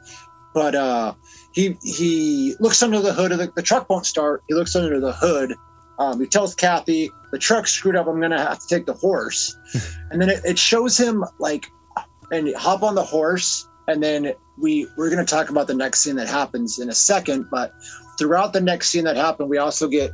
but 0.54 0.74
uh 0.74 1.14
he 1.52 1.76
he 1.82 2.54
looks 2.60 2.82
under 2.82 3.00
the 3.00 3.12
hood 3.12 3.32
of 3.32 3.38
the, 3.38 3.50
the 3.56 3.62
truck 3.62 3.88
won't 3.88 4.06
start 4.06 4.42
he 4.48 4.54
looks 4.54 4.76
under 4.76 5.00
the 5.00 5.12
hood 5.12 5.54
um, 5.98 6.20
he 6.20 6.26
tells 6.26 6.54
kathy 6.54 7.10
the 7.30 7.38
truck's 7.38 7.72
screwed 7.72 7.96
up 7.96 8.06
i'm 8.06 8.20
gonna 8.20 8.38
have 8.38 8.58
to 8.58 8.66
take 8.68 8.86
the 8.86 8.94
horse 8.94 9.56
and 10.10 10.20
then 10.20 10.28
it, 10.28 10.40
it 10.44 10.58
shows 10.58 10.96
him 10.96 11.24
like 11.38 11.70
and 12.30 12.54
hop 12.56 12.82
on 12.82 12.94
the 12.94 13.04
horse 13.04 13.68
and 13.86 14.02
then 14.02 14.32
we 14.58 14.86
we're 14.96 15.10
gonna 15.10 15.24
talk 15.24 15.50
about 15.50 15.66
the 15.66 15.74
next 15.74 16.00
scene 16.00 16.16
that 16.16 16.28
happens 16.28 16.78
in 16.78 16.88
a 16.88 16.94
second 16.94 17.46
but 17.50 17.72
throughout 18.18 18.52
the 18.52 18.60
next 18.60 18.90
scene 18.90 19.04
that 19.04 19.16
happened 19.16 19.48
we 19.48 19.58
also 19.58 19.88
get 19.88 20.10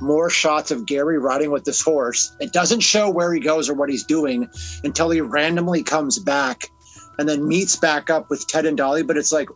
more 0.00 0.30
shots 0.30 0.70
of 0.70 0.86
Gary 0.86 1.18
riding 1.18 1.50
with 1.50 1.64
this 1.64 1.80
horse. 1.80 2.36
It 2.40 2.52
doesn't 2.52 2.80
show 2.80 3.10
where 3.10 3.32
he 3.32 3.40
goes 3.40 3.68
or 3.68 3.74
what 3.74 3.88
he's 3.88 4.04
doing 4.04 4.48
until 4.84 5.10
he 5.10 5.20
randomly 5.20 5.82
comes 5.82 6.18
back 6.18 6.70
and 7.18 7.28
then 7.28 7.46
meets 7.48 7.76
back 7.76 8.10
up 8.10 8.30
with 8.30 8.46
Ted 8.46 8.66
and 8.66 8.76
Dolly. 8.76 9.02
But 9.02 9.16
it's 9.16 9.32
like, 9.32 9.48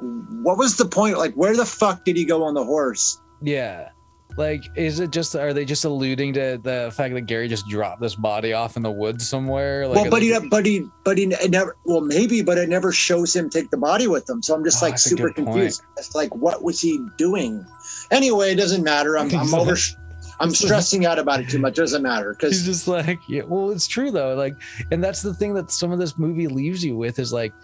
what 0.00 0.58
was 0.58 0.76
the 0.76 0.84
point? 0.84 1.18
Like, 1.18 1.34
where 1.34 1.56
the 1.56 1.64
fuck 1.64 2.04
did 2.04 2.16
he 2.16 2.24
go 2.24 2.42
on 2.44 2.54
the 2.54 2.64
horse? 2.64 3.20
Yeah. 3.40 3.90
Like, 4.36 4.64
is 4.76 5.00
it 5.00 5.12
just 5.12 5.34
are 5.34 5.54
they 5.54 5.64
just 5.64 5.84
alluding 5.86 6.34
to 6.34 6.60
the 6.62 6.92
fact 6.94 7.14
that 7.14 7.22
Gary 7.22 7.48
just 7.48 7.66
dropped 7.68 8.02
this 8.02 8.14
body 8.14 8.52
off 8.52 8.76
in 8.76 8.82
the 8.82 8.90
woods 8.90 9.26
somewhere? 9.26 9.86
Like, 9.88 9.96
well, 10.02 10.10
but 10.10 10.20
he, 10.22 10.38
but 10.50 10.66
he, 10.66 10.86
but 11.04 11.16
he 11.16 11.24
it 11.24 11.50
never. 11.50 11.74
Well, 11.86 12.02
maybe, 12.02 12.42
but 12.42 12.58
it 12.58 12.68
never 12.68 12.92
shows 12.92 13.34
him 13.34 13.48
take 13.48 13.70
the 13.70 13.78
body 13.78 14.08
with 14.08 14.28
him. 14.28 14.42
So 14.42 14.54
I'm 14.54 14.62
just 14.62 14.82
Oh, 14.82 14.86
like 14.86 14.98
super 14.98 15.32
point. 15.32 15.36
confused. 15.36 15.82
It's 15.96 16.14
like, 16.14 16.34
what 16.34 16.62
was 16.62 16.80
he 16.82 17.00
doing? 17.16 17.64
Anyway, 18.10 18.52
it 18.52 18.56
doesn't 18.56 18.84
matter. 18.84 19.16
I'm, 19.16 19.34
I'm 19.34 19.54
over. 19.54 19.72
like- 19.72 19.80
I'm 20.40 20.54
stressing 20.54 21.06
out 21.06 21.18
about 21.18 21.40
it 21.40 21.48
too 21.48 21.58
much. 21.58 21.78
It 21.78 21.82
doesn't 21.82 22.02
matter 22.02 22.36
He's 22.38 22.60
because 22.60 22.64
just 22.66 22.88
like, 22.88 23.18
yeah, 23.26 23.44
well, 23.44 23.70
it's 23.70 23.86
true 23.86 24.10
though. 24.10 24.34
Like, 24.34 24.54
and 24.90 25.02
that's 25.02 25.22
the 25.22 25.32
thing 25.32 25.54
that 25.54 25.70
some 25.70 25.92
of 25.92 25.98
this 25.98 26.18
movie 26.18 26.46
leaves 26.46 26.84
you 26.84 26.94
with 26.94 27.18
is 27.18 27.32
like, 27.32 27.54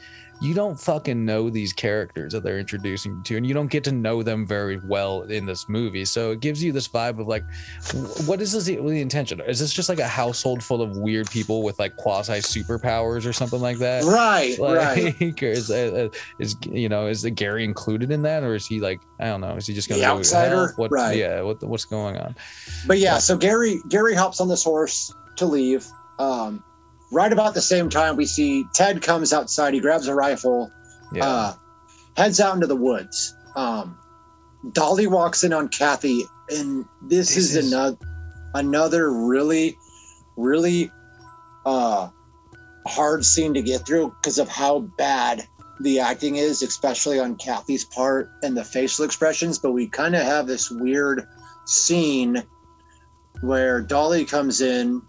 you 0.43 0.55
don't 0.55 0.79
fucking 0.79 1.25
know 1.25 1.49
these 1.49 1.73
characters 1.73 2.33
that 2.33 2.43
they're 2.43 2.59
introducing 2.59 3.15
you 3.15 3.23
to, 3.23 3.37
and 3.37 3.47
you 3.47 3.55
don't 3.55 3.71
get 3.71 3.85
to 3.85 3.93
know 3.93 4.25
them 4.25 4.45
very 4.45 4.81
well 4.89 5.23
in 5.23 5.47
this 5.47 5.69
movie. 5.69 6.05
So 6.05 6.33
it 6.33 6.41
gives 6.41 6.63
you 6.63 6.73
this 6.73 6.89
vibe 6.89 7.21
of 7.21 7.29
like, 7.29 7.45
what 8.27 8.43
is 8.43 8.51
this 8.51 8.65
the, 8.65 8.77
the 8.77 9.01
intention? 9.01 9.41
Is 9.41 9.61
this 9.61 9.73
just 9.73 9.89
like 9.89 10.01
a 10.01 10.09
household 10.09 10.61
full 10.61 10.83
of 10.83 10.97
weird 10.97 11.31
people 11.31 11.63
with 11.63 11.79
like 11.79 11.97
quasi 11.97 12.35
superpowers 12.35 13.25
or 13.25 13.33
something 13.33 13.61
like 13.61 13.79
that? 13.79 14.03
right, 14.03 14.59
Like, 14.59 14.77
right. 14.77 15.21
is, 15.43 15.71
uh, 15.71 16.09
uh, 16.11 16.19
is 16.41 16.57
you 16.69 16.89
know 16.89 17.07
is 17.07 17.25
Gary 17.37 17.63
included 17.63 18.11
in 18.11 18.23
that, 18.23 18.43
or 18.43 18.57
is 18.57 18.67
he 18.67 18.81
like 18.81 19.01
I 19.21 19.27
don't 19.27 19.43
know? 19.43 19.55
Is 19.55 19.69
he 19.69 19.75
just 19.75 19.89
going 19.89 20.01
The 20.01 20.07
to 20.09 20.13
outsider? 20.13 20.73
What? 20.75 20.91
Right. 20.91 21.17
Yeah. 21.17 21.43
What? 21.43 21.63
What's 21.63 21.85
going 21.85 22.17
on? 22.17 22.35
But 22.89 22.99
yeah, 22.99 23.19
so 23.19 23.37
Gary 23.37 23.81
Gary 23.89 24.15
hops 24.15 24.41
on 24.41 24.49
this 24.49 24.65
horse 24.65 25.15
to 25.37 25.47
leave. 25.47 25.87
Um, 26.19 26.65
right 27.13 27.33
about 27.33 27.55
the 27.55 27.61
same 27.63 27.89
time, 27.89 28.17
we 28.17 28.27
see 28.27 28.65
Ted 28.75 29.03
comes 29.03 29.33
outside. 29.33 29.75
He 29.75 29.81
grabs 29.81 30.09
a 30.09 30.15
rifle, 30.15 30.71
Yeah. 31.13 31.27
uh, 31.29 31.55
heads 32.17 32.41
out 32.41 32.55
into 32.55 32.67
the 32.67 32.77
woods. 32.77 33.35
Um, 33.55 33.99
Dolly 34.73 35.07
walks 35.07 35.45
in 35.45 35.53
on 35.53 35.69
Kathy, 35.69 36.25
and 36.51 36.85
this, 37.03 37.35
This 37.35 37.37
is, 37.37 37.57
is- 37.57 37.73
another 37.73 37.97
another 38.55 39.11
really, 39.13 39.77
really 40.37 40.91
uh, 41.65 42.09
hard 42.87 43.25
scene 43.25 43.55
to 43.55 43.63
get 43.63 43.87
through 43.87 44.15
because 44.21 44.39
of 44.39 44.49
how 44.49 44.81
bad 44.99 45.47
the 45.81 45.99
acting 45.99 46.37
is, 46.37 46.63
especially 46.63 47.19
on 47.19 47.35
Kathy's 47.37 47.85
part 47.87 48.31
and 48.43 48.55
the 48.57 48.63
facial 48.63 49.05
expressions. 49.07 49.59
But 49.59 49.73
we 49.73 49.87
kind 49.89 50.15
of 50.15 50.23
have 50.23 50.47
this 50.47 50.71
weird 50.71 51.27
scene 51.67 52.43
where 53.41 53.81
Dolly 53.81 54.25
comes 54.27 54.61
in 54.61 55.01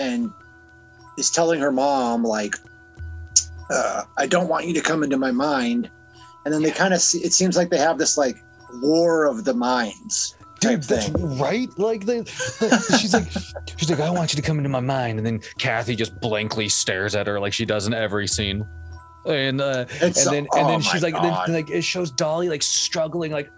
and 0.00 0.30
is 1.18 1.30
telling 1.30 1.60
her 1.60 1.70
mom 1.72 2.22
like 2.22 2.54
uh, 3.70 4.02
I 4.16 4.26
don't 4.26 4.48
want 4.48 4.66
you 4.66 4.72
to 4.74 4.80
come 4.80 5.02
into 5.02 5.18
my 5.18 5.30
mind. 5.30 5.90
And 6.44 6.54
then 6.54 6.62
they 6.62 6.70
kind 6.70 6.94
of 6.94 7.00
see, 7.00 7.18
it 7.18 7.34
seems 7.34 7.56
like 7.56 7.68
they 7.68 7.76
have 7.78 7.98
this 7.98 8.16
like 8.16 8.42
war 8.80 9.26
of 9.26 9.44
the 9.44 9.52
minds. 9.52 10.34
type 10.60 10.80
Dude, 10.80 10.82
that's 10.84 11.08
thing. 11.08 11.38
right. 11.38 11.68
Like 11.78 12.06
the, 12.06 12.22
the- 12.60 12.98
she's 12.98 13.12
like, 13.12 13.30
she's 13.76 13.90
like, 13.90 14.00
I 14.00 14.08
want 14.10 14.32
you 14.32 14.36
to 14.36 14.42
come 14.42 14.56
into 14.56 14.70
my 14.70 14.80
mind, 14.80 15.18
and 15.18 15.26
then 15.26 15.40
Kathy 15.58 15.94
just 15.94 16.18
blankly 16.20 16.70
stares 16.70 17.14
at 17.14 17.26
her 17.26 17.38
like 17.38 17.52
she 17.52 17.66
does 17.66 17.86
in 17.86 17.92
every 17.92 18.26
scene, 18.26 18.66
and 19.26 19.60
uh, 19.60 19.84
and 20.00 20.14
then 20.14 20.46
oh 20.52 20.58
and 20.58 20.68
then 20.70 20.80
she's 20.80 21.02
like, 21.02 21.14
then, 21.20 21.34
like 21.52 21.68
it 21.70 21.82
shows 21.82 22.10
Dolly 22.10 22.48
like 22.48 22.62
struggling, 22.62 23.32
like, 23.32 23.50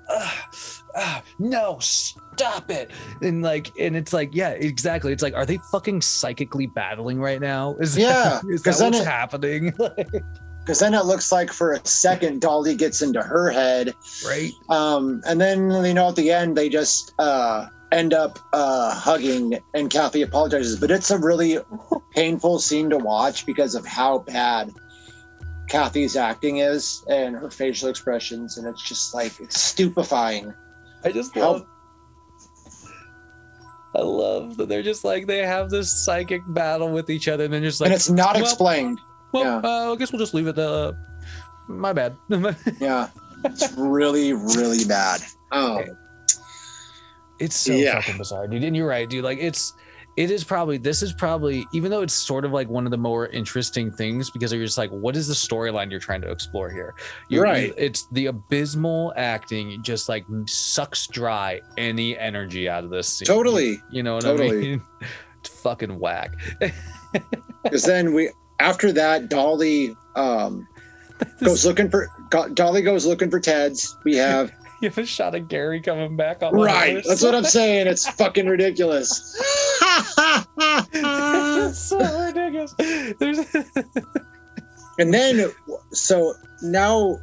ah, 0.96 1.22
no, 1.38 1.78
stop 1.80 2.70
it, 2.70 2.90
and 3.22 3.42
like, 3.42 3.70
and 3.78 3.96
it's 3.96 4.12
like, 4.12 4.34
yeah, 4.34 4.50
exactly. 4.50 5.12
It's 5.12 5.22
like, 5.22 5.34
are 5.34 5.46
they 5.46 5.58
fucking 5.70 6.00
psychically 6.02 6.66
battling 6.66 7.20
right 7.20 7.40
now? 7.40 7.76
Is 7.80 7.96
Yeah, 7.96 8.40
that, 8.42 8.44
is 8.50 8.62
that 8.62 8.78
what's 8.80 9.00
it- 9.00 9.06
happening? 9.06 9.72
because 10.60 10.78
then 10.78 10.94
it 10.94 11.04
looks 11.06 11.32
like 11.32 11.52
for 11.52 11.72
a 11.72 11.84
second 11.86 12.40
Dolly 12.42 12.76
gets 12.76 13.02
into 13.02 13.22
her 13.22 13.50
head, 13.50 13.94
right? 14.26 14.52
um, 14.68 15.22
and 15.26 15.40
then 15.40 15.70
you 15.84 15.94
know 15.94 16.08
at 16.10 16.16
the 16.16 16.30
end 16.30 16.56
they 16.56 16.68
just 16.68 17.12
uh, 17.18 17.66
end 17.92 18.12
up 18.14 18.38
uh, 18.52 18.94
hugging, 18.94 19.58
and 19.74 19.90
Kathy 19.90 20.22
apologizes. 20.22 20.78
But 20.78 20.90
it's 20.90 21.10
a 21.10 21.18
really 21.18 21.58
painful 22.14 22.58
scene 22.58 22.90
to 22.90 22.98
watch 22.98 23.46
because 23.46 23.74
of 23.74 23.86
how 23.86 24.18
bad 24.20 24.72
Kathy's 25.68 26.16
acting 26.16 26.58
is 26.58 27.04
and 27.08 27.34
her 27.36 27.50
facial 27.50 27.88
expressions, 27.88 28.58
and 28.58 28.66
it's 28.66 28.82
just 28.82 29.14
like 29.14 29.38
it's 29.40 29.60
stupefying. 29.60 30.52
I 31.04 31.12
just 31.12 31.34
love. 31.36 31.66
I 33.94 34.02
love 34.02 34.56
that 34.56 34.68
they're 34.68 34.82
just 34.82 35.04
like 35.04 35.26
they 35.26 35.38
have 35.38 35.68
this 35.68 35.92
psychic 35.92 36.42
battle 36.48 36.90
with 36.90 37.10
each 37.10 37.26
other, 37.28 37.44
and 37.44 37.52
then 37.52 37.62
just 37.62 37.80
like, 37.80 37.88
and 37.88 37.94
it's 37.94 38.08
not 38.08 38.34
well, 38.36 38.44
explained. 38.44 39.00
well, 39.32 39.44
yeah. 39.44 39.68
uh, 39.68 39.92
I 39.92 39.96
guess 39.96 40.12
we'll 40.12 40.20
just 40.20 40.34
leave 40.34 40.46
it. 40.46 40.58
Uh, 40.58 40.92
my 41.68 41.92
bad. 41.92 42.16
Yeah, 42.80 43.08
it's 43.44 43.72
really, 43.72 44.32
really 44.32 44.84
bad. 44.84 45.20
Um, 45.52 45.80
it's 47.40 47.56
so 47.56 47.72
Yeah. 47.72 48.00
fucking 48.00 48.18
bizarre, 48.18 48.46
dude. 48.46 48.62
And 48.64 48.76
you're 48.76 48.86
right, 48.86 49.08
dude. 49.08 49.24
Like 49.24 49.38
it's, 49.38 49.72
it 50.16 50.30
is 50.30 50.44
probably 50.44 50.76
this 50.76 51.02
is 51.02 51.12
probably 51.12 51.66
even 51.72 51.90
though 51.90 52.02
it's 52.02 52.12
sort 52.14 52.44
of 52.44 52.52
like 52.52 52.68
one 52.68 52.84
of 52.84 52.90
the 52.90 52.98
more 52.98 53.28
interesting 53.28 53.90
things 53.92 54.28
because 54.30 54.52
you're 54.52 54.64
just 54.64 54.76
like, 54.78 54.90
what 54.90 55.16
is 55.16 55.28
the 55.28 55.34
storyline 55.34 55.90
you're 55.90 56.00
trying 56.00 56.20
to 56.22 56.30
explore 56.30 56.70
here? 56.70 56.94
You're, 57.28 57.44
Right. 57.44 57.72
it's 57.76 58.06
the 58.12 58.26
abysmal 58.26 59.12
acting 59.16 59.82
just 59.82 60.08
like 60.08 60.24
sucks 60.46 61.06
dry 61.06 61.60
any 61.78 62.18
energy 62.18 62.68
out 62.68 62.84
of 62.84 62.90
this 62.90 63.08
scene. 63.08 63.26
totally. 63.26 63.80
You 63.90 64.02
know 64.02 64.14
what 64.16 64.24
I 64.24 64.28
Totally. 64.28 64.60
mean? 64.60 64.82
It's 65.40 65.48
fucking 65.62 65.98
whack. 65.98 66.34
Because 67.62 67.82
then 67.84 68.14
we, 68.14 68.30
after 68.60 68.92
that, 68.92 69.28
Dolly 69.28 69.94
um, 70.16 70.66
goes 71.44 71.64
looking 71.66 71.90
for. 71.90 72.08
Dolly 72.54 72.82
goes 72.82 73.04
looking 73.04 73.30
for 73.30 73.40
Ted's. 73.40 73.96
We 74.04 74.16
have 74.16 74.50
You 74.82 74.88
have 74.88 74.96
a 74.98 75.04
shot 75.04 75.34
of 75.34 75.46
Gary 75.48 75.80
coming 75.82 76.16
back 76.16 76.42
on 76.42 76.54
the 76.54 76.62
right. 76.62 76.92
horse. 76.94 77.06
That's 77.06 77.22
what 77.22 77.34
I'm 77.34 77.44
saying. 77.44 77.86
It's 77.86 78.08
fucking 78.16 78.46
ridiculous. 78.46 79.36
it's 80.94 81.78
so 81.78 81.98
ridiculous. 82.26 82.74
There's 83.18 83.38
and 84.98 85.12
then, 85.12 85.50
so 85.92 86.34
now, 86.62 87.18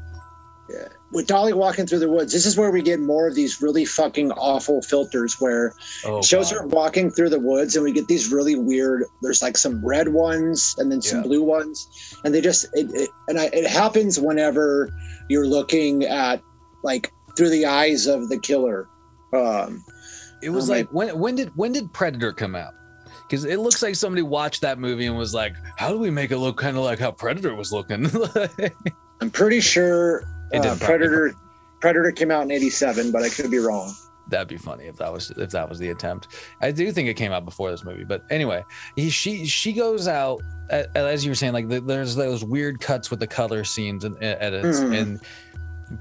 uh, 0.70 0.90
with 1.12 1.28
Dolly 1.28 1.54
walking 1.54 1.86
through 1.86 2.00
the 2.00 2.10
woods, 2.10 2.34
this 2.34 2.46
is 2.46 2.58
where 2.58 2.70
we 2.72 2.82
get 2.82 3.00
more 3.00 3.28
of 3.28 3.36
these 3.36 3.62
really 3.62 3.86
fucking 3.86 4.32
awful 4.34 4.82
filters 4.82 5.40
where 5.40 5.74
oh, 6.06 6.18
It 6.20 6.26
shows 6.26 6.52
God. 6.52 6.62
her 6.62 6.68
walking 6.68 7.10
through 7.10 7.30
the 7.30 7.40
woods 7.40 7.76
and 7.76 7.84
we 7.84 7.92
get 7.94 8.08
these 8.08 8.32
really 8.32 8.56
weird 8.56 9.06
there's 9.22 9.42
like 9.42 9.58
some 9.58 9.84
red 9.86 10.10
ones 10.10 10.76
and 10.78 10.92
then 10.92 11.02
some 11.02 11.20
Yeah. 11.20 11.24
blue 11.28 11.44
ones 11.44 11.88
and 12.26 12.34
they 12.36 12.42
just 12.42 12.66
it, 12.74 12.88
it 12.94 13.10
and 13.30 13.40
I, 13.40 13.46
it 13.54 13.66
happens 13.66 14.20
whenever 14.20 14.90
you're 15.30 15.48
looking 15.48 16.04
at 16.04 16.42
like 16.84 17.12
through 17.38 17.50
the 17.52 17.66
eyes 17.66 18.08
of 18.08 18.28
the 18.30 18.40
killer 18.40 18.88
um 19.34 19.84
It 20.42 20.50
was 20.50 20.70
my- 20.70 20.78
like 20.78 20.90
when 20.92 21.18
when 21.18 21.36
did 21.36 21.52
when 21.56 21.72
did 21.72 21.94
Predator 21.94 22.34
come 22.34 22.56
out? 22.56 22.74
Because 23.28 23.44
it 23.46 23.58
looks 23.60 23.82
like 23.84 23.96
somebody 23.96 24.22
watched 24.22 24.62
that 24.62 24.80
movie 24.80 25.06
and 25.06 25.18
was 25.18 25.34
like, 25.34 25.54
"How 25.78 25.90
do 25.92 25.98
we 25.98 26.10
make 26.10 26.32
it 26.32 26.38
look 26.38 26.58
kind 26.58 26.78
of 26.78 26.84
like 26.84 26.98
how 27.00 27.12
Predator 27.12 27.54
was 27.56 27.72
looking?" 27.74 28.10
i'm 29.22 29.32
pretty 29.32 29.60
sure 29.60 30.22
uh, 30.54 30.60
did 30.60 30.64
probably- 30.64 30.86
predator 30.86 31.34
predator 31.82 32.12
came 32.12 32.30
out 32.32 32.44
in 32.44 32.52
87 32.52 33.12
but 33.12 33.24
i 33.24 33.30
could 33.30 33.50
be 33.52 33.58
wrong 33.58 33.94
That'd 34.30 34.50
be 34.50 34.58
funny 34.58 34.86
if 34.88 34.98
that 34.98 35.12
was 35.12 35.32
if 35.32 35.52
that 35.52 35.70
was 35.70 35.80
the 35.80 35.88
attempt. 35.90 36.28
I 36.62 36.72
do 36.72 36.92
think 36.92 37.08
it 37.08 37.14
came 37.14 37.32
out 37.32 37.46
before 37.46 37.72
this 37.72 37.86
movie, 37.86 38.04
but 38.04 38.26
anyway, 38.30 38.62
he, 38.98 39.10
she 39.10 39.46
she 39.46 39.72
goes 39.72 40.06
out 40.06 40.42
as 40.70 41.24
you 41.24 41.32
were 41.32 41.36
saying, 41.36 41.54
like 41.54 41.70
the, 41.70 41.80
there's 41.80 42.14
those 42.14 42.44
weird 42.44 42.82
cuts 42.82 43.10
with 43.10 43.22
the 43.22 43.28
color 43.28 43.64
scenes 43.64 44.04
and 44.04 44.22
edits, 44.22 44.82
Mhm. 44.82 45.00
and 45.00 45.20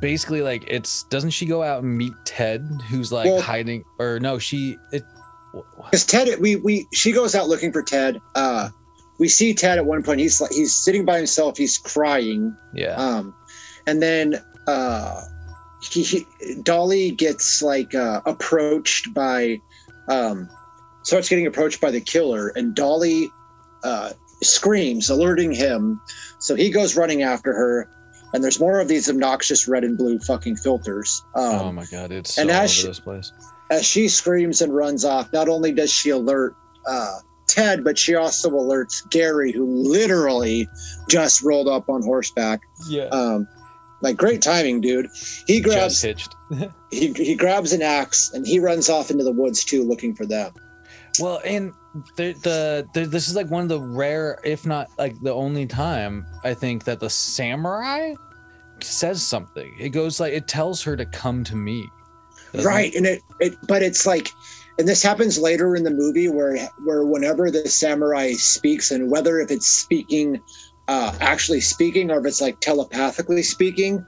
basically 0.01 0.43
like 0.43 0.65
it's 0.67 1.05
doesn't 1.05 1.31
she 1.31 1.47
go 1.47 1.63
out 1.63 1.83
and 1.83 1.97
meet 1.97 2.13
Ted, 2.25 2.67
who's 2.89 3.13
like 3.13 3.27
Well- 3.27 3.41
hiding, 3.41 3.85
or 3.99 4.19
no, 4.21 4.39
she 4.39 4.77
it. 4.93 5.05
because 5.77 6.05
ted 6.05 6.39
we 6.41 6.57
we 6.57 6.87
she 6.93 7.13
goes 7.13 7.35
out 7.35 7.49
looking 7.49 7.73
for 7.73 7.83
ted 7.83 8.21
uh 8.35 8.69
we 9.19 9.27
see 9.29 9.55
ted 9.55 9.79
at 9.79 9.87
one 9.87 10.03
point 10.03 10.21
he's 10.21 10.39
like 10.41 10.51
he's 10.53 10.75
sitting 10.75 11.05
by 11.07 11.17
himself 11.17 11.57
he's 11.57 11.79
crying 11.79 12.55
Yeah, 12.75 12.95
um 12.97 13.35
and 13.87 14.03
then 14.03 14.35
uh 14.67 15.23
he, 15.91 16.03
he 16.03 16.27
dolly 16.63 17.11
gets 17.13 17.63
like 17.63 17.95
uh 17.95 18.21
approached 18.27 19.15
by 19.15 19.59
um 20.09 20.49
starts 21.05 21.29
getting 21.29 21.47
approached 21.47 21.81
by 21.81 21.91
the 21.91 22.01
killer 22.03 22.49
and 22.57 22.75
dolly 22.75 23.31
uh 23.85 24.11
screams 24.43 25.09
alerting 25.09 25.53
him 25.53 25.99
so 26.39 26.55
he 26.55 26.69
goes 26.69 26.97
running 26.97 27.23
after 27.23 27.55
her 27.55 27.89
and 28.37 28.45
there's 28.45 28.61
more 28.61 28.79
of 28.79 28.87
these 28.87 29.09
obnoxious 29.09 29.67
red 29.67 29.83
and 29.83 29.97
blue 29.99 30.19
fucking 30.21 30.55
filters 30.57 31.25
um 31.35 31.55
oh 31.61 31.73
my 31.73 31.85
god, 31.87 32.13
it's 32.13 32.35
so 32.35 32.43
and 32.43 32.51
all 32.51 32.57
over 32.57 32.65
as 32.65 32.71
she- 32.73 32.87
this 32.87 33.01
place. 33.01 33.33
as 33.71 33.85
she 33.85 34.07
screams 34.09 34.61
and 34.63 34.73
runs 34.75 35.05
off, 35.05 35.33
not 35.33 35.49
only 35.49 35.73
does 35.73 35.91
she 35.91 36.11
alert 36.11 36.55
uh, 36.89 37.19
Ted, 37.49 37.83
but 37.83 37.97
she 37.99 38.15
also 38.15 38.51
alerts 38.51 39.09
Gary, 39.11 39.51
who 39.53 39.65
literally 39.67 40.69
just 41.09 41.43
rolled 41.43 41.69
up 41.69 41.89
on 41.89 42.03
horseback. 42.03 42.61
Yeah, 42.89 43.05
Um, 43.07 43.49
like 44.03 44.17
great 44.17 44.43
timing, 44.43 44.81
dude. 44.81 45.07
He 45.47 45.61
just 45.61 45.65
grabs 45.65 46.03
hitched. 46.03 46.35
he, 46.91 47.13
he 47.13 47.35
grabs 47.35 47.73
an 47.73 47.83
axe 47.83 48.33
and 48.35 48.47
he 48.47 48.59
runs 48.61 48.89
off 48.89 49.11
into 49.11 49.25
the 49.25 49.33
woods 49.33 49.65
too, 49.65 49.83
looking 49.85 50.15
for 50.15 50.27
them. 50.27 50.53
Well, 51.21 51.41
and 51.45 51.73
the, 52.17 52.33
the 52.43 52.87
the 52.95 53.07
this 53.07 53.27
is 53.29 53.35
like 53.35 53.51
one 53.51 53.63
of 53.63 53.69
the 53.69 53.81
rare, 53.81 54.39
if 54.45 54.67
not 54.67 54.89
like 54.99 55.19
the 55.23 55.33
only 55.33 55.67
time 55.67 56.27
I 56.45 56.53
think 56.53 56.85
that 56.85 57.01
the 57.01 57.09
samurai 57.11 58.15
says 58.87 59.23
something. 59.23 59.75
It 59.79 59.91
goes 59.91 60.21
like 60.21 60.33
it 60.33 60.49
tells 60.49 60.83
her 60.83 60.97
to 60.97 61.05
come 61.07 61.45
to 61.45 61.57
me. 61.57 61.89
right 62.65 62.95
and 62.95 63.05
it, 63.07 63.23
it 63.41 63.55
but 63.69 63.83
it's 63.83 64.07
like 64.07 64.31
and 64.79 64.87
this 64.89 65.03
happens 65.03 65.39
later 65.39 65.75
in 65.77 65.83
the 65.85 65.91
movie 65.91 66.29
where 66.29 66.57
where 66.85 67.05
whenever 67.05 67.51
the 67.51 67.69
samurai 67.69 68.33
speaks 68.33 68.91
and 68.91 69.11
whether 69.11 69.41
if 69.41 69.51
it's 69.51 69.67
speaking 69.67 70.41
uh 70.89 71.15
actually 71.21 71.61
speaking 71.61 72.11
or 72.11 72.21
if 72.21 72.25
it's 72.27 72.41
like 72.41 72.59
telepathically 72.61 73.43
speaking 73.43 74.03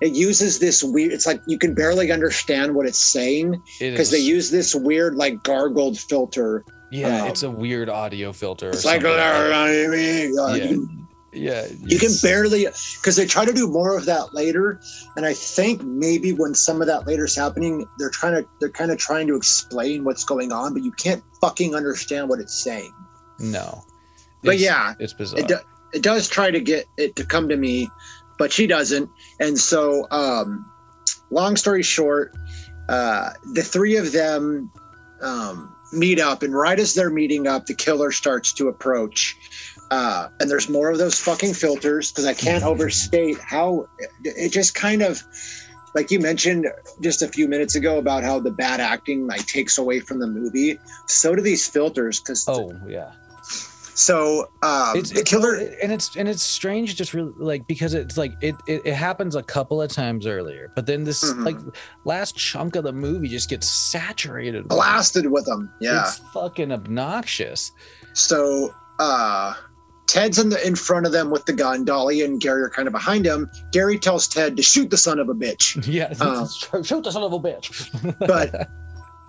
it 0.00 0.12
uses 0.14 0.58
this 0.60 0.82
weird 0.84 1.12
it's 1.12 1.26
like 1.26 1.42
you 1.46 1.58
can 1.58 1.74
barely 1.74 2.10
understand 2.12 2.74
what 2.74 2.86
it's 2.86 3.04
saying 3.12 3.60
It 3.80 3.90
because 3.90 4.10
they 4.10 4.18
use 4.20 4.50
this 4.50 4.74
weird 4.74 5.16
like 5.16 5.42
gargled 5.42 5.98
filter 5.98 6.64
Yeah, 6.90 7.22
um, 7.24 7.28
it's 7.28 7.42
a 7.42 7.50
weird 7.50 7.88
audio 7.90 8.32
filter. 8.32 8.68
it's 8.70 8.84
like 8.84 9.02
something. 9.02 9.18
yeah, 10.56 10.64
you 10.64 10.86
can 10.86 10.99
yeah. 11.32 11.66
you 11.80 11.98
can 11.98 12.10
barely 12.22 12.64
because 12.64 13.16
they 13.16 13.26
try 13.26 13.44
to 13.44 13.52
do 13.52 13.66
more 13.68 13.96
of 13.96 14.04
that 14.06 14.34
later 14.34 14.80
and 15.16 15.24
i 15.26 15.32
think 15.32 15.82
maybe 15.84 16.32
when 16.32 16.54
some 16.54 16.80
of 16.80 16.86
that 16.86 17.06
later 17.06 17.24
is 17.24 17.36
happening 17.36 17.86
they're 17.98 18.10
trying 18.10 18.34
to 18.34 18.48
they're 18.58 18.68
kind 18.70 18.90
of 18.90 18.98
trying 18.98 19.26
to 19.26 19.36
explain 19.36 20.02
what's 20.04 20.24
going 20.24 20.50
on 20.52 20.72
but 20.74 20.82
you 20.82 20.90
can't 20.92 21.22
fucking 21.40 21.74
understand 21.74 22.28
what 22.28 22.40
it's 22.40 22.62
saying 22.64 22.92
No. 23.38 23.82
But 24.42 24.54
It's- 24.54 24.62
yeah, 24.64 24.94
it's 24.98 25.12
bizarre. 25.12 25.40
it, 25.40 25.48
do, 25.48 25.56
it 25.92 26.02
does 26.02 26.28
try 26.28 26.50
to 26.50 26.60
get 26.60 26.86
it 26.96 27.14
to 27.16 27.24
come 27.24 27.48
to 27.48 27.56
me 27.56 27.88
but 28.38 28.52
she 28.52 28.66
doesn't 28.66 29.08
and 29.38 29.58
so 29.58 30.06
um 30.10 30.64
long 31.30 31.56
story 31.56 31.82
short 31.82 32.34
uh 32.88 33.30
the 33.54 33.62
three 33.62 33.96
of 33.96 34.12
them 34.12 34.70
um 35.22 35.74
meet 35.92 36.20
up 36.20 36.42
and 36.44 36.54
right 36.54 36.78
as 36.78 36.94
they're 36.94 37.10
meeting 37.10 37.46
up 37.48 37.66
the 37.66 37.74
killer 37.74 38.12
starts 38.12 38.52
to 38.52 38.68
approach 38.68 39.36
uh 39.90 40.28
and 40.40 40.50
there's 40.50 40.68
more 40.68 40.90
of 40.90 40.98
those 40.98 41.18
fucking 41.18 41.52
filters 41.54 42.10
because 42.12 42.26
i 42.26 42.34
can't 42.34 42.62
overstate 42.64 43.38
how 43.40 43.86
it 44.24 44.50
just 44.50 44.74
kind 44.74 45.02
of 45.02 45.22
like 45.94 46.10
you 46.10 46.20
mentioned 46.20 46.66
just 47.00 47.22
a 47.22 47.26
few 47.28 47.48
minutes 47.48 47.74
ago 47.74 47.98
about 47.98 48.22
how 48.22 48.38
the 48.38 48.50
bad 48.52 48.78
acting 48.80 49.26
like 49.26 49.44
takes 49.46 49.78
away 49.78 49.98
from 50.00 50.20
the 50.20 50.26
movie 50.26 50.78
so 51.06 51.34
do 51.34 51.42
these 51.42 51.66
filters 51.66 52.20
because 52.20 52.44
oh 52.48 52.70
yeah. 52.88 53.10
so 53.94 54.48
um 54.62 54.96
it's, 54.96 55.10
the 55.10 55.20
it's 55.20 55.30
killer 55.30 55.56
and 55.82 55.90
it's 55.92 56.14
and 56.14 56.28
it's 56.28 56.42
strange 56.44 56.94
just 56.94 57.12
really 57.12 57.32
like 57.38 57.66
because 57.66 57.92
it's 57.92 58.16
like 58.16 58.32
it, 58.40 58.54
it 58.68 58.82
it 58.84 58.94
happens 58.94 59.34
a 59.34 59.42
couple 59.42 59.82
of 59.82 59.90
times 59.90 60.26
earlier 60.26 60.70
but 60.76 60.86
then 60.86 61.02
this 61.02 61.24
Mhm. 61.24 61.44
like 61.44 61.56
last 62.04 62.36
chunk 62.36 62.76
of 62.76 62.84
the 62.84 62.92
movie 62.92 63.26
just 63.28 63.50
gets 63.50 63.68
saturated 63.68 64.62
with 64.62 64.72
it. 64.72 64.76
blasted 64.76 65.26
with 65.28 65.44
them 65.46 65.72
yeah 65.80 66.02
it's 66.02 66.18
fucking 66.32 66.70
obnoxious 66.70 67.72
So 68.12 68.72
uh 69.00 69.54
Ted's 70.10 70.40
in 70.40 70.48
the 70.48 70.66
in 70.66 70.74
front 70.74 71.06
of 71.06 71.12
them 71.12 71.30
with 71.30 71.44
the 71.46 71.52
gun. 71.52 71.84
Dolly 71.84 72.22
and 72.22 72.40
Gary 72.40 72.62
are 72.62 72.68
kind 72.68 72.88
of 72.88 72.92
behind 72.92 73.24
him. 73.24 73.48
Gary 73.70 73.96
tells 73.96 74.26
Ted 74.26 74.56
to 74.56 74.62
shoot 74.62 74.90
the 74.90 74.96
son 74.96 75.20
of 75.20 75.28
a 75.28 75.34
bitch, 75.34 75.86
yeah 75.98 76.12
Uh, 76.20 76.46
shoot 76.82 77.04
the 77.04 77.12
son 77.12 77.22
of 77.22 77.32
a 77.32 77.38
bitch 77.38 78.18
but 78.26 78.68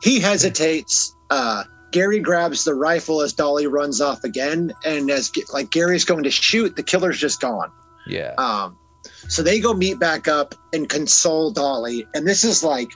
he 0.01 0.19
hesitates. 0.19 1.15
Uh 1.29 1.63
Gary 1.91 2.19
grabs 2.19 2.63
the 2.63 2.73
rifle 2.73 3.21
as 3.21 3.33
Dolly 3.33 3.67
runs 3.67 3.99
off 4.01 4.23
again, 4.23 4.71
and 4.85 5.11
as 5.11 5.29
like 5.53 5.69
Gary's 5.71 6.05
going 6.05 6.23
to 6.23 6.31
shoot, 6.31 6.75
the 6.75 6.83
killer's 6.83 7.19
just 7.19 7.41
gone. 7.41 7.69
yeah 8.07 8.33
Um, 8.37 8.77
so 9.27 9.43
they 9.43 9.59
go 9.59 9.73
meet 9.73 9.99
back 9.99 10.27
up 10.27 10.55
and 10.73 10.87
console 10.89 11.51
Dolly, 11.51 12.07
and 12.15 12.25
this 12.25 12.43
is 12.45 12.63
like, 12.63 12.89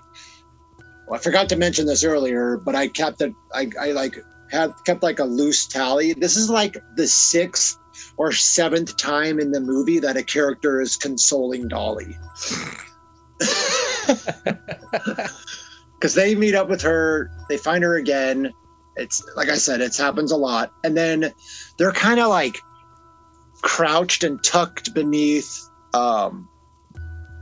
well, 1.08 1.20
I 1.20 1.22
forgot 1.22 1.50
to 1.50 1.56
mention 1.58 1.86
this 1.86 2.04
earlier, 2.06 2.58
but 2.58 2.74
I 2.74 2.88
kept 2.88 3.22
it. 3.22 3.34
I, 3.54 3.70
I 3.80 3.92
like 3.92 4.18
had 4.52 4.74
kept 4.86 5.04
like 5.04 5.20
a 5.20 5.24
loose 5.24 5.68
tally. 5.68 6.14
This 6.14 6.36
is 6.36 6.50
like 6.50 6.78
the 6.96 7.08
sixth 7.08 7.78
or 8.18 8.32
seventh 8.32 8.98
time 8.98 9.40
in 9.40 9.52
the 9.52 9.60
movie 9.60 10.00
that 10.00 10.18
a 10.18 10.24
character 10.24 10.82
is 10.82 10.98
consoling 10.98 11.68
Dolly. 11.68 12.18
Because 15.98 16.14
they 16.14 16.36
meet 16.36 16.54
up 16.54 16.70
with 16.70 16.82
her, 16.82 17.32
they 17.50 17.58
find 17.58 17.84
her 17.84 17.96
again. 17.96 18.54
It's 18.96 19.24
like 19.36 19.50
I 19.50 19.56
said, 19.56 19.82
it 19.82 19.96
happens 19.96 20.32
a 20.32 20.38
lot, 20.38 20.72
and 20.84 20.96
then 20.96 21.34
they're 21.78 21.94
kind 21.94 22.20
of 22.20 22.28
like 22.28 22.60
crouched 23.62 24.24
and 24.24 24.44
tucked 24.44 24.94
beneath 24.94 25.68
um 25.96 26.48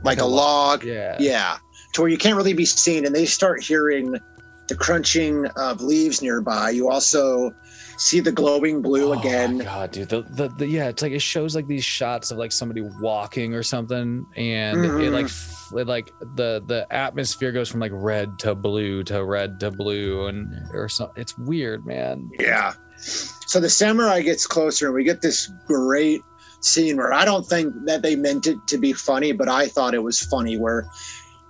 like 0.04 0.18
a 0.18 0.24
log 0.24 0.82
yeah 0.84 1.16
yeah 1.20 1.58
to 1.92 2.00
where 2.00 2.10
you 2.10 2.16
can't 2.16 2.36
really 2.36 2.54
be 2.54 2.64
seen 2.64 3.04
and 3.04 3.14
they 3.14 3.26
start 3.26 3.62
hearing 3.62 4.16
the 4.68 4.74
crunching 4.74 5.46
of 5.56 5.80
leaves 5.82 6.22
nearby. 6.22 6.70
You 6.70 6.88
also 6.88 7.54
see 7.98 8.20
the 8.20 8.32
glowing 8.32 8.82
blue 8.82 9.12
Oh 9.14 9.18
again. 9.18 9.58
God 9.58 9.90
dude. 9.92 10.08
The, 10.08 10.22
the, 10.22 10.48
the 10.48 10.66
yeah 10.66 10.88
it's 10.88 11.02
like 11.02 11.12
it 11.12 11.22
shows 11.22 11.54
like 11.54 11.66
these 11.66 11.84
shots 11.84 12.30
of 12.30 12.38
like 12.38 12.50
somebody 12.52 12.80
walking 13.00 13.54
or 13.54 13.62
something 13.62 14.26
and 14.36 14.84
it 14.84 14.90
Mhm. 14.90 15.12
like 15.12 15.80
it, 15.80 15.86
like 15.86 16.10
the 16.34 16.62
the 16.66 16.86
atmosphere 16.90 17.52
goes 17.52 17.68
from 17.68 17.80
like 17.80 17.92
red 17.94 18.38
to 18.40 18.54
blue 18.54 19.02
to 19.04 19.24
red 19.24 19.60
to 19.60 19.70
blue 19.70 20.26
and 20.26 20.46
or 20.72 20.88
something 20.88 21.20
it's 21.20 21.36
weird 21.38 21.84
man. 21.86 22.30
Yeah. 22.40 22.72
So 22.96 23.60
the 23.60 23.70
samurai 23.70 24.22
gets 24.22 24.46
closer 24.46 24.86
and 24.86 24.94
we 24.94 25.04
get 25.04 25.20
this 25.20 25.52
great 25.66 26.20
scene 26.60 26.96
where 26.96 27.12
i 27.12 27.26
don't 27.26 27.46
think 27.46 27.74
that 27.84 28.00
they 28.00 28.16
meant 28.16 28.46
it 28.46 28.56
to 28.66 28.78
be 28.78 28.90
funny 28.94 29.32
but 29.32 29.50
i 29.50 29.66
thought 29.68 29.92
it 29.92 30.02
was 30.02 30.22
funny 30.22 30.56
where 30.56 30.86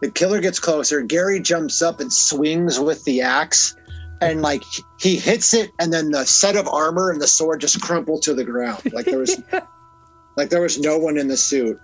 the 0.05 0.10
killer 0.10 0.39
gets 0.39 0.60
closer. 0.60 1.01
Gary 1.01 1.40
jumps 1.40 1.81
up 1.81 1.98
and 1.98 2.12
swings 2.12 2.78
with 2.78 3.02
the 3.05 3.22
axe 3.22 3.74
and 4.20 4.43
like 4.43 4.62
he 5.01 5.16
hits 5.16 5.55
it 5.55 5.70
and 5.78 5.94
then 5.94 6.10
the 6.10 6.26
set 6.26 6.56
of 6.56 6.68
armor 6.68 7.10
and 7.10 7.22
the 7.22 7.26
sword 7.26 7.62
just 7.62 7.81
crumple 7.81 8.20
to 8.20 8.35
the 8.35 8.44
ground. 8.44 8.82
Like 8.93 9.06
there 9.06 9.18
was 9.18 9.40
like 10.36 10.51
there 10.51 10.60
was 10.60 10.78
no 10.78 10.98
one 10.98 11.16
in 11.16 11.28
the 11.28 11.39
suit. 11.39 11.81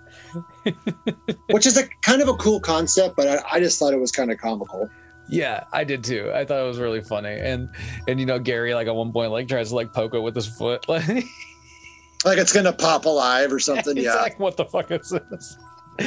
Which 1.49 1.65
is 1.65 1.77
a 1.77 1.87
kind 2.03 2.21
of 2.21 2.27
a 2.27 2.35
cool 2.35 2.59
concept 2.59 3.15
but 3.15 3.27
i, 3.27 3.43
I 3.53 3.59
just 3.59 3.79
thought 3.79 3.91
it 3.91 3.99
was 3.99 4.11
kind 4.11 4.31
of 4.31 4.37
comical. 4.37 4.87
Yeah 5.27 5.63
i 5.73 5.83
did 5.83 6.03
too. 6.03 6.31
I 6.31 6.45
thought 6.45 6.63
it 6.63 6.67
was 6.67 6.77
really 6.77 7.01
funny. 7.01 7.39
And 7.39 7.69
and 8.07 8.19
you 8.19 8.27
know 8.27 8.37
gary 8.37 8.75
like 8.75 8.85
at 8.85 8.95
one 8.95 9.11
point 9.11 9.31
like 9.31 9.47
tries 9.47 9.69
to 9.69 9.75
like 9.75 9.93
poke 9.93 10.13
it 10.13 10.19
with 10.19 10.35
his 10.35 10.45
foot 10.45 10.87
like 10.87 11.25
like 12.23 12.37
it's 12.37 12.53
gonna 12.53 12.71
pop 12.71 13.05
alive 13.05 13.51
or 13.51 13.59
something 13.59 13.95
he's 13.95 14.05
yeah. 14.05 14.21
like 14.21 14.39
what 14.39 14.57
the 14.57 14.65
fuck 14.65 14.91
is 14.91 15.09
this? 15.09 15.57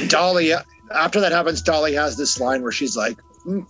Dolly, 0.07 0.53
after 0.93 1.19
that 1.19 1.31
happens, 1.31 1.61
Dolly 1.61 1.93
has 1.93 2.17
this 2.17 2.39
line 2.39 2.61
where 2.61 2.71
she's 2.71 2.95
like, 2.97 3.17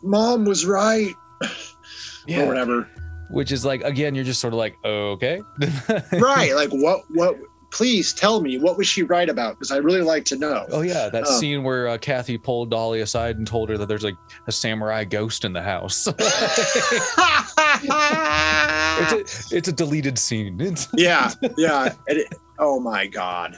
"Mom 0.03 0.45
was 0.45 0.65
right," 0.65 1.13
or 1.41 2.45
whatever. 2.47 2.87
which 3.29 3.51
is 3.51 3.65
like 3.65 3.81
again 3.83 4.13
you're 4.15 4.23
just 4.23 4.39
sort 4.41 4.53
of 4.53 4.57
like 4.57 4.75
okay 4.85 5.41
right? 6.13 6.53
Like, 6.55 6.69
what? 6.71 7.03
What? 7.09 7.37
Please 7.71 8.13
tell 8.13 8.39
me 8.41 8.57
what 8.57 8.77
was 8.77 8.87
she 8.87 9.03
right 9.03 9.27
about? 9.27 9.55
Because 9.55 9.69
I 9.71 9.77
really 9.77 9.99
like 10.01 10.23
to 10.25 10.37
know. 10.37 10.65
Oh 10.71 10.79
yeah, 10.81 11.09
that 11.09 11.25
Oh. 11.27 11.39
scene 11.39 11.61
where 11.63 11.89
uh, 11.89 11.97
Kathy 11.97 12.37
pulled 12.37 12.69
Dolly 12.71 13.01
aside 13.01 13.37
and 13.37 13.45
told 13.45 13.67
her 13.69 13.77
that 13.77 13.87
there's 13.87 14.03
like 14.03 14.15
a 14.47 14.51
samurai 14.51 15.03
ghost 15.03 15.43
in 15.43 15.51
the 15.51 15.61
house. 15.61 16.07
it's 18.99 19.13
a 19.51 19.55
it's 19.57 19.67
a 19.67 19.71
deleted 19.73 20.17
scene. 20.17 20.59
It's, 20.61 20.87
yeah, 20.93 21.31
yeah. 21.57 21.93
It- 22.07 22.33
oh 22.59 22.79
my 22.79 23.07
god! 23.07 23.57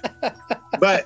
But 0.79 1.05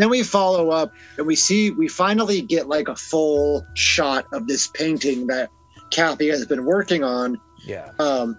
then 0.00 0.08
we 0.10 0.22
follow 0.22 0.70
up 0.70 0.92
and 1.18 1.26
we 1.26 1.36
see 1.36 1.70
we 1.70 1.88
finally 1.88 2.40
get 2.40 2.68
like 2.68 2.88
a 2.88 2.96
full 2.96 3.66
shot 3.74 4.26
of 4.32 4.46
this 4.46 4.66
painting 4.68 5.26
that 5.28 5.50
Kathy 5.90 6.28
has 6.28 6.46
been 6.46 6.64
working 6.64 7.04
on, 7.04 7.38
yeah, 7.66 7.90
um, 7.98 8.38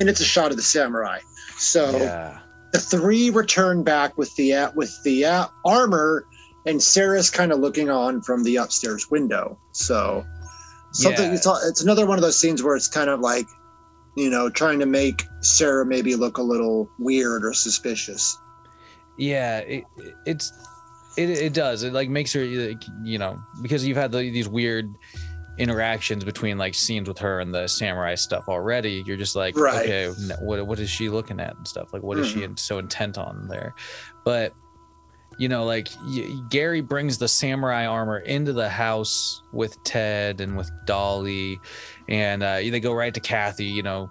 and 0.00 0.08
it's 0.08 0.20
a 0.20 0.24
shot 0.24 0.50
of 0.50 0.56
the 0.56 0.62
samurai. 0.62 1.18
So. 1.58 1.96
yeah, 1.98 2.38
the 2.72 2.80
three 2.80 3.30
return 3.30 3.84
back 3.84 4.18
with 4.18 4.34
the 4.34 4.52
uh, 4.52 4.72
with 4.74 4.92
the 5.04 5.24
uh, 5.24 5.46
armor 5.64 6.26
and 6.66 6.82
sarah's 6.82 7.30
kind 7.30 7.52
of 7.52 7.60
looking 7.60 7.88
on 7.88 8.20
from 8.20 8.42
the 8.42 8.56
upstairs 8.56 9.08
window 9.12 9.56
so 9.70 10.26
something 10.90 11.32
it's, 11.32 11.46
all- 11.46 11.60
it's 11.68 11.82
another 11.84 12.04
one 12.04 12.18
of 12.18 12.22
those 12.22 12.36
scenes 12.36 12.64
where 12.64 12.74
it's 12.74 12.88
kind 12.88 13.08
of 13.08 13.20
like 13.20 13.46
you 14.16 14.28
know 14.28 14.50
trying 14.50 14.80
to 14.80 14.86
make 14.86 15.22
sarah 15.40 15.86
maybe 15.86 16.16
look 16.16 16.38
a 16.38 16.42
little 16.42 16.90
weird 16.98 17.44
or 17.44 17.52
suspicious 17.52 18.36
yeah. 19.16 19.58
It, 19.58 19.84
it's 20.26 20.52
it 21.16 21.30
it 21.30 21.52
does. 21.54 21.82
It 21.82 21.92
like 21.92 22.08
makes 22.08 22.32
her 22.32 22.44
you 22.44 23.18
know 23.18 23.38
because 23.62 23.86
you've 23.86 23.96
had 23.96 24.12
the, 24.12 24.18
these 24.18 24.48
weird 24.48 24.92
interactions 25.56 26.24
between 26.24 26.58
like 26.58 26.74
scenes 26.74 27.06
with 27.06 27.18
her 27.18 27.38
and 27.40 27.54
the 27.54 27.68
samurai 27.68 28.14
stuff 28.16 28.44
already. 28.48 29.02
You're 29.06 29.16
just 29.16 29.36
like 29.36 29.56
Right. 29.56 29.88
okay, 29.88 30.08
what 30.40 30.66
what 30.66 30.78
is 30.80 30.90
she 30.90 31.08
looking 31.08 31.38
at 31.40 31.56
and 31.56 31.66
stuff? 31.68 31.92
Like 31.92 32.02
what 32.02 32.18
is 32.18 32.28
she 32.28 32.46
so 32.56 32.78
intent 32.78 33.18
on 33.18 33.46
there? 33.48 33.74
But 34.24 34.52
you 35.38 35.48
know, 35.48 35.64
like 35.64 35.88
y- 36.06 36.28
Gary 36.48 36.80
brings 36.80 37.18
the 37.18 37.26
samurai 37.28 37.86
armor 37.86 38.18
into 38.18 38.52
the 38.52 38.68
house 38.68 39.42
with 39.52 39.82
Ted 39.84 40.40
and 40.40 40.56
with 40.56 40.70
Dolly, 40.86 41.58
and 42.08 42.42
uh, 42.42 42.56
they 42.56 42.78
go 42.80 42.92
right 42.92 43.12
to 43.14 43.20
Kathy. 43.20 43.64
You 43.66 43.82
know, 43.82 44.10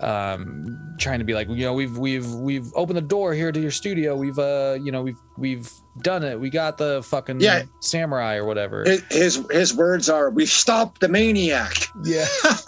um, 0.00 0.94
trying 0.98 1.18
to 1.18 1.24
be 1.24 1.34
like, 1.34 1.48
you 1.48 1.64
know, 1.64 1.74
we've 1.74 1.98
we've 1.98 2.30
we've 2.34 2.72
opened 2.74 2.96
the 2.96 3.00
door 3.02 3.34
here 3.34 3.50
to 3.50 3.60
your 3.60 3.70
studio. 3.72 4.14
We've 4.16 4.38
uh, 4.38 4.78
you 4.82 4.92
know, 4.92 5.02
we've 5.02 5.18
we've 5.36 5.70
done 6.02 6.22
it. 6.22 6.38
We 6.38 6.50
got 6.50 6.78
the 6.78 7.02
fucking 7.02 7.40
Yeah. 7.40 7.64
samurai 7.80 8.36
or 8.36 8.44
whatever. 8.44 8.84
his 8.84 9.02
his, 9.10 9.46
his 9.50 9.74
words 9.74 10.08
are 10.08 10.30
we've 10.30 10.48
stopped 10.48 11.00
the 11.00 11.08
maniac 11.08 11.74
yeah. 12.04 12.26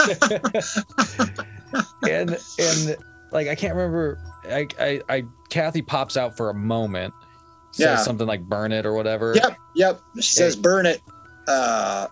and 2.09 2.37
and 2.59 2.97
like 3.33 3.49
I 3.49 3.55
can't 3.55 3.75
remember. 3.75 4.19
I 4.51 4.67
I, 4.81 5.01
I 5.09 5.25
Kathy 5.49 5.83
pops 5.83 6.17
out 6.17 6.37
for 6.37 6.51
a 6.51 6.55
moment. 6.55 7.15
Says 7.73 7.85
Yeah. 7.85 7.97
something 7.97 8.27
like 8.27 8.43
"burn 8.49 8.73
it" 8.73 8.85
or 8.85 8.95
whatever. 8.95 9.35
yep 9.37 9.57
yep 9.75 10.01
she 10.17 10.23
says 10.23 10.57
burn 10.57 10.87
it 10.87 11.01
uh 11.47 12.09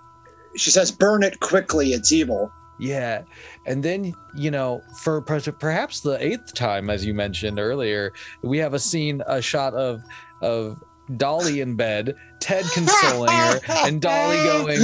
she 0.56 0.70
says, 0.70 0.90
"Burn 0.90 1.22
it 1.22 1.38
quickly. 1.40 1.92
It's 1.92 2.10
evil." 2.10 2.50
Yeah. 2.78 3.22
And 3.66 3.82
then, 3.82 4.14
you 4.36 4.50
know, 4.50 4.82
for 5.02 5.20
perhaps 5.20 6.00
the 6.00 6.16
eighth 6.24 6.54
time, 6.54 6.90
as 6.90 7.04
you 7.04 7.12
mentioned 7.14 7.58
earlier, 7.58 8.12
we 8.42 8.58
have 8.58 8.74
a 8.74 8.78
scene, 8.78 9.22
a 9.26 9.42
shot 9.42 9.74
of, 9.74 10.00
of 10.42 10.82
Dolly 11.16 11.60
in 11.60 11.74
bed, 11.74 12.14
Ted 12.40 12.64
consoling 12.72 13.30
her, 13.32 13.60
and 13.86 14.00
Dolly 14.02 14.36
going, 14.36 14.80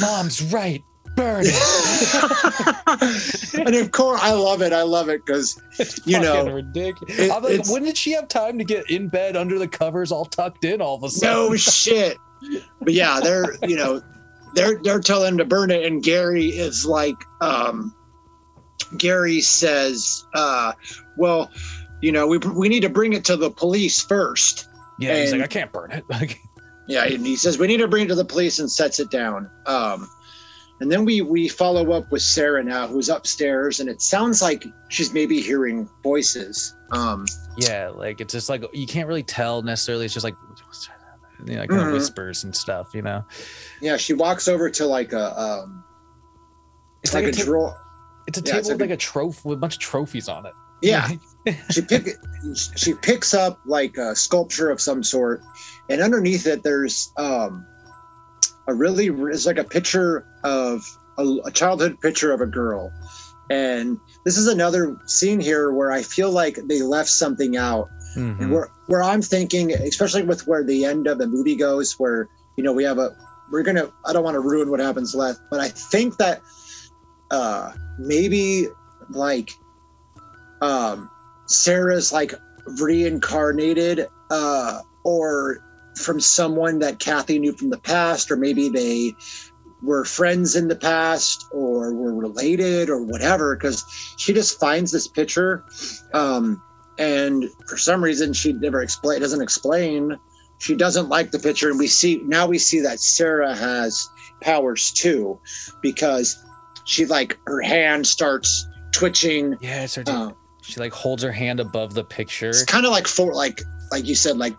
Mom's 0.00 0.42
right. 0.52 0.82
Burn 1.16 1.42
it. 1.44 1.54
and 3.66 3.74
of 3.74 3.90
course, 3.90 4.20
I 4.22 4.32
love 4.32 4.62
it. 4.62 4.72
I 4.72 4.82
love 4.82 5.08
it 5.08 5.24
because 5.26 5.60
You 6.06 6.20
know, 6.20 6.48
ridiculous. 6.50 7.18
it- 7.18 7.30
I'm 7.32 7.42
like, 7.42 7.68
when 7.68 7.82
did 7.82 7.96
she 7.96 8.12
have 8.12 8.28
time 8.28 8.56
to 8.58 8.64
get 8.64 8.88
in 8.90 9.08
bed 9.08 9.36
under 9.36 9.58
the 9.58 9.68
covers 9.68 10.12
all 10.12 10.24
tucked 10.24 10.64
in 10.64 10.80
all 10.80 10.94
of 10.96 11.02
a 11.02 11.10
sudden? 11.10 11.50
no 11.50 11.56
shit. 11.56 12.16
But 12.80 12.94
yeah, 12.94 13.20
they're 13.20 13.56
you 13.66 13.76
know, 13.76 14.00
they're 14.54 14.80
they're 14.82 15.00
telling 15.00 15.28
him 15.32 15.38
to 15.38 15.44
burn 15.44 15.70
it, 15.70 15.84
and 15.84 16.02
Gary 16.02 16.46
is 16.46 16.84
like, 16.86 17.16
um, 17.40 17.94
Gary 18.96 19.40
says, 19.40 20.24
uh, 20.34 20.72
"Well, 21.16 21.50
you 22.00 22.12
know, 22.12 22.26
we 22.26 22.38
we 22.38 22.68
need 22.68 22.80
to 22.80 22.88
bring 22.88 23.12
it 23.12 23.24
to 23.26 23.36
the 23.36 23.50
police 23.50 24.02
first. 24.02 24.68
Yeah, 24.98 25.20
he's 25.20 25.32
like, 25.32 25.42
I 25.42 25.46
can't 25.46 25.72
burn 25.72 25.92
it. 25.92 26.04
Like, 26.10 26.40
Yeah, 26.86 27.04
and 27.04 27.24
he 27.24 27.36
says 27.36 27.58
we 27.58 27.66
need 27.66 27.78
to 27.78 27.88
bring 27.88 28.04
it 28.04 28.08
to 28.08 28.14
the 28.14 28.24
police 28.24 28.58
and 28.58 28.70
sets 28.70 29.00
it 29.00 29.10
down. 29.10 29.50
Um, 29.66 30.08
and 30.80 30.90
then 30.90 31.04
we 31.04 31.20
we 31.20 31.48
follow 31.48 31.92
up 31.92 32.10
with 32.10 32.22
Sarah 32.22 32.64
now, 32.64 32.86
who's 32.86 33.08
upstairs, 33.08 33.80
and 33.80 33.88
it 33.88 34.00
sounds 34.00 34.40
like 34.40 34.64
she's 34.88 35.12
maybe 35.12 35.40
hearing 35.40 35.88
voices. 36.02 36.74
Um, 36.92 37.26
yeah, 37.58 37.88
like 37.88 38.20
it's 38.20 38.32
just 38.32 38.48
like 38.48 38.64
you 38.72 38.86
can't 38.86 39.06
really 39.06 39.22
tell 39.22 39.62
necessarily. 39.62 40.06
It's 40.06 40.14
just 40.14 40.24
like, 40.24 40.36
you 41.46 41.56
know, 41.56 41.66
kind 41.66 41.80
of 41.82 41.88
Mhm. 41.88 41.92
whispers 41.92 42.44
and 42.44 42.54
stuff, 42.54 42.88
you 42.94 43.02
know. 43.02 43.24
yeah, 43.80 43.96
she 43.96 44.12
walks 44.12 44.48
over 44.48 44.68
to 44.70 44.86
like 44.86 45.12
a 45.12 45.40
um, 45.40 45.84
It's 47.02 47.14
like, 47.14 47.24
like, 47.24 47.32
a 47.34 47.36
a 47.36 47.38
ta- 47.38 47.44
drawer. 47.44 47.76
it's 48.26 48.38
a 48.38 48.40
yeah, 48.42 48.46
table 48.46 48.58
it's 48.58 48.68
with 48.68 48.80
like 48.80 48.90
like 48.90 48.96
a 48.98 49.00
trophy 49.00 49.40
with 49.48 49.58
a 49.58 49.60
bunch 49.60 49.74
of 49.74 49.80
trophies 49.80 50.28
on 50.28 50.46
it. 50.46 50.52
Yeah, 50.82 51.08
she 51.70 51.82
pick 51.82 52.08
she 52.76 52.94
picks 52.94 53.34
up 53.34 53.60
like 53.66 53.96
a 53.98 54.16
sculpture 54.16 54.70
of 54.70 54.80
some 54.80 55.02
sort, 55.02 55.42
and 55.90 56.00
underneath 56.00 56.46
it 56.46 56.62
there's 56.62 57.12
um, 57.18 57.66
a 58.68 58.74
really 58.74 59.08
it's 59.30 59.44
like 59.46 59.58
a 59.58 59.64
picture 59.64 60.24
of 60.44 60.82
a, 61.18 61.24
a 61.44 61.50
childhood 61.50 62.00
picture 62.00 62.32
of 62.32 62.40
a 62.40 62.46
girl, 62.46 62.90
and 63.50 63.98
this 64.24 64.38
is 64.38 64.46
another 64.46 64.96
scene 65.06 65.38
here 65.40 65.72
where 65.72 65.90
I 65.92 66.02
feel 66.02 66.30
like 66.30 66.58
they 66.66 66.80
left 66.80 67.10
something 67.10 67.56
out, 67.58 67.88
Mhm. 68.16 68.40
and 68.40 68.52
where 68.52 68.68
where 68.86 69.02
I'm 69.02 69.22
thinking, 69.22 69.72
especially 69.72 70.22
with 70.22 70.46
where 70.46 70.64
the 70.64 70.84
end 70.84 71.06
of 71.06 71.18
the 71.18 71.26
movie 71.26 71.56
goes, 71.56 71.94
where 71.98 72.28
you 72.56 72.64
know 72.64 72.72
we 72.72 72.84
have 72.84 72.98
a 72.98 73.10
we're 73.50 73.62
gonna 73.62 73.90
I 74.06 74.12
don't 74.12 74.24
want 74.24 74.34
to 74.34 74.40
ruin 74.40 74.70
what 74.70 74.80
happens 74.80 75.14
left, 75.14 75.40
but 75.50 75.60
I 75.60 75.68
think 75.68 76.16
that 76.18 76.42
uh 77.30 77.72
maybe 77.98 78.68
like 79.10 79.52
um 80.60 81.10
Sarah's 81.46 82.12
like 82.12 82.34
reincarnated 82.80 84.08
uh 84.30 84.80
or 85.04 85.58
from 85.96 86.20
someone 86.20 86.78
that 86.80 86.98
Kathy 86.98 87.38
knew 87.38 87.52
from 87.52 87.70
the 87.70 87.78
past 87.78 88.30
or 88.30 88.36
maybe 88.36 88.68
they 88.68 89.14
were 89.82 90.04
friends 90.04 90.56
in 90.56 90.68
the 90.68 90.76
past 90.76 91.44
or 91.52 91.94
were 91.94 92.14
related 92.14 92.90
or 92.90 93.02
whatever 93.02 93.56
because 93.56 93.84
she 94.18 94.32
just 94.32 94.60
finds 94.60 94.92
this 94.92 95.08
picture 95.08 95.64
um 96.12 96.62
and 97.00 97.48
for 97.66 97.76
some 97.76 98.04
reason 98.04 98.32
she 98.32 98.52
never 98.52 98.82
explain 98.82 99.20
doesn't 99.20 99.40
explain 99.42 100.16
she 100.58 100.76
doesn't 100.76 101.08
like 101.08 101.30
the 101.30 101.38
picture 101.38 101.70
and 101.70 101.78
we 101.78 101.86
see 101.88 102.20
now 102.26 102.46
we 102.46 102.58
see 102.58 102.80
that 102.80 103.00
Sarah 103.00 103.54
has 103.54 104.08
powers 104.42 104.92
too 104.92 105.40
because 105.82 106.36
she 106.84 107.06
like 107.06 107.38
her 107.46 107.60
hand 107.62 108.06
starts 108.06 108.66
twitching 108.92 109.56
Yeah, 109.60 109.84
it's 109.84 109.94
her. 109.94 110.04
uh, 110.06 110.32
she 110.62 110.78
like 110.78 110.92
holds 110.92 111.22
her 111.22 111.32
hand 111.32 111.58
above 111.60 111.94
the 111.94 112.04
picture. 112.04 112.50
it's 112.50 112.64
kind 112.64 112.84
of 112.84 112.92
like 112.92 113.06
for 113.08 113.32
like 113.34 113.62
like 113.90 114.06
you 114.06 114.14
said 114.14 114.36
like 114.36 114.54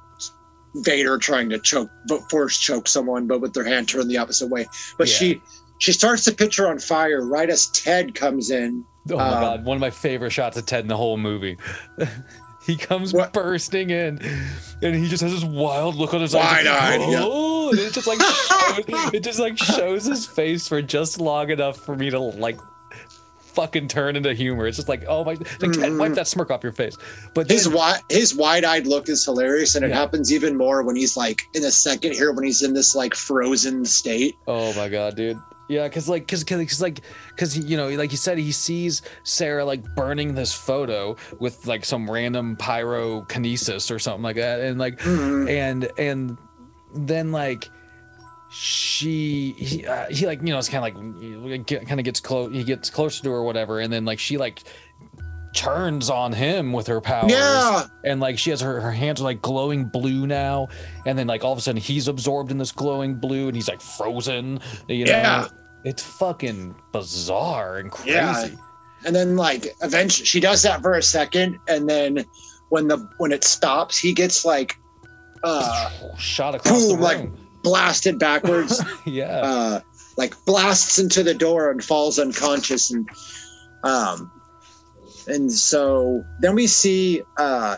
Vader 0.75 1.17
trying 1.17 1.49
to 1.49 1.59
choke 1.59 1.89
force 2.29 2.57
choke 2.57 2.87
someone 2.87 3.27
but 3.27 3.39
with 3.41 3.53
their 3.53 3.65
hand 3.65 3.87
turned 3.89 4.09
the 4.09 4.17
opposite 4.17 4.47
way 4.47 4.65
but 4.97 5.07
Yeah. 5.07 5.13
she 5.13 5.41
she 5.81 5.91
starts 5.91 6.25
the 6.25 6.31
picture 6.31 6.67
on 6.67 6.77
fire 6.79 7.25
right 7.25 7.49
as 7.49 7.67
Ted 7.67 8.13
comes 8.15 8.51
in 8.51 8.85
Oh 9.09 9.17
my 9.17 9.27
um, 9.29 9.41
god, 9.41 9.65
one 9.65 9.75
of 9.77 9.81
my 9.81 9.89
favorite 9.89 10.29
shots 10.29 10.55
of 10.57 10.65
Ted 10.67 10.81
in 10.83 10.87
the 10.87 10.95
whole 10.95 11.17
movie. 11.17 11.57
he 12.67 12.75
comes 12.77 13.13
What? 13.13 13.33
bursting 13.33 13.89
in, 13.89 14.19
and 14.83 14.95
he 14.95 15.07
just 15.09 15.23
has 15.23 15.31
this 15.33 15.43
wild 15.43 15.95
look 15.95 16.13
on 16.13 16.21
his 16.21 16.35
eyes. 16.35 16.63
like, 16.65 17.09
yeah. 17.09 17.21
"Oh," 17.23 17.71
it 17.73 17.91
just 17.93 18.05
like 18.05 18.21
shows, 18.21 19.13
it 19.13 19.23
just 19.23 19.39
like 19.39 19.57
shows 19.57 20.05
his 20.05 20.27
face 20.27 20.67
for 20.67 20.83
just 20.83 21.19
long 21.19 21.49
enough 21.49 21.77
for 21.77 21.95
me 21.95 22.11
to 22.11 22.19
like 22.19 22.59
fucking 23.39 23.87
turn 23.87 24.15
into 24.15 24.33
humor. 24.35 24.67
It's 24.67 24.77
just 24.77 24.87
like, 24.87 25.03
oh 25.07 25.23
my, 25.25 25.31
like 25.33 25.39
Ted, 25.59 25.71
Mhm. 25.73 25.99
wipe 25.99 26.13
that 26.13 26.27
smirk 26.27 26.51
off 26.51 26.61
your 26.63 26.71
face. 26.71 26.95
But 27.33 27.47
then, 27.47 27.57
his 27.57 27.67
wide 27.67 28.01
his 28.09 28.35
wide-eyed 28.35 28.85
look 28.87 29.09
is 29.09 29.25
hilarious 29.25 29.73
and 29.75 29.83
it 29.83 29.89
Yeah. 29.89 29.95
happens 29.97 30.31
even 30.31 30.55
more 30.55 30.83
when 30.83 30.95
he's 30.95 31.17
like 31.17 31.41
in 31.55 31.63
a 31.65 31.71
second 31.71 32.13
here 32.13 32.31
when 32.31 32.45
he's 32.45 32.61
in 32.61 32.73
this 32.75 32.95
like 32.95 33.15
frozen 33.15 33.83
state 33.83 34.35
Oh 34.47 34.73
my 34.75 34.87
god, 34.87 35.15
dude. 35.15 35.37
Yeah, 35.71 35.87
cause 35.89 36.09
like, 36.09 36.27
cause, 36.27 36.43
cause, 36.43 36.59
'cause, 36.59 36.81
like, 36.81 36.99
cause 37.37 37.53
he, 37.53 37.61
you 37.63 37.77
know, 37.77 37.87
like 37.89 38.11
you 38.11 38.17
said, 38.17 38.37
he 38.37 38.51
sees 38.51 39.01
Sarah 39.23 39.63
like 39.63 39.81
burning 39.95 40.35
this 40.35 40.53
photo 40.53 41.15
with 41.39 41.65
like 41.65 41.85
some 41.85 42.09
random 42.11 42.57
pyrokinesis 42.57 43.89
or 43.89 43.97
something 43.99 44.23
like 44.23 44.35
that, 44.35 44.59
and 44.59 44.77
like, 44.79 44.99
Mhm. 44.99 45.49
and 45.49 45.89
and 45.97 46.37
then 46.93 47.31
like 47.31 47.69
she 48.53 49.53
he, 49.57 49.85
uh, 49.87 50.07
he 50.09 50.25
like 50.27 50.41
you 50.41 50.49
know 50.49 50.57
it's 50.59 50.67
kind 50.67 50.85
of 50.85 50.93
like 50.93 51.67
kind 51.87 51.99
of 51.99 52.03
gets 52.03 52.19
close 52.19 52.51
he 52.53 52.65
gets 52.65 52.89
closer 52.89 53.23
to 53.23 53.29
her 53.31 53.37
or 53.37 53.43
whatever 53.45 53.79
and 53.79 53.93
then 53.93 54.03
like 54.03 54.19
she 54.19 54.37
like 54.37 54.61
turns 55.53 56.09
on 56.09 56.33
him 56.33 56.73
with 56.73 56.87
her 56.87 56.99
powers 56.99 57.31
yeah 57.31 57.85
and 58.03 58.19
like 58.19 58.37
she 58.37 58.49
has 58.49 58.59
her 58.59 58.81
her 58.81 58.91
hands 58.91 59.21
are 59.21 59.23
like 59.23 59.41
glowing 59.41 59.85
blue 59.85 60.27
now 60.27 60.67
and 61.05 61.17
then 61.17 61.27
like 61.27 61.45
all 61.45 61.53
of 61.53 61.57
a 61.57 61.61
sudden 61.61 61.79
he's 61.79 62.09
absorbed 62.09 62.51
in 62.51 62.57
this 62.57 62.73
glowing 62.73 63.15
blue 63.15 63.47
and 63.47 63.55
he's 63.55 63.69
like 63.69 63.79
frozen 63.81 64.59
you 64.89 65.05
know 65.05 65.11
Yeah. 65.11 65.47
It's 65.83 66.03
fucking 66.03 66.75
bizarre 66.91 67.77
and 67.77 67.91
crazy. 67.91 68.11
Yeah. 68.11 68.47
and 69.05 69.15
then 69.15 69.35
like 69.35 69.67
eventually 69.81 70.25
she 70.25 70.39
does 70.39 70.61
that 70.63 70.81
for 70.81 70.93
a 70.93 71.01
second 71.03 71.57
and 71.67 71.89
then 71.89 72.23
when 72.69 72.87
the 72.87 72.97
when 73.17 73.31
it 73.31 73.43
stops 73.43 73.97
he 73.97 74.13
gets 74.13 74.45
like 74.45 74.77
uh 75.43 75.89
shot 76.17 76.53
across 76.55 76.87
the 76.87 76.93
boom, 76.93 77.01
like- 77.01 77.29
blasted 77.63 78.17
backwards. 78.19 78.81
Yeah. 79.05 79.41
Uh 79.41 79.79
like 80.17 80.33
blasts 80.45 80.99
into 80.99 81.23
the 81.23 81.33
door 81.33 81.71
and 81.71 81.83
falls 81.83 82.19
unconscious 82.19 82.91
and 82.91 83.07
um 83.83 84.31
and 85.27 85.51
so 85.51 86.23
then 86.41 86.53
we 86.55 86.67
see 86.67 87.21
uh 87.37 87.77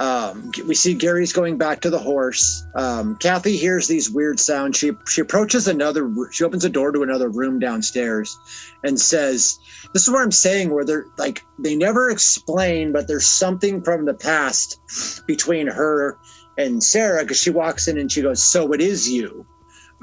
um 0.00 0.50
we 0.66 0.74
see 0.74 0.94
gary's 0.94 1.32
going 1.32 1.58
back 1.58 1.80
to 1.80 1.90
the 1.90 1.98
horse 1.98 2.64
um 2.74 3.14
kathy 3.16 3.56
hears 3.56 3.86
these 3.86 4.10
weird 4.10 4.40
sounds 4.40 4.76
she 4.78 4.90
she 5.06 5.20
approaches 5.20 5.68
another 5.68 6.10
she 6.32 6.42
opens 6.42 6.64
a 6.64 6.70
door 6.70 6.90
to 6.90 7.02
another 7.02 7.28
room 7.28 7.58
downstairs 7.58 8.36
and 8.82 8.98
says 8.98 9.58
this 9.92 10.02
is 10.02 10.10
what 10.10 10.22
i'm 10.22 10.30
saying 10.32 10.70
where 10.70 10.84
they're 10.84 11.04
like 11.18 11.42
they 11.58 11.76
never 11.76 12.08
explain 12.10 12.92
but 12.92 13.06
there's 13.08 13.26
something 13.26 13.82
from 13.82 14.06
the 14.06 14.14
past 14.14 14.80
between 15.26 15.66
her 15.66 16.16
and 16.56 16.82
sarah 16.82 17.22
because 17.22 17.38
she 17.40 17.50
walks 17.50 17.86
in 17.86 17.98
and 17.98 18.10
she 18.10 18.22
goes 18.22 18.42
so 18.42 18.72
it 18.72 18.80
is 18.80 19.08
you 19.08 19.46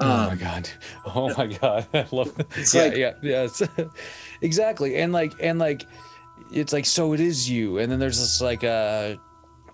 Oh 0.00 0.08
Um, 0.08 0.26
my 0.28 0.34
god! 0.36 0.70
Oh 1.06 1.34
my 1.36 1.46
god! 1.48 1.86
I 1.92 2.06
love. 2.12 2.32
It's 2.54 2.72
yeah, 2.72 2.82
like- 2.82 2.96
yeah, 2.96 3.12
yeah. 3.20 3.42
It's, 3.46 3.60
exactly, 4.42 4.94
and 4.94 5.12
like, 5.12 5.32
and 5.40 5.58
like, 5.58 5.86
it's 6.52 6.72
like, 6.72 6.86
so 6.86 7.14
it 7.14 7.18
is 7.20 7.50
you, 7.50 7.78
and 7.78 7.90
then 7.90 7.98
there's 7.98 8.20
this 8.20 8.40
like, 8.40 8.62
uh, 8.62 9.16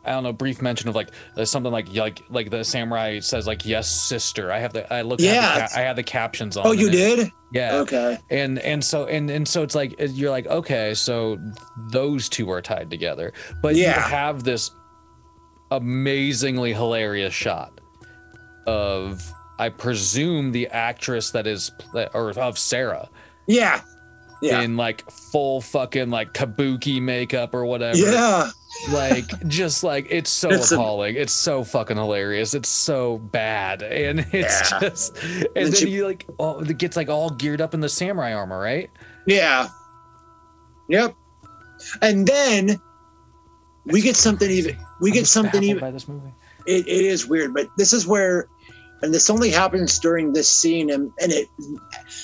I 0.06 0.12
don't 0.12 0.22
know, 0.22 0.32
brief 0.32 0.60
mention 0.62 0.88
of 0.88 0.94
like 0.94 1.10
there's 1.34 1.50
something 1.50 1.72
like 1.72 1.92
like 1.94 2.22
like 2.28 2.50
the 2.50 2.64
samurai 2.64 3.20
says 3.20 3.46
like 3.46 3.64
yes 3.64 3.90
sister. 3.90 4.52
I 4.52 4.58
have 4.58 4.72
the 4.72 4.92
I 4.92 5.02
look. 5.02 5.20
Yeah. 5.20 5.52
I 5.54 5.60
ca- 5.74 5.80
I 5.80 5.82
have 5.82 5.96
the 5.96 6.02
captions 6.02 6.56
on. 6.56 6.66
oh 6.66 6.72
you 6.72 6.88
it. 6.88 6.92
did 6.92 7.30
Yeah. 7.52 7.76
okay 7.76 8.18
And 8.30 8.58
and 8.58 8.84
so 8.84 9.06
and 9.06 9.30
and 9.30 9.46
so 9.48 9.62
it's 9.62 9.74
like 9.74 9.94
you're 9.98 10.30
like 10.30 10.46
okay, 10.46 10.94
so 10.94 11.38
those 11.90 12.28
two 12.28 12.50
are 12.50 12.60
tied 12.62 12.90
together, 12.90 13.32
but 13.62 13.74
you 13.76 13.82
Yeah. 13.82 14.00
have 14.00 14.44
this 14.44 14.70
amazingly 15.70 16.72
hilarious 16.72 17.34
shot 17.34 17.80
of 18.66 19.22
I 19.58 19.68
presume 19.68 20.52
the 20.52 20.68
actress 20.68 21.30
that 21.30 21.46
is 21.46 21.70
or 21.94 22.30
of 22.38 22.58
Sarah 22.58 23.08
Yeah. 23.46 23.80
Yeah. 24.42 24.60
in 24.60 24.76
like 24.76 25.10
full 25.10 25.60
fucking 25.60 26.10
like 26.10 26.32
kabuki 26.34 27.00
makeup 27.00 27.54
or 27.54 27.64
whatever. 27.64 27.96
Yeah. 27.96 28.50
Like 28.92 29.26
just 29.48 29.84
like 29.84 30.06
it's 30.10 30.30
so 30.30 30.50
It's 30.50 30.72
a- 30.72 30.74
appalling. 30.74 31.14
it's 31.16 31.32
so 31.32 31.64
fucking 31.64 31.96
hilarious. 31.96 32.54
It's 32.54 32.68
so 32.68 33.18
bad. 33.18 33.82
And 33.82 34.20
it's 34.32 34.70
Yeah. 34.72 34.80
just 34.80 35.16
and 35.22 35.46
And 35.56 35.66
then 35.68 35.72
she- 35.74 35.90
he 35.90 36.02
like 36.04 36.26
oh 36.38 36.60
it 36.60 36.76
gets 36.78 36.96
like 36.96 37.08
all 37.08 37.30
geared 37.30 37.60
up 37.60 37.72
in 37.74 37.80
the 37.80 37.88
samurai 37.88 38.32
armor, 38.34 38.58
right? 38.58 38.90
Yeah. 39.26 39.68
Yep. 40.88 41.14
And 42.02 42.26
then 42.26 42.80
we 43.86 44.00
get 44.02 44.16
something 44.16 44.48
crazy. 44.48 44.70
even 44.70 44.78
we 45.00 45.10
I'm 45.10 45.14
get 45.14 45.20
just 45.20 45.32
something 45.32 45.62
even 45.62 45.80
by 45.80 45.90
this 45.90 46.08
movie. 46.08 46.32
it, 46.66 46.86
it 46.86 47.04
is 47.04 47.26
weird, 47.26 47.54
but 47.54 47.68
this 47.76 47.92
is 47.92 48.06
where 48.06 48.48
and 49.04 49.12
this 49.12 49.28
only 49.28 49.50
happens 49.50 49.98
during 49.98 50.32
this 50.32 50.50
scene, 50.50 50.90
and 50.90 51.12
and 51.20 51.30
it 51.30 51.48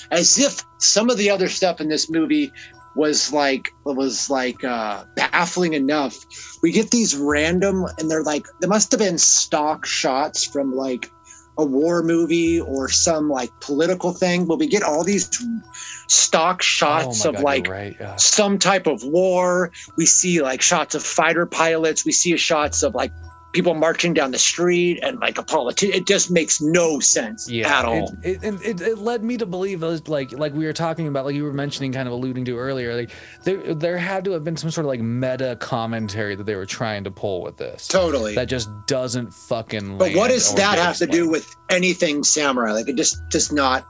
as 0.09 0.37
if 0.39 0.63
some 0.79 1.09
of 1.09 1.17
the 1.17 1.29
other 1.29 1.47
stuff 1.47 1.79
in 1.79 1.87
this 1.87 2.09
movie 2.09 2.51
was 2.95 3.31
like 3.31 3.69
was 3.85 4.29
like 4.29 4.63
uh 4.63 5.05
baffling 5.15 5.73
enough 5.73 6.17
we 6.61 6.71
get 6.73 6.91
these 6.91 7.15
random 7.15 7.85
and 7.97 8.11
they're 8.11 8.23
like 8.23 8.45
there 8.59 8.69
must 8.69 8.91
have 8.91 8.99
been 8.99 9.17
stock 9.17 9.85
shots 9.85 10.43
from 10.43 10.75
like 10.75 11.09
a 11.57 11.65
war 11.65 12.03
movie 12.03 12.59
or 12.59 12.89
some 12.89 13.29
like 13.29 13.49
political 13.61 14.11
thing 14.11 14.45
but 14.45 14.59
we 14.59 14.67
get 14.67 14.83
all 14.83 15.03
these 15.05 15.29
stock 16.07 16.61
shots 16.61 17.25
Oh 17.25 17.29
of 17.29 17.35
God, 17.35 17.43
like 17.43 17.67
right. 17.69 17.95
Yeah. 17.97 18.15
some 18.17 18.59
type 18.59 18.87
of 18.87 19.03
war 19.03 19.71
we 19.95 20.05
see 20.05 20.41
like 20.41 20.61
shots 20.61 20.93
of 20.93 21.01
fighter 21.03 21.45
pilots 21.45 22.03
we 22.03 22.11
see 22.11 22.35
shots 22.35 22.83
of 22.83 22.93
like 22.93 23.13
people 23.53 23.73
marching 23.73 24.13
down 24.13 24.31
the 24.31 24.37
street 24.39 24.99
and 25.03 25.19
like 25.19 25.37
a 25.37 25.43
politician 25.43 25.93
it 25.93 26.07
just 26.07 26.31
makes 26.31 26.61
no 26.61 26.99
sense 26.99 27.51
at 27.51 27.83
all 27.85 28.15
It, 28.23 28.37
it, 28.37 28.43
and 28.43 28.61
it, 28.61 28.79
it 28.81 28.97
led 28.97 29.23
me 29.23 29.37
to 29.37 29.45
believe 29.45 29.79
those 29.79 30.07
like 30.07 30.31
like 30.31 30.53
we 30.53 30.65
were 30.65 30.73
talking 30.73 31.07
about, 31.07 31.25
like 31.25 31.35
you 31.35 31.43
were 31.43 31.53
mentioning, 31.53 31.91
kind 31.91 32.07
of 32.07 32.13
alluding 32.13 32.45
to 32.45 32.57
earlier. 32.57 32.95
Like 32.95 33.11
there 33.43 33.73
there 33.73 33.97
had 33.97 34.23
to 34.25 34.31
have 34.31 34.43
been 34.43 34.55
some 34.57 34.71
sort 34.71 34.85
of 34.85 34.89
like 34.89 35.01
meta 35.01 35.57
commentary 35.59 36.35
that 36.35 36.45
they 36.45 36.55
were 36.55 36.65
trying 36.65 37.03
to 37.03 37.11
pull 37.11 37.41
with 37.41 37.57
this. 37.57 37.87
totally 37.87 38.35
That 38.35 38.45
just 38.45 38.69
doesn't 38.87 39.33
fucking. 39.33 39.97
But 39.97 40.15
what 40.15 40.29
does 40.29 40.53
that 40.55 40.75
get 40.75 40.83
have 40.83 40.97
to 40.97 41.07
do 41.07 41.29
with 41.29 41.53
anything 41.69 42.23
samurai? 42.23 42.71
Like 42.71 42.87
it 42.87 42.95
just 42.95 43.17
does 43.29 43.51
not. 43.51 43.85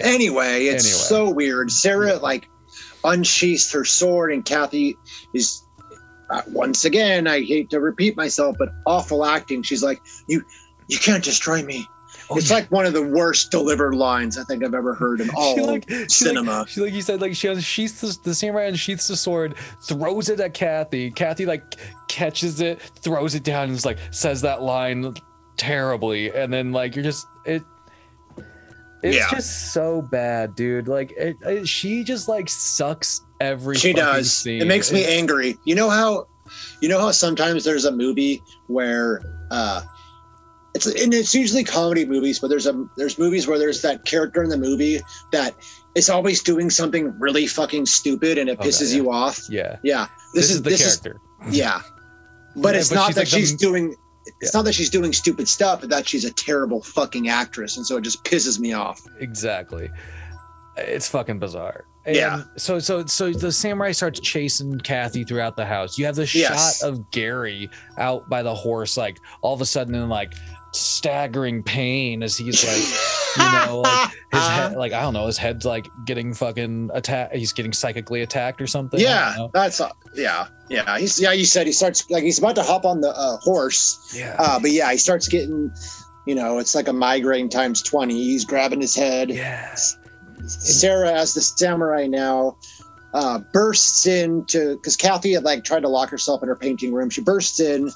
Anyway, 0.00 0.66
it's 0.66 0.84
Anyway. 0.84 0.98
so 0.98 1.30
weird. 1.30 1.70
Sarah 1.70 2.16
like 2.16 2.48
unsheaths 3.04 3.70
her 3.72 3.84
sword, 3.84 4.32
and 4.32 4.44
Kathy 4.44 4.96
is 5.34 5.62
uh, 6.34 6.42
once 6.48 6.84
again. 6.84 7.26
I 7.26 7.40
hate 7.40 7.70
to 7.70 7.80
repeat 7.80 8.16
myself, 8.16 8.56
but 8.58 8.70
awful 8.86 9.24
acting. 9.24 9.62
She's 9.62 9.82
like, 9.82 10.02
"You, 10.26 10.44
you 10.88 10.98
can't 10.98 11.22
destroy 11.22 11.62
me." 11.62 11.86
Oh, 12.30 12.36
it's 12.36 12.48
yeah. 12.48 12.56
like 12.56 12.70
one 12.72 12.86
of 12.86 12.92
the 12.92 13.02
worst 13.02 13.50
delivered 13.50 13.94
lines 13.94 14.38
I 14.38 14.44
think 14.44 14.64
I've 14.64 14.74
ever 14.74 14.94
heard 14.94 15.20
in 15.20 15.30
all 15.36 15.54
She 15.54 15.62
like, 15.62 15.88
she 15.88 16.08
cinema. 16.08 16.60
Like, 16.60 16.68
she 16.68 16.80
like 16.80 16.92
you 16.92 17.02
said, 17.02 17.20
like 17.20 17.34
she 17.34 17.48
unsheaths 17.48 18.00
the, 18.00 18.18
the 18.24 18.34
samurai 18.34 18.64
unsheaths 18.64 19.08
the 19.08 19.16
sword, 19.16 19.54
throws 19.82 20.28
it 20.28 20.40
at 20.40 20.54
Kathy. 20.54 21.10
Kathy 21.10 21.46
like 21.46 21.76
catches 22.08 22.60
it, 22.60 22.80
throws 22.80 23.34
it 23.34 23.44
down, 23.44 23.64
and 23.64 23.74
just 23.74 23.86
like 23.86 23.98
says 24.10 24.40
that 24.42 24.62
line 24.62 25.14
terribly, 25.56 26.32
and 26.32 26.52
then 26.52 26.72
like 26.72 26.96
you're 26.96 27.04
just 27.04 27.26
it. 27.44 27.62
It's 29.04 29.16
Yeah. 29.16 29.30
just 29.30 29.72
so 29.74 30.00
bad, 30.00 30.54
dude. 30.56 30.88
Like 30.88 31.12
it, 31.12 31.36
it- 31.42 31.68
she 31.68 32.02
just 32.04 32.26
like 32.26 32.48
sucks 32.48 33.20
every. 33.40 33.76
she 33.76 33.92
does. 33.92 34.32
Scene. 34.34 34.62
It 34.62 34.66
makes 34.66 34.90
me 34.90 35.04
angry. 35.04 35.58
You 35.64 35.74
know 35.74 35.90
how, 35.90 36.26
you 36.80 36.88
know 36.88 36.98
how 36.98 37.10
sometimes 37.10 37.64
there's 37.64 37.84
a 37.84 37.92
movie 37.92 38.42
where, 38.68 39.20
uh, 39.50 39.82
it's 40.74 40.86
and 40.86 41.12
it's 41.12 41.34
usually 41.34 41.62
comedy 41.64 42.04
movies, 42.06 42.38
but 42.40 42.48
there's 42.48 42.66
a 42.66 42.86
there's 42.96 43.18
movies 43.18 43.46
where 43.46 43.58
there's 43.58 43.82
that 43.82 44.04
character 44.06 44.42
in 44.42 44.48
the 44.48 44.56
movie 44.56 45.00
that 45.32 45.54
is 45.94 46.08
always 46.10 46.42
doing 46.42 46.70
something 46.70 47.14
really 47.20 47.46
fucking 47.46 47.84
stupid 47.86 48.38
and 48.38 48.48
it 48.50 48.58
pisses 48.58 48.90
yeah. 48.90 48.96
you 48.96 49.12
off. 49.12 49.38
Yeah, 49.50 49.76
Yeah, 49.84 50.06
this, 50.34 50.50
is 50.50 50.62
the 50.62 50.70
this 50.70 50.82
character. 50.98 51.20
yeah, 51.50 51.80
but 52.56 52.74
Yeah, 52.74 52.80
it's 52.80 52.88
but 52.88 52.94
not 52.96 53.08
that 53.14 53.16
like 53.20 53.28
the- 53.30 53.36
she's 53.36 53.54
doing. 53.54 53.94
It's 54.26 54.52
Yeah. 54.54 54.58
not 54.58 54.64
that 54.64 54.74
she's 54.74 54.90
doing 54.90 55.12
stupid 55.12 55.46
stuff, 55.48 55.80
but 55.80 55.90
that 55.90 56.08
she's 56.08 56.24
a 56.24 56.32
terrible 56.32 56.82
fucking 56.82 57.28
actress, 57.28 57.76
and 57.76 57.86
so 57.86 57.96
it 57.96 58.02
just 58.02 58.24
pisses 58.24 58.58
me 58.58 58.72
off. 58.72 59.00
exactly 59.20 59.90
it's 60.76 61.06
fucking 61.08 61.38
bizarre 61.38 61.84
and 62.04 62.16
Yeah. 62.16 62.42
so 62.56 62.80
so 62.80 63.06
so 63.06 63.30
the 63.30 63.52
samurai 63.52 63.92
starts 63.92 64.18
chasing 64.18 64.76
kathy 64.80 65.22
throughout 65.22 65.54
the 65.54 65.64
house 65.64 65.96
you 65.96 66.04
have 66.06 66.16
the 66.16 66.22
Yes. 66.34 66.80
shot 66.80 66.88
of 66.88 67.08
gary 67.12 67.70
out 67.96 68.28
by 68.28 68.42
the 68.42 68.52
horse 68.52 68.96
like 68.96 69.16
all 69.40 69.54
of 69.54 69.60
a 69.60 69.66
sudden 69.66 69.94
in 69.94 70.08
like 70.08 70.34
staggering 70.72 71.62
pain 71.62 72.24
as 72.24 72.36
he's 72.36 72.64
like 72.66 72.82
you 73.38 73.66
know 73.66 73.80
like 73.80 74.10
his 74.10 74.18
Uh-huh. 74.32 74.68
head 74.68 74.76
like 74.76 74.92
i 74.92 75.00
don't 75.02 75.14
know 75.14 75.26
his 75.26 75.38
head's 75.38 75.64
like 75.64 75.86
getting 76.04 76.32
fucking 76.34 76.90
attacked 76.94 77.34
he's 77.34 77.52
getting 77.52 77.72
psychically 77.72 78.22
attacked 78.22 78.60
or 78.60 78.66
something 78.66 79.00
yeah, 79.00 79.34
that's 79.52 79.80
uh, 79.80 79.90
yeah, 80.14 80.46
yeah. 80.68 80.98
He's 80.98 81.20
yeah. 81.20 81.32
You 81.32 81.44
said 81.44 81.66
he 81.66 81.72
starts 81.72 82.08
like 82.10 82.22
he's 82.24 82.38
about 82.38 82.54
to 82.56 82.62
hop 82.62 82.84
on 82.84 83.00
the 83.00 83.10
uh, 83.10 83.36
horse, 83.38 84.12
yeah 84.16 84.36
Uh, 84.38 84.58
but 84.60 84.70
yeah, 84.70 84.90
he 84.92 84.96
starts 84.98 85.26
getting, 85.28 85.72
you 86.26 86.34
know, 86.36 86.58
it's 86.58 86.74
like 86.74 86.86
a 86.88 86.92
migraine 86.92 87.48
times 87.48 87.82
20. 87.82 88.14
He's 88.14 88.44
grabbing 88.44 88.80
his 88.80 88.94
head. 88.94 89.30
yeah 89.30 89.74
Sarah, 90.46 91.12
as 91.12 91.34
the 91.34 91.40
samurai 91.40 92.06
now, 92.06 92.56
uh, 93.14 93.38
bursts 93.52 94.06
into 94.06 94.76
because 94.76 94.96
Kathy 94.96 95.32
had 95.32 95.44
like 95.44 95.64
tried 95.64 95.80
to 95.80 95.88
lock 95.88 96.10
herself 96.10 96.42
in 96.42 96.48
her 96.48 96.56
painting 96.56 96.92
room. 96.92 97.10
She 97.10 97.20
bursts 97.22 97.60
in, 97.60 97.90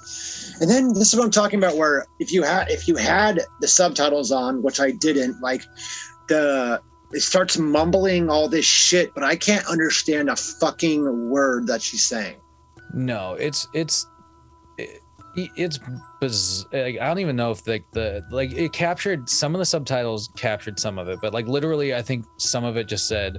and 0.60 0.70
then 0.70 0.92
this 0.94 1.12
is 1.12 1.16
what 1.16 1.24
I'm 1.24 1.30
talking 1.30 1.58
about. 1.58 1.76
Where 1.76 2.06
if 2.18 2.32
you 2.32 2.42
had 2.42 2.70
if 2.70 2.86
you 2.88 2.96
had 2.96 3.40
the 3.60 3.68
subtitles 3.68 4.32
on, 4.32 4.62
which 4.62 4.80
I 4.80 4.90
didn't, 4.92 5.40
like 5.40 5.62
the 6.28 6.80
it 7.12 7.20
starts 7.20 7.56
mumbling 7.58 8.28
all 8.28 8.48
this 8.48 8.64
shit, 8.66 9.14
but 9.14 9.24
I 9.24 9.34
can't 9.36 9.66
understand 9.66 10.28
a 10.28 10.36
fucking 10.36 11.30
word 11.30 11.66
that 11.68 11.80
she's 11.82 12.06
saying. 12.06 12.36
No, 12.92 13.34
it's 13.34 13.66
it's 13.72 14.06
it, 14.76 15.00
it's 15.36 15.78
biz- 16.20 16.66
like, 16.72 16.98
I 16.98 17.06
don't 17.06 17.18
even 17.20 17.36
know 17.36 17.50
if 17.50 17.66
like 17.66 17.84
the 17.92 18.24
like 18.30 18.52
it 18.52 18.72
captured 18.72 19.28
some 19.28 19.54
of 19.54 19.58
the 19.58 19.64
subtitles 19.66 20.30
captured 20.36 20.78
some 20.78 20.98
of 20.98 21.08
it, 21.08 21.18
but 21.22 21.32
like 21.32 21.46
literally 21.46 21.94
I 21.94 22.02
think 22.02 22.26
some 22.38 22.64
of 22.64 22.76
it 22.76 22.88
just 22.88 23.08
said 23.08 23.38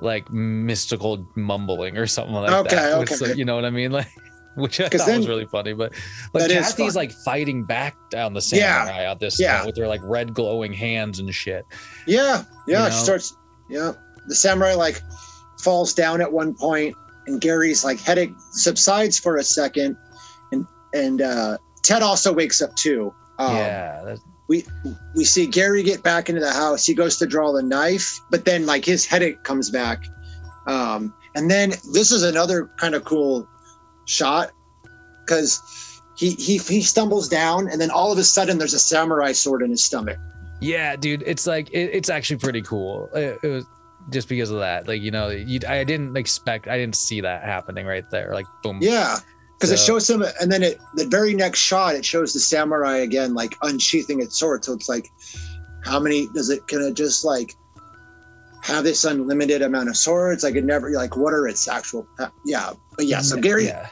like 0.00 0.28
mystical 0.32 1.26
mumbling 1.36 1.96
or 1.96 2.06
something 2.06 2.34
like 2.34 2.50
Okay, 2.50 2.74
that. 2.76 2.94
okay. 2.98 3.14
some- 3.14 3.38
you 3.38 3.44
know 3.44 3.54
what 3.54 3.64
I 3.64 3.70
mean? 3.70 3.92
Like 3.92 4.08
which 4.56 4.80
I 4.80 4.88
thought 4.88 5.08
was 5.16 5.28
really 5.28 5.46
funny, 5.46 5.72
but 5.72 5.92
like 6.32 6.50
Kathy's 6.50 6.96
like 6.96 7.12
fighting 7.12 7.64
back 7.64 7.96
down 8.10 8.32
the 8.34 8.50
Yeah, 8.52 8.84
samurai 8.86 9.10
at 9.10 9.20
this 9.20 9.40
yeah. 9.40 9.56
point 9.56 9.66
with 9.66 9.74
their 9.76 9.88
like 9.88 10.00
red 10.04 10.34
glowing 10.34 10.72
hands 10.72 11.18
and 11.18 11.32
shit. 11.34 11.66
Yeah, 12.06 12.44
yeah. 12.66 12.86
You 12.86 12.90
She 12.92 12.96
know? 12.98 13.02
starts. 13.04 13.36
Yeah, 13.68 13.92
the 14.28 14.34
samurai 14.34 14.74
like 14.74 15.00
falls 15.60 15.94
down 15.94 16.20
at 16.20 16.32
one 16.32 16.54
point, 16.54 16.94
and 17.26 17.40
Gary's 17.40 17.84
like 17.84 17.98
headache 18.00 18.34
subsides 18.52 19.18
for 19.18 19.36
a 19.36 19.44
second, 19.44 19.96
and 20.52 20.66
and 20.94 21.22
uh, 21.22 21.58
Ted 21.82 22.02
also 22.02 22.32
wakes 22.32 22.60
up 22.62 22.74
too. 22.76 23.12
Um, 23.38 23.56
yeah, 23.56 24.02
that's, 24.04 24.20
we 24.48 24.64
we 25.16 25.24
see 25.24 25.46
Gary 25.46 25.82
get 25.82 26.02
back 26.02 26.28
into 26.28 26.40
the 26.40 26.52
house. 26.52 26.84
He 26.86 26.94
goes 26.94 27.16
to 27.18 27.26
draw 27.26 27.52
the 27.52 27.62
knife, 27.62 28.20
but 28.30 28.44
then 28.44 28.66
like 28.66 28.84
his 28.84 29.06
headache 29.06 29.42
comes 29.42 29.70
back. 29.70 30.04
Um, 30.66 31.12
and 31.34 31.50
then 31.50 31.70
this 31.92 32.12
is 32.12 32.22
another 32.22 32.70
kind 32.78 32.94
of 32.94 33.04
cool 33.04 33.48
shot 34.06 34.52
because 35.24 36.02
he 36.16 36.30
he 36.30 36.58
he 36.58 36.82
stumbles 36.82 37.28
down, 37.28 37.68
and 37.68 37.80
then 37.80 37.90
all 37.90 38.12
of 38.12 38.18
a 38.18 38.24
sudden 38.24 38.58
there's 38.58 38.74
a 38.74 38.78
samurai 38.78 39.32
sword 39.32 39.62
in 39.62 39.70
his 39.70 39.84
stomach. 39.84 40.18
Yeah, 40.60 40.96
dude, 40.96 41.22
it's 41.26 41.46
like 41.46 41.70
it, 41.70 41.90
it's 41.92 42.08
actually 42.08 42.38
pretty 42.38 42.62
cool. 42.62 43.10
It, 43.14 43.38
it 43.42 43.48
was 43.48 43.66
just 44.10 44.28
because 44.28 44.50
of 44.50 44.60
that, 44.60 44.86
like 44.86 45.02
you 45.02 45.10
know, 45.10 45.28
you, 45.28 45.60
I 45.66 45.84
didn't 45.84 46.16
expect, 46.16 46.68
I 46.68 46.78
didn't 46.78 46.96
see 46.96 47.20
that 47.20 47.42
happening 47.42 47.86
right 47.86 48.08
there. 48.10 48.32
Like 48.32 48.46
boom. 48.62 48.78
Yeah, 48.80 49.18
because 49.54 49.70
it 49.72 49.78
shows 49.78 50.08
him, 50.08 50.24
and 50.40 50.50
then 50.50 50.62
it 50.62 50.80
the 50.94 51.06
very 51.06 51.34
next 51.34 51.58
shot 51.58 51.94
it 51.94 52.04
shows 52.04 52.32
the 52.32 52.40
samurai 52.40 52.98
again, 52.98 53.34
like 53.34 53.56
unsheathing 53.62 54.20
its 54.20 54.38
sword. 54.38 54.64
So 54.64 54.72
it's 54.72 54.88
like, 54.88 55.10
how 55.84 55.98
many 55.98 56.28
does 56.34 56.50
it? 56.50 56.66
Can 56.68 56.80
it 56.82 56.94
just 56.94 57.24
like 57.24 57.54
have 58.64 58.84
this 58.84 59.04
unlimited 59.04 59.62
amount 59.62 59.88
of 59.88 59.96
swords? 59.96 60.42
Like 60.42 60.54
it 60.56 60.64
never. 60.64 60.90
Like 60.90 61.16
what 61.16 61.32
are 61.32 61.46
its 61.46 61.68
actual? 61.68 62.06
uh, 62.18 62.28
Yeah, 62.44 62.72
but 62.96 63.06
yeah. 63.06 63.20
So 63.20 63.36
Gary, 63.40 63.66
yeah, 63.66 63.88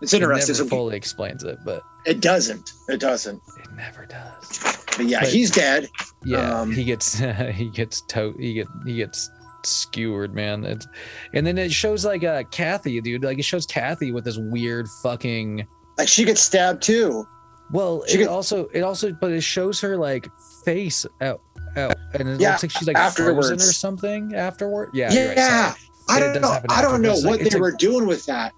it's 0.00 0.12
it 0.12 0.22
interesting. 0.22 0.54
never 0.54 0.64
So 0.64 0.68
fully 0.68 0.96
explains 0.96 1.44
it, 1.44 1.58
but 1.64 1.82
it 2.04 2.20
doesn't. 2.20 2.72
It 2.88 3.00
doesn't. 3.00 3.40
it 3.64 3.72
never 3.74 4.06
does. 4.06 4.84
But 4.96 5.06
yeah, 5.06 5.20
But- 5.20 5.28
he's 5.30 5.50
dead. 5.50 5.88
Yeah, 6.24 6.60
Um, 6.60 6.72
he 6.72 6.84
gets 6.84 7.18
he 7.52 7.68
gets 7.70 8.00
to 8.02 8.34
he 8.38 8.54
get 8.54 8.66
he 8.86 8.96
gets 8.96 9.30
skewered, 9.64 10.34
man. 10.34 10.64
It's 10.64 10.86
and 11.34 11.46
then 11.46 11.58
it 11.58 11.72
shows 11.72 12.04
like 12.04 12.24
uh 12.24 12.42
Kathy, 12.50 13.00
dude. 13.00 13.22
Like 13.24 13.38
it 13.38 13.44
shows 13.44 13.66
Kathy 13.66 14.12
with 14.12 14.24
this 14.24 14.38
weird 14.38 14.88
fucking. 15.02 15.66
Like 15.96 16.08
she 16.08 16.24
gets 16.24 16.40
stabbed 16.40 16.82
too. 16.82 17.26
Well, 17.70 18.02
She 18.06 18.14
it 18.14 18.18
get- 18.18 18.28
also 18.28 18.66
it 18.72 18.80
also 18.82 19.12
but 19.12 19.30
it 19.32 19.42
shows 19.42 19.80
her 19.80 19.96
like 19.96 20.28
face 20.64 21.04
out 21.20 21.40
out 21.78 21.96
and 22.14 22.28
it 22.28 22.40
Yeah, 22.40 22.50
looks 22.50 22.62
like 22.64 22.72
she's 22.72 22.86
like 22.86 22.96
frozen 22.96 23.26
afterwards. 23.28 23.50
or 23.68 23.72
something 23.72 24.34
afterward. 24.34 24.90
Yeah, 24.92 25.12
Yeah, 25.12 25.28
right, 25.28 25.38
sorry. 25.38 25.74
I 26.10 26.20
don't 26.20 26.40
know. 26.42 26.58
I 26.70 26.82
don't 26.82 27.02
know. 27.02 27.14
Like, 27.14 27.24
what 27.24 27.40
it's 27.40 27.50
they 27.50 27.60
like- 27.60 27.60
were 27.72 27.76
doing 27.78 28.06
with 28.06 28.26
that. 28.26 28.52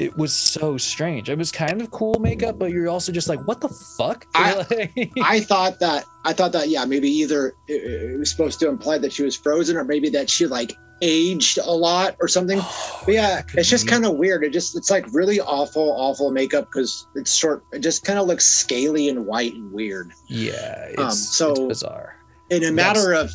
it 0.00 0.16
was 0.16 0.32
so 0.32 0.76
strange. 0.76 1.30
It 1.30 1.38
was 1.38 1.52
kind 1.52 1.80
of 1.80 1.90
cool 1.92 2.18
makeup, 2.18 2.58
but 2.58 2.70
you're 2.72 2.88
also 2.88 3.12
just 3.12 3.28
like, 3.28 3.40
what 3.46 3.60
the 3.60 3.68
fuck? 3.68 4.26
I- 4.34 4.90
I 5.22 5.40
thought 5.40 5.78
that 5.80 6.04
I 6.24 6.32
thought 6.32 6.52
that 6.52 6.68
yeah 6.68 6.84
maybe 6.84 7.08
either 7.08 7.54
it, 7.68 7.74
it 7.74 8.18
was 8.18 8.30
supposed 8.30 8.58
to 8.60 8.68
imply 8.68 8.98
that 8.98 9.12
she 9.12 9.22
was 9.22 9.36
frozen 9.36 9.76
or 9.76 9.84
maybe 9.84 10.08
that 10.10 10.28
she 10.28 10.46
like 10.46 10.72
aged 11.02 11.58
a 11.58 11.70
lot 11.70 12.16
or 12.20 12.28
something. 12.28 12.58
Oh, 12.62 13.02
But 13.04 13.14
yeah, 13.14 13.42
it's 13.54 13.68
just 13.68 13.86
kind 13.86 14.06
of 14.06 14.16
weird. 14.16 14.42
It 14.42 14.50
just 14.54 14.74
it's 14.76 14.90
like 14.90 15.04
really 15.12 15.38
awful, 15.40 15.92
awful 15.92 16.30
makeup 16.30 16.66
because 16.72 17.06
it's 17.14 17.34
short. 17.34 17.62
It 17.72 17.80
just 17.80 18.04
kind 18.04 18.18
of 18.18 18.26
looks 18.26 18.46
scaly 18.46 19.08
and 19.10 19.26
white 19.26 19.52
and 19.54 19.70
weird. 19.70 20.12
yeah, 20.28 20.86
it's, 20.88 20.98
Um, 20.98 21.06
it's 21.08 21.36
so- 21.36 21.68
bizarre. 21.68 22.16
In 22.50 22.58
a 22.64 22.70
That's- 22.70 22.72
matter 22.74 23.12
of 23.14 23.32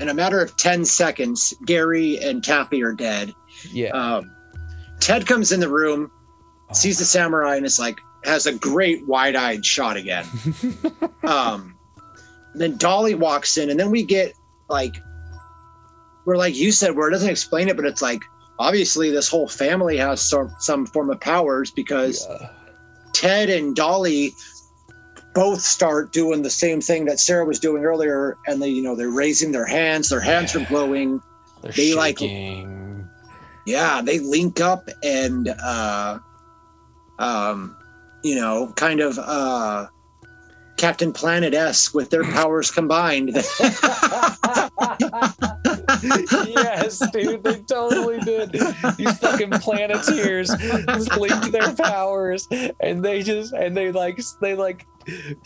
in 0.00 0.08
a 0.08 0.14
matter 0.14 0.40
of 0.40 0.56
ten 0.56 0.84
seconds, 0.84 1.54
Gary 1.66 2.18
and 2.18 2.42
Kathy 2.42 2.82
are 2.82 2.92
dead. 2.92 3.32
Yeah, 3.70 3.90
Um, 3.90 4.30
Ted 5.00 5.26
comes 5.26 5.52
in 5.52 5.60
the 5.60 5.68
room, 5.68 6.10
Oh. 6.70 6.74
sees 6.74 6.98
the 6.98 7.04
samurai, 7.04 7.56
and 7.56 7.66
is 7.66 7.78
like 7.78 7.98
has 8.24 8.46
a 8.46 8.52
great 8.52 9.06
wide-eyed 9.06 9.64
shot 9.66 9.96
again. 9.96 10.26
um, 11.24 11.74
then 12.54 12.76
Dolly 12.76 13.14
walks 13.14 13.56
in, 13.58 13.68
and 13.70 13.78
then 13.78 13.90
we 13.90 14.02
get 14.04 14.32
like, 14.68 14.94
we're 16.24 16.36
like 16.36 16.54
you 16.56 16.72
said, 16.72 16.96
where 16.96 17.08
it 17.08 17.12
doesn't 17.12 17.28
explain 17.30 17.68
it, 17.68 17.76
but 17.76 17.84
it's 17.84 18.02
like 18.02 18.22
obviously 18.58 19.10
this 19.10 19.28
whole 19.28 19.48
family 19.48 19.96
has 19.98 20.20
some 20.22 20.52
some 20.60 20.86
form 20.86 21.10
of 21.10 21.20
powers 21.20 21.70
because 21.70 22.26
Ted 23.12 23.50
and 23.50 23.74
Dolly 23.76 24.32
both 25.34 25.60
start 25.60 26.12
doing 26.12 26.42
the 26.42 26.50
same 26.50 26.80
thing 26.80 27.04
that 27.06 27.20
Sarah 27.20 27.44
was 27.44 27.58
doing 27.60 27.84
earlier, 27.84 28.36
and 28.46 28.60
they 28.62 28.68
you 28.68 28.82
know 28.82 28.94
they're 28.96 29.10
raising 29.10 29.52
their 29.52 29.66
hands, 29.66 30.08
their 30.08 30.20
hands 30.20 30.54
are 30.54 30.64
glowing. 30.66 31.20
They're 31.62 31.72
They, 31.72 31.94
like- 31.94 32.18
shaking. 32.18 33.08
Yeah, 33.66 34.02
they 34.02 34.18
link 34.18 34.60
up 34.60 34.88
and 35.04 35.48
uh, 35.48 36.18
um, 37.18 37.76
you 38.24 38.34
know, 38.36 38.72
kind 38.76 39.00
of 39.00 39.18
uh. 39.18 39.88
Captain 40.78 41.12
Planet 41.12 41.54
esque 41.54 41.94
with 41.94 42.10
their 42.10 42.24
powers 42.32 42.72
combined. 42.72 43.36
yes, 46.02 47.02
dude, 47.10 47.42
they 47.44 47.60
totally 47.60 48.18
did. 48.20 48.52
These 48.96 49.18
fucking 49.18 49.50
planeteers 49.50 50.50
linked 51.16 51.52
their 51.52 51.74
powers, 51.74 52.48
and 52.80 53.04
they 53.04 53.22
just 53.22 53.52
and 53.52 53.76
they 53.76 53.92
like 53.92 54.20
they 54.40 54.54
like 54.54 54.86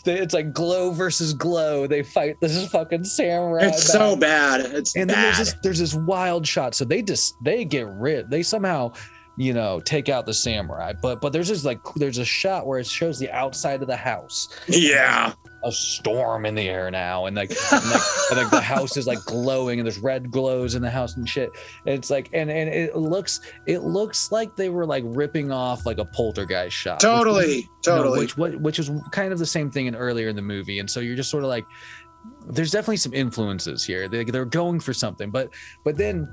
they, 0.03 0.19
it's 0.19 0.33
like 0.33 0.53
glow 0.53 0.91
versus 0.91 1.33
glow. 1.33 1.87
They 1.87 2.03
fight 2.03 2.39
this 2.41 2.55
is 2.55 2.69
fucking 2.69 3.03
samurai. 3.03 3.67
it's 3.67 3.91
so 3.91 4.15
bad. 4.15 4.61
It's 4.61 4.95
and 4.95 5.09
then 5.09 5.15
bad. 5.15 5.25
there's 5.25 5.37
this 5.37 5.55
there's 5.63 5.79
this 5.79 5.93
wild 5.93 6.45
shot. 6.45 6.75
So 6.75 6.85
they 6.85 7.01
just 7.01 7.35
they 7.43 7.65
get 7.65 7.87
rid. 7.87 8.29
They 8.29 8.43
somehow 8.43 8.93
you 9.37 9.53
know 9.53 9.79
take 9.79 10.09
out 10.09 10.25
the 10.25 10.33
samurai, 10.33 10.93
but 11.01 11.21
but 11.21 11.33
there's 11.33 11.47
this 11.47 11.63
like 11.65 11.79
there's 11.95 12.17
a 12.17 12.25
shot 12.25 12.67
where 12.67 12.79
it 12.79 12.87
shows 12.87 13.19
the 13.19 13.31
outside 13.31 13.81
of 13.81 13.87
the 13.87 13.95
house 13.95 14.47
yeah. 14.67 15.33
A 15.67 15.71
storm 15.71 16.45
in 16.45 16.55
the 16.55 16.67
air 16.67 16.89
now 16.89 17.25
and 17.25 17.35
like 17.35 17.49
and 17.71 17.89
like, 17.89 18.01
and 18.31 18.37
like 18.39 18.49
the 18.49 18.61
house 18.61 18.97
is 18.97 19.05
like 19.07 19.19
glowing 19.25 19.79
and 19.79 19.85
there's 19.85 19.99
red 19.99 20.31
glows 20.31 20.75
in 20.75 20.81
the 20.81 20.89
house 20.89 21.15
and 21.17 21.27
shit 21.27 21.49
and 21.85 21.95
it's 21.95 22.09
like 22.09 22.29
and 22.33 22.49
and 22.49 22.69
it 22.69 22.95
looks 22.95 23.41
it 23.65 23.79
looks 23.79 24.31
like 24.31 24.55
they 24.55 24.69
were 24.69 24.85
like 24.85 25.03
ripping 25.07 25.51
off 25.51 25.85
like 25.85 25.97
a 25.97 26.05
poltergeist 26.05 26.75
shot 26.75 26.95
which 26.95 27.03
was- 27.03 27.17
Totally. 27.19 27.55
you 27.55 27.61
know, 27.87 27.97
Totally. 27.97 28.19
which 28.19 28.37
what 28.37 28.59
which 28.61 28.79
is 28.79 28.89
kind 29.11 29.31
of 29.33 29.39
the 29.39 29.45
same 29.45 29.69
thing 29.71 29.85
in 29.87 29.95
earlier 29.95 30.29
in 30.29 30.35
the 30.35 30.41
movie 30.41 30.79
and 30.79 30.89
so 30.89 30.99
you're 30.99 31.15
just 31.15 31.29
sort 31.29 31.43
of 31.43 31.49
like 31.49 31.65
there's 32.47 32.71
definitely 32.71 32.97
some 32.97 33.13
influences 33.13 33.85
here 33.85 34.07
they, 34.07 34.23
they're 34.23 34.45
going 34.45 34.79
for 34.79 34.93
something 34.93 35.29
but 35.31 35.49
but 35.85 35.95
then 35.97 36.27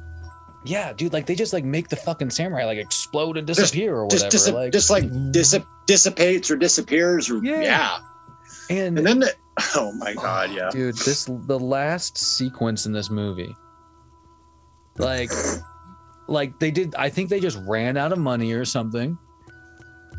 yeah 0.64 0.92
dude 0.94 1.12
like 1.12 1.26
they 1.26 1.34
just 1.34 1.52
like 1.52 1.62
make 1.64 1.88
the 1.88 1.96
fucking 1.96 2.30
samurai 2.30 2.64
like 2.64 2.78
explode 2.78 3.36
and 3.36 3.46
Just- 3.46 3.60
disappear 3.60 3.94
or 3.96 4.04
whatever 4.06 4.30
just, 4.30 4.50
like 4.52 4.72
just 4.72 4.90
like 4.90 5.04
dissip- 5.32 5.66
dissipates 5.86 6.50
or 6.50 6.56
disappears 6.56 7.28
or 7.30 7.44
Yeah. 7.44 7.60
yeah. 7.60 7.98
And 8.70 8.98
And 8.98 9.06
then 9.06 9.18
the 9.20 9.32
oh 9.76 9.92
my 9.92 10.14
god, 10.14 10.50
yeah. 10.52 10.70
dude 10.70 10.96
this 10.98 11.24
the 11.26 11.58
last 11.58 12.18
sequence 12.18 12.86
in 12.86 12.92
this 12.92 13.10
movie 13.10 13.54
like 14.98 15.30
like 16.28 16.58
they 16.58 16.70
did 16.70 16.94
i 16.96 17.08
think 17.10 17.28
they 17.28 17.40
just 17.40 17.58
ran 17.66 17.96
out 17.96 18.12
of 18.12 18.18
money 18.18 18.52
or 18.52 18.64
something 18.64 19.18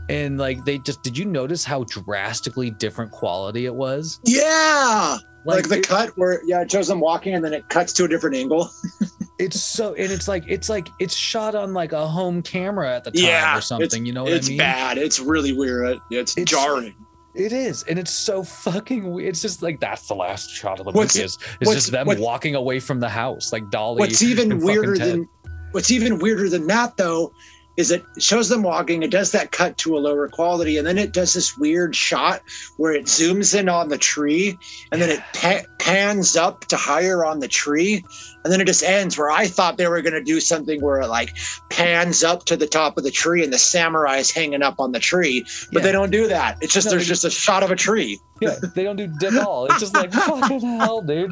and 0.09 0.37
like 0.37 0.63
they 0.65 0.77
just 0.79 1.01
did 1.01 1.17
you 1.17 1.25
notice 1.25 1.63
how 1.65 1.83
drastically 1.85 2.69
different 2.71 3.11
quality 3.11 3.65
it 3.65 3.73
was 3.73 4.19
Yeah. 4.25 5.17
Like, 5.47 5.67
the 5.69 5.77
it- 5.77 5.87
cut 5.87 6.09
where 6.17 6.41
yeah, 6.45 6.61
it 6.61 6.71
shows 6.71 6.87
them 6.87 6.99
walking 6.99 7.35
and 7.35 7.43
then 7.45 7.53
it 7.53 7.69
cuts 7.69 7.93
to 7.93 8.05
a 8.05 8.07
different 8.07 8.35
angle. 8.35 8.67
it's 9.39 9.61
so 9.61 9.93
and 9.93 10.11
it's 10.11 10.27
like 10.27 10.43
it's 10.47 10.69
like 10.69 10.87
it's 10.99 11.13
shot 11.15 11.53
on 11.53 11.71
like 11.73 11.91
a 11.91 12.07
home 12.07 12.41
camera 12.41 12.95
at 12.95 13.03
the 13.03 13.11
time 13.11 13.23
Yeah, 13.23 13.57
or 13.57 13.61
something 13.61 14.05
you 14.07 14.11
know 14.13 14.23
what 14.23 14.33
it's 14.33 14.47
i 14.47 14.49
mean 14.49 14.57
bad. 14.57 14.97
It's 14.97 15.19
really 15.19 15.53
weird. 15.53 15.99
It's, 16.11 16.35
It's- 16.37 16.49
jarring. 16.49 16.95
It 17.35 17.51
is 17.51 17.83
and 17.83 17.99
it's 17.99 18.11
so 18.11 18.43
fucking 18.43 19.11
weird 19.11 19.29
it's 19.29 19.41
just 19.41 19.61
like 19.61 19.79
that's 19.79 20.07
the 20.07 20.15
last 20.15 20.49
shot 20.49 20.79
of 20.79 20.85
the 20.85 20.91
What's- 20.91 21.15
movie 21.15 21.25
is, 21.25 21.37
it's 21.61 21.73
just 21.73 21.91
them 21.91 22.07
what- 22.07 22.19
walking 22.19 22.55
away 22.55 22.79
from 22.79 22.99
the 22.99 23.09
house 23.09 23.51
like 23.51 23.69
dolly 23.69 23.99
What's 23.99 24.21
even 24.21 24.59
weirder 24.59 24.97
than 24.97 25.27
what's 25.71 25.91
even 25.91 26.19
weirder 26.19 26.49
than 26.49 26.67
that 26.67 26.95
though 26.97 27.33
is 27.77 27.91
it 27.91 28.03
shows 28.19 28.47
them 28.49 28.63
walking 28.63 29.03
it 29.03 29.11
does 29.11 29.31
that 29.31 29.51
cut 29.51 29.77
to 29.77 29.97
a 29.97 29.99
lower 29.99 30.27
quality 30.29 30.77
and 30.77 30.87
then 30.87 30.97
it 30.97 31.11
does 31.11 31.33
this 31.33 31.57
weird 31.57 31.95
shot 31.95 32.41
where 32.77 32.93
it 32.93 33.05
zooms 33.05 33.57
in 33.57 33.67
on 33.67 33.89
the 33.89 33.97
tree 33.97 34.57
and 34.91 35.01
then 35.01 35.09
it 35.09 35.19
pa- 35.33 35.67
pans 35.79 36.35
up 36.35 36.61
to 36.65 36.75
higher 36.77 37.25
on 37.25 37.39
the 37.39 37.47
tree 37.47 38.03
and 38.43 38.53
then 38.53 38.61
it 38.61 38.65
just 38.67 38.83
ends 38.83 39.17
where 39.17 39.29
i 39.31 39.45
thought 39.45 39.77
they 39.77 39.87
were 39.87 40.01
going 40.01 40.13
to 40.13 40.23
do 40.23 40.39
something 40.39 40.81
where 40.81 41.01
it 41.01 41.07
like 41.07 41.35
pans 41.69 42.23
up 42.23 42.45
to 42.45 42.55
the 42.55 42.67
top 42.67 42.97
of 42.97 43.03
the 43.03 43.11
tree 43.11 43.43
and 43.43 43.51
the 43.51 43.57
samurai 43.57 44.17
is 44.17 44.31
hanging 44.31 44.61
up 44.63 44.79
on 44.79 44.91
the 44.93 44.99
tree 44.99 45.45
but 45.73 45.79
Yeah. 45.79 45.85
they 45.87 45.91
don't 45.91 46.11
do 46.11 46.27
that 46.27 46.57
it's 46.61 46.73
just 46.73 46.85
No, 46.85 46.91
there's 46.91 47.07
just 47.07 47.25
a 47.25 47.29
shot 47.29 47.61
of 47.63 47.71
a 47.71 47.75
tree 47.75 48.19
Yeah, 48.41 48.55
they 48.73 48.83
don't 48.83 48.95
do 48.97 49.07
dick 49.19 49.33
all. 49.45 49.65
It's 49.67 49.79
just 49.79 49.93
like 49.93 50.11
fucking 50.29 50.59
hell, 50.59 51.01
dude. 51.01 51.31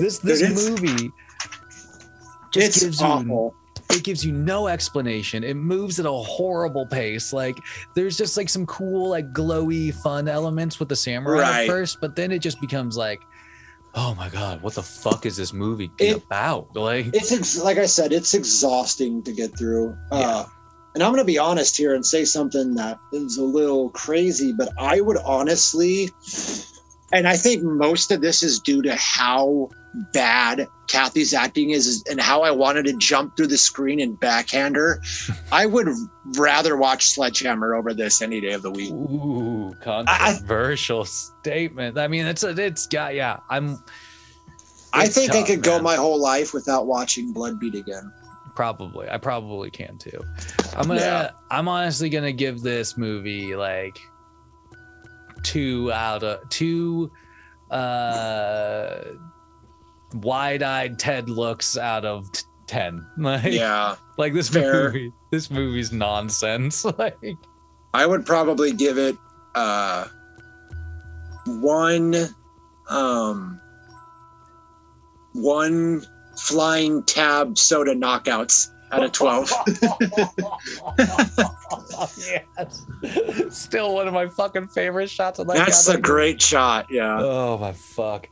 This 0.00 0.18
this 0.18 0.42
movie 0.42 1.10
just 2.52 2.66
it's 2.66 2.80
gives 2.82 3.00
you 3.00 3.06
awful 3.06 3.54
it 3.92 4.04
gives 4.04 4.24
you 4.24 4.32
no 4.32 4.68
explanation. 4.68 5.44
It 5.44 5.54
moves 5.54 6.00
at 6.00 6.06
a 6.06 6.12
horrible 6.12 6.86
pace. 6.86 7.32
Like 7.32 7.58
there's 7.94 8.16
just 8.16 8.36
like 8.36 8.48
some 8.48 8.66
cool 8.66 9.10
like 9.10 9.32
glowy 9.32 9.94
fun 9.94 10.28
elements 10.28 10.78
with 10.80 10.88
the 10.88 10.96
samurai 10.96 11.62
at 11.62 11.66
first, 11.66 11.98
but 12.00 12.16
then 12.16 12.32
it 12.32 12.40
just 12.40 12.60
becomes 12.60 12.96
like, 12.96 13.20
oh 13.94 14.14
my 14.14 14.28
god, 14.28 14.62
what 14.62 14.74
the 14.74 14.82
fuck 14.82 15.26
is 15.26 15.36
this 15.36 15.52
movie 15.52 15.90
It- 15.98 16.16
about? 16.16 16.74
Like 16.74 17.06
it's 17.14 17.32
ex- 17.32 17.58
like 17.58 17.78
I 17.78 17.86
said, 17.86 18.12
it's 18.12 18.34
exhausting 18.34 19.22
to 19.24 19.32
get 19.32 19.56
through. 19.56 19.96
Yeah. 20.10 20.18
Uh, 20.18 20.46
and 20.94 21.02
I'm 21.02 21.10
going 21.10 21.22
to 21.22 21.26
be 21.26 21.38
honest 21.38 21.74
here 21.76 21.94
and 21.94 22.04
say 22.04 22.22
something 22.24 22.74
that 22.74 22.98
is 23.14 23.38
a 23.38 23.42
little 23.42 23.88
crazy, 23.90 24.52
but 24.52 24.68
I 24.78 25.00
would 25.00 25.16
honestly, 25.24 26.10
and 27.14 27.26
I 27.26 27.34
think 27.34 27.62
most 27.62 28.10
of 28.10 28.20
this 28.20 28.42
is 28.42 28.60
due 28.60 28.82
to 28.82 28.94
how 28.96 29.70
bad 30.12 30.66
Kathy's 30.88 31.32
acting 31.34 31.70
is 31.70 32.02
and 32.10 32.20
how 32.20 32.42
I 32.42 32.50
wanted 32.50 32.84
to 32.86 32.92
jump 32.94 33.36
through 33.36 33.46
the 33.48 33.58
screen 33.58 34.00
and 34.00 34.18
backhand 34.20 34.76
her. 34.76 35.00
I 35.52 35.66
would 35.66 35.88
rather 36.36 36.76
watch 36.76 37.08
Sledgehammer 37.08 37.74
over 37.74 37.94
this 37.94 38.20
any 38.22 38.40
day 38.40 38.52
of 38.52 38.62
the 38.62 38.70
week. 38.70 38.90
ooh, 38.90 39.72
I- 39.80 39.84
controversial 39.84 41.04
statement. 41.04 41.98
I 41.98 42.08
mean, 42.08 42.26
it's 42.26 42.42
a, 42.44 42.50
it's 42.50 42.86
got 42.86 43.14
yeah. 43.14 43.38
I'm. 43.50 43.78
I 44.94 45.06
think 45.08 45.32
I 45.32 45.38
tough, 45.38 45.46
could 45.46 45.62
go 45.62 45.80
my 45.80 45.96
whole 45.96 46.20
life 46.20 46.52
without 46.52 46.86
watching 46.86 47.32
Blood 47.32 47.58
Beat 47.58 47.74
again. 47.74 48.12
Probably. 48.54 49.08
I 49.08 49.16
probably 49.16 49.70
can 49.70 49.96
too. 49.96 50.22
I'm 50.76 50.86
gonna 50.86 51.00
Yeah. 51.00 51.30
I'm 51.50 51.66
honestly 51.68 52.10
gonna 52.10 52.32
give 52.32 52.60
this 52.60 52.98
movie 52.98 53.56
like 53.56 53.98
two 55.42 55.90
out 55.92 56.22
of 56.22 56.46
two 56.50 57.10
uh 57.70 58.98
wide-eyed 60.14 60.98
Ted 60.98 61.28
looks 61.28 61.76
out 61.76 62.04
of 62.04 62.30
t- 62.32 62.42
10. 62.66 63.06
Like 63.18 63.52
Yeah. 63.52 63.96
like 64.18 64.32
this 64.34 64.48
Fair. 64.48 64.84
movie 64.84 65.12
this 65.30 65.50
movie's 65.50 65.92
nonsense. 65.92 66.84
Like 66.98 67.18
I 67.94 68.06
would 68.06 68.24
probably 68.26 68.72
give 68.72 68.98
it 68.98 69.16
uh 69.54 70.06
one 71.46 72.14
um 72.88 73.60
one 75.34 76.02
flying 76.38 77.02
tab 77.04 77.56
soda 77.58 77.94
knockouts 77.94 78.68
out 78.92 79.02
of 79.02 79.12
12. 79.12 79.50
yes. 82.18 82.86
Still 83.50 83.94
one 83.94 84.06
of 84.08 84.14
my 84.14 84.28
fucking 84.28 84.68
favorite 84.68 85.08
shots 85.10 85.38
of 85.38 85.46
that 85.48 85.56
That's 85.56 85.88
a 85.88 85.98
great 85.98 86.40
shot. 86.40 86.86
Yeah. 86.90 87.18
Oh 87.20 87.58
my 87.58 87.72
fuck. 87.72 88.28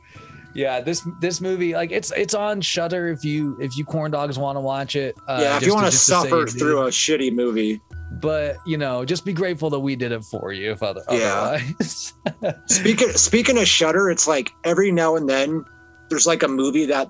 Yeah, 0.53 0.81
this 0.81 1.07
this 1.21 1.39
movie 1.41 1.73
like 1.73 1.91
it's 1.91 2.11
it's 2.11 2.33
on 2.33 2.61
Shudder 2.61 3.07
if 3.09 3.23
you 3.23 3.57
if 3.61 3.77
you 3.77 3.85
corn 3.85 4.11
dogs 4.11 4.37
want 4.37 4.57
to 4.57 4.59
watch 4.61 4.95
it. 4.95 5.15
Uh, 5.27 5.39
yeah, 5.41 5.53
if 5.55 5.61
just 5.61 5.67
you 5.67 5.73
want 5.73 5.85
to 5.91 5.97
suffer 5.97 6.45
through 6.47 6.81
a 6.83 6.89
shitty 6.89 7.33
movie. 7.33 7.81
but 8.19 8.57
you 8.65 8.77
know, 8.77 9.05
just 9.05 9.23
be 9.23 9.31
grateful 9.33 9.69
that 9.69 9.79
we 9.79 9.95
did 9.95 10.11
it 10.11 10.23
for 10.25 10.51
you. 10.51 10.71
If 10.73 10.83
other, 10.83 11.01
Yeah. 11.09 11.33
otherwise, 11.55 12.13
Speaking 12.67 13.09
speaking 13.13 13.57
of 13.57 13.67
Shudder, 13.67 14.09
it's 14.11 14.27
like 14.27 14.51
every 14.65 14.91
now 14.91 15.15
and 15.15 15.29
then 15.29 15.63
there's 16.09 16.27
like 16.27 16.43
a 16.43 16.47
movie 16.49 16.85
that 16.87 17.07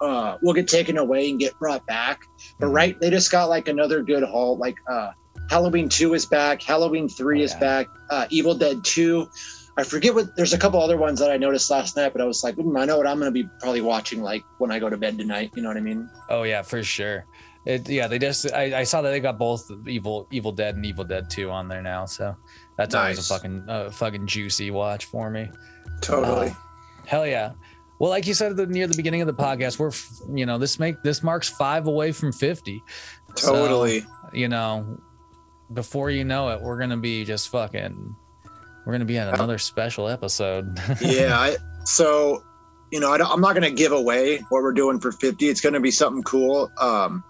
uh 0.00 0.36
will 0.42 0.54
get 0.54 0.68
taken 0.68 0.98
away 0.98 1.30
and 1.30 1.40
get 1.40 1.58
brought 1.58 1.84
back. 1.86 2.20
But 2.60 2.66
Mhm. 2.68 2.74
right, 2.74 3.00
they 3.00 3.10
just 3.10 3.30
got 3.32 3.48
like 3.48 3.66
another 3.68 4.02
good 4.02 4.22
haul. 4.22 4.56
Like 4.56 4.76
uh 4.88 5.10
Halloween 5.50 5.88
2 5.88 6.14
is 6.14 6.26
back, 6.26 6.62
Halloween 6.62 7.08
3 7.08 7.40
Oh, 7.40 7.44
is 7.44 7.52
yeah. 7.52 7.58
back, 7.58 7.86
uh 8.10 8.26
Evil 8.30 8.54
Dead 8.54 8.84
2. 8.84 9.26
I 9.76 9.84
forget 9.84 10.14
what 10.14 10.36
there's 10.36 10.52
a 10.52 10.58
couple 10.58 10.80
other 10.82 10.98
ones 10.98 11.18
that 11.20 11.30
I 11.30 11.36
noticed 11.36 11.70
last 11.70 11.96
night, 11.96 12.12
but 12.12 12.20
I 12.20 12.24
was 12.24 12.44
like, 12.44 12.56
"Hmm, 12.56 12.76
I 12.76 12.84
know 12.84 12.98
what 12.98 13.06
I'm 13.06 13.18
gonna 13.18 13.30
be 13.30 13.48
probably 13.60 13.80
watching 13.80 14.22
like 14.22 14.44
when 14.58 14.70
I 14.70 14.78
go 14.78 14.90
to 14.90 14.96
bed 14.96 15.16
tonight. 15.16 15.52
You 15.54 15.62
know 15.62 15.68
what 15.68 15.78
I 15.78 15.80
mean? 15.80 16.10
oh 16.28 16.42
yeah, 16.42 16.62
for 16.62 16.82
sure. 16.82 17.26
It 17.64 17.88
yeah, 17.88 18.08
they 18.08 18.18
just 18.18 18.52
I, 18.52 18.80
I 18.80 18.84
saw 18.84 19.02
that 19.02 19.10
they 19.10 19.20
got 19.20 19.38
both 19.38 19.70
Evil 19.86 20.26
Evil 20.30 20.52
Dead 20.52 20.74
and 20.74 20.84
Evil 20.84 21.04
Dead 21.04 21.30
Two 21.30 21.50
on 21.50 21.68
there 21.68 21.80
now, 21.80 22.04
so 22.06 22.36
that's 22.76 22.94
always 22.94 23.18
a 23.18 23.22
fucking 23.22 23.64
uh, 23.68 23.90
fucking 23.90 24.26
juicy 24.26 24.70
watch 24.70 25.04
for 25.04 25.30
me. 25.30 25.48
Totally. 26.00 26.48
Uh, 26.48 26.54
hell 27.06 27.26
yeah. 27.26 27.52
Well, 28.00 28.10
like 28.10 28.26
you 28.26 28.34
said 28.34 28.50
at 28.50 28.56
the, 28.56 28.66
near 28.66 28.88
the 28.88 28.96
beginning 28.96 29.20
of 29.20 29.28
the 29.28 29.34
podcast, 29.34 29.78
we're 29.78 29.92
you 30.36 30.44
know 30.44 30.58
this 30.58 30.80
make 30.80 31.00
this 31.04 31.22
marks 31.22 31.48
five 31.48 31.86
away 31.86 32.10
from 32.10 32.32
fifty. 32.32 32.82
So, 33.36 33.52
totally. 33.52 34.04
you 34.32 34.48
know, 34.48 35.00
before 35.72 36.10
you 36.10 36.24
know 36.24 36.48
it, 36.48 36.60
we're 36.60 36.78
gonna 36.78 36.96
be 36.96 37.24
just 37.24 37.48
fucking. 37.50 38.16
We're 38.84 38.92
gonna 38.92 39.04
be 39.04 39.18
on 39.18 39.28
another 39.28 39.58
special 39.58 40.08
episode. 40.08 40.78
yeah, 41.00 41.38
I 41.38 41.56
so 41.84 42.42
you 42.92 43.00
know 43.00 43.12
I 43.12 43.16
i'm 43.32 43.40
not 43.40 43.54
going 43.54 43.68
to 43.68 43.74
give 43.74 43.90
away 43.90 44.38
what 44.50 44.62
we're 44.62 44.72
doing 44.72 45.00
for 45.00 45.10
50 45.10 45.48
it's 45.48 45.60
going 45.60 45.72
to 45.72 45.80
be 45.80 45.90
something 45.90 46.22
cool 46.22 46.70
um 46.78 47.24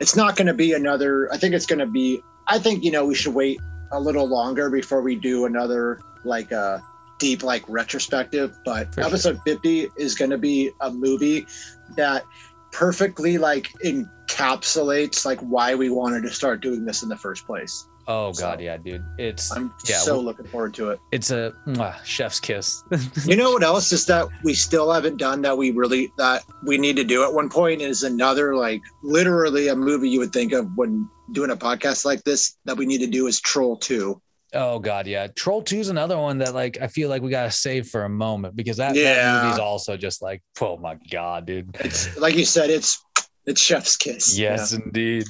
it's 0.00 0.16
not 0.16 0.34
going 0.34 0.48
to 0.48 0.54
be 0.54 0.72
another 0.72 1.32
i 1.32 1.36
think 1.36 1.54
it's 1.54 1.66
going 1.66 1.78
to 1.78 1.86
be 1.86 2.20
i 2.48 2.58
think 2.58 2.82
you 2.82 2.90
know 2.90 3.04
we 3.04 3.14
should 3.14 3.34
wait 3.34 3.60
a 3.92 4.00
little 4.00 4.26
longer 4.26 4.70
before 4.70 5.02
we 5.02 5.14
do 5.14 5.44
another 5.44 6.00
like 6.24 6.50
uh 6.50 6.78
deep 7.18 7.44
like 7.44 7.62
retrospective 7.68 8.58
but 8.64 8.88
For 8.94 9.02
sure. 9.02 9.08
episode 9.08 9.40
50 9.44 9.90
is 9.96 10.14
going 10.16 10.30
to 10.30 10.38
be 10.38 10.70
a 10.80 10.90
movie 10.90 11.46
that 11.94 12.24
perfectly 12.72 13.36
like 13.36 13.70
encapsulates 13.84 15.26
like 15.26 15.38
why 15.40 15.74
we 15.74 15.90
wanted 15.90 16.22
to 16.22 16.30
start 16.30 16.62
doing 16.62 16.86
this 16.86 17.02
in 17.02 17.08
the 17.10 17.16
first 17.16 17.46
place 17.46 17.86
Oh 18.08 18.32
So- 18.32 18.42
god, 18.42 18.60
yeah, 18.60 18.76
dude. 18.76 19.04
It's 19.18 19.50
i'm 19.52 19.72
Yeah, 19.88 19.98
so 19.98 20.18
we- 20.18 20.24
looking 20.24 20.46
forward 20.46 20.74
to 20.74 20.90
it 20.90 20.98
it's 21.12 21.30
a 21.30 21.52
mwah, 21.66 22.02
chef's 22.04 22.40
kiss. 22.40 22.82
You 23.26 23.36
know 23.36 23.52
what 23.52 23.62
else 23.62 23.92
is 23.92 24.06
that 24.06 24.26
we 24.44 24.54
still 24.54 24.90
haven't 24.92 25.18
done 25.18 25.42
that 25.42 25.56
we 25.56 25.70
really 25.70 26.12
that 26.18 26.42
we 26.66 26.78
need 26.78 26.96
to 26.96 27.04
do 27.04 27.22
at 27.24 27.32
one 27.32 27.48
point 27.48 27.80
is 27.82 28.02
another 28.02 28.56
like 28.56 28.80
literally 29.02 29.68
a 29.68 29.76
movie 29.76 30.08
you 30.08 30.18
would 30.20 30.32
think 30.32 30.52
of 30.52 30.66
when 30.76 31.08
doing 31.32 31.50
a 31.50 31.56
podcast 31.56 32.04
like 32.04 32.22
this 32.24 32.56
that 32.64 32.76
we 32.76 32.86
need 32.86 32.98
to 32.98 33.06
do 33.06 33.26
is 33.26 33.40
Troll 33.40 33.76
2. 33.76 34.20
oh 34.54 34.78
god, 34.78 35.06
yeah. 35.06 35.28
Troll 35.28 35.62
2 35.62 35.76
is 35.78 35.88
another 35.88 36.18
one 36.18 36.38
that 36.38 36.54
like 36.54 36.76
I 36.80 36.88
feel 36.88 37.08
like 37.08 37.22
we 37.22 37.30
gotta 37.30 37.50
save 37.50 37.88
for 37.88 38.04
a 38.04 38.08
moment 38.08 38.54
because 38.56 38.76
that, 38.78 38.94
that 38.94 39.00
Yeah. 39.00 39.42
movie's 39.44 39.58
also 39.58 39.96
just 39.96 40.20
like, 40.20 40.42
oh 40.60 40.76
my 40.76 40.96
god, 41.10 41.46
dude. 41.46 41.70
It's 41.80 42.14
like 42.18 42.34
you 42.36 42.44
said, 42.44 42.68
it's 42.68 43.00
it's 43.46 43.60
Chef's 43.62 43.96
Kiss. 43.96 44.38
Yes, 44.38 44.72
indeed. 44.72 45.24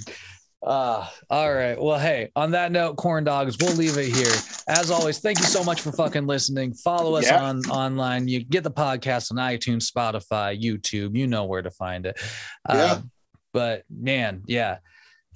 Uh, 0.65 1.05
all 1.29 1.53
right. 1.53 1.81
Well, 1.81 1.99
hey, 1.99 2.31
on 2.37 2.53
that 2.53 2.71
note, 2.71 2.97
corn 2.97 3.25
dogs, 3.25 3.57
we'll 3.61 3.75
leave 3.75 3.97
it 3.99 4.15
here. 4.15 4.33
As 4.69 4.91
always, 4.93 5.19
thank 5.19 5.39
you 5.41 5.45
so 5.45 5.65
much 5.65 5.81
for 5.81 5.91
fucking 5.91 6.27
listening. 6.27 6.73
Follow 6.75 7.17
us 7.17 7.27
Yeah. 7.27 7.43
on 7.43 7.61
online. 7.69 8.29
You 8.29 8.45
get 8.45 8.63
the 8.63 8.71
podcast 8.71 9.33
on 9.33 9.39
iTunes, 9.39 9.91
Spotify, 9.91 10.57
YouTube. 10.61 11.17
You 11.17 11.27
know 11.27 11.45
where 11.47 11.63
to 11.63 11.71
find 11.73 12.07
it. 12.07 12.17
Yeah. 12.69 12.75
Uh, 12.75 13.01
but 13.53 13.83
man, 13.91 14.43
yeah, 14.47 14.79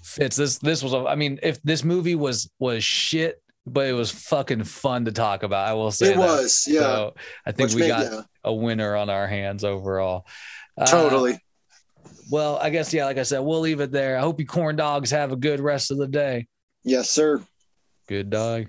Fitz. 0.02 0.36
This 0.36 0.58
this 0.58 0.82
was. 0.82 0.92
a- 0.92 1.06
I 1.08 1.16
mean, 1.16 1.40
if 1.42 1.60
this 1.62 1.82
movie 1.82 2.14
was 2.14 2.48
was 2.60 2.84
shit, 2.84 3.42
but 3.66 3.86
it 3.88 3.92
was 3.94 4.12
fucking 4.12 4.62
fun 4.62 5.06
to 5.06 5.12
talk 5.12 5.42
about. 5.42 5.66
I 5.66 5.72
will 5.74 5.90
say 5.90 6.12
It 6.12 6.16
that. 6.18 6.20
was, 6.20 6.64
yeah. 6.68 6.80
So 6.80 7.14
I 7.44 7.50
think 7.50 7.70
Which 7.70 7.74
we 7.74 7.80
made- 7.82 7.88
got 7.88 8.12
yeah, 8.12 8.20
a 8.44 8.54
winner 8.54 8.94
on 8.94 9.10
our 9.10 9.26
hands 9.26 9.64
overall. 9.64 10.24
Uh, 10.78 10.86
totally. 10.86 11.40
Well, 12.30 12.56
I 12.56 12.70
guess 12.70 12.92
yeah, 12.92 13.04
like 13.04 13.18
I 13.18 13.22
said, 13.22 13.40
we'll 13.40 13.60
leave 13.60 13.80
it 13.80 13.92
there. 13.92 14.16
I 14.16 14.20
hope 14.20 14.40
you 14.40 14.46
corn 14.46 14.76
dogs 14.76 15.10
have 15.10 15.32
a 15.32 15.36
good 15.36 15.60
rest 15.60 15.90
of 15.90 15.98
the 15.98 16.08
day. 16.08 16.46
Yes, 16.84 17.10
sir. 17.10 17.42
Good 18.08 18.30
dog. 18.30 18.66